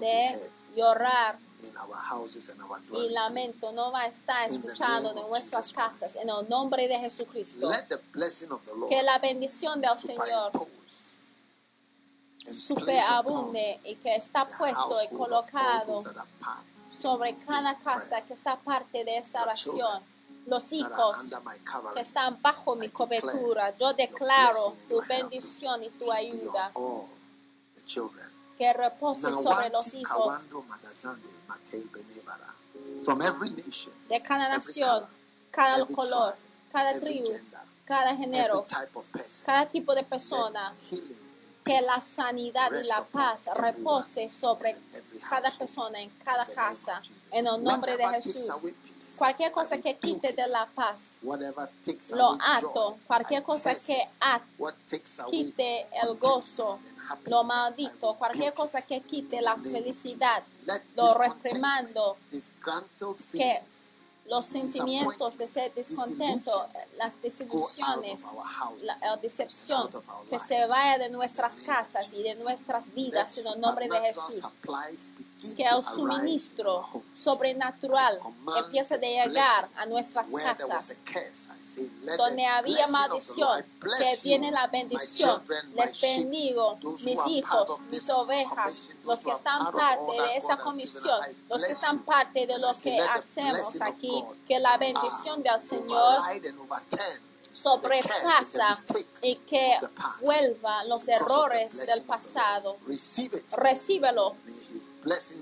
de 0.00 0.50
llorar 0.76 1.38
y 2.92 3.08
lamento 3.10 3.72
no 3.72 3.90
va 3.90 4.02
a 4.02 4.06
estar 4.06 4.48
escuchado 4.48 5.16
en 5.16 5.28
nuestras 5.28 5.72
casas. 5.72 6.16
En 6.16 6.28
el 6.28 6.48
nombre 6.48 6.86
de 6.86 6.96
Jesucristo, 6.96 7.68
que 8.88 9.02
la 9.02 9.18
bendición 9.18 9.80
del 9.80 9.98
Señor 9.98 10.52
superabunde 12.54 13.80
y 13.84 13.96
que 13.96 14.16
está 14.16 14.44
puesto 14.46 14.96
y 15.02 15.16
colocado 15.16 16.02
sobre 16.98 17.36
cada 17.36 17.78
casa 17.78 18.22
que 18.22 18.34
está 18.34 18.56
parte 18.58 19.04
de 19.04 19.18
esta 19.18 19.42
oración. 19.42 20.02
Los 20.46 20.72
hijos 20.72 21.18
que 21.94 22.00
están 22.00 22.40
bajo 22.40 22.74
mi 22.74 22.88
cobertura, 22.88 23.76
yo 23.76 23.92
declaro 23.92 24.74
tu 24.88 25.02
bendición 25.06 25.82
y 25.82 25.90
tu 25.90 26.10
ayuda. 26.10 26.72
que 28.58 28.72
repose 28.72 29.30
sobre 29.32 29.70
los 29.70 29.94
hijos 29.94 30.34
de 34.08 34.22
cada 34.22 34.48
nación, 34.48 35.06
cada 35.50 35.86
color, 35.86 36.34
cada 36.72 36.98
tribu, 36.98 37.30
cada 37.84 38.16
género, 38.16 38.66
cada 39.46 39.70
tipo 39.70 39.94
de 39.94 40.02
persona 40.02 40.74
que 41.68 41.80
la 41.82 42.00
sanidad 42.00 42.70
y 42.72 42.86
la 42.86 43.04
paz 43.04 43.42
repose 43.56 44.30
sobre 44.30 44.74
cada 45.28 45.50
persona 45.50 46.00
en 46.00 46.08
cada 46.24 46.46
casa. 46.46 47.00
En 47.30 47.46
el 47.46 47.62
nombre 47.62 47.94
de 47.96 48.06
Jesús. 48.22 48.50
Cualquier 49.18 49.52
cosa 49.52 49.76
que 49.78 49.98
quite 49.98 50.32
de 50.32 50.46
la 50.48 50.66
paz, 50.66 51.18
lo 51.22 52.38
ato. 52.40 52.98
Cualquier 53.06 53.42
cosa 53.42 53.74
que 53.74 54.06
quite 55.30 55.86
el 56.02 56.16
gozo, 56.18 56.78
lo 57.26 57.44
maldito. 57.44 58.14
Cualquier 58.14 58.54
cosa 58.54 58.80
que 58.80 59.02
quite 59.02 59.42
la 59.42 59.56
felicidad, 59.56 60.42
lo 60.96 61.14
reprimando. 61.14 62.16
Que 63.32 63.60
los 64.28 64.46
sentimientos 64.46 65.38
de 65.38 65.48
ser 65.48 65.72
descontento, 65.74 66.68
las 66.96 67.20
desilusiones, 67.20 68.22
la, 68.82 69.16
decepción, 69.22 69.88
que 70.28 70.38
se 70.38 70.66
vaya 70.66 70.98
de 70.98 71.10
nuestras 71.10 71.54
casas 71.62 72.12
y 72.12 72.22
de 72.22 72.34
nuestras 72.36 72.92
vidas 72.94 73.38
en 73.38 73.54
el 73.54 73.60
nombre 73.60 73.88
de 73.88 74.00
Jesús. 74.00 74.46
Que 75.56 75.62
el 75.62 75.84
suministro 75.84 76.84
sobrenatural 77.20 78.18
empiece 78.64 78.94
a 78.94 78.98
llegar 78.98 79.68
a 79.76 79.86
nuestras 79.86 80.26
casas. 80.26 80.98
Donde 82.16 82.44
había 82.44 82.86
maldición, 82.88 83.64
que 83.80 84.18
viene 84.24 84.50
la 84.50 84.66
bendición. 84.66 85.42
Les 85.74 86.00
bendigo, 86.00 86.78
mis 86.82 87.18
hijos, 87.28 87.80
mis 87.90 88.10
ovejas, 88.10 88.96
los 89.04 89.22
que 89.22 89.30
están 89.30 89.72
parte 89.72 90.22
de 90.22 90.36
esta 90.36 90.56
comisión, 90.56 91.20
los 91.48 91.64
que 91.64 91.72
están 91.72 92.00
parte 92.04 92.46
de 92.46 92.58
lo 92.58 92.68
que 92.82 92.98
hacemos 93.00 93.80
aquí 93.80 94.24
que 94.46 94.58
la 94.58 94.76
bendición 94.76 95.42
del 95.42 95.62
Señor 95.62 96.18
sobrepasa 97.58 98.84
y 99.22 99.36
que 99.36 99.78
vuelva 100.22 100.84
los 100.84 101.08
errores 101.08 101.76
del 101.76 102.04
pasado. 102.04 102.76
Recíbelo. 103.56 104.36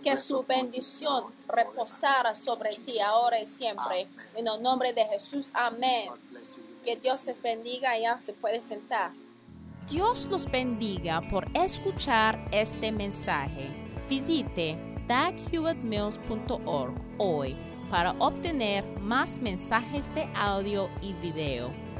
Que 0.02 0.16
su 0.16 0.44
bendición 0.44 1.34
reposara 1.48 2.34
sobre 2.34 2.70
ti 2.70 2.98
ahora 3.00 3.40
y 3.40 3.46
siempre. 3.46 4.08
En 4.36 4.46
el 4.46 4.62
nombre 4.62 4.92
de 4.92 5.04
Jesús. 5.06 5.50
Amén. 5.52 6.08
Que 6.84 6.96
Dios 6.96 7.24
les 7.24 7.42
bendiga 7.42 7.98
y 7.98 8.02
ya 8.02 8.20
se 8.20 8.32
puede 8.32 8.62
sentar. 8.62 9.12
Dios 9.90 10.26
los 10.26 10.50
bendiga 10.50 11.20
por 11.28 11.46
escuchar 11.54 12.48
este 12.52 12.90
mensaje. 12.92 13.70
Visite 14.08 14.78
daghewittmills.org 15.06 16.94
hoy 17.18 17.56
para 17.90 18.12
obtener 18.18 18.84
más 19.00 19.40
mensajes 19.40 20.12
de 20.14 20.28
audio 20.34 20.90
y 21.00 21.12
video, 21.14 21.72